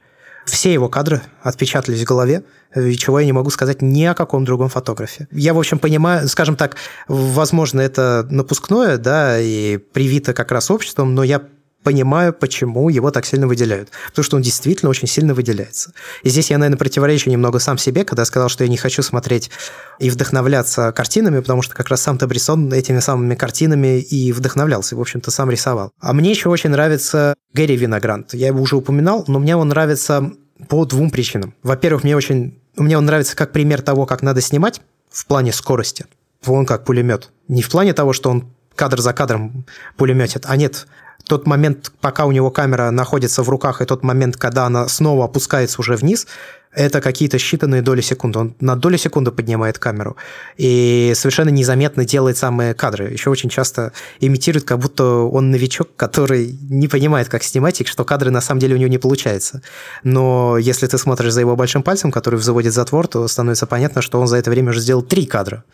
Все 0.49 0.73
его 0.73 0.89
кадры 0.89 1.23
отпечатались 1.43 2.03
в 2.03 2.05
голове, 2.05 2.45
чего 2.75 3.20
я 3.20 3.27
не 3.27 3.33
могу 3.33 3.51
сказать 3.51 3.83
ни 3.83 4.05
о 4.05 4.15
каком 4.15 4.45
другом 4.45 4.69
фотографе. 4.69 5.29
Я, 5.31 5.55
в 5.55 5.59
общем, 5.59 5.79
понимаю, 5.79 6.29
скажем 6.29 6.57
так, 6.57 6.77
возможно, 7.07 7.81
это 7.81 8.27
напускное, 8.31 8.97
да, 8.99 9.39
и 9.39 9.77
привито 9.77 10.33
как 10.35 10.51
раз 10.53 10.70
обществом, 10.70 11.15
но 11.15 11.23
я 11.23 11.43
понимаю, 11.89 12.35
почему 12.35 12.90
его 12.90 13.10
так 13.10 13.24
сильно 13.24 13.47
выделяют. 13.47 13.89
Потому 14.09 14.23
что 14.23 14.36
он 14.36 14.43
действительно 14.43 14.90
очень 14.90 15.09
сильно 15.09 15.32
выделяется. 15.32 15.94
И 16.23 16.28
здесь 16.28 16.51
я, 16.51 16.59
наверное, 16.59 16.77
противоречу 16.77 17.31
немного 17.31 17.60
сам 17.60 17.78
себе, 17.78 18.05
когда 18.05 18.27
сказал, 18.27 18.51
что 18.51 18.62
я 18.62 18.69
не 18.69 18.77
хочу 18.77 19.02
смотреть 19.02 19.51
и 19.98 20.10
вдохновляться 20.10 20.93
картинами, 20.93 21.40
потому 21.40 21.62
что 21.62 21.74
как 21.74 21.89
раз 21.89 22.02
сам 22.02 22.19
Табрисон 22.19 22.70
этими 22.74 22.98
самыми 22.98 23.35
картинами 23.35 24.01
и 24.01 24.32
вдохновлялся, 24.32 24.94
и, 24.94 24.98
в 24.98 25.01
общем-то, 25.01 25.31
сам 25.31 25.51
рисовал. 25.51 25.93
А 25.98 26.12
мне 26.12 26.28
еще 26.28 26.51
очень 26.51 26.69
нравится 26.69 27.35
Гэри 27.55 27.77
Виногрант. 27.77 28.35
Я 28.35 28.48
его 28.48 28.60
уже 28.60 28.77
упоминал, 28.77 29.24
но 29.27 29.39
мне 29.39 29.56
он 29.56 29.69
нравится 29.69 30.31
по 30.69 30.85
двум 30.85 31.09
причинам. 31.10 31.55
Во-первых, 31.62 32.05
мне 32.05 32.15
очень... 32.15 32.60
Мне 32.77 32.98
он 32.98 33.06
нравится 33.06 33.35
как 33.35 33.52
пример 33.52 33.81
того, 33.81 34.05
как 34.05 34.20
надо 34.20 34.43
снимать 34.43 34.82
в 35.09 35.24
плане 35.24 35.55
скорости. 35.55 36.05
Он 36.44 36.66
как 36.66 36.85
пулемет. 36.85 37.31
Не 37.48 37.62
в 37.62 37.70
плане 37.70 37.94
того, 37.94 38.12
что 38.12 38.28
он 38.28 38.52
кадр 38.74 39.01
за 39.01 39.15
кадром 39.15 39.65
пулеметит, 39.97 40.44
а 40.47 40.55
нет, 40.56 40.86
тот 41.29 41.47
момент, 41.47 41.93
пока 42.01 42.25
у 42.25 42.33
него 42.33 42.51
камера 42.51 42.91
находится 42.91 43.43
в 43.43 43.49
руках, 43.49 43.81
и 43.81 43.85
тот 43.85 44.03
момент, 44.03 44.37
когда 44.37 44.67
она 44.67 44.89
снова 44.89 45.27
опускается 45.27 45.81
уже 45.81 45.95
вниз, 45.95 46.27
это 46.73 47.01
какие-то 47.01 47.39
считанные 47.39 47.83
доли 47.83 48.01
секунды. 48.01 48.39
Он 48.39 48.55
на 48.61 48.77
долю 48.77 48.99
секунды 48.99 49.31
поднимает 49.31 49.79
камеру 49.79 50.17
и 50.57 51.13
совершенно 51.15 51.49
незаметно 51.49 52.05
делает 52.05 52.37
самые 52.37 52.75
кадры. 52.75 53.11
Еще 53.11 53.31
очень 53.31 53.49
часто 53.49 53.93
имитирует, 54.21 54.65
как 54.65 54.79
будто 54.79 55.05
он 55.05 55.51
новичок, 55.51 55.89
который 55.97 56.57
не 56.71 56.89
понимает, 56.89 57.29
как 57.29 57.43
снимать, 57.43 57.81
и 57.81 57.85
что 57.85 58.05
кадры 58.05 58.31
на 58.31 58.41
самом 58.41 58.61
деле 58.61 58.75
у 58.75 58.79
него 58.79 58.91
не 58.91 58.99
получается. 58.99 59.63
Но 60.03 60.59
если 60.59 60.87
ты 60.87 60.99
смотришь 60.99 61.33
за 61.33 61.41
его 61.41 61.57
большим 61.57 61.83
пальцем, 61.83 62.13
который 62.13 62.37
взводит 62.37 62.73
затвор, 62.73 63.09
то 63.09 63.27
становится 63.29 63.67
понятно, 63.67 64.03
что 64.03 64.21
он 64.21 64.27
за 64.27 64.37
это 64.37 64.51
время 64.51 64.71
уже 64.71 64.81
сделал 64.81 65.03
три 65.03 65.27
кадра. 65.27 65.65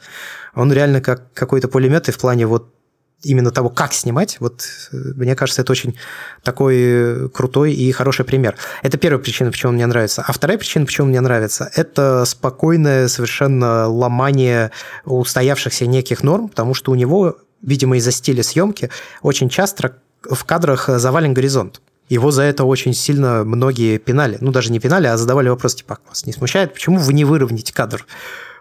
Он 0.55 0.73
реально 0.73 1.01
как 1.01 1.33
какой-то 1.33 1.69
пулемет 1.69 2.09
и 2.09 2.13
в 2.13 2.19
плане 2.19 2.47
вот 2.47 2.74
именно 3.23 3.51
того, 3.51 3.71
как 3.71 3.93
снимать, 3.93 4.37
вот 4.41 4.65
э, 4.93 4.97
мне 5.17 5.35
кажется, 5.35 5.63
это 5.63 5.73
очень 5.73 5.97
такой 6.43 6.77
э, 6.79 7.29
крутой 7.29 7.73
и 7.73 7.91
хороший 7.93 8.25
пример. 8.25 8.57
Это 8.83 8.99
первая 8.99 9.23
причина, 9.23 9.51
почему 9.51 9.71
он 9.71 9.77
мне 9.77 9.87
нравится. 9.87 10.25
А 10.27 10.33
вторая 10.33 10.59
причина, 10.59 10.87
почему 10.87 11.07
он 11.07 11.11
мне 11.11 11.21
нравится, 11.21 11.71
это 11.75 12.25
спокойное 12.27 13.09
совершенно 13.09 13.89
ломание 13.89 14.71
устоявшихся 15.05 15.87
неких 15.87 16.23
норм, 16.23 16.49
потому 16.49 16.75
что 16.75 16.93
у 16.93 16.95
него, 16.95 17.39
видимо, 17.63 17.97
из-за 17.97 18.13
стиля 18.13 18.43
съемки 18.43 18.91
очень 19.23 19.49
часто 19.49 19.97
в 20.23 20.45
кадрах 20.45 20.89
завален 20.89 21.35
горизонт. 21.35 21.81
Его 22.09 22.31
за 22.31 22.43
это 22.43 22.65
очень 22.65 22.93
сильно 22.93 23.45
многие 23.45 23.97
пинали. 23.99 24.37
Ну, 24.41 24.53
даже 24.53 24.71
не 24.71 24.79
пинали, 24.79 25.07
а 25.07 25.17
задавали 25.17 25.49
вопрос, 25.49 25.75
типа, 25.75 25.99
вас 26.07 26.27
не 26.27 26.33
смущает, 26.33 26.75
почему 26.75 26.99
вы 26.99 27.13
не 27.15 27.25
выровняете 27.25 27.73
кадр? 27.73 28.07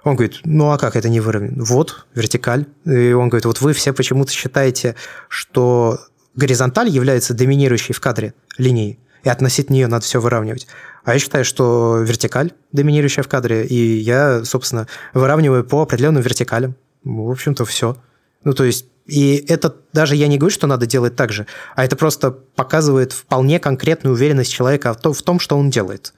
Он 0.04 0.16
говорит, 0.16 0.42
ну 0.44 0.72
а 0.72 0.78
как 0.78 0.96
это 0.96 1.10
не 1.10 1.20
выровнено? 1.20 1.64
Вот, 1.64 2.06
вертикаль. 2.14 2.66
И 2.86 3.14
он 3.14 3.30
говорит, 3.30 3.46
вот 3.46 3.62
вы 3.62 3.74
все 3.74 3.94
почему-то 3.94 4.32
считаете, 4.32 4.96
что 5.30 6.00
горизонталь 6.36 6.90
является 6.90 7.34
доминирующей 7.34 7.94
в 7.94 8.02
кадре 8.02 8.34
линией, 8.58 9.00
и 9.24 9.30
относительно 9.30 9.76
нее 9.76 9.88
надо 9.88 10.04
все 10.04 10.20
выравнивать. 10.20 10.68
А 11.06 11.14
я 11.14 11.20
считаю, 11.20 11.46
что 11.46 12.00
вертикаль 12.00 12.52
доминирующая 12.72 13.24
в 13.24 13.30
кадре, 13.30 13.66
и 13.66 14.00
я, 14.00 14.44
собственно, 14.44 14.88
выравниваю 15.14 15.64
по 15.64 15.82
определенным 15.82 16.22
вертикалям. 16.22 16.76
В 17.04 17.32
общем-то, 17.32 17.66
все. 17.66 17.98
Ну, 18.44 18.54
то 18.54 18.64
есть, 18.64 18.86
и 19.06 19.36
это 19.48 19.76
даже 19.94 20.16
я 20.16 20.28
не 20.28 20.38
говорю, 20.38 20.54
что 20.54 20.68
надо 20.68 20.86
делать 20.86 21.16
так 21.16 21.32
же, 21.32 21.46
а 21.76 21.86
это 21.86 21.96
просто 21.96 22.32
показывает 22.32 23.14
вполне 23.14 23.60
конкретную 23.60 24.14
уверенность 24.14 24.52
человека 24.52 24.94
в 24.94 25.22
том, 25.22 25.40
что 25.40 25.58
он 25.58 25.70
делает. 25.70 26.14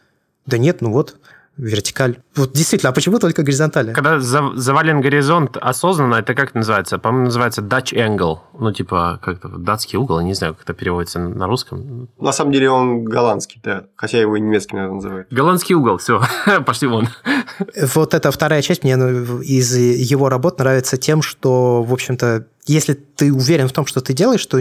Да 0.45 0.57
нет, 0.57 0.82
ну 0.82 0.91
вот, 0.91 1.18
вертикаль. 1.57 2.18
Вот 2.36 2.52
действительно, 2.52 2.90
а 2.90 2.94
почему 2.94 3.19
только 3.19 3.44
горизонтали? 3.44 3.94
Когда 3.94 4.19
завален 4.19 5.02
горизонт 5.02 5.57
осознанно, 5.57 6.15
это 6.15 6.34
как 6.34 6.53
называется? 6.53 6.98
По-моему, 6.98 7.26
называется 7.26 7.61
Dutch 7.61 7.94
angle. 7.94 8.40
Ну, 8.60 8.72
типа, 8.72 9.19
как-то 9.22 9.48
датский 9.48 9.98
угол, 9.98 10.19
не 10.22 10.34
знаю, 10.34 10.53
как 10.53 10.64
это 10.64 10.73
переводится 10.73 11.19
на 11.19 11.48
русском. 11.48 12.10
На 12.19 12.32
самом 12.32 12.52
деле 12.52 12.69
он 12.69 13.06
голландский, 13.06 13.61
да. 13.64 13.86
Хотя 13.95 14.19
его 14.19 14.36
и 14.36 14.41
немецкий, 14.41 14.76
наверное, 14.76 14.95
называют. 14.95 15.27
Голландский 15.32 15.76
угол, 15.76 15.98
все, 15.98 16.22
пошли 16.65 16.88
вон. 16.88 17.07
Вот 17.94 18.14
эта 18.14 18.32
вторая 18.32 18.61
часть 18.61 18.84
мне 18.84 18.95
ну, 18.95 19.41
из 19.41 19.76
его 19.76 20.30
работ 20.30 20.60
нравится 20.60 20.98
тем, 20.98 21.22
что, 21.22 21.84
в 21.84 21.94
общем-то, 21.94 22.48
если 22.65 22.94
ты 22.94 23.32
уверен 23.32 23.68
в 23.68 23.73
том, 23.73 23.86
что 23.86 24.02
ты 24.02 24.14
делаешь, 24.14 24.45
то 24.45 24.60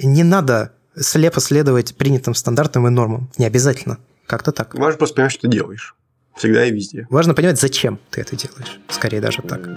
не 0.00 0.24
надо 0.24 0.72
слепо 0.98 1.40
следовать 1.40 1.94
принятым 1.96 2.34
стандартам 2.34 2.86
и 2.86 2.90
нормам. 2.90 3.30
Не 3.38 3.46
обязательно. 3.46 3.98
Как-то 4.26 4.50
так. 4.52 4.74
Важно 4.74 4.98
просто 4.98 5.16
понимать, 5.16 5.32
что 5.32 5.42
ты 5.42 5.48
делаешь. 5.48 5.94
Всегда 6.36 6.66
и 6.66 6.70
везде. 6.70 7.06
Важно 7.08 7.34
понимать, 7.34 7.58
зачем 7.58 7.98
ты 8.10 8.20
это 8.20 8.36
делаешь. 8.36 8.78
Скорее 8.90 9.20
даже 9.20 9.42
так. 9.42 9.68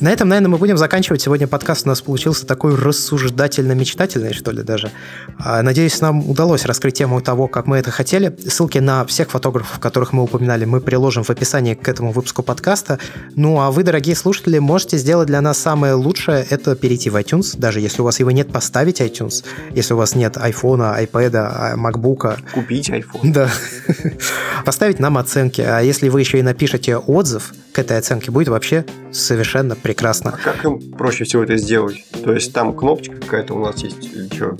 На 0.00 0.10
этом, 0.10 0.28
наверное, 0.28 0.48
мы 0.48 0.58
будем 0.58 0.76
заканчивать. 0.76 1.20
Сегодня 1.20 1.46
подкаст 1.46 1.86
у 1.86 1.88
нас 1.88 2.00
получился 2.00 2.46
такой 2.46 2.74
рассуждательно-мечтательный, 2.74 4.32
что 4.32 4.50
ли, 4.50 4.62
даже. 4.62 4.90
А, 5.38 5.62
надеюсь, 5.62 6.00
нам 6.00 6.28
удалось 6.28 6.64
раскрыть 6.64 6.94
тему 6.94 7.20
того, 7.20 7.48
как 7.48 7.66
мы 7.66 7.78
это 7.78 7.90
хотели. 7.90 8.34
Ссылки 8.48 8.78
на 8.78 9.04
всех 9.06 9.30
фотографов, 9.30 9.78
которых 9.78 10.12
мы 10.12 10.22
упоминали, 10.22 10.64
мы 10.64 10.80
приложим 10.80 11.22
в 11.24 11.30
описании 11.30 11.74
к 11.74 11.88
этому 11.88 12.12
выпуску 12.12 12.42
подкаста. 12.42 12.98
Ну, 13.36 13.60
а 13.60 13.70
вы, 13.70 13.82
дорогие 13.82 14.16
слушатели, 14.16 14.58
можете 14.58 14.96
сделать 14.96 15.26
для 15.26 15.40
нас 15.40 15.58
самое 15.58 15.94
лучшее– 15.94 16.46
это 16.50 16.74
перейти 16.74 17.10
в 17.10 17.16
iTunes. 17.16 17.58
Даже 17.58 17.80
если 17.80 18.02
у 18.02 18.04
вас 18.04 18.20
его 18.20 18.30
нет, 18.30 18.52
поставить 18.52 19.00
iTunes. 19.00 19.44
Если 19.74 19.94
у 19.94 19.96
вас 19.96 20.14
нет 20.14 20.36
iPhone, 20.36 21.06
iPad, 21.06 21.76
MacBook. 21.76 22.38
Купить 22.52 22.90
iPhone. 22.90 23.32
Да. 23.32 23.50
Поставить 24.64 24.98
нам 24.98 25.18
оценки. 25.18 25.60
А 25.60 25.80
если 25.80 26.08
вы 26.08 26.20
еще 26.20 26.38
и 26.38 26.42
напишете 26.42 26.96
отзыв 26.96 27.52
к 27.72 27.78
этой 27.78 27.98
оценке, 27.98 28.30
будет 28.30 28.48
вообще 28.48 28.84
совершенно 29.12 29.59
прекрасно. 29.74 30.34
А 30.34 30.36
как 30.36 30.64
им 30.64 30.92
проще 30.92 31.24
всего 31.24 31.42
это 31.42 31.56
сделать? 31.56 32.04
То 32.24 32.32
есть 32.32 32.52
там 32.52 32.74
кнопочка 32.74 33.16
какая-то 33.16 33.54
у 33.54 33.64
нас 33.64 33.82
есть 33.82 34.04
или 34.04 34.26
что? 34.32 34.56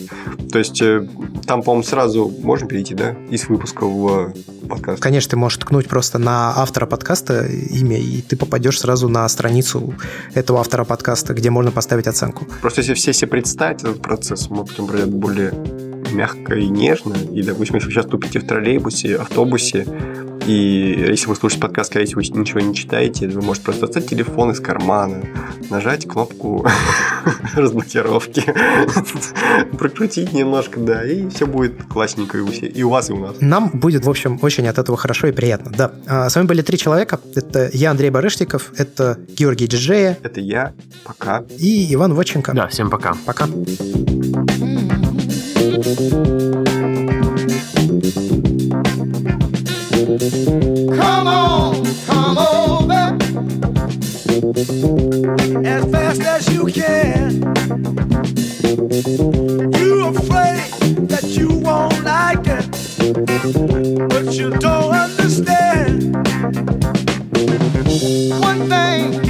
То 0.50 0.58
есть 0.58 0.80
э, 0.82 1.06
там, 1.46 1.62
по-моему, 1.62 1.84
сразу 1.84 2.32
можно 2.42 2.68
перейти, 2.68 2.94
да, 2.94 3.16
из 3.30 3.48
выпуска 3.48 3.84
в 3.84 4.32
подкаст? 4.68 5.02
Конечно, 5.02 5.30
ты 5.30 5.36
можешь 5.36 5.58
ткнуть 5.58 5.88
просто 5.88 6.18
на 6.18 6.52
автора 6.56 6.86
подкаста 6.86 7.46
имя, 7.46 7.98
и 7.98 8.22
ты 8.22 8.36
попадешь 8.36 8.80
сразу 8.80 9.08
на 9.08 9.28
страницу 9.28 9.94
этого 10.34 10.60
автора 10.60 10.84
подкаста, 10.84 11.34
где 11.34 11.50
можно 11.50 11.70
поставить 11.70 12.06
оценку. 12.06 12.46
Просто 12.60 12.80
если 12.80 12.94
все 12.94 13.12
себе 13.12 13.28
представить 13.28 13.82
этот 13.82 14.00
процесс, 14.02 14.48
мы 14.50 14.64
потом 14.64 14.86
пройдет 14.86 15.10
более 15.10 15.52
мягко 16.12 16.54
и 16.54 16.68
нежно. 16.68 17.14
И, 17.32 17.42
допустим, 17.42 17.76
если 17.76 17.88
вы 17.88 17.92
сейчас 17.92 18.06
тупите 18.06 18.40
в 18.40 18.46
троллейбусе, 18.46 19.16
автобусе, 19.16 19.86
и 20.46 21.06
если 21.08 21.26
вы 21.26 21.36
слушаете 21.36 21.62
подкаст, 21.62 21.90
скорее 21.90 22.06
всего, 22.06 22.20
ничего 22.20 22.60
не 22.60 22.74
читаете, 22.74 23.28
вы 23.28 23.42
можете 23.42 23.66
просто 23.66 23.86
достать 23.86 24.08
телефон 24.08 24.50
из 24.50 24.60
кармана, 24.60 25.22
нажать 25.68 26.08
кнопку 26.08 26.66
разблокировки, 27.54 28.42
прокрутить 29.76 30.32
немножко, 30.32 30.80
да, 30.80 31.04
и 31.04 31.28
все 31.28 31.46
будет 31.46 31.84
классненько 31.84 32.38
и 32.38 32.40
у, 32.40 32.48
всех, 32.48 32.76
и 32.76 32.82
у 32.82 32.88
вас, 32.88 33.10
и 33.10 33.12
у 33.12 33.18
нас. 33.18 33.36
Нам 33.40 33.70
будет, 33.70 34.04
в 34.04 34.10
общем, 34.10 34.38
очень 34.42 34.66
от 34.66 34.78
этого 34.78 34.96
хорошо 34.96 35.28
и 35.28 35.32
приятно, 35.32 35.70
да. 35.70 35.92
А, 36.06 36.28
с 36.28 36.34
вами 36.34 36.46
были 36.46 36.62
три 36.62 36.78
человека. 36.78 37.20
Это 37.34 37.70
я, 37.72 37.90
Андрей 37.90 38.10
Барышников, 38.10 38.72
это 38.76 39.18
Георгий 39.36 39.66
Диджея. 39.66 40.18
Это 40.22 40.40
я. 40.40 40.72
Пока. 41.04 41.44
И 41.58 41.92
Иван 41.94 42.14
Воченко. 42.14 42.52
Да, 42.54 42.66
всем 42.68 42.90
пока. 42.90 43.14
Пока. 43.24 43.46
Come 50.10 51.28
on, 51.28 51.84
come 52.04 52.36
over 52.36 53.16
as 55.64 55.84
fast 55.92 56.22
as 56.22 56.52
you 56.52 56.66
can. 56.66 57.42
You're 59.72 60.10
afraid 60.10 61.06
that 61.06 61.26
you 61.26 61.60
won't 61.60 62.02
like 62.02 62.44
it, 62.48 64.08
but 64.08 64.34
you 64.34 64.50
don't 64.50 64.92
understand. 64.92 66.16
One 68.42 68.68
thing 68.68 69.29